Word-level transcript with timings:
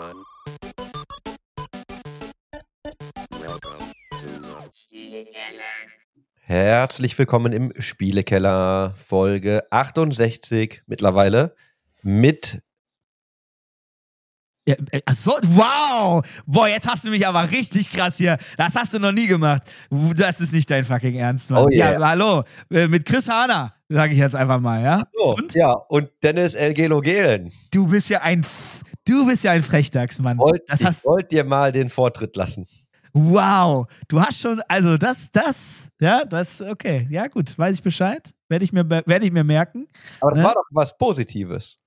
everyone. 0.00 0.24
Herzlich 6.42 7.16
willkommen 7.18 7.52
im 7.52 7.72
Spielekeller, 7.78 8.94
Folge 8.96 9.64
68 9.70 10.82
mittlerweile 10.86 11.54
mit. 12.02 12.60
Ja, 14.66 14.74
äh, 14.90 15.00
ach 15.06 15.14
so, 15.14 15.32
wow! 15.42 16.22
Boah, 16.46 16.68
jetzt 16.68 16.88
hast 16.88 17.04
du 17.04 17.10
mich 17.10 17.26
aber 17.26 17.50
richtig 17.50 17.90
krass 17.90 18.18
hier. 18.18 18.36
Das 18.56 18.74
hast 18.76 18.92
du 18.94 18.98
noch 18.98 19.12
nie 19.12 19.26
gemacht. 19.26 19.62
Das 19.90 20.40
ist 20.40 20.52
nicht 20.52 20.70
dein 20.70 20.84
fucking 20.84 21.14
Ernst, 21.16 21.50
Mann. 21.50 21.64
Oh 21.64 21.68
yeah. 21.70 21.92
Ja, 21.98 22.08
hallo. 22.08 22.44
Äh, 22.70 22.86
Mit 22.86 23.06
Chris 23.06 23.28
Hahner, 23.28 23.74
sage 23.88 24.12
ich 24.12 24.18
jetzt 24.18 24.36
einfach 24.36 24.60
mal, 24.60 24.82
ja? 24.82 25.02
So, 25.14 25.34
Und? 25.36 25.54
Ja, 25.54 25.72
und 25.72 26.10
Dennis 26.22 26.54
Elgelo 26.54 27.00
Gehlen. 27.00 27.50
Du 27.72 27.86
bist 27.86 28.10
ja 28.10 28.20
ein, 28.20 28.40
F- 28.40 28.82
du 29.10 29.26
bist 29.26 29.44
ja 29.44 29.52
ein 29.52 29.62
Frechdachs, 29.62 30.18
Mann. 30.18 30.38
Wollt, 30.38 30.62
Das 30.68 30.80
ich 30.80 30.86
hast, 30.86 31.04
wollte 31.04 31.28
dir 31.28 31.44
mal 31.44 31.72
den 31.72 31.90
Vortritt 31.90 32.36
lassen. 32.36 32.66
wow. 33.12 33.86
Du 34.08 34.20
hast 34.20 34.40
schon, 34.40 34.60
also 34.68 34.96
das, 34.96 35.30
das, 35.32 35.88
ja, 36.00 36.24
das, 36.24 36.62
okay. 36.62 37.06
Ja, 37.10 37.26
gut, 37.26 37.56
weiß 37.58 37.76
ich 37.76 37.82
Bescheid. 37.82 38.32
Werde 38.48 38.64
ich 38.64 38.72
mir, 38.72 38.88
werde 38.88 39.24
ich 39.26 39.32
mir 39.32 39.44
merken. 39.44 39.86
Aber 40.20 40.30
das 40.32 40.38
Ne? 40.38 40.44
war 40.44 40.54
doch 40.54 40.64
was 40.70 40.96
Positives. 40.96 41.78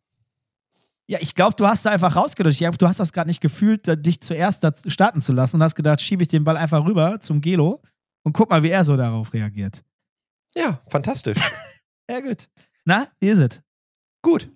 Ja, 1.08 1.20
ich 1.22 1.36
glaube, 1.36 1.56
du 1.58 1.68
hast 1.68 1.86
da 1.86 1.92
einfach 1.92 2.16
glaub, 2.16 2.78
Du 2.78 2.88
hast 2.88 3.00
das 3.00 3.12
gerade 3.12 3.30
nicht 3.30 3.42
gefühlt, 3.42 3.88
dich 4.06 4.22
zuerst 4.22 4.64
da 4.64 4.72
starten 4.88 5.20
zu 5.20 5.34
lassen 5.34 5.58
und 5.58 5.64
hast 5.64 5.76
gedacht, 5.76 6.02
schiebe 6.02 6.22
ich 6.24 6.30
den 6.30 6.44
Ball 6.46 6.56
einfach 6.58 6.86
rüber 6.86 7.20
zum 7.20 7.42
Gelo 7.42 7.82
und 8.24 8.32
guck 8.34 8.50
mal, 8.50 8.64
wie 8.64 8.70
er 8.70 8.86
so 8.86 8.96
darauf 8.96 9.34
reagiert. 9.34 9.84
Ja, 10.56 10.82
fantastisch. 10.90 11.38
Ja, 12.10 12.20
gut. 12.20 12.50
Na, 12.84 13.08
wie 13.22 13.30
ist 13.30 13.40
es? 13.40 13.62
Gut. 14.22 14.50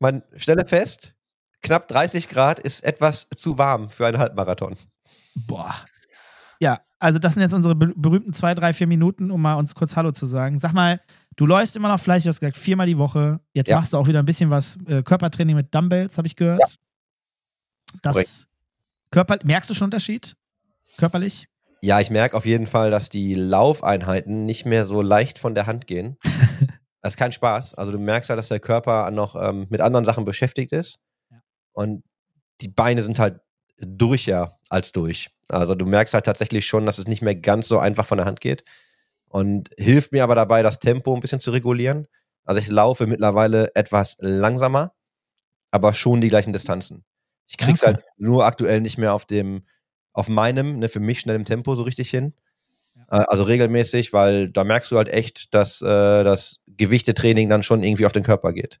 Man 0.00 0.24
stelle 0.34 0.66
fest, 0.66 1.14
knapp 1.62 1.88
30 1.88 2.28
Grad 2.28 2.58
ist 2.58 2.84
etwas 2.84 3.28
zu 3.36 3.58
warm 3.58 3.90
für 3.90 4.06
einen 4.06 4.18
Halbmarathon. 4.18 4.76
Boah. 5.46 5.74
Ja, 6.60 6.80
also 6.98 7.18
das 7.18 7.34
sind 7.34 7.42
jetzt 7.42 7.54
unsere 7.54 7.74
be 7.74 7.92
berühmten 7.96 8.32
zwei, 8.32 8.54
drei, 8.54 8.72
vier 8.72 8.86
Minuten, 8.86 9.30
um 9.30 9.40
mal 9.40 9.54
uns 9.54 9.74
kurz 9.74 9.94
Hallo 9.96 10.10
zu 10.12 10.26
sagen. 10.26 10.58
Sag 10.58 10.72
mal, 10.72 11.00
du 11.36 11.46
läufst 11.46 11.76
immer 11.76 11.88
noch 11.88 12.00
fleißig, 12.00 12.24
du 12.24 12.28
hast 12.30 12.40
gesagt, 12.40 12.56
viermal 12.56 12.86
die 12.86 12.98
Woche. 12.98 13.40
Jetzt 13.52 13.68
Ja. 13.68 13.76
machst 13.76 13.92
du 13.92 13.98
auch 13.98 14.06
wieder 14.08 14.18
ein 14.18 14.24
bisschen 14.26 14.50
was 14.50 14.76
äh, 14.86 15.02
Körpertraining 15.02 15.54
mit 15.56 15.74
Dumbbells, 15.74 16.18
habe 16.18 16.26
ich 16.26 16.34
gehört. 16.36 16.78
Das 18.02 18.14
korrekt. 18.14 18.46
Körper, 19.10 19.38
merkst 19.44 19.70
du 19.70 19.74
schon 19.74 19.86
Unterschied? 19.86 20.36
Körperlich? 20.96 21.48
Ja, 21.80 22.00
ich 22.00 22.10
merke 22.10 22.36
auf 22.36 22.44
jeden 22.44 22.66
Fall, 22.66 22.90
dass 22.90 23.08
die 23.08 23.34
Laufeinheiten 23.34 24.44
nicht 24.46 24.66
mehr 24.66 24.84
so 24.84 25.00
leicht 25.00 25.38
von 25.38 25.54
der 25.54 25.66
Hand 25.66 25.86
gehen. 25.86 26.16
Das 27.00 27.12
ist 27.12 27.16
kein 27.16 27.30
Spaß. 27.30 27.74
Also 27.74 27.92
du 27.92 27.98
merkst 27.98 28.28
halt, 28.28 28.40
dass 28.40 28.48
der 28.48 28.58
Körper 28.58 29.08
noch 29.12 29.36
ähm, 29.40 29.66
mit 29.70 29.80
anderen 29.80 30.04
Sachen 30.04 30.24
beschäftigt 30.24 30.72
ist. 30.72 30.98
Ja. 31.78 31.84
Und 31.84 32.04
die 32.60 32.68
Beine 32.68 33.02
sind 33.02 33.18
halt 33.18 33.40
durcher 33.80 34.58
als 34.68 34.92
durch. 34.92 35.30
Also 35.48 35.74
du 35.74 35.86
merkst 35.86 36.14
halt 36.14 36.26
tatsächlich 36.26 36.66
schon, 36.66 36.86
dass 36.86 36.98
es 36.98 37.06
nicht 37.06 37.22
mehr 37.22 37.36
ganz 37.36 37.68
so 37.68 37.78
einfach 37.78 38.06
von 38.06 38.18
der 38.18 38.26
Hand 38.26 38.40
geht. 38.40 38.64
Und 39.28 39.70
hilft 39.78 40.12
mir 40.12 40.24
aber 40.24 40.34
dabei, 40.34 40.62
das 40.62 40.78
Tempo 40.80 41.14
ein 41.14 41.20
bisschen 41.20 41.40
zu 41.40 41.50
regulieren. 41.52 42.08
Also 42.44 42.60
ich 42.60 42.68
laufe 42.68 43.06
mittlerweile 43.06 43.74
etwas 43.74 44.16
langsamer, 44.20 44.94
aber 45.70 45.94
schon 45.94 46.20
die 46.20 46.28
gleichen 46.30 46.52
Distanzen. 46.52 47.04
Ich 47.46 47.58
krieg's 47.58 47.82
Okay. 47.82 47.94
halt 47.94 48.04
nur 48.18 48.46
aktuell 48.46 48.80
nicht 48.80 48.98
mehr 48.98 49.12
auf 49.14 49.26
dem, 49.26 49.64
auf 50.14 50.28
meinem, 50.28 50.78
ne, 50.78 50.88
für 50.88 51.00
mich 51.00 51.20
schnellem 51.20 51.44
Tempo 51.44 51.76
so 51.76 51.82
richtig 51.84 52.10
hin. 52.10 52.34
Äh, 53.10 53.24
Also 53.28 53.44
regelmäßig, 53.44 54.12
weil 54.12 54.50
da 54.50 54.64
merkst 54.64 54.90
du 54.92 54.96
halt 54.98 55.08
echt, 55.08 55.54
dass 55.54 55.82
äh, 55.82 56.24
das 56.24 56.60
Gewichtetraining 56.68 57.48
dann 57.50 57.62
schon 57.62 57.82
irgendwie 57.82 58.06
auf 58.06 58.12
den 58.12 58.24
Körper 58.24 58.52
geht. 58.52 58.80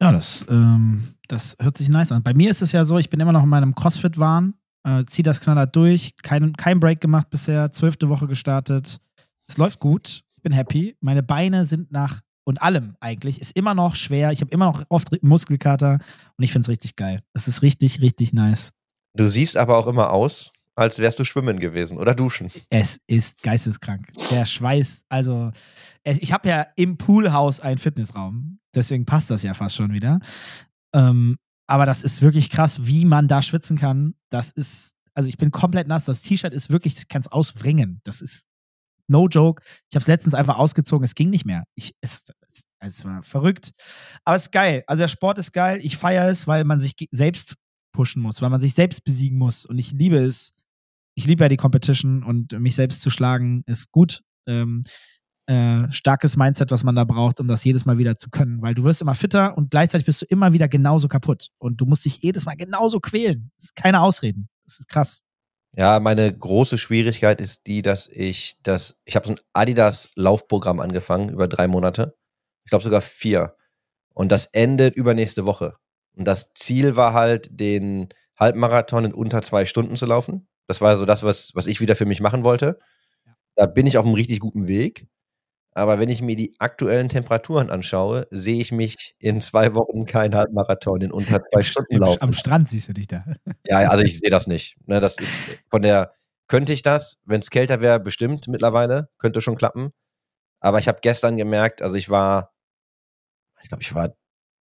Ja, 0.00 0.12
das, 0.12 0.46
ähm, 0.48 1.14
das 1.28 1.56
hört 1.60 1.76
sich 1.76 1.88
nice 1.88 2.10
an. 2.10 2.22
Bei 2.22 2.32
mir 2.32 2.50
ist 2.50 2.62
es 2.62 2.72
ja 2.72 2.84
so, 2.84 2.98
ich 2.98 3.10
bin 3.10 3.20
immer 3.20 3.32
noch 3.32 3.42
in 3.42 3.48
meinem 3.48 3.74
CrossFit-Wahn, 3.74 4.54
äh, 4.84 5.04
ziehe 5.04 5.22
das 5.22 5.40
knallhart 5.40 5.76
durch, 5.76 6.14
kein, 6.22 6.54
kein 6.54 6.80
Break 6.80 7.00
gemacht 7.00 7.28
bisher, 7.28 7.70
zwölfte 7.72 8.08
Woche 8.08 8.26
gestartet. 8.26 8.98
Es 9.46 9.58
läuft 9.58 9.78
gut, 9.78 10.22
ich 10.34 10.42
bin 10.42 10.52
happy. 10.52 10.96
Meine 11.00 11.22
Beine 11.22 11.66
sind 11.66 11.92
nach 11.92 12.20
und 12.44 12.62
allem 12.62 12.96
eigentlich, 13.00 13.40
ist 13.40 13.54
immer 13.54 13.74
noch 13.74 13.94
schwer. 13.94 14.32
Ich 14.32 14.40
habe 14.40 14.50
immer 14.50 14.66
noch 14.66 14.84
oft 14.88 15.22
Muskelkater 15.22 15.98
und 16.36 16.44
ich 16.44 16.50
finde 16.50 16.64
es 16.64 16.68
richtig 16.70 16.96
geil. 16.96 17.22
Es 17.34 17.46
ist 17.46 17.60
richtig, 17.60 18.00
richtig 18.00 18.32
nice. 18.32 18.72
Du 19.14 19.28
siehst 19.28 19.56
aber 19.56 19.76
auch 19.76 19.86
immer 19.86 20.12
aus, 20.12 20.50
als 20.80 20.98
wärst 20.98 21.18
du 21.18 21.24
schwimmen 21.24 21.60
gewesen 21.60 21.98
oder 21.98 22.14
duschen. 22.14 22.50
Es 22.70 22.98
ist 23.06 23.42
geisteskrank. 23.42 24.08
Der 24.30 24.46
Schweiß, 24.46 25.04
also 25.08 25.52
ich 26.04 26.32
habe 26.32 26.48
ja 26.48 26.66
im 26.76 26.96
Poolhaus 26.96 27.60
einen 27.60 27.78
Fitnessraum, 27.78 28.58
deswegen 28.74 29.04
passt 29.04 29.30
das 29.30 29.42
ja 29.42 29.54
fast 29.54 29.76
schon 29.76 29.92
wieder. 29.92 30.20
Ähm, 30.94 31.36
aber 31.66 31.86
das 31.86 32.02
ist 32.02 32.22
wirklich 32.22 32.50
krass, 32.50 32.86
wie 32.86 33.04
man 33.04 33.28
da 33.28 33.42
schwitzen 33.42 33.78
kann. 33.78 34.14
Das 34.30 34.50
ist, 34.50 34.92
also 35.14 35.28
ich 35.28 35.36
bin 35.36 35.52
komplett 35.52 35.86
nass. 35.86 36.04
Das 36.04 36.22
T-Shirt 36.22 36.52
ist 36.52 36.70
wirklich, 36.70 36.96
ich 36.96 37.08
kann 37.08 37.20
es 37.20 37.28
auswringen. 37.28 38.00
Das 38.02 38.22
ist 38.22 38.46
no 39.06 39.28
joke. 39.28 39.62
Ich 39.88 39.94
habe 39.94 40.02
es 40.02 40.08
letztens 40.08 40.34
einfach 40.34 40.56
ausgezogen, 40.56 41.04
es 41.04 41.14
ging 41.14 41.30
nicht 41.30 41.44
mehr. 41.44 41.64
Ich, 41.76 41.94
es, 42.00 42.24
es, 42.52 42.64
es 42.80 43.04
war 43.04 43.22
verrückt. 43.22 43.70
Aber 44.24 44.36
es 44.36 44.42
ist 44.42 44.52
geil. 44.52 44.82
Also 44.86 45.02
der 45.02 45.08
Sport 45.08 45.38
ist 45.38 45.52
geil. 45.52 45.78
Ich 45.82 45.96
feiere 45.96 46.28
es, 46.28 46.46
weil 46.46 46.64
man 46.64 46.80
sich 46.80 46.94
selbst 47.12 47.54
pushen 47.92 48.22
muss, 48.22 48.40
weil 48.40 48.50
man 48.50 48.60
sich 48.60 48.74
selbst 48.74 49.04
besiegen 49.04 49.38
muss. 49.38 49.66
Und 49.66 49.78
ich 49.78 49.92
liebe 49.92 50.18
es, 50.18 50.52
ich 51.20 51.26
liebe 51.26 51.44
ja 51.44 51.48
die 51.50 51.58
Competition 51.58 52.22
und 52.22 52.58
mich 52.58 52.74
selbst 52.74 53.02
zu 53.02 53.10
schlagen 53.10 53.62
ist 53.66 53.92
gut. 53.92 54.22
Ähm, 54.46 54.82
äh, 55.46 55.90
starkes 55.92 56.38
Mindset, 56.38 56.70
was 56.70 56.82
man 56.82 56.94
da 56.94 57.04
braucht, 57.04 57.40
um 57.40 57.48
das 57.48 57.62
jedes 57.62 57.84
Mal 57.84 57.98
wieder 57.98 58.16
zu 58.16 58.30
können, 58.30 58.62
weil 58.62 58.74
du 58.74 58.84
wirst 58.84 59.02
immer 59.02 59.14
fitter 59.14 59.54
und 59.58 59.70
gleichzeitig 59.70 60.06
bist 60.06 60.22
du 60.22 60.26
immer 60.26 60.54
wieder 60.54 60.66
genauso 60.66 61.08
kaputt 61.08 61.48
und 61.58 61.78
du 61.78 61.84
musst 61.84 62.06
dich 62.06 62.22
jedes 62.22 62.46
Mal 62.46 62.56
genauso 62.56 63.00
quälen. 63.00 63.50
Das 63.56 63.66
ist 63.66 63.76
keine 63.76 64.00
Ausreden. 64.00 64.48
Das 64.64 64.80
ist 64.80 64.88
krass. 64.88 65.24
Ja, 65.76 66.00
meine 66.00 66.32
große 66.36 66.78
Schwierigkeit 66.78 67.38
ist 67.40 67.66
die, 67.66 67.82
dass 67.82 68.08
ich 68.08 68.56
das, 68.62 69.02
ich 69.04 69.14
habe 69.14 69.26
so 69.26 69.32
ein 69.32 69.40
Adidas 69.52 70.08
Laufprogramm 70.16 70.80
angefangen 70.80 71.28
über 71.28 71.48
drei 71.48 71.68
Monate. 71.68 72.16
Ich 72.64 72.70
glaube 72.70 72.84
sogar 72.84 73.02
vier. 73.02 73.56
Und 74.14 74.32
das 74.32 74.46
endet 74.46 74.96
übernächste 74.96 75.44
Woche. 75.44 75.76
Und 76.16 76.26
das 76.26 76.54
Ziel 76.54 76.96
war 76.96 77.12
halt, 77.12 77.48
den 77.52 78.08
Halbmarathon 78.38 79.04
in 79.04 79.14
unter 79.14 79.42
zwei 79.42 79.66
Stunden 79.66 79.96
zu 79.96 80.06
laufen. 80.06 80.48
Das 80.70 80.80
war 80.80 80.96
so 80.96 81.04
das, 81.04 81.24
was, 81.24 81.50
was 81.56 81.66
ich 81.66 81.80
wieder 81.80 81.96
für 81.96 82.06
mich 82.06 82.20
machen 82.20 82.44
wollte. 82.44 82.78
Da 83.56 83.66
bin 83.66 83.88
ich 83.88 83.98
auf 83.98 84.04
einem 84.04 84.14
richtig 84.14 84.38
guten 84.38 84.68
Weg. 84.68 85.08
Aber 85.72 85.98
wenn 85.98 86.08
ich 86.08 86.22
mir 86.22 86.36
die 86.36 86.54
aktuellen 86.60 87.08
Temperaturen 87.08 87.70
anschaue, 87.70 88.28
sehe 88.30 88.60
ich 88.60 88.70
mich 88.70 89.16
in 89.18 89.40
zwei 89.40 89.74
Wochen 89.74 90.06
keinen 90.06 90.36
Halbmarathon 90.36 91.00
in 91.00 91.10
unter 91.10 91.42
zwei 91.42 91.62
Stunden 91.62 91.96
laufen. 91.96 92.22
am 92.22 92.32
Strand 92.32 92.68
siehst 92.68 92.86
du 92.86 92.92
dich 92.92 93.08
da. 93.08 93.24
Ja, 93.66 93.78
also 93.90 94.04
ich 94.04 94.20
sehe 94.20 94.30
das 94.30 94.46
nicht. 94.46 94.76
Ne, 94.86 95.00
das 95.00 95.18
ist 95.18 95.36
von 95.68 95.82
der, 95.82 96.12
könnte 96.46 96.72
ich 96.72 96.82
das, 96.82 97.18
wenn 97.24 97.40
es 97.40 97.50
kälter 97.50 97.80
wäre, 97.80 97.98
bestimmt 97.98 98.46
mittlerweile, 98.46 99.08
könnte 99.18 99.40
schon 99.40 99.56
klappen. 99.56 99.90
Aber 100.60 100.78
ich 100.78 100.86
habe 100.86 101.00
gestern 101.02 101.36
gemerkt, 101.36 101.82
also 101.82 101.96
ich 101.96 102.10
war, 102.10 102.52
ich 103.60 103.70
glaube, 103.70 103.82
ich 103.82 103.92
war 103.92 104.14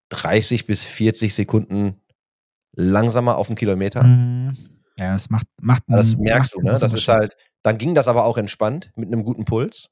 30 0.09 0.65
bis 0.65 0.85
40 0.85 1.35
Sekunden 1.35 2.01
langsamer 2.71 3.37
auf 3.37 3.45
den 3.45 3.55
Kilometer. 3.55 4.01
Mhm. 4.01 4.78
Ja, 4.99 5.13
das 5.13 5.29
macht, 5.29 5.47
macht 5.61 5.83
Ja, 5.87 5.97
Das 5.97 6.13
einen- 6.13 6.23
merkst 6.23 6.53
du, 6.53 6.57
macht 6.57 6.65
ne? 6.65 6.71
einen 6.71 6.79
Das 6.81 6.93
ist 6.93 7.07
halt, 7.07 7.35
dann 7.63 7.77
ging 7.77 7.95
das 7.95 8.07
aber 8.07 8.25
auch 8.25 8.37
entspannt 8.37 8.91
mit 8.95 9.07
einem 9.07 9.23
guten 9.23 9.45
Puls. 9.45 9.87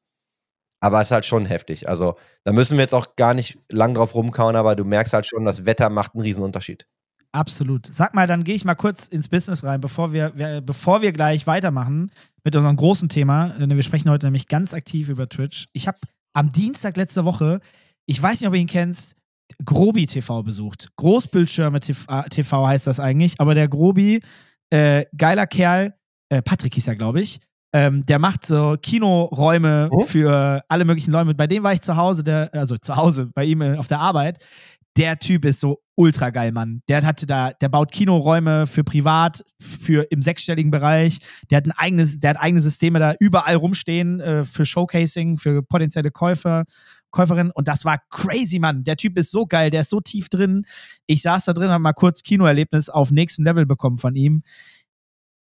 Aber 0.79 1.01
es 1.01 1.07
ist 1.07 1.11
halt 1.11 1.25
schon 1.25 1.45
heftig. 1.47 1.89
Also 1.89 2.15
da 2.43 2.51
müssen 2.53 2.77
wir 2.77 2.83
jetzt 2.83 2.93
auch 2.93 3.15
gar 3.15 3.33
nicht 3.33 3.57
lang 3.69 3.95
drauf 3.95 4.13
rumkauen, 4.13 4.55
aber 4.55 4.75
du 4.75 4.83
merkst 4.85 5.13
halt 5.13 5.25
schon, 5.25 5.43
das 5.45 5.65
Wetter 5.65 5.89
macht 5.89 6.13
einen 6.13 6.21
riesen 6.21 6.43
Unterschied. 6.43 6.85
Absolut. 7.31 7.87
Sag 7.91 8.13
mal, 8.13 8.27
dann 8.27 8.43
gehe 8.43 8.55
ich 8.55 8.63
mal 8.63 8.75
kurz 8.75 9.07
ins 9.07 9.27
Business 9.27 9.63
rein, 9.63 9.81
bevor 9.81 10.13
wir, 10.13 10.33
wir, 10.37 10.61
bevor 10.61 11.01
wir 11.01 11.11
gleich 11.11 11.47
weitermachen 11.47 12.11
mit 12.43 12.55
unserem 12.55 12.75
großen 12.75 13.09
Thema. 13.09 13.49
Denn 13.59 13.75
Wir 13.75 13.83
sprechen 13.83 14.09
heute 14.09 14.27
nämlich 14.27 14.47
ganz 14.47 14.73
aktiv 14.73 15.09
über 15.09 15.27
Twitch. 15.27 15.65
Ich 15.73 15.87
habe 15.87 15.97
am 16.33 16.51
Dienstag 16.51 16.95
letzte 16.95 17.25
Woche, 17.25 17.59
ich 18.05 18.21
weiß 18.21 18.39
nicht, 18.39 18.47
ob 18.47 18.53
ihr 18.53 18.61
ihn 18.61 18.67
kennt, 18.67 19.15
Grobi 19.65 20.05
TV 20.05 20.43
besucht. 20.43 20.89
Großbildschirme 20.97 21.79
TV, 21.79 22.21
TV 22.29 22.67
heißt 22.67 22.85
das 22.85 22.99
eigentlich, 22.99 23.39
aber 23.39 23.55
der 23.55 23.67
Grobi, 23.67 24.21
äh, 24.69 25.05
geiler 25.17 25.47
Kerl, 25.47 25.93
äh, 26.29 26.41
Patrick 26.41 26.73
hieß 26.75 26.87
er, 26.87 26.95
glaube 26.95 27.21
ich. 27.21 27.39
Ähm, 27.73 28.05
der 28.05 28.17
macht 28.17 28.45
so 28.45 28.77
Kinoräume 28.81 29.89
Mhm. 29.91 30.05
für 30.05 30.61
alle 30.69 30.85
möglichen 30.85 31.11
Leute. 31.11 31.33
Bei 31.35 31.47
dem 31.47 31.63
war 31.63 31.73
ich 31.73 31.81
zu 31.81 31.97
Hause, 31.97 32.23
der, 32.23 32.49
also 32.53 32.77
zu 32.77 32.95
Hause 32.95 33.29
bei 33.33 33.43
ihm 33.43 33.61
äh, 33.61 33.77
auf 33.77 33.87
der 33.87 33.99
Arbeit 33.99 34.39
der 34.97 35.19
Typ 35.19 35.45
ist 35.45 35.59
so 35.59 35.79
ultra 35.95 36.31
geil, 36.31 36.51
Mann. 36.51 36.81
Der 36.89 37.03
hatte 37.03 37.25
da, 37.27 37.51
der 37.51 37.69
baut 37.69 37.91
Kinoräume 37.91 38.65
für 38.65 38.83
privat, 38.83 39.43
für 39.61 40.07
im 40.11 40.21
sechsstelligen 40.21 40.71
Bereich. 40.71 41.19
Der 41.51 41.57
hat 41.57 41.67
ein 41.67 41.71
eigenes, 41.71 42.17
der 42.19 42.31
hat 42.31 42.39
eigene 42.39 42.61
Systeme 42.61 42.99
da 42.99 43.13
überall 43.19 43.55
rumstehen 43.55 44.19
äh, 44.19 44.43
für 44.43 44.65
Showcasing, 44.65 45.37
für 45.37 45.61
potenzielle 45.61 46.09
Käufer, 46.11 46.63
Käuferinnen. 47.17 47.51
Und 47.51 47.67
das 47.67 47.83
war 47.83 47.99
crazy, 48.09 48.59
Mann. 48.59 48.83
Der 48.83 48.95
Typ 48.95 49.17
ist 49.17 49.31
so 49.31 49.45
geil, 49.47 49.71
der 49.71 49.81
ist 49.81 49.89
so 49.89 49.99
tief 50.01 50.29
drin. 50.29 50.65
Ich 51.07 51.23
saß 51.23 51.45
da 51.45 51.53
drin, 51.53 51.69
hab 51.69 51.81
mal 51.81 51.93
kurz 51.93 52.21
Kinoerlebnis 52.21 52.89
auf 52.89 53.09
nächstem 53.11 53.43
Level 53.43 53.65
bekommen 53.65 53.97
von 53.97 54.15
ihm. 54.15 54.43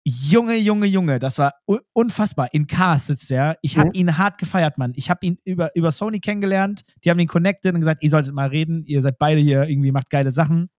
Junge, 0.08 0.56
Junge, 0.56 0.86
Junge, 0.86 1.18
das 1.18 1.38
war 1.38 1.52
un 1.66 1.80
unfassbar. 1.92 2.54
In 2.54 2.66
Cars 2.68 3.08
sitzt 3.08 3.30
er. 3.32 3.58
Ich 3.60 3.76
habe 3.76 3.88
Mhm. 3.88 3.94
ihn 3.94 4.18
hart 4.18 4.38
gefeiert, 4.38 4.78
Mann. 4.78 4.92
Ich 4.94 5.10
habe 5.10 5.26
ihn 5.26 5.36
über, 5.44 5.74
über 5.74 5.90
Sony 5.90 6.20
kennengelernt. 6.20 6.82
Die 7.04 7.10
haben 7.10 7.18
ihn 7.18 7.26
connected 7.26 7.74
und 7.74 7.80
gesagt, 7.80 8.02
ihr 8.04 8.10
solltet 8.10 8.32
mal 8.32 8.48
reden. 8.48 8.84
Ihr 8.86 9.02
seid 9.02 9.18
beide 9.18 9.40
hier 9.40 9.64
irgendwie, 9.64 9.90
macht 9.92 10.08
geile 10.10 10.30
Sachen. 10.30 10.70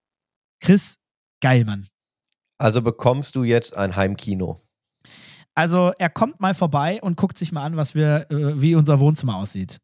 Chris, 0.61 0.97
geil, 1.41 1.65
Mann. 1.65 1.87
Also 2.57 2.81
bekommst 2.81 3.35
du 3.35 3.43
jetzt 3.43 3.75
ein 3.77 3.95
Heimkino. 3.95 4.59
Also 5.53 5.91
er 5.99 6.09
kommt 6.09 6.39
mal 6.39 6.53
vorbei 6.53 6.99
und 7.01 7.17
guckt 7.17 7.37
sich 7.37 7.51
mal 7.51 7.63
an, 7.65 7.75
was 7.75 7.95
wir, 7.95 8.27
äh, 8.31 8.61
wie 8.61 8.75
unser 8.75 8.99
Wohnzimmer 8.99 9.35
aussieht. 9.35 9.79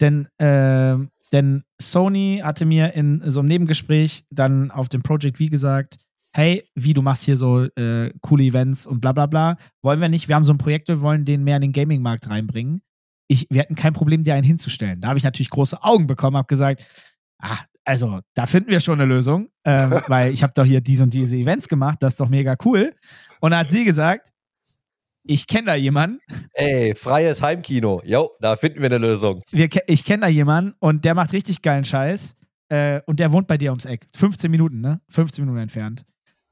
Denn, 0.00 0.28
äh, 0.38 0.96
denn 1.32 1.64
Sony 1.80 2.40
hatte 2.42 2.66
mir 2.66 2.94
in 2.94 3.22
so 3.26 3.40
einem 3.40 3.48
Nebengespräch 3.48 4.24
dann 4.30 4.70
auf 4.70 4.88
dem 4.88 5.02
Project 5.02 5.38
V 5.38 5.46
gesagt, 5.46 5.96
hey, 6.36 6.68
wie 6.74 6.92
du 6.92 7.00
machst 7.00 7.24
hier 7.24 7.38
so 7.38 7.64
äh, 7.64 8.12
coole 8.20 8.44
Events 8.44 8.86
und 8.86 9.00
bla 9.00 9.12
bla 9.12 9.24
bla. 9.24 9.56
Wollen 9.82 10.00
wir 10.00 10.10
nicht, 10.10 10.28
wir 10.28 10.34
haben 10.34 10.44
so 10.44 10.52
ein 10.52 10.58
Projekt, 10.58 10.88
wir 10.88 11.00
wollen 11.00 11.24
den 11.24 11.44
mehr 11.44 11.56
in 11.56 11.62
den 11.62 11.72
Gaming-Markt 11.72 12.28
reinbringen. 12.28 12.82
Ich, 13.26 13.46
wir 13.50 13.62
hatten 13.62 13.74
kein 13.74 13.94
Problem, 13.94 14.22
dir 14.22 14.34
einen 14.34 14.44
hinzustellen. 14.44 15.00
Da 15.00 15.08
habe 15.08 15.18
ich 15.18 15.24
natürlich 15.24 15.50
große 15.50 15.82
Augen 15.82 16.06
bekommen, 16.06 16.36
habe 16.36 16.46
gesagt, 16.46 16.86
ah, 17.40 17.58
also 17.86 18.20
da 18.34 18.46
finden 18.46 18.70
wir 18.70 18.80
schon 18.80 19.00
eine 19.00 19.06
Lösung, 19.06 19.48
ähm, 19.64 19.90
weil 20.08 20.32
ich 20.32 20.42
habe 20.42 20.52
doch 20.54 20.64
hier 20.64 20.82
diese 20.82 21.04
und 21.04 21.14
diese 21.14 21.38
Events 21.38 21.68
gemacht, 21.68 22.02
das 22.02 22.14
ist 22.14 22.20
doch 22.20 22.28
mega 22.28 22.54
cool. 22.64 22.92
Und 23.40 23.52
dann 23.52 23.60
hat 23.60 23.70
sie 23.70 23.84
gesagt, 23.84 24.30
ich 25.26 25.46
kenne 25.46 25.66
da 25.66 25.74
jemanden. 25.74 26.20
Ey, 26.52 26.94
freies 26.94 27.42
Heimkino. 27.42 28.02
Jo, 28.04 28.30
da 28.40 28.56
finden 28.56 28.80
wir 28.80 28.86
eine 28.86 28.98
Lösung. 28.98 29.42
Wir, 29.50 29.68
ich 29.86 30.04
kenne 30.04 30.22
da 30.22 30.28
jemanden 30.28 30.74
und 30.78 31.04
der 31.04 31.14
macht 31.14 31.32
richtig 31.32 31.62
geilen 31.62 31.84
Scheiß. 31.84 32.34
Äh, 32.68 33.00
und 33.06 33.20
der 33.20 33.32
wohnt 33.32 33.46
bei 33.46 33.58
dir 33.58 33.70
ums 33.70 33.84
Eck. 33.84 34.06
15 34.16 34.50
Minuten, 34.50 34.80
ne? 34.80 35.00
15 35.10 35.44
Minuten 35.44 35.62
entfernt. 35.62 36.04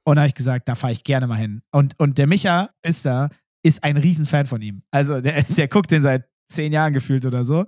Und 0.05 0.17
da 0.17 0.23
habe 0.23 0.29
ich 0.29 0.35
gesagt, 0.35 0.69
da 0.69 0.75
fahre 0.75 0.93
ich 0.93 1.03
gerne 1.03 1.27
mal 1.27 1.39
hin. 1.39 1.63
Und, 1.73 1.99
und 1.99 2.19
der 2.19 2.27
Micha 2.27 2.71
Bister 2.83 3.31
ist 3.63 3.83
ein 3.83 3.97
Riesenfan 3.97 4.47
von 4.47 4.61
ihm. 4.61 4.83
Also 4.91 5.21
der, 5.21 5.37
ist, 5.39 5.57
der 5.57 5.69
guckt 5.69 5.91
den 5.91 6.03
seit 6.03 6.25
zehn 6.49 6.73
Jahren 6.73 6.93
gefühlt 6.93 7.25
oder 7.27 7.45
so. 7.45 7.65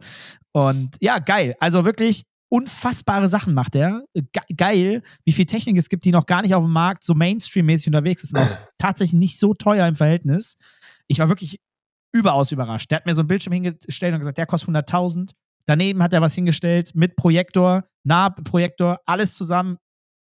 Und 0.53 0.97
ja, 1.00 1.19
geil. 1.19 1.55
Also 1.61 1.85
wirklich 1.85 2.25
unfassbare 2.49 3.29
Sachen 3.29 3.55
macht 3.55 3.75
er. 3.75 4.03
Ge 4.14 4.43
geil, 4.56 5.03
wie 5.25 5.32
viel 5.32 5.47
Technik 5.47 5.76
es 5.79 5.88
gibt, 5.88 6.05
die 6.05 6.12
noch 6.12 6.26
gar 6.26 6.43
nicht 6.43 6.55
auf 6.55 6.62
dem 6.62 6.73
Markt 6.73 7.05
so 7.05 7.14
Mainstream-mäßig 7.14 7.88
unterwegs 7.88 8.23
ist. 8.23 8.37
Und 8.37 8.43
auch 8.43 8.58
tatsächlich 8.79 9.19
nicht 9.19 9.41
so 9.41 9.55
teuer 9.55 9.87
im 9.87 9.97
Verhältnis. 9.97 10.56
Ich 11.08 11.19
war 11.19 11.29
wirklich 11.29 11.61
überaus 12.12 12.53
überrascht. 12.53 12.91
Der 12.91 12.97
hat 12.97 13.06
mir 13.06 13.14
so 13.14 13.23
einen 13.23 13.29
Bildschirm 13.29 13.53
hingestellt 13.53 14.14
und 14.14 14.20
gesagt, 14.20 14.38
der 14.38 14.47
kostet 14.47 14.70
100.000. 14.70 15.32
Daneben 15.67 16.03
hat 16.03 16.12
er 16.12 16.20
was 16.20 16.35
hingestellt 16.35 16.93
mit 16.94 17.17
Projektor, 17.17 17.85
Nahprojektor, 18.05 19.00
alles 19.05 19.35
zusammen 19.35 19.79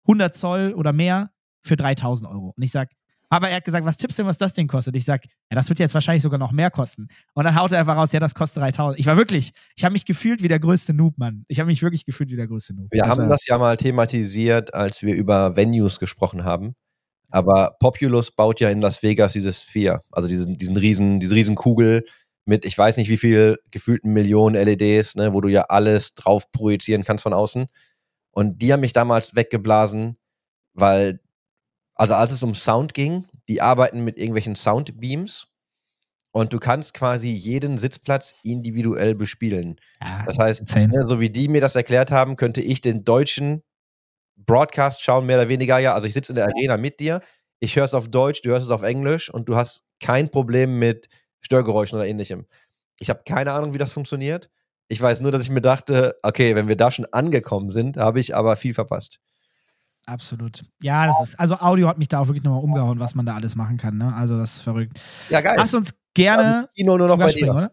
100 0.04 0.36
Zoll 0.36 0.74
oder 0.74 0.92
mehr 0.92 1.30
für 1.64 1.74
3.000 1.74 2.28
Euro. 2.28 2.52
Und 2.56 2.62
ich 2.62 2.72
sag, 2.72 2.90
aber 3.28 3.48
er 3.48 3.56
hat 3.56 3.64
gesagt, 3.64 3.86
was 3.86 3.96
tippst 3.96 4.18
du 4.18 4.22
denn, 4.22 4.28
was 4.28 4.36
das 4.36 4.52
Ding 4.52 4.68
kostet? 4.68 4.94
Ich 4.94 5.06
sag, 5.06 5.24
ja, 5.24 5.54
das 5.54 5.68
wird 5.70 5.78
jetzt 5.78 5.94
wahrscheinlich 5.94 6.22
sogar 6.22 6.38
noch 6.38 6.52
mehr 6.52 6.70
kosten. 6.70 7.08
Und 7.32 7.44
dann 7.44 7.58
haut 7.58 7.72
er 7.72 7.78
einfach 7.78 7.96
raus, 7.96 8.12
ja, 8.12 8.20
das 8.20 8.34
kostet 8.34 8.62
3.000. 8.62 8.96
Ich 8.98 9.06
war 9.06 9.16
wirklich, 9.16 9.52
ich 9.74 9.84
habe 9.84 9.92
mich 9.94 10.04
gefühlt 10.04 10.42
wie 10.42 10.48
der 10.48 10.60
größte 10.60 10.92
Noob, 10.92 11.16
Mann. 11.16 11.44
Ich 11.48 11.58
habe 11.58 11.68
mich 11.68 11.82
wirklich 11.82 12.04
gefühlt 12.04 12.30
wie 12.30 12.36
der 12.36 12.46
größte 12.46 12.74
Noob. 12.74 12.88
Wir 12.90 13.04
Also, 13.04 13.22
haben 13.22 13.30
das 13.30 13.46
ja 13.46 13.56
mal 13.56 13.76
thematisiert, 13.78 14.74
als 14.74 15.02
wir 15.02 15.14
über 15.14 15.56
Venues 15.56 15.98
gesprochen 15.98 16.44
haben. 16.44 16.74
Aber 17.32 17.76
Populous 17.80 18.30
baut 18.30 18.60
ja 18.60 18.68
in 18.68 18.82
Las 18.82 19.02
Vegas 19.02 19.32
dieses 19.32 19.62
Sphere, 19.62 20.00
also 20.12 20.28
diesen, 20.28 20.58
diesen 20.58 20.76
riesen, 20.76 21.18
diese 21.18 21.34
riesen 21.34 21.54
Kugel 21.54 22.04
mit, 22.44 22.64
ich 22.66 22.76
weiß 22.76 22.98
nicht 22.98 23.08
wie 23.08 23.16
viel 23.16 23.58
gefühlten 23.70 24.12
Millionen 24.12 24.54
LEDs, 24.54 25.14
ne, 25.14 25.32
wo 25.32 25.40
du 25.40 25.48
ja 25.48 25.62
alles 25.62 26.14
drauf 26.14 26.50
projizieren 26.52 27.04
kannst 27.04 27.22
von 27.22 27.32
außen. 27.32 27.66
Und 28.32 28.60
die 28.60 28.72
haben 28.72 28.80
mich 28.80 28.92
damals 28.92 29.34
weggeblasen, 29.34 30.18
weil, 30.74 31.20
also 31.94 32.14
als 32.14 32.32
es 32.32 32.42
um 32.42 32.54
Sound 32.54 32.92
ging, 32.92 33.24
die 33.48 33.62
arbeiten 33.62 34.04
mit 34.04 34.18
irgendwelchen 34.18 34.56
Soundbeams 34.56 35.46
und 36.32 36.52
du 36.52 36.58
kannst 36.58 36.92
quasi 36.94 37.30
jeden 37.30 37.78
Sitzplatz 37.78 38.34
individuell 38.42 39.14
bespielen. 39.14 39.76
ja, 40.02 40.24
Das 40.26 40.38
heißt, 40.38 40.60
insane. 40.60 40.88
Ne, 40.88 41.06
so 41.06 41.20
wie 41.20 41.30
die 41.30 41.48
mir 41.48 41.60
das 41.60 41.76
erklärt 41.76 42.10
haben, 42.10 42.36
könnte 42.36 42.60
ich 42.60 42.80
den 42.80 43.04
deutschen 43.04 43.62
Broadcast 44.46 45.02
schauen, 45.02 45.26
mehr 45.26 45.38
oder 45.38 45.48
weniger. 45.48 45.78
Ja, 45.78 45.94
also 45.94 46.06
ich 46.06 46.12
sitze 46.14 46.32
in 46.32 46.36
der 46.36 46.46
Arena 46.46 46.76
mit 46.76 47.00
dir, 47.00 47.20
ich 47.60 47.76
höre 47.76 47.84
es 47.84 47.94
auf 47.94 48.08
Deutsch, 48.08 48.42
du 48.42 48.50
hörst 48.50 48.64
es 48.64 48.70
auf 48.70 48.82
Englisch 48.82 49.30
und 49.30 49.48
du 49.48 49.56
hast 49.56 49.84
kein 50.00 50.30
Problem 50.30 50.78
mit 50.78 51.08
Störgeräuschen 51.40 51.96
oder 51.96 52.06
ähnlichem. 52.06 52.46
Ich 52.98 53.10
habe 53.10 53.22
keine 53.26 53.52
Ahnung, 53.52 53.74
wie 53.74 53.78
das 53.78 53.92
funktioniert. 53.92 54.50
Ich 54.88 55.00
weiß 55.00 55.20
nur, 55.20 55.32
dass 55.32 55.42
ich 55.42 55.50
mir 55.50 55.60
dachte, 55.60 56.16
okay, 56.22 56.54
wenn 56.54 56.68
wir 56.68 56.76
da 56.76 56.90
schon 56.90 57.06
angekommen 57.12 57.70
sind, 57.70 57.96
habe 57.96 58.20
ich 58.20 58.34
aber 58.34 58.56
viel 58.56 58.74
verpasst. 58.74 59.20
Absolut. 60.06 60.64
Ja, 60.82 61.06
das 61.06 61.22
ist, 61.22 61.40
also 61.40 61.56
Audio 61.56 61.88
hat 61.88 61.98
mich 61.98 62.08
da 62.08 62.18
auch 62.18 62.26
wirklich 62.26 62.42
nochmal 62.42 62.62
umgehauen, 62.62 62.98
was 62.98 63.14
man 63.14 63.24
da 63.24 63.36
alles 63.36 63.54
machen 63.54 63.76
kann. 63.76 63.98
Ne? 63.98 64.12
Also 64.14 64.36
das 64.36 64.56
ist 64.56 64.60
verrückt. 64.62 65.00
Ja, 65.28 65.40
geil. 65.40 65.54
Lass 65.56 65.72
uns 65.74 65.94
gerne 66.14 66.68
Kino 66.74 66.98
nur 66.98 67.08
noch 67.08 67.18
bei 67.18 67.32
dir. 67.32 67.50
oder? 67.50 67.72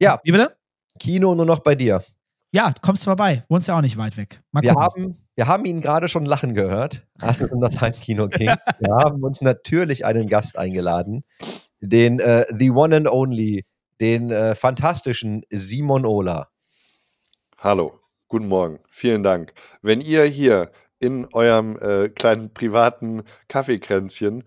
Ja. 0.00 0.20
Wie 0.24 0.32
bitte? 0.32 0.56
Kino 0.98 1.34
nur 1.34 1.46
noch 1.46 1.60
bei 1.60 1.76
dir. 1.76 2.02
Ja, 2.50 2.70
du 2.70 2.80
kommst 2.80 3.04
vorbei. 3.04 3.44
Wohnst 3.48 3.68
ja 3.68 3.76
auch 3.76 3.82
nicht 3.82 3.98
weit 3.98 4.16
weg. 4.16 4.42
Mal 4.52 4.62
Wir 4.62 4.72
gucken. 4.72 5.04
haben, 5.04 5.16
wir 5.34 5.46
haben 5.46 5.64
ihn 5.66 5.80
gerade 5.82 6.08
schon 6.08 6.24
lachen 6.24 6.54
gehört, 6.54 7.06
als 7.20 7.40
es 7.40 7.52
um 7.52 7.60
das 7.60 7.80
Heimkino 7.80 8.28
ging. 8.28 8.48
Wir 8.78 8.94
haben 8.94 9.22
uns 9.22 9.42
natürlich 9.42 10.06
einen 10.06 10.28
Gast 10.28 10.56
eingeladen, 10.58 11.24
den 11.80 12.20
äh, 12.20 12.46
The 12.56 12.70
One 12.70 12.96
and 12.96 13.08
Only, 13.10 13.66
den 14.00 14.30
äh, 14.30 14.54
fantastischen 14.54 15.42
Simon 15.50 16.06
Ola. 16.06 16.48
Hallo, 17.58 18.00
guten 18.28 18.48
Morgen, 18.48 18.78
vielen 18.88 19.22
Dank. 19.22 19.52
Wenn 19.82 20.00
ihr 20.00 20.24
hier 20.24 20.70
in 21.00 21.26
eurem 21.34 21.76
äh, 21.76 22.08
kleinen 22.08 22.54
privaten 22.54 23.24
Kaffeekränzchen 23.48 24.44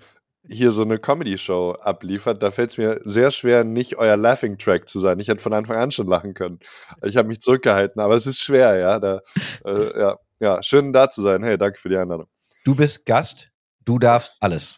hier 0.51 0.71
so 0.71 0.81
eine 0.81 0.99
Comedy-Show 0.99 1.77
abliefert, 1.79 2.43
da 2.43 2.51
fällt 2.51 2.71
es 2.71 2.77
mir 2.77 2.99
sehr 3.03 3.31
schwer, 3.31 3.63
nicht 3.63 3.97
euer 3.97 4.17
Laughing-Track 4.17 4.89
zu 4.89 4.99
sein. 4.99 5.19
Ich 5.19 5.27
hätte 5.27 5.41
von 5.41 5.53
Anfang 5.53 5.77
an 5.77 5.91
schon 5.91 6.07
lachen 6.07 6.33
können. 6.33 6.59
Ich 7.03 7.17
habe 7.17 7.27
mich 7.27 7.41
zurückgehalten, 7.41 8.01
aber 8.01 8.15
es 8.15 8.27
ist 8.27 8.39
schwer, 8.39 8.77
ja. 8.77 8.99
Da, 8.99 9.21
äh, 9.65 9.99
ja, 9.99 10.17
ja, 10.39 10.61
schön 10.61 10.91
da 10.93 11.09
zu 11.09 11.21
sein. 11.21 11.43
Hey, 11.43 11.57
danke 11.57 11.79
für 11.79 11.89
die 11.89 11.97
Einladung. 11.97 12.27
Du 12.63 12.75
bist 12.75 13.05
Gast, 13.05 13.51
du 13.85 13.97
darfst 13.97 14.35
alles. 14.39 14.77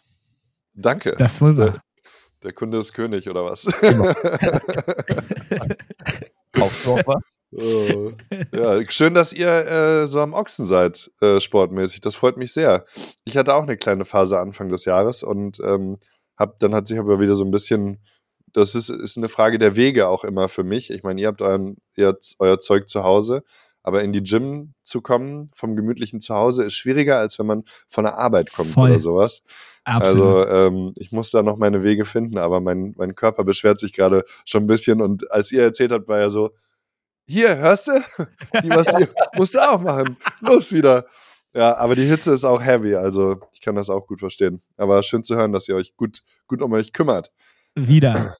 Danke. 0.74 1.14
Das 1.18 1.32
ist 1.32 1.40
wohl 1.40 1.56
wahr. 1.56 1.70
der, 1.70 1.82
der 2.42 2.52
Kunde 2.52 2.78
ist 2.78 2.92
König, 2.92 3.28
oder 3.28 3.44
was? 3.44 3.64
Kaufst 6.52 6.86
du 6.86 6.92
auch 6.92 7.06
was? 7.06 7.22
Oh. 7.56 8.12
ja, 8.52 8.80
schön, 8.90 9.14
dass 9.14 9.32
ihr 9.32 9.48
äh, 9.48 10.08
so 10.08 10.20
am 10.20 10.32
Ochsen 10.32 10.64
seid, 10.64 11.10
äh, 11.20 11.40
sportmäßig. 11.40 12.00
Das 12.00 12.14
freut 12.14 12.36
mich 12.36 12.52
sehr. 12.52 12.84
Ich 13.24 13.36
hatte 13.36 13.54
auch 13.54 13.62
eine 13.62 13.76
kleine 13.76 14.04
Phase 14.04 14.38
Anfang 14.38 14.68
des 14.68 14.84
Jahres 14.84 15.22
und 15.22 15.60
ähm, 15.60 15.98
hab, 16.36 16.58
dann 16.58 16.74
hat 16.74 16.88
sich 16.88 16.98
aber 16.98 17.20
wieder 17.20 17.34
so 17.36 17.44
ein 17.44 17.50
bisschen, 17.50 18.02
das 18.52 18.74
ist, 18.74 18.88
ist 18.88 19.16
eine 19.16 19.28
Frage 19.28 19.58
der 19.58 19.76
Wege 19.76 20.08
auch 20.08 20.24
immer 20.24 20.48
für 20.48 20.64
mich. 20.64 20.90
Ich 20.90 21.02
meine, 21.02 21.20
ihr 21.20 21.28
habt 21.28 21.42
euren, 21.42 21.76
ihr 21.96 22.18
euer 22.38 22.58
Zeug 22.58 22.88
zu 22.88 23.04
Hause, 23.04 23.44
aber 23.84 24.02
in 24.02 24.12
die 24.12 24.22
Gym 24.22 24.74
zu 24.82 25.00
kommen 25.00 25.50
vom 25.54 25.76
gemütlichen 25.76 26.20
Zuhause 26.20 26.64
ist 26.64 26.74
schwieriger, 26.74 27.18
als 27.18 27.38
wenn 27.38 27.46
man 27.46 27.64
von 27.88 28.04
der 28.04 28.16
Arbeit 28.16 28.52
kommt 28.52 28.70
Voll. 28.72 28.90
oder 28.90 28.98
sowas. 28.98 29.42
Absolut. 29.84 30.42
Also 30.42 30.48
ähm, 30.48 30.92
ich 30.96 31.12
muss 31.12 31.30
da 31.30 31.42
noch 31.42 31.58
meine 31.58 31.84
Wege 31.84 32.04
finden, 32.06 32.38
aber 32.38 32.60
mein, 32.60 32.94
mein 32.96 33.14
Körper 33.14 33.44
beschwert 33.44 33.78
sich 33.78 33.92
gerade 33.92 34.24
schon 34.44 34.64
ein 34.64 34.66
bisschen 34.66 35.02
und 35.02 35.30
als 35.30 35.52
ihr 35.52 35.62
erzählt 35.62 35.92
habt, 35.92 36.08
war 36.08 36.18
er 36.18 36.30
so, 36.30 36.50
hier, 37.26 37.56
hörst 37.56 37.88
du? 37.88 37.92
Die, 38.62 38.70
was 38.70 38.86
die, 38.86 39.06
musst 39.36 39.54
du 39.54 39.58
auch 39.60 39.80
machen. 39.80 40.16
Los 40.40 40.72
wieder. 40.72 41.06
Ja, 41.56 41.76
aber 41.76 41.94
die 41.94 42.04
Hitze 42.06 42.32
ist 42.32 42.44
auch 42.44 42.60
heavy, 42.60 42.96
also 42.96 43.40
ich 43.52 43.60
kann 43.60 43.76
das 43.76 43.88
auch 43.88 44.06
gut 44.08 44.18
verstehen. 44.20 44.60
Aber 44.76 45.02
schön 45.04 45.22
zu 45.22 45.36
hören, 45.36 45.52
dass 45.52 45.68
ihr 45.68 45.76
euch 45.76 45.94
gut, 45.96 46.22
gut 46.48 46.60
um 46.62 46.72
euch 46.72 46.92
kümmert. 46.92 47.30
Wieder. 47.76 48.36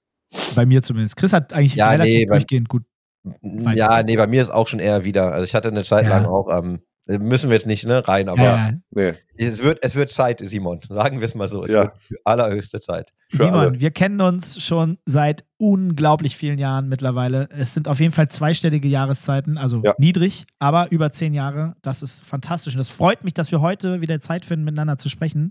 Bei 0.56 0.66
mir 0.66 0.82
zumindest. 0.82 1.16
Chris 1.16 1.32
hat 1.32 1.52
eigentlich 1.52 1.76
Ja, 1.76 1.90
relativ 1.90 2.12
nee, 2.14 2.26
bei- 2.26 2.38
durchgehend 2.38 2.68
gut. 2.68 2.82
Weiß 3.22 3.78
Ja, 3.78 4.02
nee, 4.02 4.16
bei 4.16 4.26
mir 4.26 4.42
ist 4.42 4.50
auch 4.50 4.66
schon 4.66 4.80
eher 4.80 5.04
wieder. 5.04 5.32
Also 5.32 5.44
ich 5.44 5.54
hatte 5.54 5.68
eine 5.68 5.84
Zeit 5.84 6.04
Ja. 6.06 6.10
lang 6.10 6.26
auch, 6.26 6.48
ähm, 6.50 6.80
müssen 7.06 7.50
wir 7.50 7.54
jetzt 7.56 7.66
nicht 7.66 7.84
ne, 7.86 8.06
rein, 8.06 8.28
aber 8.28 8.42
Ja. 8.42 8.70
Nee, 8.90 9.14
es, 9.36 9.62
wird, 9.62 9.78
es 9.82 9.94
wird 9.94 10.10
Zeit, 10.10 10.40
Simon. 10.42 10.78
Sagen 10.78 11.20
wir 11.20 11.26
es 11.26 11.34
mal 11.34 11.48
so. 11.48 11.64
Es 11.64 11.70
Ja. 11.72 11.82
wird 11.84 11.92
für 12.02 12.16
allerhöchste 12.24 12.80
Zeit. 12.80 13.12
für 13.28 13.38
Simon, 13.38 13.54
alle. 13.54 13.80
wir 13.80 13.90
kennen 13.90 14.20
uns 14.20 14.62
schon 14.62 14.98
seit 15.06 15.44
unglaublich 15.58 16.36
vielen 16.36 16.58
Jahren 16.58 16.88
mittlerweile. 16.88 17.48
Es 17.50 17.74
sind 17.74 17.88
auf 17.88 18.00
jeden 18.00 18.12
Fall 18.12 18.28
zweistellige 18.28 18.88
Jahreszeiten, 18.88 19.58
also 19.58 19.82
Ja. 19.84 19.94
niedrig, 19.98 20.46
aber 20.58 20.90
über 20.92 21.12
zehn 21.12 21.34
Jahre. 21.34 21.74
Das 21.82 22.02
ist 22.02 22.24
fantastisch. 22.24 22.74
Und 22.74 22.80
es 22.80 22.90
freut 22.90 23.22
mich, 23.24 23.34
dass 23.34 23.50
wir 23.52 23.60
heute 23.60 24.00
wieder 24.00 24.20
Zeit 24.20 24.44
finden, 24.44 24.64
miteinander 24.64 24.96
zu 24.98 25.08
sprechen. 25.08 25.50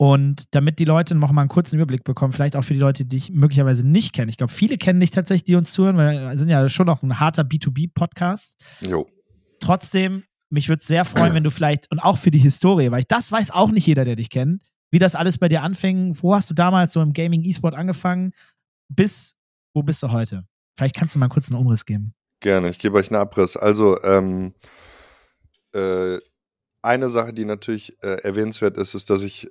Und 0.00 0.54
damit 0.54 0.78
die 0.78 0.84
Leute 0.84 1.14
noch 1.16 1.32
mal 1.32 1.40
einen 1.40 1.48
kurzen 1.48 1.74
Überblick 1.76 2.04
bekommen, 2.04 2.32
vielleicht 2.32 2.54
auch 2.54 2.62
für 2.62 2.74
die 2.74 2.78
Leute, 2.80 3.04
die 3.04 3.16
dich 3.16 3.30
möglicherweise 3.32 3.84
nicht 3.86 4.12
kennen. 4.12 4.28
Ich 4.28 4.36
glaube, 4.36 4.52
viele 4.52 4.76
kennen 4.78 5.00
dich 5.00 5.10
tatsächlich, 5.10 5.42
die 5.44 5.56
uns 5.56 5.72
zuhören, 5.72 5.96
weil 5.96 6.28
wir 6.28 6.38
sind 6.38 6.48
ja 6.50 6.68
schon 6.68 6.86
noch 6.86 7.02
ein 7.02 7.18
harter 7.18 7.42
B2B-Podcast. 7.42 8.56
Jo. 8.88 9.08
Trotzdem, 9.60 10.22
mich 10.50 10.68
würde 10.68 10.80
es 10.80 10.86
sehr 10.86 11.04
freuen, 11.04 11.34
wenn 11.34 11.44
du 11.44 11.50
vielleicht, 11.50 11.90
und 11.90 11.98
auch 11.98 12.18
für 12.18 12.30
die 12.30 12.38
Historie, 12.38 12.90
weil 12.90 13.00
ich, 13.00 13.06
das 13.06 13.30
weiß 13.30 13.50
auch 13.50 13.70
nicht 13.70 13.86
jeder, 13.86 14.04
der 14.04 14.16
dich 14.16 14.30
kennt, 14.30 14.62
wie 14.90 14.98
das 14.98 15.14
alles 15.14 15.38
bei 15.38 15.48
dir 15.48 15.62
anfing. 15.62 16.16
Wo 16.20 16.34
hast 16.34 16.48
du 16.50 16.54
damals 16.54 16.92
so 16.92 17.02
im 17.02 17.12
Gaming 17.12 17.44
E-Sport 17.44 17.74
angefangen? 17.74 18.32
Bis, 18.88 19.36
wo 19.74 19.82
bist 19.82 20.02
du 20.02 20.10
heute? 20.10 20.44
Vielleicht 20.76 20.96
kannst 20.96 21.14
du 21.14 21.18
mal 21.18 21.28
kurz 21.28 21.50
einen 21.50 21.60
Umriss 21.60 21.84
geben. 21.84 22.14
Gerne, 22.40 22.68
ich 22.70 22.78
gebe 22.78 22.96
euch 22.96 23.10
einen 23.10 23.20
Abriss. 23.20 23.56
Also, 23.56 24.02
ähm, 24.02 24.54
äh, 25.72 26.18
eine 26.82 27.08
Sache, 27.08 27.32
die 27.32 27.44
natürlich 27.44 28.02
äh, 28.02 28.22
erwähnenswert 28.22 28.78
ist, 28.78 28.94
ist, 28.94 29.10
dass 29.10 29.22
ich 29.22 29.50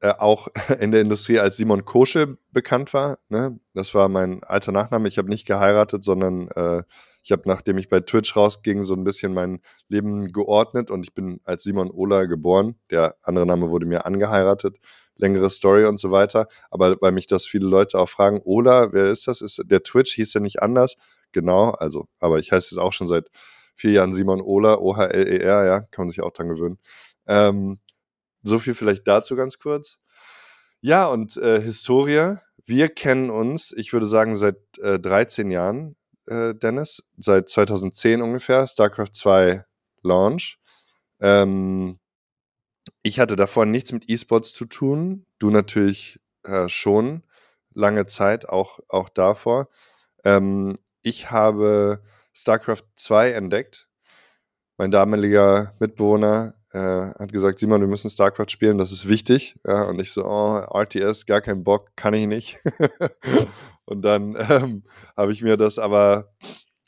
äh, 0.00 0.14
auch 0.18 0.48
in 0.80 0.90
der 0.90 1.00
Industrie 1.00 1.38
als 1.38 1.56
Simon 1.56 1.84
Kosche 1.84 2.38
bekannt 2.50 2.94
war. 2.94 3.18
Ne? 3.28 3.58
Das 3.74 3.94
war 3.94 4.08
mein 4.08 4.42
alter 4.42 4.72
Nachname. 4.72 5.08
Ich 5.08 5.18
habe 5.18 5.28
nicht 5.28 5.46
geheiratet, 5.46 6.02
sondern 6.02 6.48
äh, 6.48 6.82
Ich 7.22 7.32
habe, 7.32 7.42
nachdem 7.46 7.78
ich 7.78 7.88
bei 7.88 8.00
Twitch 8.00 8.34
rausging, 8.36 8.82
so 8.82 8.94
ein 8.94 9.04
bisschen 9.04 9.32
mein 9.32 9.60
Leben 9.88 10.32
geordnet 10.32 10.90
und 10.90 11.04
ich 11.04 11.14
bin 11.14 11.40
als 11.44 11.62
Simon 11.62 11.90
Ola 11.90 12.24
geboren. 12.24 12.76
Der 12.90 13.16
andere 13.22 13.46
Name 13.46 13.70
wurde 13.70 13.86
mir 13.86 14.06
angeheiratet. 14.06 14.76
Längere 15.16 15.50
Story 15.50 15.84
und 15.84 15.98
so 15.98 16.10
weiter. 16.10 16.48
Aber 16.70 16.96
weil 17.00 17.12
mich 17.12 17.26
das 17.26 17.46
viele 17.46 17.66
Leute 17.66 17.98
auch 17.98 18.08
fragen, 18.08 18.40
Ola, 18.44 18.92
wer 18.92 19.06
ist 19.06 19.28
das? 19.28 19.40
Ist 19.40 19.62
der 19.64 19.82
Twitch 19.82 20.14
hieß 20.14 20.34
ja 20.34 20.40
nicht 20.40 20.62
anders. 20.62 20.96
Genau, 21.32 21.70
also, 21.70 22.08
aber 22.18 22.38
ich 22.38 22.50
heiße 22.52 22.74
jetzt 22.74 22.82
auch 22.82 22.92
schon 22.92 23.08
seit 23.08 23.28
vier 23.74 23.92
Jahren 23.92 24.12
Simon 24.12 24.40
Ola, 24.40 24.78
O-H-L-E-R, 24.78 25.64
ja, 25.64 25.80
kann 25.90 26.04
man 26.04 26.10
sich 26.10 26.22
auch 26.22 26.32
dran 26.32 26.48
gewöhnen. 26.48 26.78
Ähm, 27.26 27.78
so 28.42 28.58
viel 28.58 28.74
vielleicht 28.74 29.06
dazu 29.06 29.36
ganz 29.36 29.58
kurz. 29.58 29.98
Ja, 30.80 31.06
und 31.08 31.36
äh, 31.36 31.60
Historie. 31.60 32.36
Wir 32.64 32.88
kennen 32.88 33.30
uns, 33.30 33.72
ich 33.76 33.92
würde 33.92 34.06
sagen, 34.06 34.36
seit 34.36 34.56
äh, 34.78 34.98
13 35.00 35.50
Jahren, 35.50 35.96
äh, 36.26 36.54
Dennis. 36.54 37.02
Seit 37.18 37.48
2010 37.48 38.22
ungefähr, 38.22 38.66
StarCraft 38.66 39.12
2 39.12 39.64
Launch. 40.02 40.58
Ähm, 41.20 41.98
ich 43.02 43.20
hatte 43.20 43.36
davor 43.36 43.66
nichts 43.66 43.92
mit 43.92 44.08
E-Sports 44.10 44.52
zu 44.52 44.64
tun. 44.66 45.26
Du 45.38 45.50
natürlich 45.50 46.20
äh, 46.44 46.68
schon. 46.68 47.22
Lange 47.74 48.06
Zeit, 48.06 48.48
auch, 48.48 48.80
auch 48.88 49.08
davor. 49.08 49.68
Ähm, 50.24 50.76
ich 51.02 51.30
habe 51.30 52.02
StarCraft 52.34 52.84
2 52.96 53.32
entdeckt. 53.32 53.88
Mein 54.76 54.90
damaliger 54.90 55.74
Mitbewohner 55.78 56.54
äh, 56.72 56.78
hat 57.18 57.32
gesagt, 57.32 57.58
Simon, 57.58 57.80
wir 57.80 57.88
müssen 57.88 58.10
StarCraft 58.10 58.48
spielen, 58.50 58.78
das 58.78 58.92
ist 58.92 59.08
wichtig. 59.08 59.56
Ja, 59.64 59.84
und 59.84 59.98
ich 60.00 60.12
so, 60.12 60.24
oh, 60.24 60.56
RTS, 60.56 61.26
gar 61.26 61.40
keinen 61.40 61.64
Bock, 61.64 61.90
kann 61.96 62.14
ich 62.14 62.26
nicht. 62.26 62.58
und 63.84 64.02
dann 64.02 64.36
ähm, 64.48 64.82
habe 65.16 65.32
ich 65.32 65.42
mir 65.42 65.56
das 65.56 65.78
aber, 65.78 66.32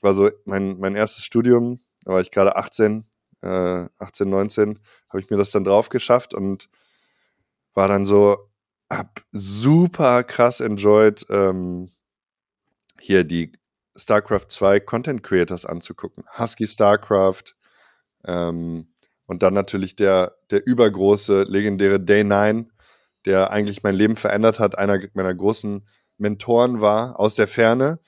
war 0.01 0.15
so 0.15 0.31
mein, 0.45 0.79
mein 0.79 0.97
erstes 0.97 1.25
Studium, 1.25 1.81
da 2.05 2.13
war 2.13 2.21
ich 2.21 2.31
gerade 2.31 2.57
18, 2.57 3.05
äh, 3.43 3.87
18, 3.99 4.29
19, 4.29 4.79
habe 5.09 5.21
ich 5.21 5.31
mir 5.31 5.37
das 5.37 5.51
dann 5.51 5.65
drauf 5.65 5.91
geschafft 5.91 6.35
und 6.35 6.69
war 7.75 7.89
dann 7.89 8.05
so, 8.05 8.51
hab 8.91 9.23
super 9.33 10.25
krass 10.25 10.61
enjoyed, 10.61 11.27
ähm, 11.29 11.91
hier 13.01 13.25
die 13.25 13.53
StarCraft 13.97 14.47
2 14.49 14.81
Content 14.81 15.23
Creators 15.23 15.67
anzugucken. 15.67 16.25
Husky 16.39 16.67
StarCraft 16.67 17.55
ähm, 18.25 18.89
und 19.27 19.43
dann 19.43 19.55
natürlich 19.55 19.97
der, 19.97 20.37
der 20.51 20.67
übergroße, 20.67 21.45
legendäre 21.45 22.01
Day 22.01 22.25
9, 22.25 22.71
der 23.25 23.51
eigentlich 23.51 23.83
mein 23.83 23.95
Leben 23.95 24.17
verändert 24.17 24.59
hat, 24.59 24.77
einer 24.79 24.99
meiner 25.15 25.35
großen 25.35 25.87
Mentoren 26.19 26.81
war 26.81 27.19
aus 27.19 27.35
der 27.35 27.49
Ferne. 27.49 27.99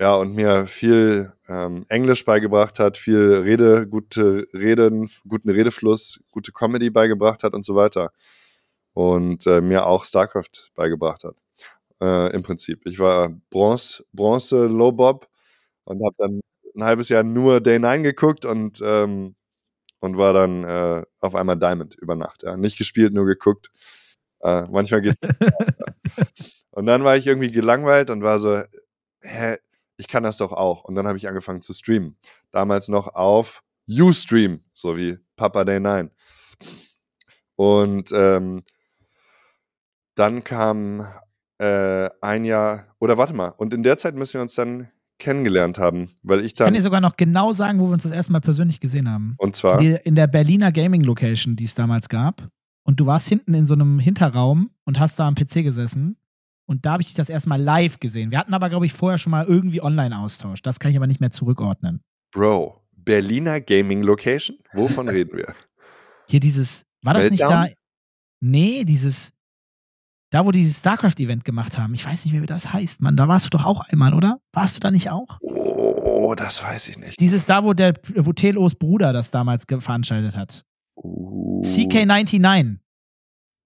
Ja, 0.00 0.16
und 0.16 0.34
mir 0.34 0.66
viel 0.66 1.32
ähm, 1.48 1.84
Englisch 1.88 2.24
beigebracht 2.24 2.78
hat, 2.80 2.96
viel 2.98 3.42
Rede, 3.44 3.86
gute 3.86 4.48
Reden, 4.52 5.08
guten 5.28 5.50
Redefluss, 5.50 6.18
gute 6.32 6.50
Comedy 6.52 6.90
beigebracht 6.90 7.44
hat 7.44 7.54
und 7.54 7.64
so 7.64 7.76
weiter. 7.76 8.10
Und 8.94 9.46
äh, 9.46 9.60
mir 9.60 9.86
auch 9.86 10.04
StarCraft 10.04 10.72
beigebracht 10.74 11.24
hat 11.24 11.36
äh, 12.00 12.34
im 12.34 12.42
Prinzip. 12.42 12.86
Ich 12.86 12.98
war 12.98 13.30
Bronze, 13.50 14.04
Bronze 14.12 14.66
Low 14.66 14.92
Bob 14.92 15.28
und 15.84 16.04
habe 16.04 16.14
dann 16.18 16.40
ein 16.76 16.84
halbes 16.84 17.08
Jahr 17.08 17.22
nur 17.22 17.60
Day 17.60 17.78
9 17.78 18.02
geguckt 18.02 18.44
und, 18.44 18.80
ähm, 18.84 19.36
und 20.02 20.16
war 20.16 20.32
dann 20.32 20.64
äh, 20.64 21.04
auf 21.20 21.36
einmal 21.36 21.56
Diamond 21.56 21.94
über 21.94 22.16
Nacht. 22.16 22.42
Ja. 22.42 22.56
Nicht 22.56 22.76
gespielt, 22.76 23.14
nur 23.14 23.24
geguckt. 23.24 23.70
Äh, 24.40 24.62
manchmal 24.62 25.00
geht 25.00 25.16
Und 26.70 26.86
dann 26.86 27.04
war 27.04 27.16
ich 27.16 27.26
irgendwie 27.26 27.52
gelangweilt 27.52 28.10
und 28.10 28.22
war 28.22 28.40
so, 28.40 28.62
hä, 29.20 29.58
ich 29.96 30.08
kann 30.08 30.24
das 30.24 30.38
doch 30.38 30.50
auch. 30.50 30.82
Und 30.84 30.96
dann 30.96 31.06
habe 31.06 31.18
ich 31.18 31.28
angefangen 31.28 31.62
zu 31.62 31.72
streamen. 31.72 32.16
Damals 32.50 32.88
noch 32.88 33.14
auf 33.14 33.62
Ustream, 33.88 34.64
so 34.74 34.96
wie 34.96 35.18
Papa 35.36 35.64
Day 35.64 35.78
9. 35.78 36.10
Und 37.54 38.10
ähm, 38.12 38.64
dann 40.16 40.42
kam 40.42 41.06
äh, 41.58 42.10
ein 42.20 42.44
Jahr, 42.44 42.96
oder 42.98 43.18
warte 43.18 43.34
mal, 43.34 43.50
und 43.50 43.72
in 43.72 43.84
der 43.84 43.98
Zeit 43.98 44.16
müssen 44.16 44.34
wir 44.34 44.42
uns 44.42 44.54
dann 44.54 44.90
kennengelernt 45.22 45.78
haben, 45.78 46.08
weil 46.22 46.40
ich 46.40 46.46
Ich 46.46 46.54
kann 46.56 46.66
dann, 46.66 46.74
dir 46.74 46.82
sogar 46.82 47.00
noch 47.00 47.16
genau 47.16 47.52
sagen, 47.52 47.78
wo 47.78 47.86
wir 47.86 47.92
uns 47.92 48.02
das 48.02 48.12
erste 48.12 48.32
Mal 48.32 48.40
persönlich 48.40 48.80
gesehen 48.80 49.08
haben. 49.08 49.34
und 49.38 49.56
zwar, 49.56 49.80
In 49.80 50.14
der 50.14 50.26
Berliner 50.26 50.72
Gaming 50.72 51.02
Location, 51.02 51.56
die 51.56 51.64
es 51.64 51.74
damals 51.74 52.08
gab. 52.08 52.48
Und 52.84 52.98
du 52.98 53.06
warst 53.06 53.28
hinten 53.28 53.54
in 53.54 53.64
so 53.64 53.74
einem 53.74 53.98
Hinterraum 54.00 54.70
und 54.84 54.98
hast 54.98 55.18
da 55.20 55.28
am 55.28 55.36
PC 55.36 55.62
gesessen. 55.62 56.16
Und 56.66 56.84
da 56.84 56.92
habe 56.92 57.02
ich 57.02 57.08
dich 57.08 57.16
das 57.16 57.28
erste 57.28 57.48
Mal 57.48 57.60
live 57.60 58.00
gesehen. 58.00 58.30
Wir 58.30 58.38
hatten 58.38 58.54
aber, 58.54 58.68
glaube 58.68 58.86
ich, 58.86 58.92
vorher 58.92 59.18
schon 59.18 59.30
mal 59.30 59.44
irgendwie 59.46 59.82
Online-Austausch. 59.82 60.62
Das 60.62 60.80
kann 60.80 60.90
ich 60.90 60.96
aber 60.96 61.06
nicht 61.06 61.20
mehr 61.20 61.30
zurückordnen. 61.30 62.00
Bro, 62.32 62.80
Berliner 62.92 63.60
Gaming 63.60 64.02
Location? 64.02 64.56
Wovon 64.72 65.08
reden 65.08 65.36
wir? 65.36 65.54
Hier 66.26 66.40
dieses, 66.40 66.84
war 67.02 67.14
das 67.14 67.30
nicht 67.30 67.42
da? 67.42 67.60
Meltdown? 67.60 67.76
Nee, 68.40 68.84
dieses, 68.84 69.32
da 70.32 70.46
wo 70.46 70.50
die 70.50 70.60
dieses 70.60 70.78
StarCraft-Event 70.78 71.44
gemacht 71.44 71.78
haben. 71.78 71.92
Ich 71.94 72.06
weiß 72.06 72.24
nicht 72.24 72.32
mehr, 72.32 72.42
wie 72.42 72.46
das 72.46 72.72
heißt, 72.72 73.02
Mann. 73.02 73.16
Da 73.16 73.28
warst 73.28 73.44
du 73.44 73.50
doch 73.50 73.66
auch 73.66 73.80
einmal, 73.88 74.14
oder? 74.14 74.38
Warst 74.52 74.74
du 74.76 74.80
da 74.80 74.90
nicht 74.90 75.10
auch? 75.10 75.38
Oh, 75.42 76.34
das 76.34 76.64
weiß 76.64 76.88
ich 76.88 76.98
nicht. 76.98 77.20
Dieses 77.20 77.44
da, 77.44 77.62
wo 77.64 77.74
der, 77.74 77.92
wo 78.16 78.32
Telos 78.32 78.74
Bruder 78.74 79.12
das 79.12 79.30
damals 79.30 79.64
veranstaltet 79.68 80.34
hat. 80.36 80.64
Uh, 80.96 81.60
CK99. 81.62 82.78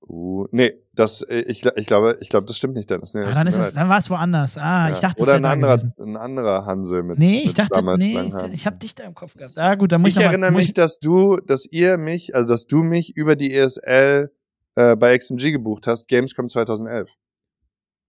Uh, 0.08 0.46
nee, 0.50 0.73
das, 0.94 1.23
äh, 1.23 1.40
ich, 1.42 1.64
ich 1.64 1.87
glaube, 1.87 2.18
ich 2.20 2.28
glaube, 2.28 2.46
das 2.46 2.56
stimmt 2.56 2.75
nicht, 2.75 2.88
Dennis. 2.90 3.14
Nee, 3.14 3.23
Ah, 3.23 3.26
das 3.26 3.35
dann 3.38 3.46
ist 3.49 3.58
es, 3.58 3.73
dann 3.73 3.88
war 3.88 3.99
es 3.99 4.11
woanders. 4.11 4.58
Ah, 4.58 4.88
Ja. 4.88 4.94
ich 4.94 5.00
dachte, 5.00 5.23
es 5.23 5.28
Oder 5.28 5.37
ein 5.37 5.44
anderer, 5.44 5.76
gewesen. 5.76 5.94
ein 5.99 6.16
anderer 6.16 6.64
Hansel 6.66 7.02
mit. 7.02 7.18
Nee, 7.18 7.40
ich 7.40 7.46
mit 7.49 7.58
dachte, 7.58 7.96
nee, 7.96 8.20
ich, 8.49 8.52
ich 8.54 8.66
habe 8.66 8.76
dich 8.76 8.94
da 8.94 9.04
im 9.04 9.14
Kopf 9.14 9.35
gehabt. 9.35 9.56
Ah, 9.58 9.75
gut, 9.76 9.92
dann 9.92 10.00
muss 10.00 10.11
Ich 10.11 10.16
ich, 10.16 10.23
erinnere 10.23 10.50
mal, 10.52 10.58
mich, 10.58 10.75
dass 10.75 10.99
du, 10.99 11.37
dass 11.37 11.66
ihr 11.66 11.99
mich, 11.99 12.35
also 12.35 12.52
dass 12.52 12.66
du 12.66 12.82
mich 12.82 13.16
über 13.16 13.37
die 13.37 13.52
ESL 13.54 14.32
äh, 14.76 14.95
bei 14.95 15.16
XMG 15.18 15.52
gebucht 15.52 15.87
hast, 15.87 16.06
Gamescom 16.09 16.49
2011. 16.49 17.11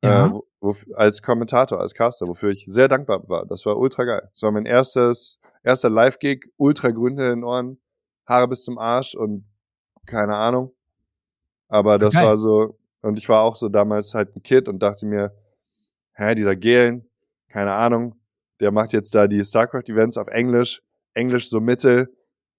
Ja. 0.04 0.28
Äh, 0.28 0.32
wo, 0.32 0.48
wo, 0.62 0.76
als 0.94 1.22
Kommentator, 1.22 1.80
als 1.80 1.94
Caster, 1.94 2.28
wofür 2.28 2.50
ich 2.50 2.66
sehr 2.68 2.88
dankbar 2.88 3.28
war. 3.28 3.46
Das 3.46 3.66
war 3.66 3.78
ultra 3.78 4.04
geil. 4.04 4.30
Das 4.32 4.44
war 4.44 4.52
mein 4.52 4.66
erstes, 4.66 5.40
erster 5.64 5.90
Live-Gig, 5.90 6.46
ultra 6.58 6.92
grün 6.92 7.18
in 7.18 7.24
den 7.24 7.44
Ohren, 7.44 7.80
Haare 8.28 8.48
bis 8.48 8.64
zum 8.64 8.78
Arsch 8.78 9.16
und 9.16 9.46
keine 10.06 10.36
Ahnung. 10.36 10.74
Aber 11.68 11.98
das 11.98 12.14
Geil. 12.14 12.26
war 12.26 12.38
so, 12.38 12.78
und 13.02 13.18
ich 13.18 13.28
war 13.28 13.42
auch 13.42 13.56
so 13.56 13.70
damals 13.70 14.14
halt 14.14 14.36
ein 14.36 14.44
Kid 14.44 14.68
und 14.68 14.80
dachte 14.80 15.06
mir, 15.06 15.34
hä, 16.14 16.36
dieser 16.36 16.56
Gelen, 16.56 17.10
keine 17.50 17.74
Ahnung, 17.74 18.16
der 18.60 18.72
macht 18.72 18.94
jetzt 18.94 19.14
da 19.14 19.28
die 19.28 19.44
StarCraft-Events 19.44 20.18
auf 20.18 20.28
Englisch, 20.28 20.82
Englisch 21.14 21.50
so 21.50 21.60
mittel, 21.60 22.14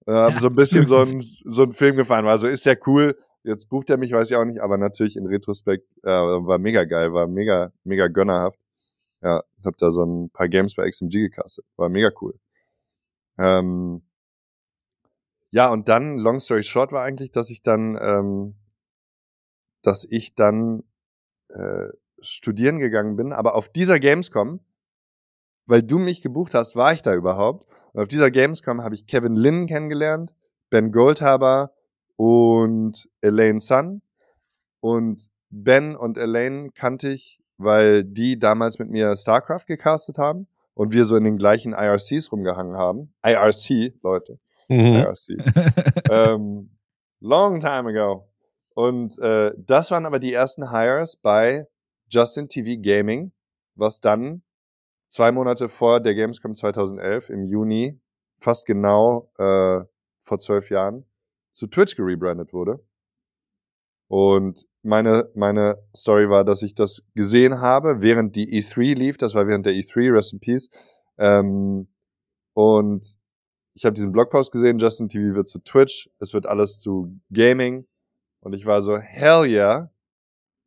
äh, 0.05 0.11
Ja, 0.11 0.39
so 0.39 0.47
ein 0.47 0.55
bisschen 0.55 0.87
so 0.87 0.99
ein, 0.99 1.23
so 1.45 1.63
ein 1.63 1.73
Film 1.73 1.95
gefahren, 1.95 2.25
war 2.25 2.37
so, 2.37 2.47
ist 2.47 2.65
ja 2.65 2.75
cool, 2.85 3.17
jetzt 3.43 3.69
bucht 3.69 3.89
er 3.89 3.97
mich, 3.97 4.11
weiß 4.11 4.31
ich 4.31 4.37
auch 4.37 4.45
nicht, 4.45 4.61
aber 4.61 4.77
natürlich 4.77 5.15
in 5.15 5.25
Retrospekt 5.25 5.87
äh, 6.03 6.09
war 6.09 6.57
mega 6.57 6.83
geil, 6.83 7.13
war 7.13 7.27
mega, 7.27 7.71
mega 7.83 8.07
gönnerhaft. 8.07 8.59
Ja, 9.21 9.43
hab 9.65 9.77
da 9.77 9.91
so 9.91 10.03
ein 10.03 10.29
paar 10.29 10.47
Games 10.47 10.75
bei 10.75 10.89
XMG 10.89 11.29
gecastet, 11.29 11.65
war 11.75 11.89
mega 11.89 12.11
cool. 12.21 12.39
Ähm, 13.37 14.01
ja, 15.51 15.69
und 15.71 15.89
dann, 15.89 16.17
long 16.17 16.39
story 16.39 16.63
short 16.63 16.91
war 16.91 17.03
eigentlich, 17.03 17.31
dass 17.31 17.49
ich 17.49 17.61
dann, 17.61 17.97
ähm, 17.99 18.55
dass 19.81 20.05
ich 20.09 20.35
dann 20.35 20.83
äh, 21.49 21.87
studieren 22.21 22.79
gegangen 22.79 23.15
bin, 23.15 23.33
aber 23.33 23.55
auf 23.55 23.69
dieser 23.69 23.99
Gamescom, 23.99 24.59
weil 25.65 25.83
du 25.83 25.99
mich 25.99 26.21
gebucht 26.21 26.53
hast, 26.53 26.75
war 26.75 26.93
ich 26.93 27.01
da 27.01 27.13
überhaupt. 27.13 27.67
Und 27.93 28.01
auf 28.01 28.07
dieser 28.07 28.31
Gamescom 28.31 28.83
habe 28.83 28.95
ich 28.95 29.07
Kevin 29.07 29.35
Lin 29.35 29.67
kennengelernt, 29.67 30.35
Ben 30.69 30.91
Goldhaber 30.91 31.73
und 32.19 33.09
Elaine 33.21 33.61
Sun. 33.61 34.01
Und 34.81 35.29
Ben 35.49 35.95
und 35.95 36.17
Elaine 36.17 36.69
kannte 36.71 37.11
ich, 37.11 37.41
weil 37.57 38.03
die 38.03 38.37
damals 38.37 38.77
mit 38.77 38.89
mir 38.89 39.15
StarCraft 39.15 39.65
gecastet 39.67 40.17
haben 40.17 40.47
und 40.73 40.91
wir 40.91 41.05
so 41.05 41.15
in 41.15 41.23
den 41.23 41.37
gleichen 41.37 41.71
IRCs 41.71 42.33
rumgehangen 42.33 42.75
haben. 42.75 43.13
IRC, 43.25 43.93
Leute. 44.03 44.37
Mhm. 44.67 44.97
IRC. 44.97 46.09
ähm, 46.11 46.77
long 47.21 47.61
time 47.61 47.89
ago. 47.89 48.27
Und 48.75 49.17
äh, 49.19 49.53
das 49.57 49.89
waren 49.89 50.05
aber 50.05 50.19
die 50.19 50.33
ersten 50.33 50.71
Hires 50.71 51.15
bei 51.15 51.67
Justin 52.09 52.49
TV 52.49 52.81
Gaming, 52.81 53.31
was 53.75 54.01
dann 54.01 54.43
zwei 55.07 55.31
Monate 55.31 55.69
vor 55.69 56.01
der 56.01 56.15
Gamescom 56.15 56.53
2011 56.53 57.29
im 57.29 57.45
Juni, 57.45 57.97
fast 58.39 58.65
genau 58.65 59.31
äh, 59.37 59.85
vor 60.21 60.39
zwölf 60.39 60.69
Jahren, 60.69 61.05
zu 61.59 61.67
Twitch 61.67 61.95
gerebrandet 61.95 62.53
wurde. 62.53 62.83
Und 64.09 64.65
meine, 64.81 65.29
meine 65.35 65.77
Story 65.95 66.29
war, 66.29 66.43
dass 66.43 66.63
ich 66.63 66.73
das 66.73 67.03
gesehen 67.13 67.61
habe, 67.61 68.01
während 68.01 68.35
die 68.35 68.59
E3 68.59 68.95
lief. 68.95 69.17
Das 69.17 69.35
war 69.35 69.47
während 69.47 69.67
der 69.67 69.73
E3, 69.73 70.13
Rest 70.13 70.33
in 70.33 70.39
Peace. 70.39 70.69
Ähm, 71.19 71.87
und 72.53 73.17
ich 73.75 73.85
habe 73.85 73.93
diesen 73.93 74.11
Blogpost 74.11 74.51
gesehen, 74.51 74.79
Justin 74.79 75.09
TV 75.09 75.35
wird 75.35 75.47
zu 75.47 75.59
Twitch, 75.59 76.09
es 76.19 76.33
wird 76.33 76.47
alles 76.47 76.79
zu 76.79 77.19
Gaming. 77.31 77.87
Und 78.41 78.53
ich 78.53 78.65
war 78.65 78.81
so, 78.81 78.97
hell 78.97 79.45
yeah, 79.45 79.91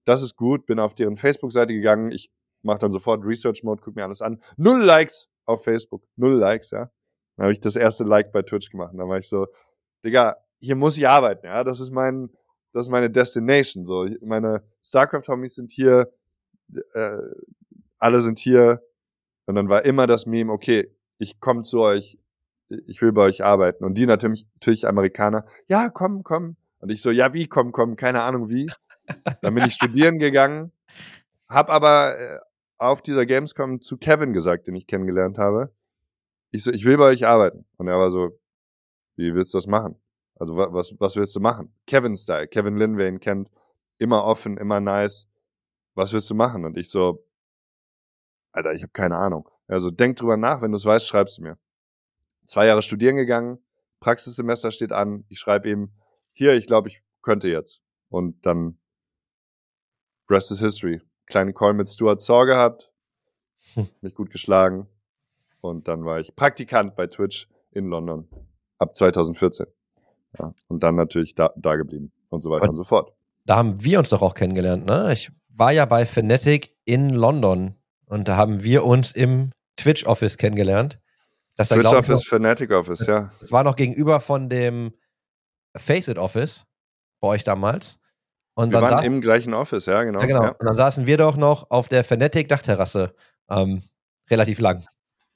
das 0.04 0.22
ist 0.22 0.36
gut, 0.36 0.66
bin 0.66 0.78
auf 0.78 0.94
deren 0.94 1.16
Facebook-Seite 1.16 1.72
gegangen, 1.72 2.10
ich 2.12 2.30
mache 2.62 2.78
dann 2.78 2.92
sofort 2.92 3.24
Research 3.24 3.64
Mode, 3.64 3.82
guck 3.84 3.96
mir 3.96 4.04
alles 4.04 4.22
an. 4.22 4.40
Null 4.56 4.82
Likes, 4.82 5.28
auf 5.46 5.64
Facebook. 5.64 6.04
Null 6.16 6.34
Likes, 6.34 6.70
ja. 6.70 6.90
Dann 7.36 7.44
habe 7.44 7.52
ich 7.52 7.60
das 7.60 7.76
erste 7.76 8.04
Like 8.04 8.32
bei 8.32 8.42
Twitch 8.42 8.70
gemacht. 8.70 8.92
Und 8.92 8.98
dann 8.98 9.08
war 9.08 9.18
ich 9.18 9.28
so, 9.28 9.46
Digga, 10.04 10.36
hier 10.62 10.76
muss 10.76 10.96
ich 10.96 11.08
arbeiten, 11.08 11.44
ja. 11.44 11.64
Das 11.64 11.80
ist 11.80 11.90
mein, 11.90 12.30
das 12.72 12.86
ist 12.86 12.90
meine 12.90 13.10
Destination. 13.10 13.84
So, 13.84 14.06
meine 14.22 14.62
StarCraft-Homies 14.82 15.56
sind 15.56 15.72
hier, 15.72 16.12
äh, 16.94 17.18
alle 17.98 18.20
sind 18.20 18.38
hier. 18.38 18.80
Und 19.46 19.56
dann 19.56 19.68
war 19.68 19.84
immer 19.84 20.06
das 20.06 20.24
Meme, 20.24 20.52
okay, 20.52 20.94
ich 21.18 21.40
komme 21.40 21.62
zu 21.62 21.80
euch, 21.80 22.16
ich 22.86 23.02
will 23.02 23.12
bei 23.12 23.22
euch 23.22 23.44
arbeiten. 23.44 23.84
Und 23.84 23.94
die 23.94 24.06
natürlich, 24.06 24.46
natürlich 24.54 24.86
Amerikaner, 24.86 25.44
ja, 25.66 25.90
komm, 25.90 26.22
komm. 26.22 26.56
Und 26.78 26.90
ich 26.90 27.02
so, 27.02 27.10
ja, 27.10 27.34
wie, 27.34 27.48
komm, 27.48 27.72
komm, 27.72 27.96
keine 27.96 28.22
Ahnung 28.22 28.48
wie. 28.48 28.70
Dann 29.42 29.54
bin 29.54 29.66
ich 29.66 29.74
studieren 29.74 30.20
gegangen, 30.20 30.70
hab 31.48 31.70
aber 31.70 32.18
äh, 32.18 32.38
auf 32.78 33.02
dieser 33.02 33.26
Gamescom 33.26 33.80
zu 33.80 33.96
Kevin 33.96 34.32
gesagt, 34.32 34.68
den 34.68 34.76
ich 34.76 34.86
kennengelernt 34.86 35.38
habe. 35.38 35.72
Ich 36.52 36.62
so, 36.62 36.70
ich 36.70 36.84
will 36.84 36.96
bei 36.98 37.06
euch 37.06 37.26
arbeiten. 37.26 37.64
Und 37.78 37.88
er 37.88 37.98
war 37.98 38.10
so, 38.10 38.38
wie 39.16 39.34
willst 39.34 39.52
du 39.54 39.58
das 39.58 39.66
machen? 39.66 39.96
Also 40.36 40.56
was, 40.56 40.94
was 40.98 41.16
willst 41.16 41.36
du 41.36 41.40
machen? 41.40 41.74
Kevin-Style. 41.86 42.48
Kevin 42.48 42.76
Lin, 42.76 42.96
wer 42.96 43.08
ihn 43.08 43.20
kennt, 43.20 43.50
immer 43.98 44.24
offen, 44.24 44.56
immer 44.56 44.80
nice. 44.80 45.28
Was 45.94 46.12
willst 46.12 46.28
du 46.30 46.34
machen? 46.34 46.64
Und 46.64 46.76
ich 46.76 46.90
so, 46.90 47.24
Alter, 48.52 48.72
ich 48.72 48.82
habe 48.82 48.92
keine 48.92 49.16
Ahnung. 49.16 49.48
Also 49.66 49.90
denk 49.90 50.16
drüber 50.16 50.36
nach, 50.36 50.60
wenn 50.62 50.72
du 50.72 50.76
es 50.76 50.84
weißt, 50.84 51.06
schreibst 51.06 51.38
du 51.38 51.42
mir. 51.42 51.58
Zwei 52.46 52.66
Jahre 52.66 52.82
studieren 52.82 53.16
gegangen, 53.16 53.58
Praxissemester 54.00 54.72
steht 54.72 54.92
an, 54.92 55.24
ich 55.28 55.38
schreibe 55.38 55.70
ihm, 55.70 55.92
hier, 56.32 56.54
ich 56.54 56.66
glaube, 56.66 56.88
ich 56.88 57.02
könnte 57.22 57.48
jetzt. 57.48 57.82
Und 58.08 58.44
dann 58.44 58.78
Rest 60.28 60.50
is 60.50 60.60
History. 60.60 61.00
Kleinen 61.26 61.54
Call 61.54 61.74
mit 61.74 61.88
Stuart 61.88 62.20
Saw 62.20 62.44
gehabt, 62.46 62.90
mich 64.00 64.14
gut 64.14 64.30
geschlagen. 64.30 64.88
Und 65.60 65.86
dann 65.88 66.04
war 66.04 66.18
ich 66.18 66.34
Praktikant 66.34 66.96
bei 66.96 67.06
Twitch 67.06 67.48
in 67.70 67.86
London 67.86 68.28
ab 68.78 68.96
2014. 68.96 69.66
Ja, 70.38 70.54
und 70.68 70.82
dann 70.82 70.96
natürlich 70.96 71.34
da, 71.34 71.50
da 71.56 71.76
geblieben 71.76 72.12
und 72.30 72.42
so 72.42 72.50
weiter 72.50 72.64
und, 72.64 72.70
und 72.70 72.76
so 72.76 72.84
fort. 72.84 73.12
Da 73.44 73.56
haben 73.56 73.82
wir 73.82 73.98
uns 73.98 74.10
doch 74.10 74.22
auch 74.22 74.34
kennengelernt, 74.34 74.86
ne? 74.86 75.12
Ich 75.12 75.30
war 75.48 75.72
ja 75.72 75.84
bei 75.84 76.06
Fnatic 76.06 76.74
in 76.84 77.10
London 77.10 77.74
und 78.06 78.28
da 78.28 78.36
haben 78.36 78.62
wir 78.62 78.84
uns 78.84 79.12
im 79.12 79.50
Twitch 79.76 80.06
Office 80.06 80.38
kennengelernt. 80.38 80.98
Das 81.56 81.68
Twitch 81.68 81.90
da, 81.90 81.98
Office, 81.98 82.30
noch, 82.30 82.38
Fnatic 82.38 82.72
Office, 82.72 83.06
ja. 83.06 83.30
Das 83.40 83.52
war 83.52 83.64
noch 83.64 83.76
gegenüber 83.76 84.20
von 84.20 84.48
dem 84.48 84.92
Faceit 85.76 86.18
Office 86.18 86.64
bei 87.20 87.28
euch 87.28 87.44
damals. 87.44 87.98
Und 88.54 88.72
wir 88.72 88.80
waren 88.80 89.04
im 89.04 89.20
gleichen 89.20 89.54
Office, 89.54 89.86
ja, 89.86 90.02
genau. 90.02 90.20
Ja, 90.20 90.26
genau. 90.26 90.42
Ja. 90.44 90.50
Und 90.50 90.66
dann 90.66 90.74
saßen 90.74 91.06
wir 91.06 91.16
doch 91.16 91.36
noch 91.36 91.70
auf 91.70 91.88
der 91.88 92.04
Fnatic 92.04 92.48
Dachterrasse 92.48 93.14
ähm, 93.50 93.82
relativ 94.30 94.60
lang. 94.60 94.84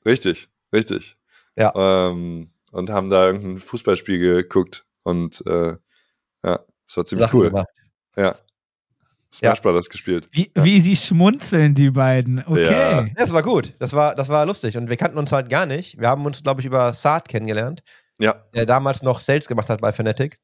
Richtig, 0.04 0.48
richtig. 0.72 1.16
Ja. 1.56 1.72
Ähm, 1.74 2.50
und 2.72 2.90
haben 2.90 3.08
da 3.10 3.26
irgendein 3.26 3.58
Fußballspiel 3.58 4.18
geguckt 4.18 4.85
und 5.06 5.42
äh, 5.46 5.76
ja, 6.44 6.60
das 6.86 6.96
war 6.96 7.06
ziemlich 7.06 7.26
Sachen 7.26 7.40
cool. 7.40 7.50
Gemacht. 7.50 7.68
Ja. 8.16 8.34
Smash 9.32 9.58
ja. 9.58 9.62
Brothers 9.62 9.88
gespielt. 9.88 10.28
Wie, 10.32 10.50
ja. 10.54 10.64
wie 10.64 10.80
sie 10.80 10.96
schmunzeln, 10.96 11.74
die 11.74 11.90
beiden. 11.90 12.44
Okay. 12.44 12.72
Ja. 12.72 13.06
Das 13.16 13.32
war 13.32 13.42
gut. 13.42 13.74
Das 13.78 13.92
war, 13.92 14.14
das 14.14 14.28
war 14.28 14.46
lustig. 14.46 14.76
Und 14.76 14.88
wir 14.88 14.96
kannten 14.96 15.18
uns 15.18 15.30
halt 15.30 15.48
gar 15.48 15.66
nicht. 15.66 16.00
Wir 16.00 16.08
haben 16.08 16.24
uns, 16.24 16.42
glaube 16.42 16.60
ich, 16.60 16.66
über 16.66 16.92
Saad 16.92 17.28
kennengelernt. 17.28 17.82
Ja. 18.18 18.44
Der 18.54 18.66
damals 18.66 19.02
noch 19.02 19.20
Sales 19.20 19.46
gemacht 19.46 19.68
hat 19.68 19.80
bei 19.80 19.92
Fnatic. 19.92 20.40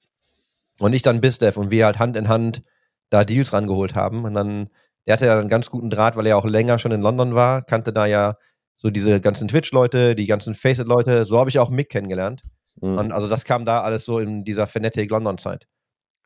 Und 0.79 0.93
ich 0.93 1.03
dann 1.03 1.21
BizDev 1.21 1.59
und 1.59 1.71
wir 1.71 1.87
halt 1.87 1.99
Hand 1.99 2.17
in 2.17 2.29
Hand 2.29 2.63
da 3.11 3.25
Deals 3.25 3.53
rangeholt 3.53 3.95
haben. 3.95 4.25
Und 4.25 4.35
dann, 4.35 4.69
der 5.07 5.15
hatte 5.15 5.27
ja 5.27 5.39
einen 5.39 5.49
ganz 5.49 5.71
guten 5.71 5.91
Draht, 5.91 6.17
weil 6.17 6.27
er 6.27 6.37
auch 6.37 6.45
länger 6.45 6.79
schon 6.79 6.93
in 6.93 7.01
London 7.01 7.35
war, 7.35 7.63
kannte 7.63 7.93
da 7.93 8.07
ja 8.07 8.37
so 8.75 8.91
diese 8.91 9.21
ganzen 9.21 9.49
Twitch-Leute, 9.49 10.15
die 10.15 10.27
ganzen 10.27 10.55
Faceit-Leute. 10.55 11.25
So 11.25 11.39
habe 11.39 11.51
ich 11.51 11.59
auch 11.59 11.71
Mick 11.71 11.89
kennengelernt. 11.89 12.43
Mhm. 12.81 12.99
Und 12.99 13.13
also 13.13 13.29
das 13.29 13.45
kam 13.45 13.65
da 13.65 13.83
alles 13.83 14.05
so 14.05 14.19
in 14.19 14.45
dieser 14.45 14.67
Fnatic 14.67 15.11
London-Zeit. 15.11 15.69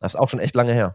Das 0.00 0.14
ist 0.14 0.20
auch 0.20 0.28
schon 0.28 0.40
echt 0.40 0.54
lange 0.54 0.72
her 0.72 0.94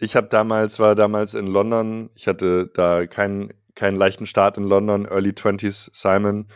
ich 0.00 0.16
habe 0.16 0.28
damals, 0.28 0.78
war 0.78 0.94
damals 0.94 1.34
in 1.34 1.46
London, 1.46 2.10
ich 2.14 2.26
hatte 2.26 2.70
da 2.72 3.06
keinen, 3.06 3.52
keinen 3.74 3.96
leichten 3.96 4.26
Start 4.26 4.56
in 4.56 4.64
London, 4.64 5.04
Early 5.04 5.30
20s 5.30 5.90
Simon. 5.92 6.48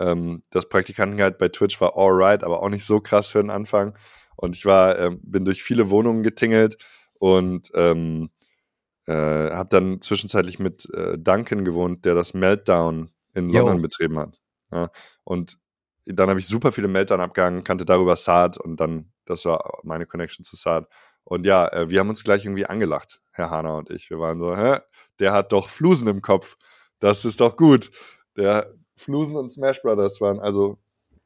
Ähm, 0.00 0.42
das 0.50 0.68
Praktikantengehalt 0.68 1.38
bei 1.38 1.48
Twitch 1.48 1.80
war 1.80 1.96
alright, 1.96 2.42
aber 2.42 2.62
auch 2.62 2.70
nicht 2.70 2.86
so 2.86 3.00
krass 3.00 3.28
für 3.28 3.40
den 3.40 3.50
Anfang. 3.50 3.96
Und 4.36 4.56
ich 4.56 4.64
war, 4.64 4.98
ähm, 4.98 5.20
bin 5.22 5.44
durch 5.44 5.62
viele 5.62 5.90
Wohnungen 5.90 6.22
getingelt 6.22 6.78
und 7.18 7.70
ähm, 7.74 8.30
äh, 9.06 9.12
habe 9.12 9.68
dann 9.68 10.00
zwischenzeitlich 10.00 10.58
mit 10.58 10.88
äh, 10.94 11.18
Duncan 11.18 11.64
gewohnt, 11.64 12.04
der 12.06 12.14
das 12.14 12.34
Meltdown 12.34 13.10
in 13.34 13.50
London 13.50 13.76
jo. 13.76 13.82
betrieben 13.82 14.18
hat. 14.18 14.38
Ja, 14.72 14.90
und 15.24 15.58
dann 16.06 16.30
habe 16.30 16.40
ich 16.40 16.46
super 16.46 16.72
viele 16.72 16.88
Meltdown 16.88 17.20
abgehangen, 17.20 17.64
kannte 17.64 17.84
darüber 17.84 18.16
Saad 18.16 18.58
und 18.58 18.80
dann, 18.80 19.10
das 19.24 19.44
war 19.44 19.80
meine 19.82 20.06
Connection 20.06 20.44
zu 20.44 20.56
Saad. 20.56 20.86
Und 21.24 21.44
ja, 21.44 21.66
äh, 21.72 21.90
wir 21.90 22.00
haben 22.00 22.08
uns 22.08 22.22
gleich 22.22 22.44
irgendwie 22.44 22.66
angelacht, 22.66 23.20
Herr 23.32 23.50
Hanna 23.50 23.76
und 23.76 23.90
ich. 23.90 24.10
Wir 24.10 24.20
waren 24.20 24.38
so, 24.38 24.56
hä? 24.56 24.78
Der 25.18 25.32
hat 25.32 25.52
doch 25.52 25.68
Flusen 25.68 26.06
im 26.06 26.22
Kopf. 26.22 26.56
Das 27.00 27.24
ist 27.24 27.40
doch 27.40 27.56
gut. 27.56 27.90
Der 28.36 28.72
Flusen 28.94 29.36
und 29.36 29.50
Smash 29.50 29.82
Brothers 29.82 30.20
waren, 30.20 30.38
also 30.38 30.78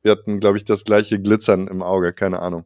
wir 0.03 0.12
hatten, 0.12 0.40
glaube 0.40 0.57
ich, 0.57 0.64
das 0.64 0.85
gleiche 0.85 1.21
Glitzern 1.21 1.69
im 1.69 1.83
Auge, 1.83 2.14
keine 2.14 2.40
Ahnung. 2.40 2.64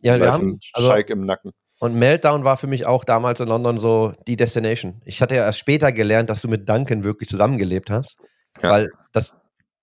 Ja, 0.00 0.20
wir 0.20 0.32
haben 0.32 0.58
also, 0.74 0.88
Schalk 0.88 1.08
im 1.08 1.24
Nacken. 1.24 1.52
Und 1.78 1.94
Meltdown 1.94 2.44
war 2.44 2.56
für 2.58 2.66
mich 2.66 2.86
auch 2.86 3.04
damals 3.04 3.40
in 3.40 3.48
London 3.48 3.78
so 3.78 4.12
die 4.26 4.36
Destination. 4.36 5.00
Ich 5.04 5.22
hatte 5.22 5.34
ja 5.34 5.44
erst 5.44 5.58
später 5.58 5.92
gelernt, 5.92 6.30
dass 6.30 6.42
du 6.42 6.48
mit 6.48 6.68
Duncan 6.68 7.04
wirklich 7.04 7.28
zusammengelebt 7.28 7.90
hast. 7.90 8.18
Ja. 8.62 8.70
Weil 8.70 8.90
das, 9.12 9.34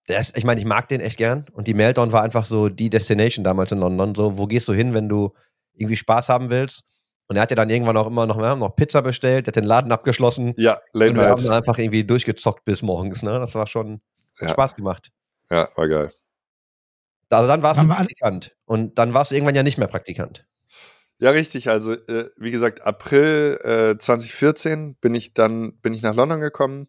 das, 0.08 0.34
ich 0.36 0.44
meine, 0.44 0.60
ich 0.60 0.66
mag 0.66 0.88
den 0.88 1.02
echt 1.02 1.18
gern. 1.18 1.46
Und 1.54 1.68
die 1.68 1.74
Meltdown 1.74 2.12
war 2.12 2.24
einfach 2.24 2.46
so 2.46 2.70
die 2.70 2.90
Destination 2.90 3.44
damals 3.44 3.72
in 3.72 3.80
London. 3.80 4.16
So, 4.16 4.38
wo 4.38 4.48
gehst 4.48 4.68
du 4.68 4.74
hin, 4.74 4.94
wenn 4.94 5.10
du 5.10 5.34
irgendwie 5.74 5.96
Spaß 5.96 6.30
haben 6.30 6.50
willst? 6.50 6.86
Und 7.28 7.38
er 7.38 7.44
hat 7.44 7.50
ja 7.50 7.56
dann 7.56 7.70
irgendwann 7.70 7.96
auch 7.96 8.08
immer 8.08 8.26
noch, 8.26 8.38
wir 8.38 8.48
haben 8.48 8.60
noch 8.60 8.76
Pizza 8.76 9.02
bestellt, 9.02 9.48
hat 9.48 9.56
den 9.56 9.64
Laden 9.64 9.92
abgeschlossen. 9.92 10.54
Ja, 10.58 10.80
late 10.92 11.12
Und 11.12 11.18
wir 11.18 11.30
haben 11.30 11.44
dann 11.44 11.54
einfach 11.54 11.78
irgendwie 11.78 12.04
durchgezockt 12.04 12.66
bis 12.66 12.82
morgens, 12.82 13.24
ne? 13.24 13.40
Das 13.40 13.56
war 13.56 13.68
schon 13.68 14.02
ja. 14.42 14.50
Spaß 14.50 14.76
gemacht. 14.76 15.12
Ja, 15.50 15.70
war 15.76 15.88
geil. 15.88 16.12
Also 17.30 17.48
dann 17.48 17.64
warst 17.64 17.80
Wann 17.80 17.88
du 17.88 17.96
Praktikant. 17.96 18.56
Und 18.66 18.98
dann 18.98 19.14
warst 19.14 19.32
du 19.32 19.36
irgendwann 19.36 19.56
ja 19.56 19.64
nicht 19.64 19.78
mehr 19.78 19.88
Praktikant. 19.88 20.46
Ja, 21.20 21.30
richtig. 21.30 21.70
Also, 21.70 21.94
äh, 21.94 22.30
wie 22.36 22.52
gesagt, 22.52 22.84
April 22.84 23.60
äh, 23.64 23.98
2014 23.98 24.96
bin 24.96 25.14
ich 25.14 25.34
dann, 25.34 25.78
bin 25.78 25.94
ich 25.94 26.02
nach 26.02 26.16
London 26.16 26.42
gekommen 26.42 26.88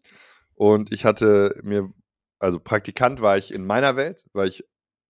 und 0.55 0.91
ich 0.91 1.05
hatte 1.05 1.55
mir, 1.63 1.89
also 2.43 2.59
Praktikant 2.59 3.21
war 3.21 3.37
ich 3.37 3.53
in 3.53 3.65
meiner 3.65 3.95
Welt, 3.95 4.25
weil 4.33 4.47
ich 4.47 4.63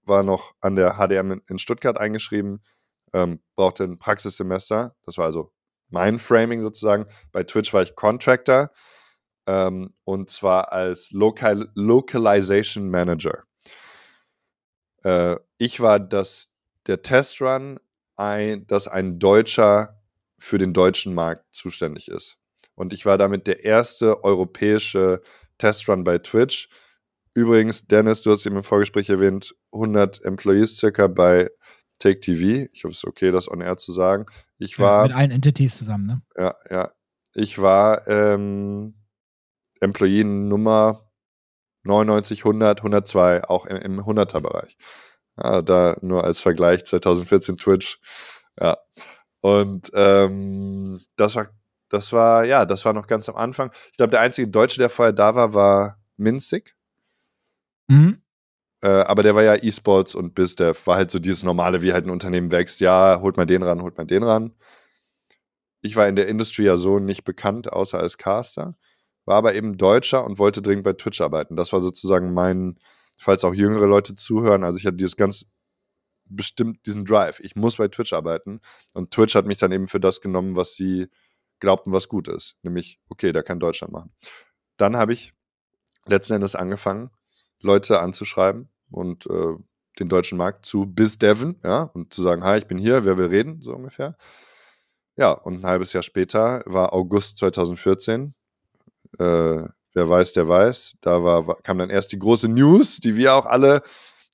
war 0.04 0.24
noch 0.24 0.54
an 0.62 0.76
der 0.76 0.98
HDM 0.98 1.42
in 1.48 1.58
Stuttgart 1.58 1.98
eingeschrieben 1.98 2.62
ähm, 3.14 3.40
brauchte 3.56 3.84
ein 3.84 4.00
Praxissemester. 4.00 4.96
Das 5.06 5.18
war 5.18 5.26
also 5.26 5.54
mein 5.90 6.18
Framing 6.18 6.62
sozusagen. 6.62 7.06
Bei 7.32 7.44
Twitch 7.44 7.74
war 7.74 7.84
ich 7.84 7.96
Contractor 7.96 8.72
ähm, 9.46 9.90
und 10.04 10.30
zwar 10.30 10.72
als 10.72 11.12
Local 11.12 11.70
Localization 11.76 12.90
Manager. 12.90 13.44
Äh, 15.04 15.38
ich 15.58 15.80
war 15.80 16.00
das, 16.00 16.50
der 16.88 17.02
Testrun, 17.02 17.80
ein, 18.16 18.68
dass 18.68 18.88
ein 18.88 19.20
Deutscher 19.20 20.02
für 20.38 20.58
den 20.58 20.74
deutschen 20.74 21.14
Markt 21.14 21.46
zuständig 21.54 22.10
ist. 22.10 22.38
Und 22.76 22.94
ich 22.94 23.06
war 23.06 23.18
damit 23.18 23.48
der 23.48 23.64
erste 23.64 24.24
europäische 24.24 25.22
Testrun 25.58 26.04
bei 26.04 26.18
Twitch. 26.18 26.70
Übrigens, 27.36 27.88
Dennis, 27.88 28.22
du 28.22 28.32
hast 28.32 28.46
eben 28.46 28.58
im 28.58 28.64
Vorgespräch 28.64 29.10
erwähnt, 29.10 29.56
100 29.72 30.24
Employees 30.24 30.78
circa 30.78 31.08
bei 31.08 31.50
Take 32.00 32.20
TV. 32.20 32.70
Ich 32.74 32.84
hoffe, 32.84 32.92
es 32.92 33.00
ist 33.00 33.06
okay, 33.06 33.32
das 33.32 33.50
on 33.50 33.62
air 33.62 33.78
zu 33.78 33.92
sagen. 33.92 34.26
Ich 34.58 34.80
war. 34.80 35.04
Ja, 35.04 35.08
mit 35.08 35.18
allen 35.18 35.32
Entities 35.32 35.78
zusammen, 35.78 36.06
ne? 36.06 36.22
Ja, 36.38 36.56
ja. 36.70 36.92
Ich 37.34 37.60
war 37.60 38.08
ähm, 38.08 38.94
Employee 39.80 40.24
Nummer 40.24 41.10
99, 41.84 42.46
100, 42.46 42.80
102, 42.80 43.44
auch 43.46 43.66
im, 43.66 43.78
im 43.78 44.00
100er-Bereich. 44.02 44.78
Ja, 45.38 45.62
da 45.62 45.98
nur 46.02 46.24
als 46.24 46.42
Vergleich 46.42 46.86
2014 46.86 47.58
Twitch. 47.58 48.00
Ja. 48.60 48.78
Und 49.42 49.92
ähm, 49.94 51.02
das 51.18 51.36
war, 51.36 51.50
das 51.90 52.14
war, 52.14 52.46
ja, 52.46 52.66
das 52.66 52.86
war 52.86 52.94
noch 52.94 53.08
ganz 53.08 53.28
am 53.28 53.36
Anfang. 53.36 53.72
Ich 53.92 53.98
glaube, 53.98 54.12
der 54.12 54.22
einzige 54.22 54.48
Deutsche, 54.48 54.80
der 54.80 54.90
vorher 54.90 55.14
da 55.14 55.36
war, 55.36 55.54
war 55.54 55.98
Minzig. 56.16 56.76
Mhm. 57.88 58.22
Äh, 58.82 58.88
aber 58.88 59.24
der 59.24 59.36
war 59.36 59.44
ja 59.44 59.56
E-Sports 59.56 60.16
und 60.16 60.36
BizDev, 60.36 60.86
war 60.88 60.98
halt 60.98 61.12
so 61.12 61.20
dieses 61.20 61.44
normale, 61.44 61.82
wie 61.82 61.94
halt 61.94 62.06
ein 62.06 62.10
Unternehmen 62.10 62.52
wächst. 62.52 62.82
Ja, 62.82 63.20
holt 63.22 63.38
mal 63.38 63.46
den 63.46 63.64
ran, 63.64 63.82
holt 63.82 63.98
mal 63.98 64.06
den 64.06 64.24
ran. 64.24 64.54
Ich 65.82 65.96
war 65.96 66.08
in 66.08 66.16
der 66.16 66.28
Industrie 66.28 66.64
ja 66.64 66.78
so 66.78 67.00
nicht 67.00 67.24
bekannt, 67.24 67.72
außer 67.72 68.00
als 68.00 68.18
Caster, 68.18 68.76
war 69.26 69.36
aber 69.38 69.54
eben 69.56 69.78
Deutscher 69.78 70.26
und 70.26 70.40
wollte 70.40 70.62
dringend 70.62 70.84
bei 70.86 70.94
Twitch 70.94 71.22
arbeiten. 71.22 71.56
Das 71.56 71.74
war 71.74 71.82
sozusagen 71.82 72.34
mein, 72.34 72.80
falls 73.18 73.44
auch 73.44 73.54
jüngere 73.54 73.86
Leute 73.88 74.16
zuhören, 74.16 74.64
also 74.64 74.78
ich 74.78 74.86
hatte 74.86 74.98
dieses 74.98 75.18
ganz 75.18 75.46
bestimmt 76.26 76.86
diesen 76.86 77.06
Drive. 77.06 77.40
Ich 77.40 77.56
muss 77.56 77.78
bei 77.78 77.88
Twitch 77.88 78.14
arbeiten. 78.14 78.62
Und 78.94 79.12
Twitch 79.12 79.36
hat 79.36 79.46
mich 79.46 79.58
dann 79.58 79.72
eben 79.72 79.88
für 79.88 80.00
das 80.00 80.22
genommen, 80.22 80.56
was 80.56 80.76
sie 80.76 81.10
glaubten, 81.60 81.92
was 81.92 82.10
gut 82.10 82.28
ist. 82.28 82.58
Nämlich, 82.64 83.00
okay, 83.10 83.32
da 83.32 83.42
kann 83.42 83.60
Deutschland 83.60 83.94
machen. 83.94 84.14
Dann 84.78 84.98
habe 84.98 85.14
ich 85.14 85.34
letzten 86.06 86.34
Endes 86.34 86.56
angefangen, 86.56 87.10
Leute 87.64 88.00
anzuschreiben 88.00 88.70
und 88.92 89.26
äh, 89.28 89.56
den 90.00 90.10
deutschen 90.10 90.38
Markt 90.38 90.66
zu 90.66 90.86
bis 90.86 91.18
Devon, 91.18 91.56
ja, 91.64 91.84
und 91.84 92.14
zu 92.14 92.22
sagen, 92.22 92.44
hi, 92.44 92.58
ich 92.58 92.68
bin 92.68 92.78
hier, 92.78 93.06
wer 93.06 93.18
will 93.18 93.28
reden, 93.28 93.62
so 93.62 93.74
ungefähr. 93.74 94.16
Ja, 95.16 95.32
und 95.32 95.62
ein 95.62 95.66
halbes 95.66 95.94
Jahr 95.94 96.04
später 96.04 96.64
war 96.66 96.94
August 96.94 97.38
2014. 97.38 98.34
Äh, 99.20 99.24
wer 99.94 100.10
weiß, 100.10 100.34
der 100.34 100.48
weiß. 100.48 100.96
Da 101.02 101.24
war, 101.24 101.62
kam 101.62 101.78
dann 101.78 101.92
erst 101.92 102.12
die 102.12 102.20
große 102.20 102.50
News, 102.50 102.98
die 102.98 103.16
wir 103.16 103.36
auch 103.36 103.46
alle 103.46 103.84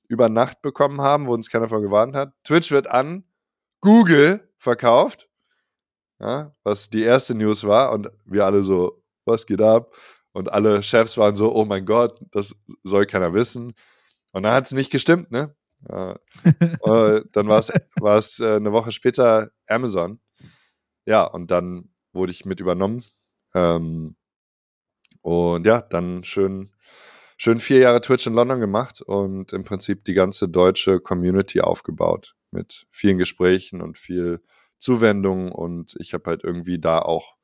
über 0.08 0.28
Nacht 0.28 0.62
bekommen 0.62 1.02
haben, 1.02 1.26
wo 1.26 1.34
uns 1.34 1.50
keiner 1.50 1.68
von 1.68 1.82
gewarnt 1.82 2.14
hat. 2.14 2.32
Twitch 2.44 2.70
wird 2.70 2.86
an 2.86 3.24
Google 3.80 4.48
verkauft. 4.56 5.28
Ja, 6.18 6.54
was 6.64 6.90
die 6.90 7.02
erste 7.02 7.34
News 7.34 7.64
war 7.64 7.92
und 7.92 8.10
wir 8.24 8.44
alle 8.44 8.62
so, 8.62 9.02
was 9.24 9.46
geht 9.46 9.62
ab? 9.62 9.94
Und 10.32 10.52
alle 10.52 10.82
Chefs 10.82 11.16
waren 11.18 11.36
so, 11.36 11.54
oh 11.54 11.64
mein 11.64 11.86
Gott, 11.86 12.20
das 12.30 12.54
soll 12.82 13.06
keiner 13.06 13.34
wissen. 13.34 13.74
Und 14.32 14.44
dann 14.44 14.52
hat 14.52 14.66
es 14.66 14.72
nicht 14.72 14.90
gestimmt, 14.90 15.30
ne? 15.30 15.54
Äh, 16.84 17.22
dann 17.32 17.48
war 17.48 17.58
es 18.18 18.38
äh, 18.38 18.56
eine 18.56 18.72
Woche 18.72 18.92
später 18.92 19.50
Amazon. 19.66 20.20
Ja, 21.06 21.24
und 21.24 21.50
dann 21.50 21.90
wurde 22.12 22.32
ich 22.32 22.44
mit 22.44 22.60
übernommen. 22.60 23.02
Ähm, 23.54 24.16
und 25.22 25.66
ja, 25.66 25.80
dann 25.80 26.24
schön, 26.24 26.70
schön 27.36 27.58
vier 27.58 27.78
Jahre 27.80 28.00
Twitch 28.00 28.26
in 28.26 28.34
London 28.34 28.60
gemacht 28.60 29.02
und 29.02 29.52
im 29.52 29.64
Prinzip 29.64 30.04
die 30.04 30.14
ganze 30.14 30.48
deutsche 30.48 31.00
Community 31.00 31.60
aufgebaut 31.60 32.34
mit 32.50 32.86
vielen 32.90 33.18
Gesprächen 33.18 33.80
und 33.82 33.98
viel 33.98 34.42
Zuwendung. 34.78 35.52
Und 35.52 35.96
ich 35.98 36.14
habe 36.14 36.24
halt 36.26 36.44
irgendwie 36.44 36.78
da 36.78 37.00
auch 37.00 37.36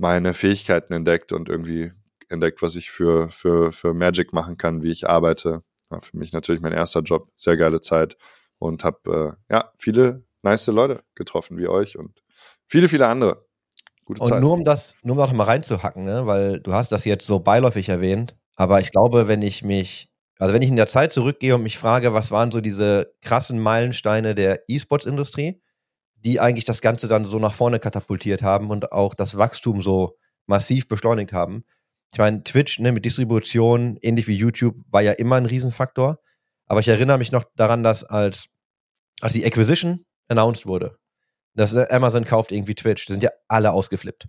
meine 0.00 0.34
Fähigkeiten 0.34 0.92
entdeckt 0.94 1.32
und 1.32 1.48
irgendwie 1.48 1.92
entdeckt, 2.28 2.62
was 2.62 2.76
ich 2.76 2.90
für, 2.90 3.28
für, 3.28 3.70
für 3.70 3.92
Magic 3.92 4.32
machen 4.32 4.56
kann, 4.56 4.82
wie 4.82 4.90
ich 4.90 5.08
arbeite. 5.08 5.60
War 5.88 6.00
für 6.00 6.16
mich 6.16 6.32
natürlich 6.32 6.62
mein 6.62 6.72
erster 6.72 7.00
Job, 7.00 7.30
sehr 7.36 7.56
geile 7.56 7.80
Zeit 7.80 8.16
und 8.58 8.82
habe 8.82 9.36
äh, 9.50 9.54
ja 9.54 9.72
viele 9.78 10.24
nice 10.42 10.68
Leute 10.68 11.02
getroffen 11.14 11.58
wie 11.58 11.68
euch 11.68 11.98
und 11.98 12.22
viele, 12.66 12.88
viele 12.88 13.06
andere. 13.06 13.44
Gute 14.06 14.22
und 14.22 14.28
Zeit. 14.28 14.40
nur 14.40 14.52
um 14.52 14.64
das, 14.64 14.96
nur 15.02 15.16
um 15.16 15.18
noch 15.18 15.32
mal 15.32 15.44
reinzuhacken, 15.44 16.04
ne? 16.04 16.26
weil 16.26 16.60
du 16.60 16.72
hast 16.72 16.92
das 16.92 17.04
jetzt 17.04 17.26
so 17.26 17.40
beiläufig 17.40 17.88
erwähnt, 17.88 18.36
aber 18.56 18.80
ich 18.80 18.90
glaube, 18.92 19.28
wenn 19.28 19.42
ich 19.42 19.62
mich, 19.62 20.08
also 20.38 20.54
wenn 20.54 20.62
ich 20.62 20.70
in 20.70 20.76
der 20.76 20.86
Zeit 20.86 21.12
zurückgehe 21.12 21.54
und 21.54 21.62
mich 21.62 21.78
frage, 21.78 22.14
was 22.14 22.30
waren 22.30 22.50
so 22.50 22.60
diese 22.60 23.12
krassen 23.20 23.60
Meilensteine 23.60 24.34
der 24.34 24.62
E-Sports-Industrie, 24.68 25.60
die 26.20 26.40
eigentlich 26.40 26.64
das 26.64 26.80
Ganze 26.80 27.08
dann 27.08 27.26
so 27.26 27.38
nach 27.38 27.54
vorne 27.54 27.78
katapultiert 27.78 28.42
haben 28.42 28.70
und 28.70 28.92
auch 28.92 29.14
das 29.14 29.36
Wachstum 29.36 29.82
so 29.82 30.16
massiv 30.46 30.88
beschleunigt 30.88 31.32
haben, 31.32 31.64
ich 32.12 32.18
meine, 32.18 32.42
Twitch 32.42 32.78
ne, 32.80 32.92
mit 32.92 33.04
Distribution, 33.04 33.96
ähnlich 34.02 34.26
wie 34.26 34.34
YouTube, 34.34 34.76
war 34.90 35.02
ja 35.02 35.12
immer 35.12 35.36
ein 35.36 35.46
Riesenfaktor. 35.46 36.18
Aber 36.66 36.80
ich 36.80 36.88
erinnere 36.88 37.18
mich 37.18 37.32
noch 37.32 37.44
daran, 37.56 37.82
dass 37.82 38.04
als, 38.04 38.46
als 39.20 39.32
die 39.32 39.44
Acquisition 39.44 40.04
announced 40.28 40.66
wurde, 40.66 40.96
dass 41.54 41.74
Amazon 41.74 42.24
kauft 42.24 42.52
irgendwie 42.52 42.74
Twitch, 42.74 43.06
da 43.06 43.14
sind 43.14 43.22
ja 43.22 43.30
alle 43.48 43.72
ausgeflippt. 43.72 44.26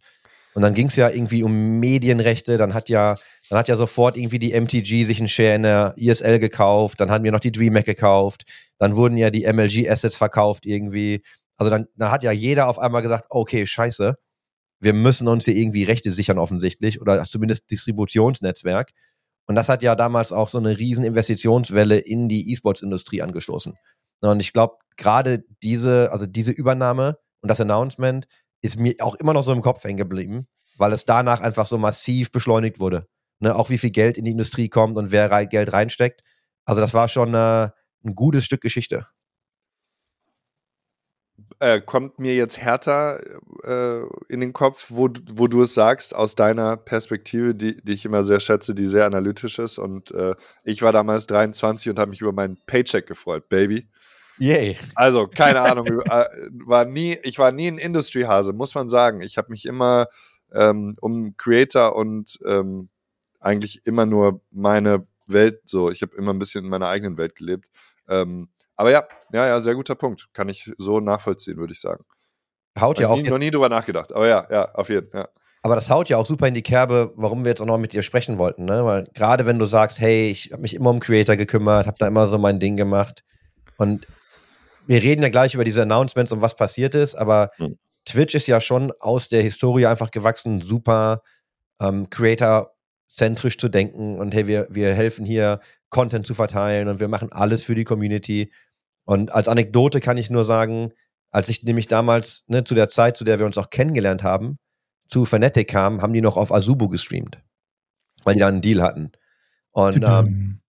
Und 0.54 0.64
dann 0.64 0.74
ging 0.74 0.88
es 0.88 0.96
ja 0.96 1.10
irgendwie 1.10 1.44
um 1.44 1.80
Medienrechte, 1.80 2.58
dann 2.58 2.74
hat 2.74 2.90
ja, 2.90 3.16
dann 3.50 3.60
hat 3.60 3.68
ja 3.68 3.78
sofort 3.78 4.18
irgendwie 4.18 4.40
die 4.40 4.60
MTG 4.60 5.04
sich 5.06 5.20
einen 5.20 5.30
Share 5.30 5.56
in 5.56 5.64
der 5.64 5.94
ESL 5.98 6.40
gekauft, 6.40 7.00
dann 7.00 7.10
haben 7.10 7.24
wir 7.24 7.32
noch 7.32 7.40
die 7.40 7.52
DreamHack 7.52 7.86
gekauft, 7.86 8.44
dann 8.78 8.96
wurden 8.96 9.18
ja 9.18 9.30
die 9.30 9.52
MLG-Assets 9.52 10.18
verkauft 10.18 10.66
irgendwie. 10.66 11.22
Also 11.62 11.70
dann, 11.70 11.86
dann 11.96 12.10
hat 12.10 12.24
ja 12.24 12.32
jeder 12.32 12.68
auf 12.68 12.80
einmal 12.80 13.04
gesagt, 13.04 13.28
okay, 13.30 13.68
scheiße, 13.68 14.16
wir 14.80 14.94
müssen 14.94 15.28
uns 15.28 15.46
hier 15.46 15.54
irgendwie 15.54 15.84
Rechte 15.84 16.12
sichern 16.12 16.40
offensichtlich 16.40 17.00
oder 17.00 17.24
zumindest 17.24 17.70
Distributionsnetzwerk. 17.70 18.90
Und 19.46 19.54
das 19.54 19.70
hat 19.70 19.84
ja 19.84 19.94
damals 19.94 20.32
auch 20.32 20.50
so 20.50 20.58
eine 20.58 20.80
riesen 20.80 21.04
Investitionswelle 21.04 22.00
in 22.00 22.30
die 22.30 22.52
E-Sports-Industrie 22.52 23.22
angestoßen. 23.22 23.76
Und 24.22 24.40
ich 24.40 24.54
glaube, 24.54 24.78
gerade 24.98 25.44
diese, 25.62 26.12
also 26.12 26.26
diese 26.26 26.52
Übernahme 26.52 27.20
und 27.42 27.50
das 27.52 27.62
Announcement 27.62 28.26
ist 28.64 28.80
mir 28.80 28.96
auch 29.00 29.14
immer 29.14 29.34
noch 29.34 29.44
so 29.44 29.54
im 29.54 29.62
Kopf 29.62 29.84
hängen 29.84 29.98
geblieben, 29.98 30.48
weil 30.80 30.94
es 30.94 31.06
danach 31.06 31.42
einfach 31.42 31.68
so 31.68 31.78
massiv 31.78 32.32
beschleunigt 32.32 32.80
wurde. 32.80 33.06
Ne, 33.38 33.56
auch 33.56 33.70
wie 33.70 33.78
viel 33.78 33.92
Geld 33.92 34.18
in 34.18 34.26
die 34.26 34.32
Industrie 34.32 34.70
kommt 34.70 34.98
und 34.98 35.12
wer 35.12 35.46
Geld 35.46 35.74
reinsteckt. 35.74 36.24
Also 36.66 36.82
das 36.82 36.96
war 36.96 37.08
schon 37.08 37.36
äh, 37.36 37.70
ein 38.04 38.16
gutes 38.16 38.46
Stück 38.46 38.62
Geschichte 38.62 39.06
äh, 41.62 41.80
kommt 41.80 42.20
mir 42.20 42.36
jetzt 42.36 42.58
härter 42.58 43.22
äh, 43.64 44.02
in 44.30 44.40
den 44.40 44.52
Kopf, 44.52 44.88
wo, 44.90 45.10
wo 45.32 45.48
du 45.48 45.62
es 45.62 45.74
sagst, 45.76 46.16
aus 46.16 46.36
deiner 46.36 46.76
Perspektive, 46.76 47.54
die, 47.54 47.76
die 47.84 47.94
ich 47.94 48.04
immer 48.04 48.24
sehr 48.24 48.40
schätze, 48.40 48.74
die 48.74 48.88
sehr 48.88 49.06
analytisch 49.06 49.60
ist. 49.60 49.78
Und 49.78 50.12
äh, 50.12 50.34
ich 50.64 50.82
war 50.82 50.92
damals 50.92 51.28
23 51.28 51.92
und 51.92 52.00
habe 52.00 52.10
mich 52.10 52.22
über 52.22 52.34
meinen 52.34 52.58
Paycheck 52.66 53.06
gefreut, 53.06 53.48
Baby. 53.48 53.88
Yay. 54.40 54.76
Also, 54.96 55.28
keine 55.28 55.62
Ahnung, 55.72 55.88
äh, 55.88 56.26
war 56.66 56.86
nie, 56.86 57.20
ich 57.22 57.38
war 57.38 57.52
nie 57.52 57.68
ein 57.68 57.78
Industry-Hase, 57.78 58.54
muss 58.54 58.74
man 58.74 58.90
sagen. 58.90 59.22
Ich 59.22 59.38
habe 59.38 59.52
mich 59.52 59.66
immer 59.66 60.08
ähm, 60.52 60.96
um 61.00 61.38
Creator 61.38 61.96
und 61.96 62.40
ähm, 62.44 62.90
eigentlich 63.40 63.86
immer 63.86 64.08
nur 64.08 64.42
meine 64.50 65.06
Welt 65.28 65.62
so, 65.66 65.92
ich 65.92 66.02
habe 66.02 66.16
immer 66.16 66.34
ein 66.34 66.40
bisschen 66.40 66.64
in 66.64 66.70
meiner 66.72 66.88
eigenen 66.88 67.18
Welt 67.18 67.36
gelebt. 67.36 67.70
Ähm, 68.08 68.50
aber 68.82 68.90
ja, 68.90 69.08
ja, 69.32 69.46
ja, 69.46 69.60
sehr 69.60 69.76
guter 69.76 69.94
Punkt. 69.94 70.28
Kann 70.34 70.50
ich 70.50 70.72
so 70.80 71.00
nachvollziehen, 71.00 71.58
würde 71.58 71.72
ich 71.72 71.80
sagen. 71.80 72.04
Haut 72.80 73.00
ja 73.00 73.10
auch. 73.10 73.16
Nie, 73.16 73.30
noch 73.30 73.38
nie 73.38 73.52
drüber 73.52 73.70
nachgedacht. 73.70 74.12
Aber 74.12 74.28
ja, 74.28 74.48
ja, 74.50 74.66
auf 74.74 74.90
jeden 74.90 75.08
Fall. 75.12 75.22
Ja. 75.22 75.30
Aber 75.62 75.76
das 75.76 75.92
haut 75.92 76.10
ja 76.10 76.18
auch 76.18 76.26
super 76.26 76.48
in 76.48 76.56
die 76.56 76.64
Kerbe, 76.64 77.14
warum 77.16 77.46
wir 77.46 77.52
jetzt 77.52 77.62
auch 77.62 77.68
noch 77.68 77.78
mit 77.78 77.94
dir 77.94 78.02
sprechen 78.02 78.40
wollten, 78.40 78.66
ne? 78.66 78.84
Weil 78.84 79.04
gerade 79.14 79.46
wenn 79.46 79.60
du 79.60 79.66
sagst, 79.66 80.00
hey, 80.00 80.32
ich 80.32 80.52
habe 80.52 80.64
mich 80.64 80.74
immer 80.74 80.90
um 80.90 81.00
Creator 81.00 81.36
gekümmert, 81.36 81.86
habe 81.86 81.98
da 82.00 82.08
immer 82.08 82.26
so 82.26 82.40
mein 82.40 82.60
Ding 82.60 82.76
gemacht 82.76 83.24
und 83.78 84.08
wir 84.88 85.04
reden 85.04 85.22
ja 85.22 85.30
gleich 85.30 85.54
über 85.54 85.64
diese 85.64 85.84
Announcements 85.84 86.32
und 86.32 86.42
was 86.42 86.56
passiert 86.56 86.96
ist, 86.96 87.14
aber 87.14 87.52
hm. 87.58 87.78
Twitch 88.06 88.34
ist 88.34 88.48
ja 88.48 88.60
schon 88.60 88.92
aus 89.00 89.30
der 89.30 89.44
Historie 89.44 89.86
einfach 89.86 90.10
gewachsen, 90.10 90.60
super 90.60 91.22
ähm, 91.80 92.10
Creator-zentrisch 92.10 93.60
zu 93.60 93.70
denken 93.70 94.16
und 94.16 94.34
hey, 94.34 94.48
wir, 94.48 94.66
wir 94.72 94.96
helfen 94.96 95.24
hier, 95.24 95.60
Content 95.92 96.26
zu 96.26 96.34
verteilen 96.34 96.88
und 96.88 97.00
wir 97.00 97.10
machen 97.10 97.32
alles 97.32 97.64
für 97.64 97.76
die 97.76 97.84
Community. 97.84 98.52
Und 99.12 99.34
als 99.34 99.50
Anekdote 99.50 100.00
kann 100.00 100.16
ich 100.16 100.30
nur 100.30 100.46
sagen, 100.46 100.94
als 101.32 101.50
ich 101.50 101.64
nämlich 101.64 101.90
damals, 101.90 102.46
ne, 102.48 102.64
zu 102.64 102.76
der 102.76 102.88
Zeit, 102.88 103.18
zu 103.18 103.26
der 103.26 103.40
wir 103.40 103.46
uns 103.46 103.58
auch 103.58 103.70
kennengelernt 103.70 104.24
haben, 104.24 104.58
zu 105.10 105.26
Fnatic 105.26 105.68
kam, 105.68 106.02
haben 106.02 106.14
die 106.14 106.22
noch 106.22 106.38
auf 106.38 106.54
Azubu 106.54 106.88
gestreamt. 106.88 107.38
Weil 108.24 108.36
die 108.36 108.40
da 108.40 108.48
einen 108.48 108.62
Deal 108.62 108.82
hatten. 108.82 109.12
Und 109.72 110.02
ähm, 110.02 110.62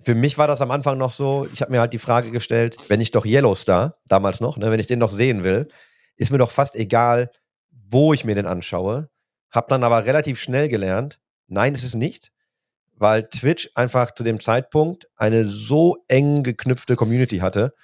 für 0.00 0.14
mich 0.14 0.38
war 0.38 0.46
das 0.46 0.60
am 0.60 0.70
Anfang 0.70 0.98
noch 0.98 1.10
so, 1.10 1.48
ich 1.52 1.62
habe 1.62 1.72
mir 1.72 1.80
halt 1.80 1.92
die 1.92 1.98
Frage 1.98 2.30
gestellt, 2.30 2.76
wenn 2.86 3.00
ich 3.00 3.10
doch 3.10 3.26
Yellowstar, 3.26 3.96
damals 4.06 4.40
noch, 4.40 4.56
ne, 4.56 4.70
wenn 4.70 4.78
ich 4.78 4.86
den 4.86 5.00
noch 5.00 5.10
sehen 5.10 5.42
will, 5.42 5.66
ist 6.14 6.30
mir 6.30 6.38
doch 6.38 6.52
fast 6.52 6.76
egal, 6.76 7.32
wo 7.72 8.12
ich 8.12 8.24
mir 8.24 8.36
den 8.36 8.46
anschaue. 8.46 9.10
Hab 9.50 9.66
dann 9.66 9.82
aber 9.82 10.06
relativ 10.06 10.38
schnell 10.38 10.68
gelernt, 10.68 11.18
nein, 11.48 11.74
ist 11.74 11.82
es 11.82 11.96
nicht 11.96 12.30
weil 13.00 13.28
Twitch 13.28 13.70
einfach 13.74 14.12
zu 14.12 14.22
dem 14.22 14.40
Zeitpunkt 14.40 15.08
eine 15.16 15.46
so 15.46 15.96
eng 16.06 16.42
geknüpfte 16.42 16.96
Community 16.96 17.38
hatte, 17.38 17.74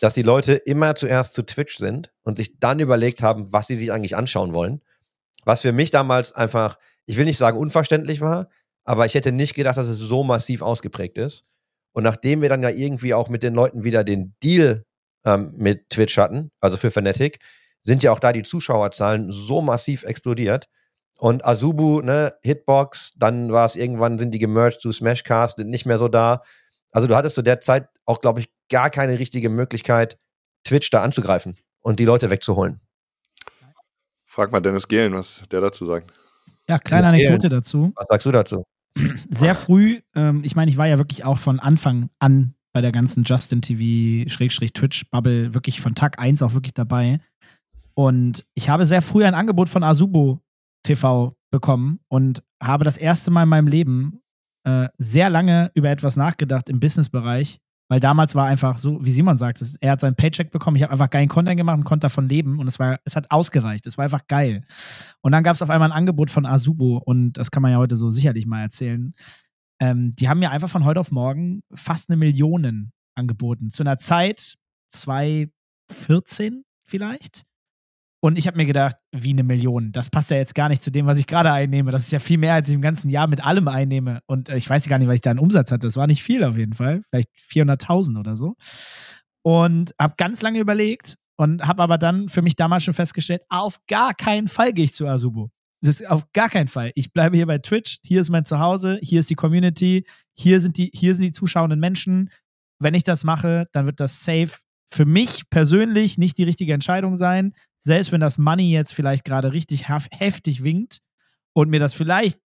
dass 0.00 0.12
die 0.14 0.22
Leute 0.22 0.52
immer 0.52 0.94
zuerst 0.94 1.34
zu 1.34 1.42
Twitch 1.42 1.78
sind 1.78 2.12
und 2.22 2.36
sich 2.36 2.60
dann 2.60 2.78
überlegt 2.78 3.22
haben, 3.22 3.50
was 3.50 3.66
sie 3.66 3.76
sich 3.76 3.90
eigentlich 3.90 4.14
anschauen 4.14 4.52
wollen. 4.52 4.82
Was 5.44 5.62
für 5.62 5.72
mich 5.72 5.90
damals 5.90 6.34
einfach, 6.34 6.76
ich 7.06 7.16
will 7.16 7.24
nicht 7.24 7.38
sagen 7.38 7.58
unverständlich 7.58 8.20
war, 8.20 8.50
aber 8.84 9.06
ich 9.06 9.14
hätte 9.14 9.32
nicht 9.32 9.54
gedacht, 9.54 9.78
dass 9.78 9.86
es 9.86 9.98
so 9.98 10.22
massiv 10.22 10.60
ausgeprägt 10.60 11.16
ist. 11.16 11.44
Und 11.92 12.04
nachdem 12.04 12.42
wir 12.42 12.50
dann 12.50 12.62
ja 12.62 12.68
irgendwie 12.68 13.14
auch 13.14 13.30
mit 13.30 13.42
den 13.42 13.54
Leuten 13.54 13.84
wieder 13.84 14.04
den 14.04 14.36
Deal 14.42 14.84
ähm, 15.24 15.54
mit 15.56 15.88
Twitch 15.88 16.18
hatten, 16.18 16.50
also 16.60 16.76
für 16.76 16.90
Fnatic, 16.90 17.40
sind 17.82 18.02
ja 18.02 18.12
auch 18.12 18.20
da 18.20 18.32
die 18.32 18.42
Zuschauerzahlen 18.42 19.30
so 19.30 19.62
massiv 19.62 20.04
explodiert, 20.04 20.68
und 21.18 21.44
Azubu, 21.44 22.00
ne, 22.00 22.34
Hitbox, 22.42 23.14
dann 23.16 23.52
war 23.52 23.66
es 23.66 23.76
irgendwann, 23.76 24.18
sind 24.18 24.32
die 24.32 24.38
gemerged 24.38 24.80
zu 24.80 24.92
Smashcast, 24.92 25.58
sind 25.58 25.68
nicht 25.68 25.86
mehr 25.86 25.98
so 25.98 26.08
da. 26.08 26.42
Also 26.92 27.08
du 27.08 27.16
hattest 27.16 27.34
zu 27.34 27.42
der 27.42 27.60
Zeit 27.60 27.88
auch, 28.04 28.20
glaube 28.20 28.40
ich, 28.40 28.48
gar 28.70 28.90
keine 28.90 29.18
richtige 29.18 29.48
Möglichkeit, 29.50 30.18
Twitch 30.64 30.90
da 30.90 31.02
anzugreifen 31.02 31.56
und 31.80 31.98
die 31.98 32.04
Leute 32.04 32.30
wegzuholen. 32.30 32.80
Frag 34.26 34.52
mal 34.52 34.60
Dennis 34.60 34.86
Gehlen, 34.86 35.14
was 35.14 35.42
der 35.50 35.60
dazu 35.60 35.86
sagt. 35.86 36.12
Ja, 36.68 36.78
kleine 36.78 37.08
Anekdote 37.08 37.48
dazu. 37.48 37.92
Was 37.96 38.06
sagst 38.08 38.26
du 38.26 38.32
dazu? 38.32 38.64
Sehr 39.30 39.54
früh, 39.54 40.00
ähm, 40.14 40.42
ich 40.44 40.54
meine, 40.54 40.70
ich 40.70 40.76
war 40.76 40.86
ja 40.86 40.98
wirklich 40.98 41.24
auch 41.24 41.38
von 41.38 41.60
Anfang 41.60 42.10
an 42.18 42.54
bei 42.72 42.80
der 42.80 42.92
ganzen 42.92 43.24
Justin 43.24 43.62
TV-Twitch-Bubble 43.62 45.54
wirklich 45.54 45.80
von 45.80 45.94
Tag 45.94 46.20
1 46.20 46.42
auch 46.42 46.52
wirklich 46.52 46.74
dabei. 46.74 47.20
Und 47.94 48.44
ich 48.54 48.68
habe 48.68 48.84
sehr 48.84 49.02
früh 49.02 49.24
ein 49.24 49.34
Angebot 49.34 49.68
von 49.68 49.82
Azubo 49.82 50.40
TV 50.82 51.36
bekommen 51.50 52.00
und 52.08 52.42
habe 52.62 52.84
das 52.84 52.96
erste 52.96 53.30
Mal 53.30 53.44
in 53.44 53.48
meinem 53.48 53.66
Leben 53.66 54.20
äh, 54.64 54.88
sehr 54.98 55.30
lange 55.30 55.70
über 55.74 55.88
etwas 55.90 56.16
nachgedacht 56.16 56.68
im 56.68 56.80
Businessbereich, 56.80 57.58
weil 57.88 58.00
damals 58.00 58.34
war 58.34 58.46
einfach 58.46 58.78
so, 58.78 59.02
wie 59.04 59.12
Simon 59.12 59.38
sagt, 59.38 59.62
er 59.80 59.92
hat 59.92 60.00
seinen 60.00 60.16
Paycheck 60.16 60.50
bekommen, 60.50 60.76
ich 60.76 60.82
habe 60.82 60.92
einfach 60.92 61.10
geilen 61.10 61.28
Content 61.28 61.56
gemacht 61.56 61.78
und 61.78 61.84
konnte 61.84 62.04
davon 62.04 62.28
leben 62.28 62.58
und 62.58 62.68
es 62.68 62.78
war, 62.78 62.98
es 63.04 63.16
hat 63.16 63.30
ausgereicht, 63.30 63.86
es 63.86 63.96
war 63.96 64.04
einfach 64.04 64.26
geil. 64.26 64.64
Und 65.22 65.32
dann 65.32 65.42
gab 65.42 65.54
es 65.54 65.62
auf 65.62 65.70
einmal 65.70 65.90
ein 65.90 65.96
Angebot 65.96 66.30
von 66.30 66.44
Azubo 66.44 66.98
und 66.98 67.32
das 67.34 67.50
kann 67.50 67.62
man 67.62 67.72
ja 67.72 67.78
heute 67.78 67.96
so 67.96 68.10
sicherlich 68.10 68.46
mal 68.46 68.60
erzählen. 68.60 69.14
Ähm, 69.80 70.12
die 70.16 70.28
haben 70.28 70.40
mir 70.40 70.50
einfach 70.50 70.68
von 70.68 70.84
heute 70.84 71.00
auf 71.00 71.10
morgen 71.12 71.62
fast 71.72 72.10
eine 72.10 72.16
Million 72.16 72.92
angeboten. 73.14 73.70
Zu 73.70 73.84
einer 73.84 73.96
Zeit 73.98 74.56
2014 74.90 76.64
vielleicht. 76.86 77.44
Und 78.20 78.36
ich 78.36 78.46
habe 78.46 78.56
mir 78.56 78.66
gedacht, 78.66 78.96
wie 79.12 79.30
eine 79.30 79.44
Million. 79.44 79.92
Das 79.92 80.10
passt 80.10 80.30
ja 80.30 80.36
jetzt 80.36 80.54
gar 80.54 80.68
nicht 80.68 80.82
zu 80.82 80.90
dem, 80.90 81.06
was 81.06 81.18
ich 81.18 81.26
gerade 81.26 81.52
einnehme. 81.52 81.92
Das 81.92 82.02
ist 82.02 82.12
ja 82.12 82.18
viel 82.18 82.38
mehr, 82.38 82.54
als 82.54 82.68
ich 82.68 82.74
im 82.74 82.82
ganzen 82.82 83.10
Jahr 83.10 83.28
mit 83.28 83.44
allem 83.44 83.68
einnehme. 83.68 84.20
Und 84.26 84.48
äh, 84.48 84.56
ich 84.56 84.68
weiß 84.68 84.88
gar 84.88 84.98
nicht, 84.98 85.06
was 85.06 85.16
ich 85.16 85.20
da 85.20 85.30
einen 85.30 85.38
Umsatz 85.38 85.70
hatte. 85.70 85.86
Das 85.86 85.96
war 85.96 86.08
nicht 86.08 86.22
viel 86.22 86.42
auf 86.42 86.56
jeden 86.56 86.72
Fall. 86.72 87.02
Vielleicht 87.10 87.30
400.000 87.36 88.18
oder 88.18 88.34
so. 88.34 88.56
Und 89.42 89.94
habe 90.00 90.14
ganz 90.16 90.42
lange 90.42 90.58
überlegt 90.58 91.16
und 91.36 91.66
habe 91.66 91.82
aber 91.82 91.96
dann 91.96 92.28
für 92.28 92.42
mich 92.42 92.56
damals 92.56 92.82
schon 92.82 92.94
festgestellt, 92.94 93.42
auf 93.48 93.78
gar 93.86 94.14
keinen 94.14 94.48
Fall 94.48 94.72
gehe 94.72 94.86
ich 94.86 94.94
zu 94.94 95.06
Asubo. 95.06 95.50
Das 95.80 96.00
ist 96.00 96.10
auf 96.10 96.24
gar 96.32 96.48
keinen 96.48 96.66
Fall. 96.66 96.90
Ich 96.96 97.12
bleibe 97.12 97.36
hier 97.36 97.46
bei 97.46 97.58
Twitch. 97.58 97.98
Hier 98.02 98.20
ist 98.20 98.30
mein 98.30 98.44
Zuhause. 98.44 98.98
Hier 99.00 99.20
ist 99.20 99.30
die 99.30 99.36
Community. 99.36 100.04
Hier 100.36 100.58
sind 100.58 100.76
die, 100.76 100.90
hier 100.92 101.14
sind 101.14 101.24
die 101.24 101.32
zuschauenden 101.32 101.78
Menschen. 101.78 102.30
Wenn 102.80 102.94
ich 102.94 103.04
das 103.04 103.22
mache, 103.22 103.68
dann 103.72 103.86
wird 103.86 104.00
das 104.00 104.24
safe 104.24 104.58
für 104.90 105.04
mich 105.04 105.50
persönlich 105.50 106.18
nicht 106.18 106.38
die 106.38 106.44
richtige 106.44 106.72
Entscheidung 106.72 107.16
sein 107.16 107.52
selbst 107.88 108.12
wenn 108.12 108.20
das 108.20 108.38
Money 108.38 108.70
jetzt 108.70 108.94
vielleicht 108.94 109.24
gerade 109.24 109.52
richtig 109.52 109.88
heftig 109.88 110.62
winkt 110.62 111.00
und 111.54 111.70
mir 111.70 111.80
das 111.80 111.94
vielleicht 111.94 112.38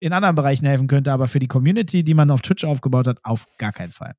in 0.00 0.12
anderen 0.12 0.34
Bereichen 0.34 0.66
helfen 0.66 0.86
könnte, 0.86 1.10
aber 1.10 1.26
für 1.26 1.38
die 1.38 1.48
Community, 1.48 2.04
die 2.04 2.14
man 2.14 2.30
auf 2.30 2.42
Twitch 2.42 2.64
aufgebaut 2.64 3.06
hat, 3.06 3.18
auf 3.24 3.46
gar 3.58 3.72
keinen 3.72 3.90
Fall. 3.90 4.14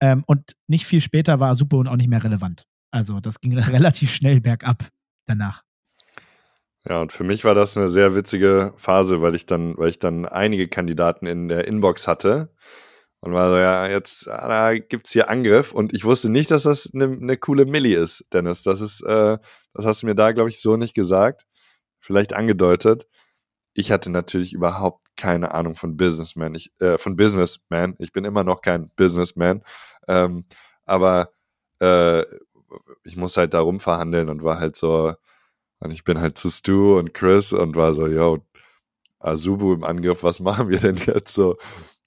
Ähm, 0.00 0.22
und 0.26 0.54
nicht 0.68 0.86
viel 0.86 1.00
später 1.00 1.40
war 1.40 1.54
Super 1.54 1.78
und 1.78 1.88
auch 1.88 1.96
nicht 1.96 2.08
mehr 2.08 2.22
relevant. 2.22 2.64
Also 2.92 3.20
das 3.20 3.40
ging 3.40 3.56
relativ 3.58 4.12
schnell 4.12 4.40
bergab 4.40 4.88
danach. 5.26 5.62
Ja, 6.88 7.00
und 7.00 7.12
für 7.12 7.24
mich 7.24 7.44
war 7.44 7.54
das 7.54 7.76
eine 7.76 7.88
sehr 7.88 8.16
witzige 8.16 8.74
Phase, 8.76 9.22
weil 9.22 9.36
ich 9.36 9.46
dann, 9.46 9.76
weil 9.78 9.88
ich 9.88 10.00
dann 10.00 10.26
einige 10.26 10.68
Kandidaten 10.68 11.26
in 11.26 11.48
der 11.48 11.66
Inbox 11.68 12.08
hatte 12.08 12.52
und 13.22 13.32
war 13.32 13.50
so, 13.50 13.56
ja, 13.56 13.86
jetzt 13.88 14.28
ah, 14.28 14.48
da 14.48 14.78
gibt's 14.78 15.12
hier 15.12 15.30
Angriff 15.30 15.72
und 15.72 15.94
ich 15.94 16.04
wusste 16.04 16.28
nicht, 16.28 16.50
dass 16.50 16.64
das 16.64 16.90
eine, 16.92 17.04
eine 17.04 17.36
coole 17.36 17.66
Millie 17.66 17.96
ist, 17.96 18.24
Dennis. 18.32 18.62
Das 18.62 18.80
ist, 18.80 19.00
äh, 19.02 19.38
das 19.74 19.86
hast 19.86 20.02
du 20.02 20.06
mir 20.06 20.16
da, 20.16 20.32
glaube 20.32 20.50
ich, 20.50 20.60
so 20.60 20.76
nicht 20.76 20.92
gesagt. 20.92 21.46
Vielleicht 22.00 22.32
angedeutet. 22.32 23.06
Ich 23.74 23.92
hatte 23.92 24.10
natürlich 24.10 24.52
überhaupt 24.52 25.06
keine 25.16 25.52
Ahnung 25.54 25.74
von 25.76 25.96
Businessman. 25.96 26.56
Ich, 26.56 26.72
äh, 26.80 26.98
von 26.98 27.14
Businessman. 27.16 27.94
Ich 28.00 28.12
bin 28.12 28.24
immer 28.24 28.42
noch 28.42 28.60
kein 28.60 28.90
Businessman. 28.96 29.62
Ähm, 30.08 30.44
aber 30.84 31.30
äh, 31.80 32.22
ich 33.04 33.16
muss 33.16 33.36
halt 33.36 33.54
darum 33.54 33.78
verhandeln 33.78 34.30
und 34.30 34.42
war 34.42 34.58
halt 34.58 34.74
so, 34.74 35.14
und 35.78 35.92
ich 35.92 36.02
bin 36.04 36.20
halt 36.20 36.38
zu 36.38 36.50
Stu 36.50 36.98
und 36.98 37.14
Chris 37.14 37.52
und 37.52 37.76
war 37.76 37.94
so, 37.94 38.08
yo, 38.08 38.44
Azubu 39.20 39.74
im 39.74 39.84
Angriff, 39.84 40.24
was 40.24 40.40
machen 40.40 40.68
wir 40.70 40.80
denn 40.80 40.96
jetzt 40.96 41.34
so? 41.34 41.56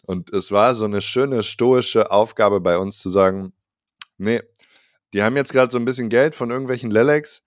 Und 0.06 0.32
es 0.32 0.52
war 0.52 0.76
so 0.76 0.86
eine 0.86 1.02
schöne 1.02 1.42
stoische 1.42 2.12
Aufgabe 2.12 2.62
bei 2.62 2.78
uns 2.78 3.00
zu 3.00 3.10
sagen, 3.10 3.54
nee, 4.18 4.42
die 5.14 5.24
haben 5.24 5.36
jetzt 5.36 5.52
gerade 5.52 5.72
so 5.72 5.80
ein 5.80 5.86
bisschen 5.86 6.10
Geld 6.10 6.36
von 6.36 6.52
irgendwelchen 6.52 6.92
Lelex, 6.92 7.44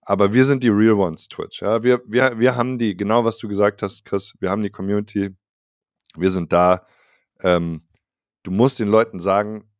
aber 0.00 0.32
wir 0.32 0.44
sind 0.44 0.62
die 0.62 0.70
Real 0.70 0.94
Ones, 0.94 1.28
Twitch. 1.28 1.60
Ja, 1.62 1.82
wir, 1.82 2.02
wir, 2.06 2.38
wir 2.38 2.56
haben 2.56 2.78
die, 2.78 2.96
genau 2.96 3.24
was 3.24 3.38
du 3.38 3.48
gesagt 3.48 3.82
hast, 3.82 4.04
Chris, 4.04 4.34
wir 4.40 4.50
haben 4.50 4.62
die 4.62 4.70
Community, 4.70 5.34
wir 6.16 6.30
sind 6.30 6.52
da. 6.52 6.86
Ähm, 7.40 7.86
du 8.42 8.50
musst 8.50 8.80
den 8.80 8.88
Leuten 8.88 9.20
sagen, 9.20 9.70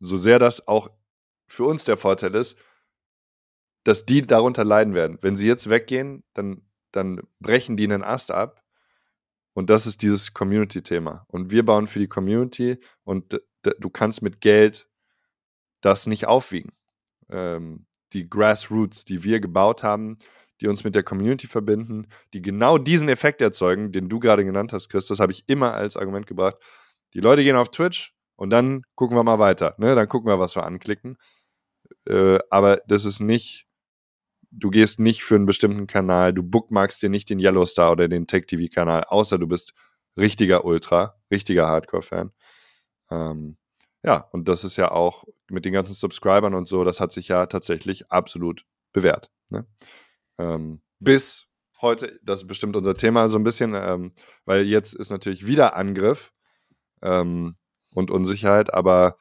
so 0.00 0.16
sehr 0.16 0.38
das 0.38 0.66
auch 0.66 0.90
für 1.46 1.64
uns 1.64 1.84
der 1.84 1.96
Vorteil 1.96 2.34
ist, 2.34 2.56
dass 3.84 4.04
die 4.04 4.22
darunter 4.22 4.64
leiden 4.64 4.94
werden. 4.94 5.18
Wenn 5.20 5.36
sie 5.36 5.46
jetzt 5.46 5.70
weggehen, 5.70 6.24
dann, 6.34 6.62
dann 6.92 7.20
brechen 7.40 7.76
die 7.76 7.84
einen 7.84 8.02
Ast 8.02 8.30
ab 8.30 8.65
und 9.56 9.70
das 9.70 9.86
ist 9.86 10.02
dieses 10.02 10.34
Community-Thema. 10.34 11.24
Und 11.28 11.50
wir 11.50 11.64
bauen 11.64 11.86
für 11.86 11.98
die 11.98 12.08
Community 12.08 12.78
und 13.04 13.40
du 13.62 13.88
kannst 13.88 14.20
mit 14.20 14.42
Geld 14.42 14.86
das 15.80 16.06
nicht 16.06 16.26
aufwiegen. 16.26 16.72
Ähm, 17.30 17.86
die 18.12 18.28
Grassroots, 18.28 19.06
die 19.06 19.24
wir 19.24 19.40
gebaut 19.40 19.82
haben, 19.82 20.18
die 20.60 20.68
uns 20.68 20.84
mit 20.84 20.94
der 20.94 21.04
Community 21.04 21.46
verbinden, 21.46 22.06
die 22.34 22.42
genau 22.42 22.76
diesen 22.76 23.08
Effekt 23.08 23.40
erzeugen, 23.40 23.92
den 23.92 24.10
du 24.10 24.18
gerade 24.18 24.44
genannt 24.44 24.74
hast, 24.74 24.90
Chris, 24.90 25.06
das 25.06 25.20
habe 25.20 25.32
ich 25.32 25.48
immer 25.48 25.72
als 25.72 25.96
Argument 25.96 26.26
gebracht. 26.26 26.56
Die 27.14 27.20
Leute 27.20 27.42
gehen 27.42 27.56
auf 27.56 27.70
Twitch 27.70 28.14
und 28.36 28.50
dann 28.50 28.82
gucken 28.94 29.16
wir 29.16 29.24
mal 29.24 29.38
weiter. 29.38 29.74
Ne? 29.78 29.94
Dann 29.94 30.06
gucken 30.06 30.30
wir, 30.30 30.38
was 30.38 30.54
wir 30.54 30.64
anklicken. 30.64 31.16
Äh, 32.06 32.40
aber 32.50 32.82
das 32.88 33.06
ist 33.06 33.20
nicht 33.20 33.66
du 34.56 34.70
gehst 34.70 35.00
nicht 35.00 35.22
für 35.22 35.34
einen 35.34 35.46
bestimmten 35.46 35.86
Kanal, 35.86 36.32
du 36.32 36.42
bookmarkst 36.42 37.02
dir 37.02 37.10
nicht 37.10 37.30
den 37.30 37.38
Yellowstar 37.38 37.92
oder 37.92 38.08
den 38.08 38.26
Tech-TV-Kanal, 38.26 39.04
außer 39.04 39.38
du 39.38 39.46
bist 39.46 39.74
richtiger 40.16 40.64
Ultra, 40.64 41.16
richtiger 41.30 41.68
Hardcore-Fan. 41.68 42.32
Ähm, 43.10 43.58
ja, 44.02 44.28
und 44.32 44.48
das 44.48 44.64
ist 44.64 44.76
ja 44.76 44.90
auch 44.90 45.24
mit 45.50 45.64
den 45.64 45.72
ganzen 45.72 45.94
Subscribern 45.94 46.54
und 46.54 46.66
so, 46.66 46.84
das 46.84 47.00
hat 47.00 47.12
sich 47.12 47.28
ja 47.28 47.46
tatsächlich 47.46 48.10
absolut 48.10 48.64
bewährt. 48.92 49.30
Ne? 49.50 49.66
Ähm, 50.38 50.80
bis 50.98 51.46
heute, 51.82 52.18
das 52.22 52.42
ist 52.42 52.46
bestimmt 52.46 52.76
unser 52.76 52.96
Thema 52.96 53.28
so 53.28 53.38
ein 53.38 53.44
bisschen, 53.44 53.74
ähm, 53.74 54.12
weil 54.46 54.64
jetzt 54.64 54.94
ist 54.94 55.10
natürlich 55.10 55.46
wieder 55.46 55.76
Angriff 55.76 56.32
ähm, 57.02 57.56
und 57.94 58.10
Unsicherheit, 58.10 58.72
aber 58.72 59.18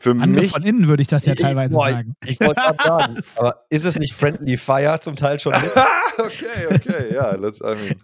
für 0.00 0.10
Angriff 0.10 0.42
mich. 0.42 0.50
von 0.52 0.62
innen 0.62 0.88
würde 0.88 1.02
ich 1.02 1.08
das 1.08 1.26
ja 1.26 1.34
Ich- 1.34 1.40
teilweise 1.40 1.74
boah, 1.74 1.90
sagen. 1.90 2.14
Ich 2.26 2.40
wollte 2.40 2.54
gerade 2.54 2.84
sagen, 2.84 3.16
aber 3.36 3.64
ist 3.70 3.84
es 3.84 3.98
nicht 3.98 4.14
Friendly 4.14 4.56
Fire 4.56 4.98
zum 5.00 5.14
Teil 5.14 5.38
schon 5.38 5.52
okay, 6.18 6.66
okay, 6.74 7.14
ja, 7.14 7.32
let's, 7.36 7.60
I 7.60 7.64
mean, 7.76 7.94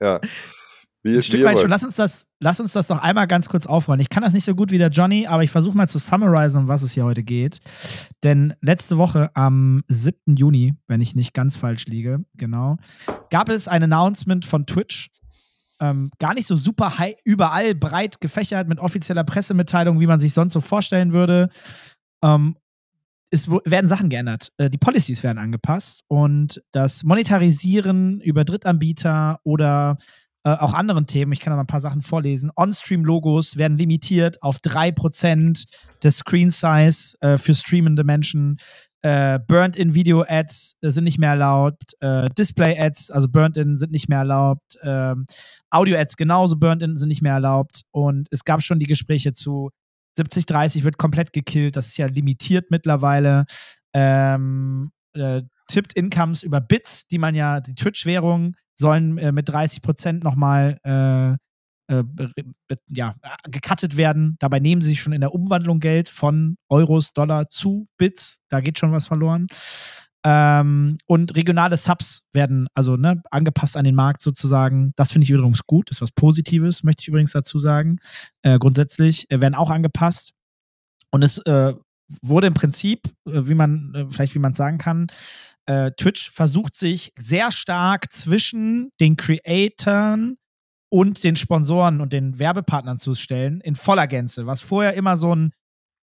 ja. 0.00 0.20
Wie, 1.02 1.16
Ein 1.16 1.22
Stück 1.22 1.42
weit 1.44 1.58
schon. 1.58 1.70
Lass 1.70 1.82
uns, 1.82 1.94
das, 1.96 2.26
lass 2.40 2.60
uns 2.60 2.74
das 2.74 2.86
doch 2.88 2.98
einmal 2.98 3.26
ganz 3.26 3.48
kurz 3.48 3.64
aufrollen. 3.64 4.00
Ich 4.00 4.10
kann 4.10 4.22
das 4.22 4.34
nicht 4.34 4.44
so 4.44 4.54
gut 4.54 4.70
wie 4.70 4.76
der 4.76 4.90
Johnny, 4.90 5.26
aber 5.26 5.42
ich 5.42 5.50
versuche 5.50 5.74
mal 5.74 5.88
zu 5.88 5.98
summarizen, 5.98 6.60
um 6.60 6.68
was 6.68 6.82
es 6.82 6.92
hier 6.92 7.04
heute 7.06 7.22
geht. 7.22 7.58
Denn 8.22 8.52
letzte 8.60 8.98
Woche 8.98 9.30
am 9.32 9.82
7. 9.88 10.36
Juni, 10.36 10.74
wenn 10.88 11.00
ich 11.00 11.14
nicht 11.14 11.32
ganz 11.32 11.56
falsch 11.56 11.86
liege, 11.86 12.18
genau, 12.36 12.76
gab 13.30 13.48
es 13.48 13.66
ein 13.66 13.82
Announcement 13.82 14.44
von 14.44 14.66
Twitch. 14.66 15.08
Ähm, 15.80 16.10
gar 16.18 16.34
nicht 16.34 16.46
so 16.46 16.56
super 16.56 16.98
high, 16.98 17.14
überall 17.24 17.74
breit 17.74 18.20
gefächert 18.20 18.68
mit 18.68 18.78
offizieller 18.78 19.24
Pressemitteilung, 19.24 20.00
wie 20.00 20.06
man 20.06 20.20
sich 20.20 20.34
sonst 20.34 20.52
so 20.52 20.60
vorstellen 20.60 21.12
würde. 21.12 21.48
Ähm, 22.22 22.56
es 23.30 23.48
werden 23.48 23.88
Sachen 23.88 24.08
geändert. 24.08 24.52
Äh, 24.58 24.70
die 24.70 24.78
Policies 24.78 25.22
werden 25.22 25.38
angepasst 25.38 26.02
und 26.08 26.62
das 26.72 27.04
Monetarisieren 27.04 28.20
über 28.20 28.44
Drittanbieter 28.44 29.40
oder 29.44 29.98
äh, 30.42 30.50
auch 30.50 30.72
anderen 30.72 31.06
Themen, 31.06 31.32
ich 31.32 31.40
kann 31.40 31.50
da 31.50 31.56
mal 31.56 31.64
ein 31.64 31.66
paar 31.66 31.80
Sachen 31.80 32.02
vorlesen. 32.02 32.50
On-Stream-Logos 32.56 33.56
werden 33.56 33.76
limitiert 33.76 34.42
auf 34.42 34.58
3% 34.58 35.66
des 36.02 36.18
Screen-Size 36.18 37.16
äh, 37.20 37.36
für 37.36 37.54
streamende 37.54 38.04
Menschen. 38.04 38.58
Äh, 39.02 39.38
Burnt-in-Video-Ads 39.46 40.76
äh, 40.82 40.90
sind 40.90 41.04
nicht 41.04 41.18
mehr 41.18 41.30
erlaubt. 41.30 41.94
Äh, 42.00 42.28
Display-Ads, 42.36 43.10
also 43.10 43.28
Burnt-in, 43.28 43.78
sind 43.78 43.92
nicht 43.92 44.08
mehr 44.08 44.18
erlaubt. 44.18 44.78
Ähm, 44.82 45.26
Audio-Ads 45.70 46.16
genauso, 46.16 46.56
Burnt-in 46.56 46.98
sind 46.98 47.08
nicht 47.08 47.22
mehr 47.22 47.34
erlaubt. 47.34 47.82
Und 47.92 48.28
es 48.30 48.44
gab 48.44 48.62
schon 48.62 48.78
die 48.78 48.86
Gespräche 48.86 49.32
zu 49.32 49.70
70, 50.16 50.44
30 50.46 50.84
wird 50.84 50.98
komplett 50.98 51.32
gekillt. 51.32 51.76
Das 51.76 51.86
ist 51.86 51.96
ja 51.96 52.06
limitiert 52.06 52.70
mittlerweile. 52.70 53.46
Ähm, 53.94 54.90
äh, 55.14 55.42
Tipped 55.68 55.94
Incomes 55.94 56.42
über 56.42 56.60
Bits, 56.60 57.06
die 57.06 57.18
man 57.18 57.34
ja, 57.34 57.60
die 57.60 57.74
Twitch-Währung, 57.74 58.54
sollen 58.74 59.16
äh, 59.18 59.32
mit 59.32 59.48
30 59.48 59.82
Prozent 59.82 60.24
nochmal 60.24 60.78
äh, 61.90 62.04
ja, 62.88 63.16
gecuttet 63.50 63.96
werden. 63.96 64.36
Dabei 64.38 64.60
nehmen 64.60 64.80
sie 64.80 64.90
sich 64.90 65.00
schon 65.00 65.12
in 65.12 65.20
der 65.20 65.34
Umwandlung 65.34 65.80
Geld 65.80 66.08
von 66.08 66.56
Euros, 66.68 67.12
Dollar 67.12 67.48
zu 67.48 67.88
Bits. 67.98 68.38
Da 68.48 68.60
geht 68.60 68.78
schon 68.78 68.92
was 68.92 69.08
verloren. 69.08 69.48
Ähm, 70.22 70.98
und 71.06 71.34
regionale 71.34 71.76
Subs 71.76 72.22
werden 72.32 72.68
also 72.74 72.96
ne, 72.96 73.22
angepasst 73.30 73.76
an 73.76 73.84
den 73.84 73.94
Markt 73.94 74.22
sozusagen. 74.22 74.92
Das 74.96 75.12
finde 75.12 75.24
ich 75.24 75.30
übrigens 75.30 75.66
gut. 75.66 75.90
Das 75.90 75.96
ist 75.96 76.02
was 76.02 76.12
Positives, 76.12 76.84
möchte 76.84 77.02
ich 77.02 77.08
übrigens 77.08 77.32
dazu 77.32 77.58
sagen. 77.58 77.98
Äh, 78.42 78.58
grundsätzlich 78.58 79.30
äh, 79.30 79.40
werden 79.40 79.54
auch 79.54 79.70
angepasst. 79.70 80.32
Und 81.10 81.22
es 81.22 81.38
äh, 81.38 81.74
wurde 82.22 82.46
im 82.46 82.54
Prinzip, 82.54 83.08
äh, 83.26 83.48
wie 83.48 83.54
man, 83.54 83.94
äh, 83.94 84.06
vielleicht 84.10 84.34
wie 84.34 84.40
man 84.40 84.54
sagen 84.54 84.78
kann, 84.78 85.08
äh, 85.66 85.90
Twitch 85.96 86.30
versucht 86.30 86.74
sich 86.74 87.12
sehr 87.18 87.50
stark 87.50 88.12
zwischen 88.12 88.90
den 89.00 89.16
Creatoren 89.16 90.36
und 90.90 91.24
den 91.24 91.36
Sponsoren 91.36 92.00
und 92.00 92.12
den 92.12 92.38
Werbepartnern 92.38 92.98
zu 92.98 93.14
stellen, 93.14 93.60
in 93.60 93.76
voller 93.76 94.06
Gänze, 94.06 94.46
was 94.46 94.60
vorher 94.60 94.94
immer 94.94 95.16
so 95.16 95.34
ein, 95.34 95.52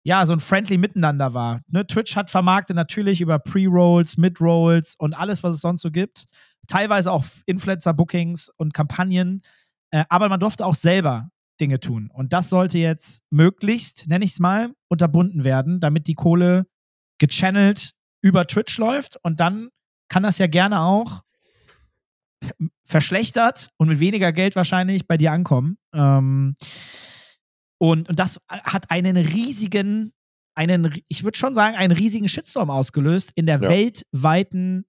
ja, 0.04 0.26
so 0.26 0.34
ein 0.34 0.40
friendly 0.40 0.78
Miteinander 0.78 1.34
war. 1.34 1.62
Ne? 1.68 1.86
Twitch 1.86 2.16
hat 2.16 2.32
vermarktet 2.32 2.76
natürlich 2.76 3.22
über 3.22 3.38
Pre-Rolls, 3.38 4.18
Mid-Rolls 4.18 4.96
und 4.98 5.14
alles, 5.14 5.44
was 5.44 5.56
es 5.56 5.62
sonst 5.62 5.82
so 5.82 5.92
gibt. 5.92 6.26
Teilweise 6.68 7.12
auch 7.12 7.26
Influencer-Bookings 7.46 8.50
und 8.58 8.74
Kampagnen. 8.74 9.42
Äh, 9.92 10.06
aber 10.10 10.30
man 10.30 10.40
durfte 10.40 10.66
auch 10.66 10.74
selber 10.74 11.30
Dinge 11.60 11.80
tun. 11.80 12.10
Und 12.12 12.34
das 12.34 12.50
sollte 12.50 12.80
jetzt 12.80 13.24
möglichst, 13.30 14.08
nenne 14.08 14.26
ich 14.26 14.32
es 14.32 14.40
mal, 14.40 14.74
unterbunden 14.88 15.44
werden, 15.44 15.80
damit 15.80 16.08
die 16.08 16.16
Kohle 16.16 16.66
gechannelt 17.20 17.94
über 18.22 18.48
Twitch 18.48 18.78
läuft. 18.78 19.18
Und 19.22 19.40
dann 19.40 19.70
kann 20.10 20.24
das 20.24 20.38
ja 20.38 20.48
gerne 20.48 20.80
auch 20.80 21.22
verschlechtert 22.86 23.70
und 23.78 23.88
mit 23.88 24.00
weniger 24.00 24.32
Geld 24.32 24.56
wahrscheinlich 24.56 25.08
bei 25.08 25.18
dir 25.18 25.32
ankommen. 25.32 25.78
Ähm, 25.94 26.56
und, 27.80 28.10
und 28.10 28.20
das 28.20 28.40
hat 28.50 28.92
einen 28.92 29.18
riesigen, 29.18 30.14
einen, 30.56 30.94
ich 31.08 31.24
würde 31.24 31.38
schon 31.38 31.56
sagen, 31.56 31.76
einen 31.76 31.94
riesigen 31.94 32.28
Shitstorm 32.28 32.70
ausgelöst 32.70 33.32
in 33.36 33.46
der 33.46 33.62
Ja. 33.62 33.70
weltweiten 33.70 34.86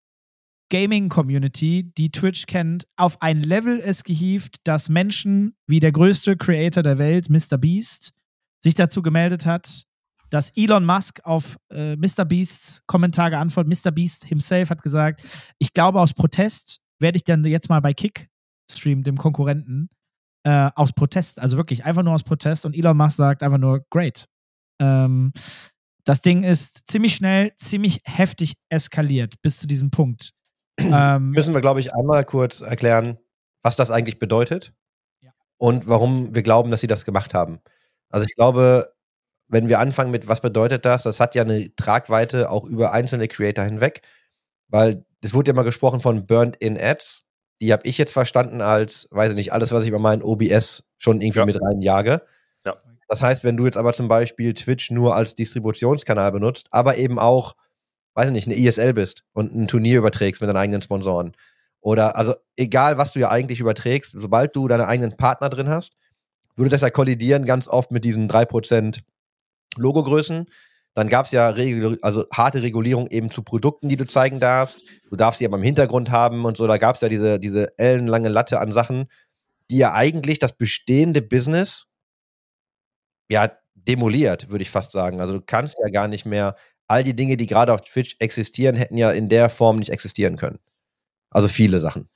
Gaming-Community, 0.70 1.92
die 1.96 2.10
Twitch 2.10 2.46
kennt, 2.46 2.86
auf 2.96 3.20
ein 3.20 3.42
Level 3.42 3.78
es 3.78 4.04
gehievt, 4.04 4.56
dass 4.64 4.88
Menschen 4.88 5.54
wie 5.66 5.80
der 5.80 5.92
größte 5.92 6.36
Creator 6.36 6.82
der 6.82 6.98
Welt, 6.98 7.28
Mr. 7.28 7.58
Beast, 7.58 8.12
sich 8.58 8.74
dazu 8.74 9.02
gemeldet 9.02 9.44
hat, 9.44 9.84
dass 10.30 10.50
Elon 10.56 10.86
Musk 10.86 11.20
auf 11.24 11.58
äh, 11.70 11.94
Mr. 11.96 12.24
Beasts 12.24 12.80
Kommentar 12.86 13.28
geantwortet. 13.30 13.84
Mr. 13.84 13.90
Beast 13.90 14.24
himself 14.24 14.70
hat 14.70 14.82
gesagt, 14.82 15.22
ich 15.58 15.74
glaube 15.74 16.00
aus 16.00 16.14
Protest 16.14 16.81
werde 17.02 17.16
ich 17.16 17.24
dann 17.24 17.44
jetzt 17.44 17.68
mal 17.68 17.80
bei 17.80 17.92
Kick 17.92 18.28
streamen, 18.70 19.04
dem 19.04 19.16
Konkurrenten, 19.18 19.90
äh, 20.44 20.70
aus 20.74 20.92
Protest, 20.92 21.38
also 21.38 21.56
wirklich 21.56 21.84
einfach 21.84 22.02
nur 22.02 22.14
aus 22.14 22.22
Protest. 22.24 22.64
Und 22.66 22.74
Elon 22.74 22.96
Musk 22.96 23.16
sagt 23.16 23.42
einfach 23.42 23.58
nur, 23.58 23.84
great. 23.90 24.28
Ähm, 24.80 25.32
das 26.04 26.20
Ding 26.20 26.42
ist 26.42 26.90
ziemlich 26.90 27.14
schnell, 27.14 27.54
ziemlich 27.56 28.00
heftig 28.04 28.54
eskaliert 28.68 29.34
bis 29.42 29.58
zu 29.58 29.66
diesem 29.66 29.90
Punkt. 29.90 30.32
ähm, 30.80 31.30
Müssen 31.30 31.54
wir, 31.54 31.60
glaube 31.60 31.80
ich, 31.80 31.94
einmal 31.94 32.24
kurz 32.24 32.60
erklären, 32.60 33.18
was 33.62 33.76
das 33.76 33.90
eigentlich 33.90 34.18
bedeutet 34.18 34.72
Ja. 35.20 35.30
und 35.58 35.86
warum 35.86 36.34
wir 36.34 36.42
glauben, 36.42 36.70
dass 36.70 36.80
sie 36.80 36.88
das 36.88 37.04
gemacht 37.04 37.34
haben. 37.34 37.60
Also 38.08 38.26
ich 38.28 38.34
glaube, 38.34 38.92
wenn 39.48 39.68
wir 39.68 39.78
anfangen 39.78 40.10
mit, 40.10 40.26
was 40.28 40.40
bedeutet 40.40 40.84
das, 40.84 41.04
das 41.04 41.20
hat 41.20 41.34
ja 41.34 41.42
eine 41.42 41.74
Tragweite 41.76 42.50
auch 42.50 42.64
über 42.64 42.92
einzelne 42.92 43.28
Creator 43.28 43.64
hinweg, 43.64 44.02
weil 44.68 45.04
es 45.22 45.32
wurde 45.34 45.50
ja 45.50 45.54
mal 45.54 45.62
gesprochen 45.62 46.00
von 46.00 46.26
Burned-in 46.26 46.78
Ads. 46.78 47.22
Die 47.60 47.72
habe 47.72 47.86
ich 47.86 47.96
jetzt 47.96 48.12
verstanden 48.12 48.60
als, 48.60 49.08
weiß 49.12 49.30
ich 49.30 49.36
nicht, 49.36 49.52
alles, 49.52 49.72
was 49.72 49.84
ich 49.84 49.88
über 49.88 49.98
meinen 50.00 50.22
OBS 50.22 50.88
schon 50.98 51.20
irgendwie 51.20 51.38
Ja. 51.38 51.46
mit 51.46 51.60
reinjage. 51.62 52.22
Ja. 52.66 52.76
Das 53.08 53.22
heißt, 53.22 53.44
wenn 53.44 53.56
du 53.56 53.64
jetzt 53.64 53.76
aber 53.76 53.92
zum 53.92 54.08
Beispiel 54.08 54.52
Twitch 54.54 54.90
nur 54.90 55.14
als 55.16 55.34
Distributionskanal 55.34 56.32
benutzt, 56.32 56.66
aber 56.72 56.96
eben 56.96 57.18
auch, 57.18 57.54
weiß 58.14 58.26
ich 58.26 58.32
nicht, 58.32 58.48
eine 58.48 58.56
ISL 58.56 58.92
bist 58.94 59.22
und 59.32 59.54
ein 59.54 59.68
Turnier 59.68 59.98
überträgst 59.98 60.40
mit 60.40 60.48
deinen 60.48 60.56
eigenen 60.56 60.82
Sponsoren. 60.82 61.36
Oder 61.80 62.16
also 62.16 62.34
egal, 62.56 62.98
was 62.98 63.12
du 63.12 63.20
ja 63.20 63.30
eigentlich 63.30 63.60
überträgst, 63.60 64.12
sobald 64.16 64.54
du 64.56 64.68
deine 64.68 64.86
eigenen 64.88 65.16
Partner 65.16 65.48
drin 65.48 65.68
hast, 65.68 65.92
würde 66.56 66.70
das 66.70 66.80
ja 66.82 66.90
kollidieren 66.90 67.44
ganz 67.44 67.68
oft 67.68 67.90
mit 67.92 68.04
diesen 68.04 68.28
3% 68.28 69.00
Logogrößen. 69.76 70.46
Dann 70.94 71.08
gab 71.08 71.26
es 71.26 71.32
ja 71.32 71.48
Regul 71.48 71.98
also 72.02 72.26
harte 72.32 72.62
Regulierung 72.62 73.06
eben 73.06 73.30
zu 73.30 73.42
Produkten, 73.42 73.88
die 73.88 73.96
du 73.96 74.06
zeigen 74.06 74.40
darfst. 74.40 74.82
Du 75.08 75.16
darfst 75.16 75.38
sie 75.38 75.46
aber 75.46 75.56
im 75.56 75.62
Hintergrund 75.62 76.10
haben 76.10 76.44
und 76.44 76.56
so. 76.56 76.66
Da 76.66 76.76
gab 76.76 76.96
es 76.96 77.00
ja 77.00 77.08
diese, 77.08 77.40
diese 77.40 77.78
ellenlange 77.78 78.28
Latte 78.28 78.60
an 78.60 78.72
Sachen, 78.72 79.06
die 79.70 79.78
ja 79.78 79.94
eigentlich 79.94 80.38
das 80.38 80.56
bestehende 80.56 81.22
Business 81.22 81.86
ja 83.30 83.50
demoliert, 83.74 84.50
würde 84.50 84.62
ich 84.62 84.70
fast 84.70 84.92
sagen. 84.92 85.20
Also 85.20 85.34
du 85.34 85.40
kannst 85.40 85.76
ja 85.82 85.90
gar 85.90 86.08
nicht 86.08 86.26
mehr, 86.26 86.56
all 86.88 87.02
die 87.02 87.16
Dinge, 87.16 87.38
die 87.38 87.46
gerade 87.46 87.72
auf 87.72 87.80
Twitch 87.80 88.16
existieren, 88.18 88.76
hätten 88.76 88.98
ja 88.98 89.10
in 89.10 89.30
der 89.30 89.48
Form 89.48 89.78
nicht 89.78 89.90
existieren 89.90 90.36
können. 90.36 90.58
Also 91.30 91.48
viele 91.48 91.80
Sachen. 91.80 92.06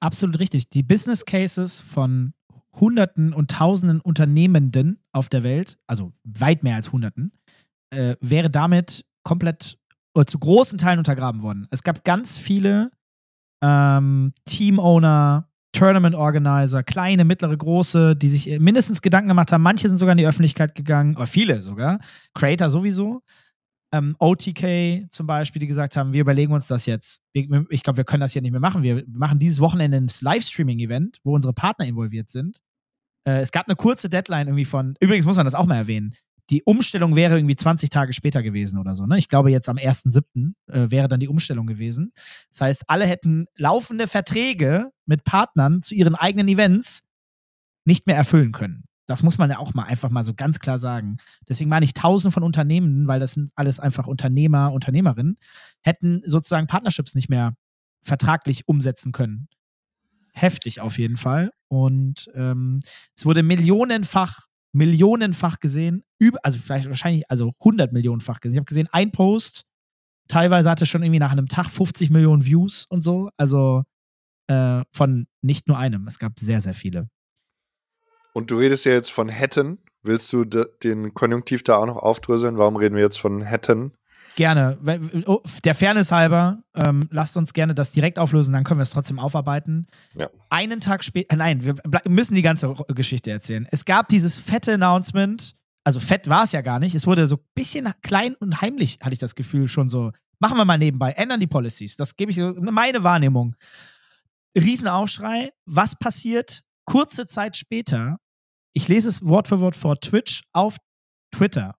Absolut 0.00 0.38
richtig. 0.38 0.70
Die 0.70 0.82
Business 0.82 1.26
Cases 1.26 1.82
von 1.82 2.32
Hunderten 2.72 3.34
und 3.34 3.50
Tausenden 3.50 4.00
Unternehmenden 4.00 5.02
auf 5.12 5.28
der 5.28 5.42
Welt, 5.42 5.78
also 5.86 6.12
weit 6.24 6.62
mehr 6.62 6.76
als 6.76 6.92
Hunderten, 6.92 7.32
äh, 7.90 8.16
wäre 8.20 8.50
damit 8.50 9.04
komplett 9.22 9.78
oder 10.14 10.26
zu 10.26 10.38
großen 10.38 10.78
Teilen 10.78 10.98
untergraben 10.98 11.42
worden. 11.42 11.68
Es 11.70 11.82
gab 11.82 12.04
ganz 12.04 12.38
viele 12.38 12.90
ähm, 13.62 14.32
Team-Owner, 14.46 15.48
Tournament-Organizer, 15.72 16.82
kleine, 16.82 17.24
mittlere, 17.24 17.56
große, 17.56 18.16
die 18.16 18.28
sich 18.28 18.50
äh, 18.50 18.58
mindestens 18.58 19.02
Gedanken 19.02 19.28
gemacht 19.28 19.52
haben. 19.52 19.62
Manche 19.62 19.88
sind 19.88 19.98
sogar 19.98 20.12
in 20.12 20.18
die 20.18 20.26
Öffentlichkeit 20.26 20.74
gegangen, 20.74 21.16
oder 21.16 21.26
viele 21.26 21.60
sogar. 21.60 21.98
Creator 22.34 22.70
sowieso. 22.70 23.22
Ähm, 23.92 24.16
OTK 24.18 25.08
zum 25.10 25.26
Beispiel, 25.26 25.60
die 25.60 25.66
gesagt 25.66 25.96
haben, 25.96 26.12
wir 26.12 26.20
überlegen 26.20 26.52
uns 26.52 26.66
das 26.66 26.84
jetzt. 26.84 27.22
Ich 27.32 27.82
glaube, 27.82 27.96
wir 27.96 28.04
können 28.04 28.20
das 28.20 28.32
hier 28.32 28.42
nicht 28.42 28.50
mehr 28.50 28.60
machen. 28.60 28.82
Wir 28.82 29.04
machen 29.08 29.38
dieses 29.38 29.60
Wochenende 29.60 29.96
ein 29.96 30.10
Livestreaming-Event, 30.20 31.20
wo 31.24 31.34
unsere 31.34 31.54
Partner 31.54 31.86
involviert 31.86 32.28
sind. 32.28 32.60
Äh, 33.24 33.40
es 33.40 33.52
gab 33.52 33.66
eine 33.66 33.76
kurze 33.76 34.08
Deadline 34.08 34.48
irgendwie 34.48 34.64
von, 34.64 34.94
übrigens 35.00 35.26
muss 35.26 35.36
man 35.36 35.46
das 35.46 35.54
auch 35.54 35.66
mal 35.66 35.76
erwähnen, 35.76 36.14
die 36.50 36.62
Umstellung 36.62 37.14
wäre 37.14 37.36
irgendwie 37.36 37.56
20 37.56 37.90
Tage 37.90 38.12
später 38.12 38.42
gewesen 38.42 38.78
oder 38.78 38.94
so. 38.94 39.06
Ne? 39.06 39.18
Ich 39.18 39.28
glaube, 39.28 39.50
jetzt 39.50 39.68
am 39.68 39.76
1.7. 39.76 40.54
Äh, 40.66 40.90
wäre 40.90 41.08
dann 41.08 41.20
die 41.20 41.28
Umstellung 41.28 41.66
gewesen. 41.66 42.12
Das 42.50 42.60
heißt, 42.62 42.84
alle 42.88 43.06
hätten 43.06 43.46
laufende 43.56 44.06
Verträge 44.06 44.90
mit 45.06 45.24
Partnern 45.24 45.82
zu 45.82 45.94
ihren 45.94 46.14
eigenen 46.14 46.48
Events 46.48 47.02
nicht 47.84 48.06
mehr 48.06 48.16
erfüllen 48.16 48.52
können. 48.52 48.84
Das 49.06 49.22
muss 49.22 49.38
man 49.38 49.50
ja 49.50 49.58
auch 49.58 49.72
mal 49.72 49.84
einfach 49.84 50.10
mal 50.10 50.22
so 50.22 50.34
ganz 50.34 50.58
klar 50.58 50.78
sagen. 50.78 51.16
Deswegen 51.48 51.70
meine 51.70 51.84
ich 51.84 51.94
tausend 51.94 52.34
von 52.34 52.42
Unternehmen, 52.42 53.08
weil 53.08 53.20
das 53.20 53.32
sind 53.32 53.50
alles 53.54 53.80
einfach 53.80 54.06
Unternehmer, 54.06 54.70
Unternehmerinnen, 54.72 55.38
hätten 55.80 56.20
sozusagen 56.26 56.66
Partnerships 56.66 57.14
nicht 57.14 57.30
mehr 57.30 57.54
vertraglich 58.02 58.68
umsetzen 58.68 59.12
können. 59.12 59.48
Heftig 60.34 60.82
auf 60.82 60.98
jeden 60.98 61.16
Fall. 61.16 61.50
Und 61.68 62.30
ähm, 62.34 62.80
es 63.16 63.24
wurde 63.24 63.42
millionenfach, 63.42 64.47
millionenfach 64.72 65.60
gesehen, 65.60 66.04
also 66.42 66.58
vielleicht 66.58 66.88
wahrscheinlich, 66.88 67.30
also 67.30 67.52
100 67.60 67.92
Millionenfach 67.92 68.40
gesehen. 68.40 68.54
Ich 68.56 68.58
habe 68.58 68.66
gesehen, 68.66 68.88
ein 68.92 69.12
Post 69.12 69.64
teilweise 70.28 70.70
hatte 70.70 70.86
schon 70.86 71.02
irgendwie 71.02 71.18
nach 71.18 71.32
einem 71.32 71.48
Tag 71.48 71.70
50 71.70 72.10
Millionen 72.10 72.44
Views 72.44 72.86
und 72.88 73.02
so. 73.02 73.30
Also 73.36 73.84
äh, 74.46 74.82
von 74.92 75.26
nicht 75.42 75.68
nur 75.68 75.78
einem. 75.78 76.06
Es 76.06 76.18
gab 76.18 76.38
sehr, 76.38 76.60
sehr 76.60 76.74
viele. 76.74 77.08
Und 78.34 78.50
du 78.50 78.58
redest 78.58 78.84
ja 78.84 78.92
jetzt 78.92 79.10
von 79.10 79.28
hätten. 79.28 79.78
Willst 80.02 80.32
du 80.32 80.44
de- 80.44 80.68
den 80.82 81.12
Konjunktiv 81.14 81.64
da 81.64 81.76
auch 81.76 81.86
noch 81.86 81.96
aufdröseln? 81.96 82.56
Warum 82.56 82.76
reden 82.76 82.94
wir 82.94 83.02
jetzt 83.02 83.18
von 83.18 83.42
hätten? 83.42 83.94
Gerne. 84.38 84.78
Oh, 85.26 85.40
Der 85.64 85.74
Fairness 85.74 86.12
halber, 86.12 86.62
ähm, 86.86 87.08
lasst 87.10 87.36
uns 87.36 87.52
gerne 87.52 87.74
das 87.74 87.90
direkt 87.90 88.20
auflösen, 88.20 88.52
dann 88.52 88.62
können 88.62 88.78
wir 88.78 88.84
es 88.84 88.90
trotzdem 88.90 89.18
aufarbeiten. 89.18 89.88
Ja. 90.16 90.30
Einen 90.48 90.78
Tag 90.78 91.02
später, 91.02 91.34
nein, 91.34 91.64
wir 91.64 91.74
müssen 92.06 92.36
die 92.36 92.42
ganze 92.42 92.72
Geschichte 92.94 93.32
erzählen. 93.32 93.66
Es 93.72 93.84
gab 93.84 94.08
dieses 94.08 94.38
fette 94.38 94.74
Announcement, 94.74 95.54
also 95.82 95.98
fett 95.98 96.28
war 96.28 96.44
es 96.44 96.52
ja 96.52 96.60
gar 96.60 96.78
nicht, 96.78 96.94
es 96.94 97.04
wurde 97.04 97.26
so 97.26 97.34
ein 97.34 97.42
bisschen 97.56 97.92
klein 98.02 98.36
und 98.36 98.60
heimlich, 98.60 99.00
hatte 99.02 99.12
ich 99.14 99.18
das 99.18 99.34
Gefühl, 99.34 99.66
schon 99.66 99.88
so. 99.88 100.12
Machen 100.38 100.56
wir 100.56 100.64
mal 100.64 100.78
nebenbei, 100.78 101.10
ändern 101.10 101.40
die 101.40 101.48
Policies. 101.48 101.96
Das 101.96 102.14
gebe 102.14 102.30
ich 102.30 102.36
so- 102.36 102.54
meine 102.60 103.02
Wahrnehmung. 103.02 103.56
Riesenaufschrei. 104.56 105.50
Was 105.66 105.96
passiert? 105.98 106.62
Kurze 106.84 107.26
Zeit 107.26 107.56
später, 107.56 108.18
ich 108.72 108.86
lese 108.86 109.08
es 109.08 109.26
Wort 109.26 109.48
für 109.48 109.58
Wort 109.58 109.74
vor, 109.74 109.98
Twitch 110.00 110.42
auf 110.52 110.76
Twitter. 111.34 111.74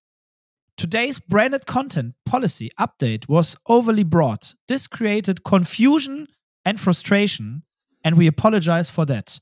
Today's 0.79 1.19
branded 1.19 1.65
content 1.65 2.15
policy 2.23 2.69
update 2.79 3.27
was 3.27 3.57
overly 3.65 4.03
broad. 4.05 4.39
This 4.67 4.87
created 4.89 5.43
confusion 5.43 6.27
and 6.63 6.79
frustration, 6.79 7.63
and 8.03 8.17
we 8.17 8.27
apologize 8.27 8.89
for 8.89 9.05
that. 9.07 9.41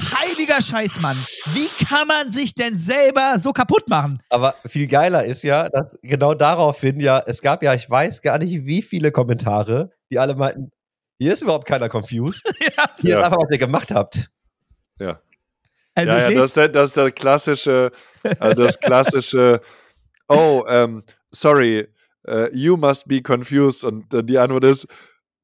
Heiliger 0.00 0.62
Scheißmann, 0.62 1.18
wie 1.52 1.68
kann 1.84 2.06
man 2.08 2.32
sich 2.32 2.54
denn 2.54 2.76
selber 2.76 3.38
so 3.38 3.52
kaputt 3.52 3.88
machen? 3.88 4.22
Aber 4.30 4.54
viel 4.64 4.86
geiler 4.86 5.24
ist 5.24 5.42
ja, 5.42 5.68
dass 5.68 5.98
genau 6.02 6.32
daraufhin 6.32 6.98
ja, 6.98 7.22
es 7.26 7.42
gab 7.42 7.62
ja, 7.62 7.74
ich 7.74 7.88
weiß 7.90 8.22
gar 8.22 8.38
nicht, 8.38 8.64
wie 8.64 8.80
viele 8.80 9.12
Kommentare, 9.12 9.90
die 10.10 10.18
alle 10.18 10.34
meinten, 10.34 10.70
hier 11.18 11.34
ist 11.34 11.42
überhaupt 11.42 11.66
keiner 11.66 11.90
confused. 11.90 12.42
Ja, 12.76 12.84
Hier 13.00 13.10
Ja. 13.10 13.18
ist 13.18 13.24
einfach, 13.26 13.38
was 13.42 13.50
ihr 13.50 13.58
gemacht 13.58 13.90
habt. 13.92 14.30
Ja. 14.98 15.20
also 15.94 16.12
ja, 16.12 16.18
ich 16.28 16.34
ja, 16.34 16.40
das, 16.40 16.44
ist 16.46 16.56
der- 16.56 16.68
das 16.68 16.84
ist 16.90 16.96
der 16.96 17.10
klassische, 17.12 17.90
äh, 18.22 18.54
das 18.54 18.80
klassische, 18.80 19.60
oh, 20.30 20.64
ähm, 20.68 21.02
sorry, 21.30 21.88
äh, 22.26 22.48
you 22.54 22.76
must 22.76 23.06
be 23.06 23.20
confused. 23.20 23.84
Und 23.84 24.12
dann 24.12 24.26
die 24.26 24.38
Antwort 24.38 24.64
ist, 24.64 24.86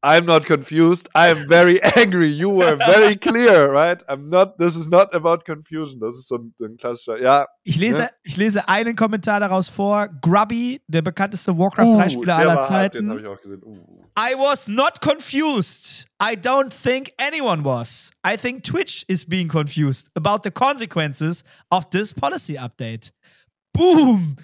I'm 0.03 0.25
not 0.25 0.47
confused, 0.47 1.09
I'm 1.15 1.49
very 1.49 1.81
angry, 1.97 2.29
you 2.29 2.49
were 2.51 2.77
very 2.77 3.17
clear, 3.17 3.73
right? 3.73 4.01
I'm 4.09 4.29
not, 4.29 4.57
this 4.57 4.77
is 4.77 4.87
not 4.87 5.13
about 5.13 5.45
confusion. 5.45 5.99
Das 5.99 6.17
ist 6.17 6.29
so 6.29 6.37
ein, 6.37 6.55
ein 6.61 6.77
klassischer, 6.77 7.21
ja. 7.21 7.47
ich, 7.65 7.77
lese, 7.77 8.03
ne? 8.03 8.11
ich 8.23 8.37
lese 8.37 8.69
einen 8.69 8.95
Kommentar 8.95 9.41
daraus 9.41 9.69
vor. 9.69 10.09
Grubby, 10.21 10.81
der 10.87 11.03
bekannteste 11.03 11.59
Warcraft 11.59 11.97
3-Spieler 11.97 12.37
Uh, 12.37 12.39
aller 12.39 12.57
war 12.57 12.57
hart, 12.57 12.69
Zeiten. 12.69 13.09
Den 13.09 13.19
ich 13.19 13.27
auch 13.27 13.41
gesehen. 13.41 13.63
Uh. 13.65 14.05
I 14.17 14.35
was 14.35 14.69
not 14.69 15.01
confused. 15.01 16.07
I 16.23 16.37
don't 16.37 16.71
think 16.71 17.13
anyone 17.19 17.65
was. 17.65 18.13
I 18.25 18.37
think 18.37 18.63
Twitch 18.63 19.05
is 19.09 19.27
being 19.27 19.49
confused 19.49 20.11
about 20.15 20.43
the 20.45 20.51
consequences 20.51 21.43
of 21.71 21.91
this 21.91 22.15
policy 22.15 22.57
update. 22.57 23.11
Boom! 23.73 24.37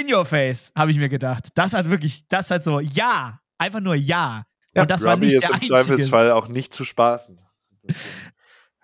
In 0.00 0.12
your 0.12 0.24
face, 0.24 0.72
habe 0.76 0.90
ich 0.90 0.98
mir 0.98 1.08
gedacht. 1.08 1.48
Das 1.54 1.72
hat 1.72 1.88
wirklich, 1.88 2.24
das 2.28 2.50
hat 2.50 2.64
so, 2.64 2.80
ja. 2.80 3.40
Einfach 3.58 3.80
nur 3.80 3.94
ja. 3.94 4.44
Und 4.74 4.90
das 4.90 5.04
war 5.04 5.14
Grubby 5.14 5.26
nicht 5.26 5.36
ist 5.36 5.42
der 5.42 5.50
im 5.50 5.54
einzige. 5.54 5.72
Zweifelsfall 5.72 6.30
auch 6.30 6.48
nicht 6.48 6.74
zu 6.74 6.84
spaßen. 6.84 7.40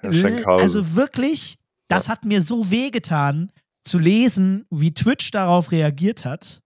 Also 0.02 0.96
wirklich, 0.96 1.58
das 1.88 2.08
hat 2.08 2.24
mir 2.24 2.42
so 2.42 2.70
wehgetan, 2.70 3.52
zu 3.84 3.98
lesen, 3.98 4.66
wie 4.70 4.94
Twitch 4.94 5.30
darauf 5.30 5.70
reagiert 5.70 6.24
hat, 6.24 6.62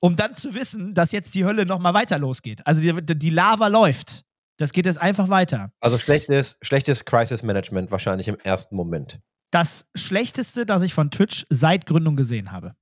um 0.00 0.16
dann 0.16 0.36
zu 0.36 0.54
wissen, 0.54 0.94
dass 0.94 1.12
jetzt 1.12 1.34
die 1.34 1.44
Hölle 1.44 1.66
nochmal 1.66 1.94
weiter 1.94 2.18
losgeht. 2.18 2.66
Also 2.66 2.82
die, 2.82 3.18
die 3.18 3.30
Lava 3.30 3.68
läuft. 3.68 4.24
Das 4.58 4.72
geht 4.72 4.86
jetzt 4.86 5.00
einfach 5.00 5.28
weiter. 5.28 5.70
Also 5.80 5.98
schlechtes, 5.98 6.58
schlechtes 6.62 7.04
Crisis 7.04 7.42
Management 7.42 7.90
wahrscheinlich 7.90 8.28
im 8.28 8.38
ersten 8.40 8.74
Moment. 8.76 9.20
Das 9.50 9.86
schlechteste, 9.94 10.66
das 10.66 10.82
ich 10.82 10.94
von 10.94 11.10
Twitch 11.10 11.46
seit 11.48 11.86
Gründung 11.86 12.16
gesehen 12.16 12.52
habe. 12.52 12.74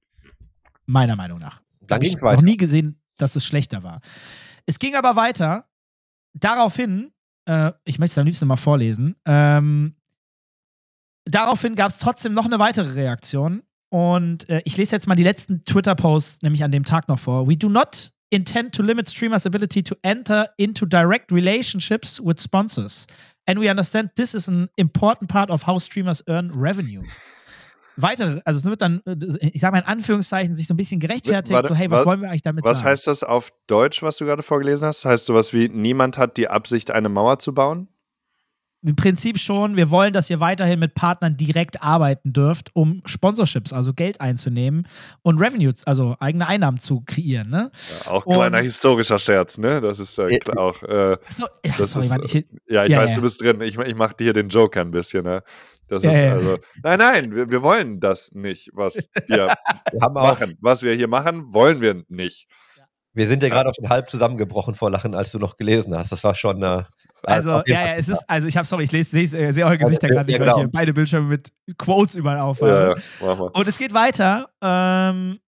Meiner 0.86 1.16
Meinung 1.16 1.38
nach. 1.38 1.62
Dann 1.86 2.00
ich 2.02 2.08
ging's 2.08 2.22
weiter. 2.22 2.36
noch 2.36 2.42
nie 2.42 2.56
gesehen, 2.56 3.00
dass 3.18 3.36
es 3.36 3.44
schlechter 3.44 3.82
war. 3.82 4.00
Es 4.66 4.78
ging 4.78 4.94
aber 4.94 5.16
weiter. 5.16 5.68
Daraufhin, 6.34 7.12
äh, 7.46 7.72
ich 7.84 7.98
möchte 7.98 8.12
es 8.12 8.18
am 8.18 8.26
liebsten 8.26 8.46
mal 8.46 8.56
vorlesen. 8.56 9.16
Ähm, 9.24 9.96
daraufhin 11.24 11.74
gab 11.74 11.90
es 11.90 11.98
trotzdem 11.98 12.34
noch 12.34 12.44
eine 12.44 12.58
weitere 12.58 12.92
Reaktion. 12.92 13.62
Und 13.88 14.48
äh, 14.48 14.62
ich 14.64 14.76
lese 14.76 14.96
jetzt 14.96 15.06
mal 15.06 15.14
die 15.14 15.22
letzten 15.22 15.64
Twitter-Posts, 15.64 16.42
nämlich 16.42 16.64
an 16.64 16.72
dem 16.72 16.84
Tag 16.84 17.08
noch 17.08 17.18
vor. 17.18 17.48
We 17.48 17.56
do 17.56 17.68
not 17.68 18.12
intend 18.30 18.74
to 18.74 18.82
limit 18.82 19.08
streamers' 19.08 19.46
ability 19.46 19.82
to 19.84 19.94
enter 20.02 20.50
into 20.56 20.84
direct 20.86 21.30
relationships 21.30 22.20
with 22.20 22.40
sponsors. 22.40 23.06
And 23.46 23.60
we 23.60 23.70
understand 23.70 24.10
this 24.16 24.34
is 24.34 24.48
an 24.48 24.68
important 24.76 25.30
part 25.30 25.50
of 25.50 25.66
how 25.66 25.78
streamers 25.78 26.22
earn 26.26 26.50
revenue. 26.50 27.04
Weitere, 27.96 28.40
also 28.44 28.58
es 28.58 28.64
wird 28.66 28.82
dann, 28.82 29.00
äh, 29.06 29.16
ich 29.40 29.60
sage 29.60 29.72
mal 29.72 29.78
in 29.80 29.86
Anführungszeichen, 29.86 30.54
sich 30.54 30.66
so 30.66 30.74
ein 30.74 30.76
bisschen 30.76 31.00
gerechtfertigt, 31.00 31.54
Warte, 31.54 31.68
so 31.68 31.74
hey, 31.74 31.90
was 31.90 32.00
wa- 32.00 32.06
wollen 32.06 32.20
wir 32.22 32.28
eigentlich 32.28 32.42
damit 32.42 32.64
Was 32.64 32.78
sagen? 32.78 32.90
heißt 32.90 33.06
das 33.06 33.22
auf 33.24 33.52
Deutsch, 33.66 34.02
was 34.02 34.18
du 34.18 34.24
gerade 34.26 34.42
vorgelesen 34.42 34.86
hast? 34.86 35.04
Heißt 35.04 35.26
sowas 35.26 35.52
wie, 35.52 35.68
niemand 35.68 36.18
hat 36.18 36.36
die 36.36 36.48
Absicht, 36.48 36.90
eine 36.90 37.08
Mauer 37.08 37.38
zu 37.38 37.54
bauen? 37.54 37.88
Im 38.86 38.94
Prinzip 38.96 39.38
schon, 39.38 39.74
wir 39.76 39.90
wollen, 39.90 40.12
dass 40.12 40.30
ihr 40.30 40.38
weiterhin 40.38 40.78
mit 40.78 40.94
Partnern 40.94 41.36
direkt 41.36 41.82
arbeiten 41.82 42.32
dürft, 42.32 42.70
um 42.74 43.02
Sponsorships, 43.04 43.72
also 43.72 43.92
Geld 43.92 44.20
einzunehmen 44.20 44.86
und 45.22 45.38
Revenues, 45.40 45.84
also 45.86 46.14
eigene 46.20 46.46
Einnahmen 46.46 46.78
zu 46.78 47.00
kreieren, 47.04 47.50
ne? 47.50 47.72
Ja, 48.04 48.12
auch 48.12 48.24
Und- 48.26 48.34
kleiner 48.36 48.58
historischer 48.58 49.18
Scherz, 49.18 49.58
ne? 49.58 49.80
Das 49.80 49.98
ist 49.98 50.18
äh, 50.18 50.30
Ja, 50.30 50.38
klar 50.38 50.58
auch. 50.58 50.82
Äh, 50.84 51.10
ja, 51.10 51.16
Das 51.78 51.90
sorry, 51.92 52.04
ist, 52.06 52.10
Mann, 52.12 52.22
ich, 52.24 52.32
ja, 52.68 52.84
ich 52.84 52.92
Ja, 52.92 52.98
weiß, 53.02 53.10
ja. 53.10 53.16
du 53.16 53.22
bist 53.22 53.42
drin. 53.42 53.60
Ich, 53.60 53.76
ich 53.76 53.94
mache 53.96 54.14
dir 54.14 54.32
den 54.32 54.48
Joker 54.48 54.82
ein 54.82 54.92
bisschen, 54.92 55.24
ne? 55.24 55.42
Das 55.88 56.02
Ja, 56.04 56.10
ist 56.10 56.22
ja. 56.22 56.32
also. 56.34 56.58
Nein, 56.82 56.98
nein, 56.98 57.34
wir, 57.34 57.50
wir 57.50 57.62
wollen 57.62 57.98
das 58.00 58.30
nicht, 58.32 58.70
was 58.72 59.08
wir 59.26 59.52
machen. 60.12 60.56
Was 60.60 60.82
wir 60.82 60.94
hier 60.94 61.08
machen, 61.08 61.52
wollen 61.52 61.80
wir 61.80 62.04
nicht. 62.08 62.48
Wir 63.16 63.26
sind 63.26 63.42
ja 63.42 63.48
gerade 63.48 63.70
auch 63.70 63.74
schon 63.74 63.88
halb 63.88 64.10
zusammengebrochen 64.10 64.74
vor 64.74 64.90
Lachen, 64.90 65.14
als 65.14 65.32
du 65.32 65.38
noch 65.38 65.56
gelesen 65.56 65.96
hast. 65.96 66.12
Das 66.12 66.22
war 66.22 66.34
schon. 66.34 66.62
Äh, 66.62 66.84
also, 67.22 67.52
auf 67.54 67.62
ja, 67.66 67.86
ja, 67.86 67.94
es 67.94 68.08
ist, 68.08 68.22
also 68.28 68.46
ich 68.46 68.56
habe, 68.58 68.66
sorry, 68.66 68.84
ich 68.84 68.92
lese, 68.92 69.10
sehe 69.10 69.48
äh, 69.48 69.52
sehe 69.52 69.64
eure 69.64 69.78
Gesichter 69.78 70.08
ja, 70.08 70.14
gerade 70.14 70.26
nicht, 70.30 70.38
weil 70.38 70.48
ich 70.48 70.54
genau. 70.54 70.64
hier 70.64 70.70
beide 70.70 70.92
Bildschirme 70.92 71.26
mit 71.26 71.50
Quotes 71.78 72.14
überall 72.14 72.38
aufhabe. 72.38 73.00
Ja, 73.20 73.26
ja. 73.26 73.32
Und 73.32 73.66
es 73.66 73.78
geht 73.78 73.94
weiter. 73.94 74.50
Ähm, 74.60 75.38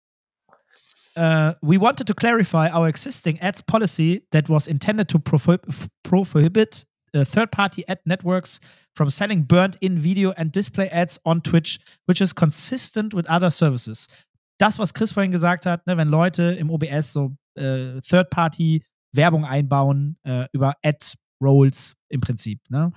äh, 1.14 1.54
we 1.60 1.78
wanted 1.78 2.06
to 2.06 2.14
clarify 2.14 2.70
our 2.72 2.88
existing 2.88 3.38
ads 3.42 3.62
policy 3.62 4.26
that 4.30 4.48
was 4.48 4.66
intended 4.66 5.08
to 5.08 5.18
prohib- 5.18 5.60
prohibit 6.02 6.86
uh, 7.14 7.24
third-party 7.24 7.84
ad 7.86 8.00
networks 8.06 8.60
from 8.96 9.10
selling 9.10 9.44
burnt-in 9.44 10.02
video 10.02 10.32
and 10.38 10.52
display 10.52 10.88
ads 10.88 11.20
on 11.26 11.42
Twitch, 11.42 11.80
which 12.06 12.22
is 12.22 12.32
consistent 12.32 13.12
with 13.12 13.28
other 13.28 13.50
services. 13.50 14.08
Das, 14.58 14.78
was 14.78 14.94
Chris 14.94 15.12
vorhin 15.12 15.32
gesagt 15.32 15.66
hat, 15.66 15.86
ne, 15.86 15.96
wenn 15.98 16.08
Leute 16.08 16.56
im 16.58 16.70
OBS 16.70 17.12
so 17.12 17.36
äh, 17.58 18.00
Third-Party 18.00 18.84
Werbung 19.12 19.44
einbauen 19.44 20.18
äh, 20.24 20.46
über 20.52 20.74
Ad-Rolls 20.82 21.96
im 22.08 22.20
Prinzip. 22.20 22.60
Ne? 22.70 22.92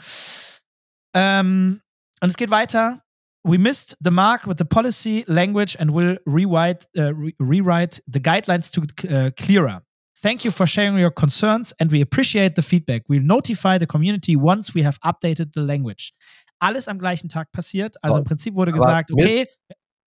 Ähm, 1.13 1.81
und 2.21 2.29
es 2.29 2.37
geht 2.37 2.49
weiter. 2.51 3.01
We 3.43 3.57
missed 3.57 3.97
the 4.03 4.11
mark 4.11 4.47
with 4.47 4.57
the 4.59 4.65
policy 4.65 5.23
language 5.27 5.75
and 5.79 5.91
will 5.91 6.19
rewrite, 6.27 6.85
uh, 6.95 7.11
re- 7.13 7.33
rewrite 7.39 8.01
the 8.05 8.21
guidelines 8.21 8.71
to 8.71 8.81
uh, 8.81 9.31
clearer. 9.31 9.81
Thank 10.21 10.45
you 10.45 10.51
for 10.51 10.67
sharing 10.67 10.95
your 10.99 11.09
concerns 11.09 11.73
and 11.79 11.91
we 11.91 12.01
appreciate 12.01 12.53
the 12.55 12.61
feedback. 12.61 13.01
We'll 13.09 13.23
notify 13.23 13.79
the 13.79 13.87
community 13.87 14.35
once 14.35 14.75
we 14.75 14.83
have 14.83 14.99
updated 15.01 15.53
the 15.55 15.61
language. 15.61 16.13
Alles 16.59 16.87
am 16.87 16.99
gleichen 16.99 17.27
Tag 17.29 17.51
passiert. 17.51 17.95
Also 18.03 18.19
im 18.19 18.23
Prinzip 18.23 18.53
wurde 18.53 18.71
Aber 18.71 18.77
gesagt, 18.77 19.11
okay, 19.11 19.47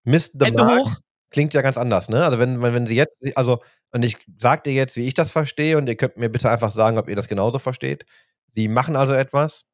Mist 0.04 0.34
the 0.38 0.46
Hände 0.46 0.62
Mark 0.62 0.78
hoch. 0.84 0.96
Klingt 1.34 1.52
ja 1.52 1.62
ganz 1.62 1.76
anders, 1.76 2.08
ne? 2.08 2.24
Also 2.24 2.38
wenn, 2.38 2.62
wenn, 2.62 2.86
sie 2.86 2.94
jetzt, 2.94 3.18
also, 3.34 3.60
und 3.90 4.04
ich 4.04 4.18
sag 4.38 4.62
dir 4.62 4.72
jetzt, 4.72 4.94
wie 4.94 5.04
ich 5.04 5.14
das 5.14 5.32
verstehe, 5.32 5.76
und 5.76 5.88
ihr 5.88 5.96
könnt 5.96 6.16
mir 6.16 6.28
bitte 6.28 6.48
einfach 6.48 6.70
sagen, 6.70 6.96
ob 6.96 7.08
ihr 7.08 7.16
das 7.16 7.26
genauso 7.26 7.58
versteht. 7.58 8.06
Sie 8.52 8.68
machen 8.68 8.94
also 8.94 9.14
etwas, 9.14 9.64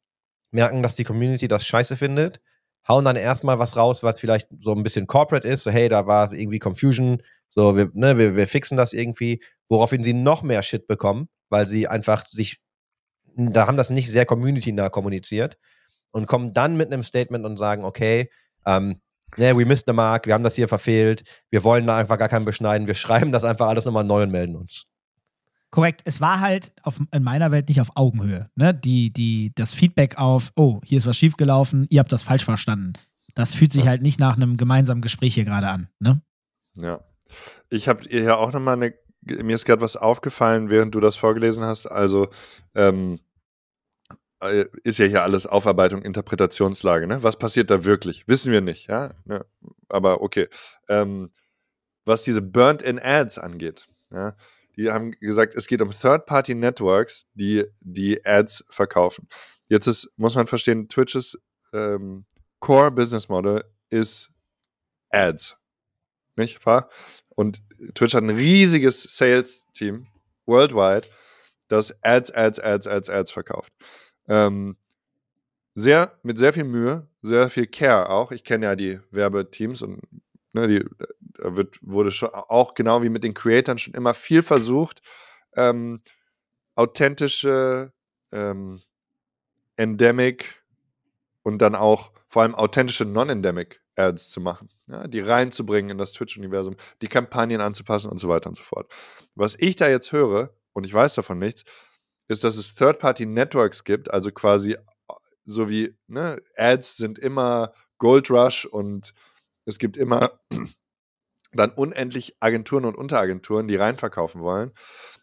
merken, 0.53 0.83
dass 0.83 0.95
die 0.95 1.05
Community 1.05 1.49
das 1.49 1.67
scheiße 1.67 1.97
findet, 1.97 2.41
hauen 2.89 3.05
dann 3.05 3.17
erstmal 3.17 3.59
was 3.59 3.77
raus, 3.77 4.03
was 4.03 4.19
vielleicht 4.19 4.49
so 4.59 4.75
ein 4.75 4.83
bisschen 4.83 5.07
corporate 5.07 5.47
ist, 5.47 5.65
so 5.65 5.71
hey, 5.71 5.91
da 5.91 6.07
war 6.07 6.33
irgendwie 6.33 6.59
Confusion, 6.59 7.23
so 7.51 7.77
wir, 7.77 7.91
ne, 7.93 8.17
wir, 8.17 8.37
wir 8.37 8.47
fixen 8.47 8.79
das 8.79 8.95
irgendwie, 8.95 9.43
woraufhin 9.69 10.03
sie 10.03 10.15
noch 10.15 10.43
mehr 10.43 10.63
Shit 10.63 10.87
bekommen, 10.87 11.29
weil 11.51 11.69
sie 11.69 11.89
einfach 11.89 12.27
sich, 12.27 12.59
da 13.37 13.67
haben 13.67 13.77
das 13.77 13.91
nicht 13.91 14.11
sehr 14.11 14.25
community-nah 14.25 14.89
kommuniziert 14.89 15.59
und 16.11 16.27
kommen 16.27 16.55
dann 16.55 16.79
mit 16.79 16.91
einem 16.91 17.03
Statement 17.03 17.45
und 17.45 17.59
sagen, 17.59 17.85
okay, 17.85 18.31
ähm, 18.65 19.03
ne, 19.37 19.57
we 19.57 19.65
missed 19.65 19.85
the 19.87 19.93
mark, 19.93 20.27
wir 20.27 20.35
haben 20.35 20.45
das 20.45 20.57
hier 20.57 20.69
verfehlt, 20.69 21.25
wir 21.51 21.65
wollen 21.65 21.87
da 21.87 21.97
einfach 21.97 22.19
gar 22.19 22.29
keinen 22.29 22.45
beschneiden, 22.45 22.87
wir 22.87 22.95
schreiben 22.95 23.33
das 23.33 23.45
einfach 23.45 23.69
alles 23.69 23.85
nochmal 23.85 24.05
neu 24.05 24.23
und 24.23 24.31
melden 24.31 24.57
uns. 24.57 24.87
Korrekt. 25.71 26.03
Es 26.05 26.21
war 26.21 26.41
halt 26.41 26.73
auf, 26.83 27.01
in 27.13 27.23
meiner 27.23 27.53
Welt 27.53 27.69
nicht 27.69 27.81
auf 27.81 27.93
Augenhöhe. 27.95 28.51
Ne? 28.57 28.75
Die, 28.75 29.13
die, 29.13 29.53
das 29.55 29.73
Feedback 29.73 30.19
auf, 30.19 30.51
oh, 30.57 30.81
hier 30.85 30.99
ist 30.99 31.07
was 31.07 31.17
schiefgelaufen, 31.17 31.87
ihr 31.91 32.01
habt 32.01 32.11
das 32.11 32.25
falsch 32.25 32.45
verstanden. 32.45 32.95
Das 33.35 33.55
fühlt 33.55 33.73
sich 33.73 33.87
halt 33.87 34.03
nicht 34.03 34.19
nach 34.19 34.37
einem 34.37 34.57
gemeinsamen 34.57 35.01
Gespräch 35.01 35.35
hier 35.35 35.45
gerade 35.45 35.69
an. 35.69 35.89
Ne? 36.01 36.21
Ja. 36.77 37.01
Ich 37.69 37.89
habe 37.89 38.03
hier 38.09 38.37
auch 38.39 38.53
nochmal 38.53 38.75
eine, 38.75 38.95
mir 39.23 39.55
ist 39.55 39.65
gerade 39.65 39.81
was 39.81 39.97
aufgefallen, 39.97 40.71
während 40.71 40.95
du 40.95 41.01
das 41.01 41.17
vorgelesen 41.17 41.63
hast. 41.63 41.87
Also, 41.87 42.31
ähm, 42.75 43.15
äh, 43.15 43.30
ist 44.83 44.99
ja 44.99 45.07
hier 45.07 45.23
alles 45.23 45.47
Aufarbeitung, 45.47 46.03
Interpretationslage, 46.03 47.07
ne? 47.07 47.23
Was 47.23 47.39
passiert 47.39 47.71
da 47.71 47.85
wirklich? 47.85 48.27
Wissen 48.27 48.53
wir 48.53 48.61
nicht, 48.61 48.89
ja? 48.89 49.15
Ne? 49.25 49.45
Aber 49.89 50.23
okay. 50.23 50.49
Ähm, 50.89 51.31
was 52.05 52.23
diese 52.23 52.41
Burnt-in-Ads 52.41 53.39
angeht, 53.39 53.87
ja, 54.11 54.35
die 54.77 54.91
haben 54.91 55.13
gesagt, 55.13 55.55
es 55.55 55.67
geht 55.67 55.83
um 55.83 55.91
Third-Party-Networks, 55.91 57.27
die 57.35 57.67
die 57.81 58.25
Ads 58.25 58.65
verkaufen. 58.71 59.29
Jetzt 59.69 59.87
ist, 59.87 60.11
muss 60.17 60.35
man 60.35 60.47
verstehen, 60.47 60.89
Twitches 60.89 61.39
ähm, 61.73 62.25
Core-Business-Model 62.61 63.65
ist 63.91 64.31
Ads. 65.11 65.57
Nicht 66.37 66.65
wahr? 66.65 66.89
Und 67.29 67.63
Twitch 67.95 68.15
hat 68.15 68.23
ein 68.23 68.31
riesiges 68.31 69.03
Sales-Team 69.03 70.07
worldwide, 70.47 71.09
das 71.69 72.03
Ads, 72.03 72.33
Ads, 72.33 72.59
Ads, 72.59 72.87
Ads, 72.87 73.11
Ads 73.11 73.33
verkauft. 73.33 73.73
Ähm, 74.31 74.77
sehr, 75.75 76.19
mit 76.23 76.39
sehr 76.39 76.53
viel 76.53 76.65
Mühe, 76.65 77.09
sehr 77.21 77.51
viel 77.51 77.67
Care 77.67 78.09
auch. 78.09 78.33
Ich 78.33 78.45
kenne 78.45 78.67
ja 78.67 78.77
die 78.77 79.01
Werbeteams 79.11 79.83
und 79.83 80.01
ne, 80.53 80.69
die, 80.69 80.85
da 81.19 81.57
wird, 81.57 81.79
wurde 81.83 82.13
schon 82.13 82.31
auch 82.31 82.75
genau 82.75 83.03
wie 83.03 83.09
mit 83.09 83.25
den 83.25 83.35
Creatoren 83.35 83.79
schon 83.79 83.95
immer 83.95 84.15
viel 84.15 84.43
versucht, 84.43 85.03
ähm, 85.57 86.01
authentische, 86.77 87.93
ähm, 88.33 88.81
Endemic 89.77 90.63
und 91.43 91.59
dann 91.59 91.75
auch 91.75 92.13
vor 92.29 92.43
allem 92.43 92.55
authentische 92.55 93.05
Non-Endemic 93.05 93.81
Ads 93.97 94.31
zu 94.31 94.41
machen, 94.41 94.69
ja, 94.87 95.09
die 95.09 95.21
reinzubringen 95.21 95.91
in 95.91 95.99
das 95.99 96.13
Twitch-Universum, 96.13 96.77
die 97.03 97.09
Kampagnen 97.09 97.61
anzupassen 97.61 98.11
und 98.11 98.19
so 98.19 98.29
weiter 98.29 98.49
und 98.49 98.57
so 98.57 98.63
fort. 98.63 98.93
Was 99.35 99.57
ich 99.59 99.77
da 99.77 99.89
jetzt 99.89 100.13
höre, 100.13 100.55
und 100.73 100.87
ich 100.87 100.95
weiß 100.95 101.15
davon 101.15 101.39
nichts, 101.39 101.65
ist, 102.31 102.45
dass 102.45 102.57
es 102.57 102.75
Third-Party-Networks 102.77 103.85
gibt, 103.85 104.11
also 104.13 104.31
quasi 104.31 104.77
so 105.45 105.69
wie 105.69 105.97
ne, 106.07 106.41
Ads 106.57 106.97
sind 106.97 107.19
immer 107.19 107.73
Gold 107.99 108.31
Rush 108.31 108.67
und 108.67 109.13
es 109.65 109.79
gibt 109.79 109.97
immer 109.97 110.41
dann 111.53 111.71
unendlich 111.73 112.37
Agenturen 112.39 112.85
und 112.85 112.97
Unteragenturen, 112.97 113.67
die 113.67 113.75
reinverkaufen 113.75 114.41
wollen. 114.41 114.73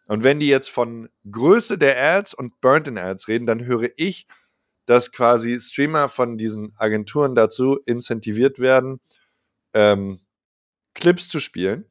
Und 0.08 0.24
wenn 0.24 0.42
die 0.42 0.48
jetzt 0.48 0.70
von 0.70 1.10
Größe 1.32 1.78
der 1.78 1.98
Ads 2.02 2.34
und 2.34 2.60
Burnt-in-Ads 2.60 3.30
reden, 3.30 3.46
dann 3.46 3.66
höre 3.66 3.90
ich, 3.96 4.28
dass 4.86 5.12
quasi 5.14 5.58
Streamer 5.60 6.10
von 6.10 6.38
diesen 6.38 6.74
Agenturen 6.78 7.36
dazu 7.36 7.78
incentiviert 7.86 8.60
werden, 8.60 9.00
ähm, 9.74 10.20
Clips 10.94 11.30
zu 11.30 11.40
spielen. 11.40 11.90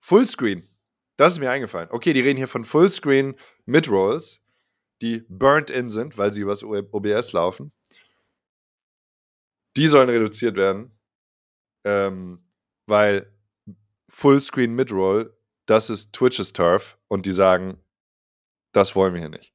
Fullscreen. 0.00 0.68
Das 1.16 1.34
ist 1.34 1.38
mir 1.38 1.50
eingefallen. 1.50 1.88
Okay, 1.90 2.12
die 2.12 2.20
reden 2.20 2.38
hier 2.38 2.48
von 2.48 2.64
Fullscreen 2.64 3.34
Midrolls, 3.70 4.40
die 5.00 5.24
burnt 5.28 5.70
in 5.70 5.90
sind, 5.90 6.18
weil 6.18 6.32
sie 6.32 6.40
übers 6.40 6.62
OBS 6.62 7.32
laufen. 7.32 7.72
Die 9.76 9.88
sollen 9.88 10.10
reduziert 10.10 10.56
werden, 10.56 10.90
ähm, 11.84 12.42
weil 12.86 13.32
Fullscreen 14.08 14.74
Midroll, 14.74 15.34
das 15.66 15.90
ist 15.90 16.12
Twitches 16.12 16.52
Turf 16.52 16.98
und 17.08 17.26
die 17.26 17.32
sagen, 17.32 17.78
das 18.72 18.96
wollen 18.96 19.14
wir 19.14 19.20
hier 19.20 19.30
nicht. 19.30 19.54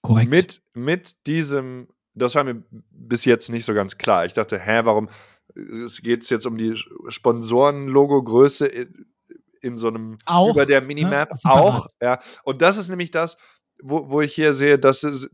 Korrekt. 0.00 0.30
Mit, 0.30 0.62
mit 0.74 1.26
diesem, 1.26 1.88
das 2.14 2.34
war 2.34 2.44
mir 2.44 2.62
bis 2.90 3.24
jetzt 3.24 3.50
nicht 3.50 3.64
so 3.64 3.74
ganz 3.74 3.98
klar. 3.98 4.24
Ich 4.24 4.32
dachte, 4.32 4.58
hä, 4.58 4.80
warum 4.84 5.08
es 5.54 6.00
geht 6.00 6.28
jetzt 6.30 6.46
um 6.46 6.56
die 6.56 6.74
Sponsoren-Logo-Größe 7.08 8.66
in, 9.62 9.76
so 9.76 9.88
einem 9.88 10.18
Auch, 10.26 10.50
über 10.50 10.66
der 10.66 10.80
ne? 10.80 10.86
Minimap 10.88 11.34
Separat. 11.34 11.62
auch, 11.62 11.86
ja. 12.00 12.20
Und 12.44 12.62
das 12.62 12.76
ist 12.76 12.88
nämlich 12.88 13.10
das, 13.10 13.36
wo, 13.80 14.10
wo 14.10 14.20
ich 14.20 14.34
hier 14.34 14.54
sehe, 14.54 14.78
dass 14.78 15.02
es, 15.02 15.28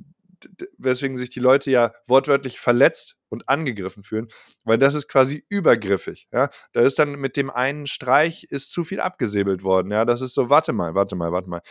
weswegen 0.76 1.16
sich 1.16 1.31
die 1.31 1.41
Leute 1.41 1.70
ja 1.70 1.93
wortwörtlich 2.07 2.61
verletzt 2.61 3.16
und 3.29 3.49
angegriffen 3.49 4.03
fühlen, 4.03 4.29
weil 4.64 4.79
das 4.79 4.95
ist 4.95 5.09
quasi 5.09 5.45
übergriffig. 5.49 6.29
Ja, 6.33 6.51
da 6.72 6.81
ist 6.83 6.99
dann 6.99 7.16
mit 7.16 7.37
dem 7.37 7.51
einen 7.51 7.87
Streich 7.87 8.45
ist 8.45 8.72
zu 8.72 8.85
viel 8.85 9.01
abgesäbelt 9.01 9.62
worden. 9.62 9.91
Ja, 9.91 10.05
das 10.05 10.20
ist 10.20 10.35
so, 10.35 10.51
warte 10.51 10.72
mal, 10.72 10.95
warte 10.95 11.16
mal, 11.16 11.33
warte 11.33 11.51
mal. 11.51 11.62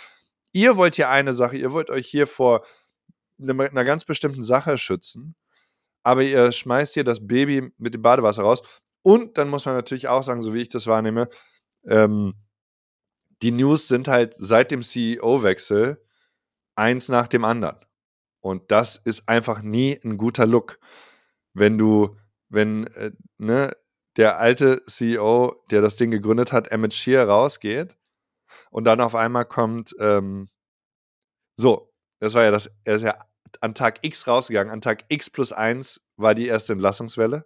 Ihr 0.54 0.78
wollt 0.78 0.96
hier 0.96 1.10
eine 1.10 1.34
Sache, 1.34 1.58
ihr 1.58 1.72
wollt 1.72 1.90
euch 1.90 2.08
hier 2.08 2.28
vor 2.28 2.66
einer, 3.42 3.70
einer 3.70 3.86
ganz 3.86 4.06
bestimmten 4.06 4.44
Sache 4.44 4.78
schützen, 4.78 5.36
aber 6.04 6.24
ihr 6.24 6.52
schmeißt 6.52 6.94
hier 6.94 7.04
das 7.04 7.26
Baby 7.26 7.72
mit 7.78 7.94
dem 7.94 8.02
Badewasser 8.02 8.44
raus. 8.44 8.62
Und 9.04 9.38
dann 9.38 9.50
muss 9.50 9.66
man 9.66 9.76
natürlich 9.76 10.08
auch 10.08 10.24
sagen, 10.24 10.42
so 10.42 10.54
wie 10.54 10.62
ich 10.62 10.70
das 10.70 10.88
wahrnehme, 10.88 11.30
ähm, 11.88 12.34
die 13.42 13.52
News 13.52 13.88
sind 13.88 14.08
halt 14.08 14.36
seit 14.38 14.72
dem 14.72 14.82
CEO-Wechsel 14.82 16.04
eins 16.76 17.10
nach 17.10 17.28
dem 17.28 17.46
anderen. 17.46 17.78
Und 18.42 18.72
das 18.72 18.96
ist 18.96 19.28
einfach 19.28 19.62
nie 19.62 20.00
ein 20.04 20.18
guter 20.18 20.46
Look. 20.46 20.80
Wenn 21.54 21.78
du, 21.78 22.18
wenn 22.50 22.88
äh, 22.88 23.12
ne, 23.38 23.76
der 24.16 24.40
alte 24.40 24.84
CEO, 24.86 25.64
der 25.70 25.82
das 25.82 25.96
Ding 25.96 26.12
gegründet 26.12 26.52
hat, 26.52 26.72
Emmett 26.72 26.94
Shear 26.94 27.28
rausgeht 27.28 27.96
und 28.72 28.86
dann 28.86 29.02
auf 29.02 29.16
einmal 29.16 29.46
kommt, 29.46 29.96
ähm, 30.00 30.50
so, 31.58 31.92
das 32.20 32.34
war 32.34 32.44
ja 32.44 32.52
das, 32.52 32.72
er 32.84 32.96
ist 32.96 33.02
ja 33.02 33.18
an 33.62 33.76
Tag 33.76 34.04
X 34.04 34.28
rausgegangen. 34.28 34.72
An 34.72 34.82
Tag 34.82 35.06
X 35.10 35.30
plus 35.30 35.52
1 35.52 36.02
war 36.16 36.36
die 36.36 36.48
erste 36.48 36.74
Entlassungswelle. 36.74 37.46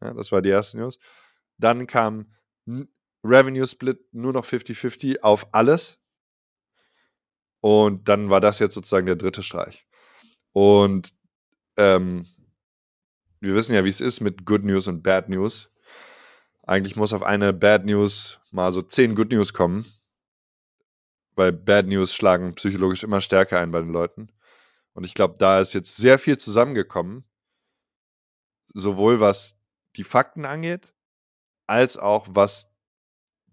Ja, 0.00 0.12
das 0.14 0.32
war 0.32 0.42
die 0.42 0.50
erste 0.50 0.78
News. 0.78 0.98
Dann 1.58 1.86
kam 1.86 2.32
Revenue 3.24 3.66
Split 3.66 4.00
nur 4.12 4.32
noch 4.32 4.44
50-50 4.44 5.20
auf 5.20 5.52
alles. 5.52 5.98
Und 7.60 8.08
dann 8.08 8.30
war 8.30 8.40
das 8.40 8.58
jetzt 8.58 8.74
sozusagen 8.74 9.06
der 9.06 9.16
dritte 9.16 9.42
Streich. 9.42 9.86
Und 10.52 11.12
ähm, 11.76 12.26
wir 13.40 13.54
wissen 13.54 13.74
ja, 13.74 13.84
wie 13.84 13.88
es 13.88 14.00
ist 14.00 14.20
mit 14.20 14.44
Good 14.44 14.64
News 14.64 14.86
und 14.86 15.02
Bad 15.02 15.28
News. 15.28 15.70
Eigentlich 16.62 16.96
muss 16.96 17.12
auf 17.12 17.22
eine 17.22 17.52
Bad 17.52 17.84
News 17.86 18.40
mal 18.50 18.72
so 18.72 18.82
zehn 18.82 19.14
Good 19.14 19.30
News 19.30 19.52
kommen, 19.52 19.86
weil 21.34 21.52
Bad 21.52 21.86
News 21.86 22.14
schlagen 22.14 22.54
psychologisch 22.54 23.04
immer 23.04 23.20
stärker 23.20 23.58
ein 23.58 23.70
bei 23.70 23.80
den 23.80 23.92
Leuten. 23.92 24.28
Und 24.92 25.04
ich 25.04 25.14
glaube, 25.14 25.36
da 25.38 25.60
ist 25.60 25.72
jetzt 25.72 25.96
sehr 25.96 26.18
viel 26.18 26.36
zusammengekommen, 26.36 27.24
sowohl 28.74 29.20
was 29.20 29.56
die 29.96 30.04
Fakten 30.04 30.44
angeht, 30.44 30.92
als 31.66 31.96
auch 31.96 32.26
was 32.30 32.67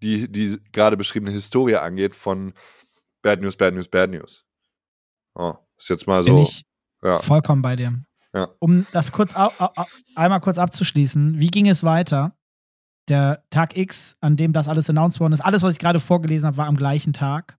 die, 0.02 0.30
die 0.30 0.58
gerade 0.72 0.96
beschriebene 0.96 1.32
Historie 1.32 1.76
angeht 1.76 2.14
von 2.14 2.52
Bad 3.22 3.40
News, 3.40 3.56
Bad 3.56 3.74
News, 3.74 3.88
Bad 3.88 4.10
News. 4.10 4.44
Oh, 5.34 5.54
ist 5.76 5.90
jetzt 5.90 6.06
mal 6.06 6.22
so. 6.22 6.34
Bin 6.34 6.42
ich 6.42 6.64
ja. 7.02 7.18
vollkommen 7.18 7.62
bei 7.62 7.76
dir. 7.76 8.02
Ja. 8.32 8.48
Um 8.58 8.86
das 8.92 9.12
kurz 9.12 9.34
einmal 10.14 10.40
kurz 10.40 10.58
abzuschließen, 10.58 11.38
wie 11.38 11.48
ging 11.48 11.68
es 11.68 11.82
weiter? 11.82 12.36
Der 13.08 13.44
Tag 13.50 13.76
X, 13.76 14.16
an 14.20 14.36
dem 14.36 14.52
das 14.52 14.68
alles 14.68 14.90
announced 14.90 15.20
worden 15.20 15.32
ist, 15.32 15.40
alles, 15.40 15.62
was 15.62 15.72
ich 15.72 15.78
gerade 15.78 16.00
vorgelesen 16.00 16.46
habe, 16.46 16.56
war 16.56 16.66
am 16.66 16.76
gleichen 16.76 17.12
Tag. 17.12 17.58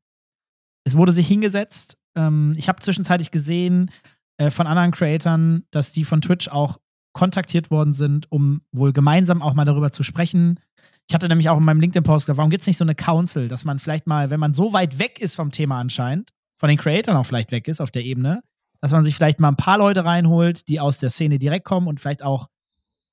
Es 0.84 0.96
wurde 0.96 1.14
sich 1.14 1.28
hingesetzt. 1.28 1.98
Ähm, 2.16 2.54
ich 2.58 2.68
habe 2.68 2.82
zwischenzeitlich 2.82 3.32
gesehen 3.32 3.92
äh, 4.38 4.52
von 4.52 4.68
anderen 4.68 4.92
Creatoren, 4.92 5.66
dass 5.72 5.92
die 5.92 6.04
von 6.04 6.22
Twitch 6.22 6.50
auch 6.50 6.80
kontaktiert 7.14 7.72
worden 7.72 7.94
sind, 7.94 8.32
um 8.32 8.62
wohl 8.72 8.94
gemeinsam 8.94 9.42
auch 9.42 9.54
mal 9.54 9.66
darüber 9.66 9.92
zu 9.92 10.04
sprechen, 10.04 10.60
ich 11.08 11.16
hatte 11.16 11.30
nämlich 11.30 11.50
auch 11.50 11.58
in 11.58 11.64
meinem 11.64 11.80
LinkedIn-Post 11.80 12.26
gesagt, 12.26 12.38
warum 12.38 12.50
gibt 12.50 12.62
es 12.62 12.68
nicht 12.68 12.78
so 12.78 12.84
eine 12.84 12.96
Council, 12.96 13.48
dass 13.48 13.64
man 13.64 13.80
vielleicht 13.80 14.08
mal, 14.08 14.30
wenn 14.30 14.40
man 14.40 14.54
so 14.54 14.74
weit 14.74 15.00
weg 15.00 15.20
ist 15.20 15.36
vom 15.36 15.52
Thema 15.52 15.80
anscheinend, 15.80 16.32
von 16.58 16.70
den 16.70 16.78
Creatoren 16.78 17.18
auch 17.18 17.26
vielleicht 17.26 17.52
weg 17.52 17.68
ist 17.68 17.80
auf 17.80 17.92
der 17.92 18.04
Ebene, 18.04 18.42
dass 18.82 18.92
man 18.92 19.04
sich 19.04 19.16
vielleicht 19.16 19.40
mal 19.40 19.50
ein 19.50 19.56
paar 19.56 19.78
Leute 19.78 20.04
reinholt, 20.04 20.68
die 20.68 20.80
aus 20.80 20.98
der 20.98 21.10
Szene 21.10 21.40
direkt 21.40 21.66
kommen 21.66 21.88
und 21.88 22.00
vielleicht 22.00 22.24
auch 22.24 22.48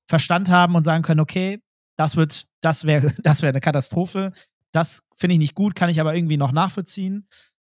Verstand 0.07 0.49
haben 0.49 0.75
und 0.75 0.83
sagen 0.83 1.03
können, 1.03 1.21
okay, 1.21 1.61
das 1.97 2.17
wird, 2.17 2.45
das 2.61 2.85
wäre, 2.85 3.13
das 3.23 3.41
wäre 3.41 3.51
eine 3.51 3.61
Katastrophe. 3.61 4.33
Das 4.71 5.03
finde 5.15 5.35
ich 5.35 5.39
nicht 5.39 5.55
gut, 5.55 5.75
kann 5.75 5.89
ich 5.89 6.01
aber 6.01 6.15
irgendwie 6.15 6.37
noch 6.37 6.51
nachvollziehen. 6.51 7.27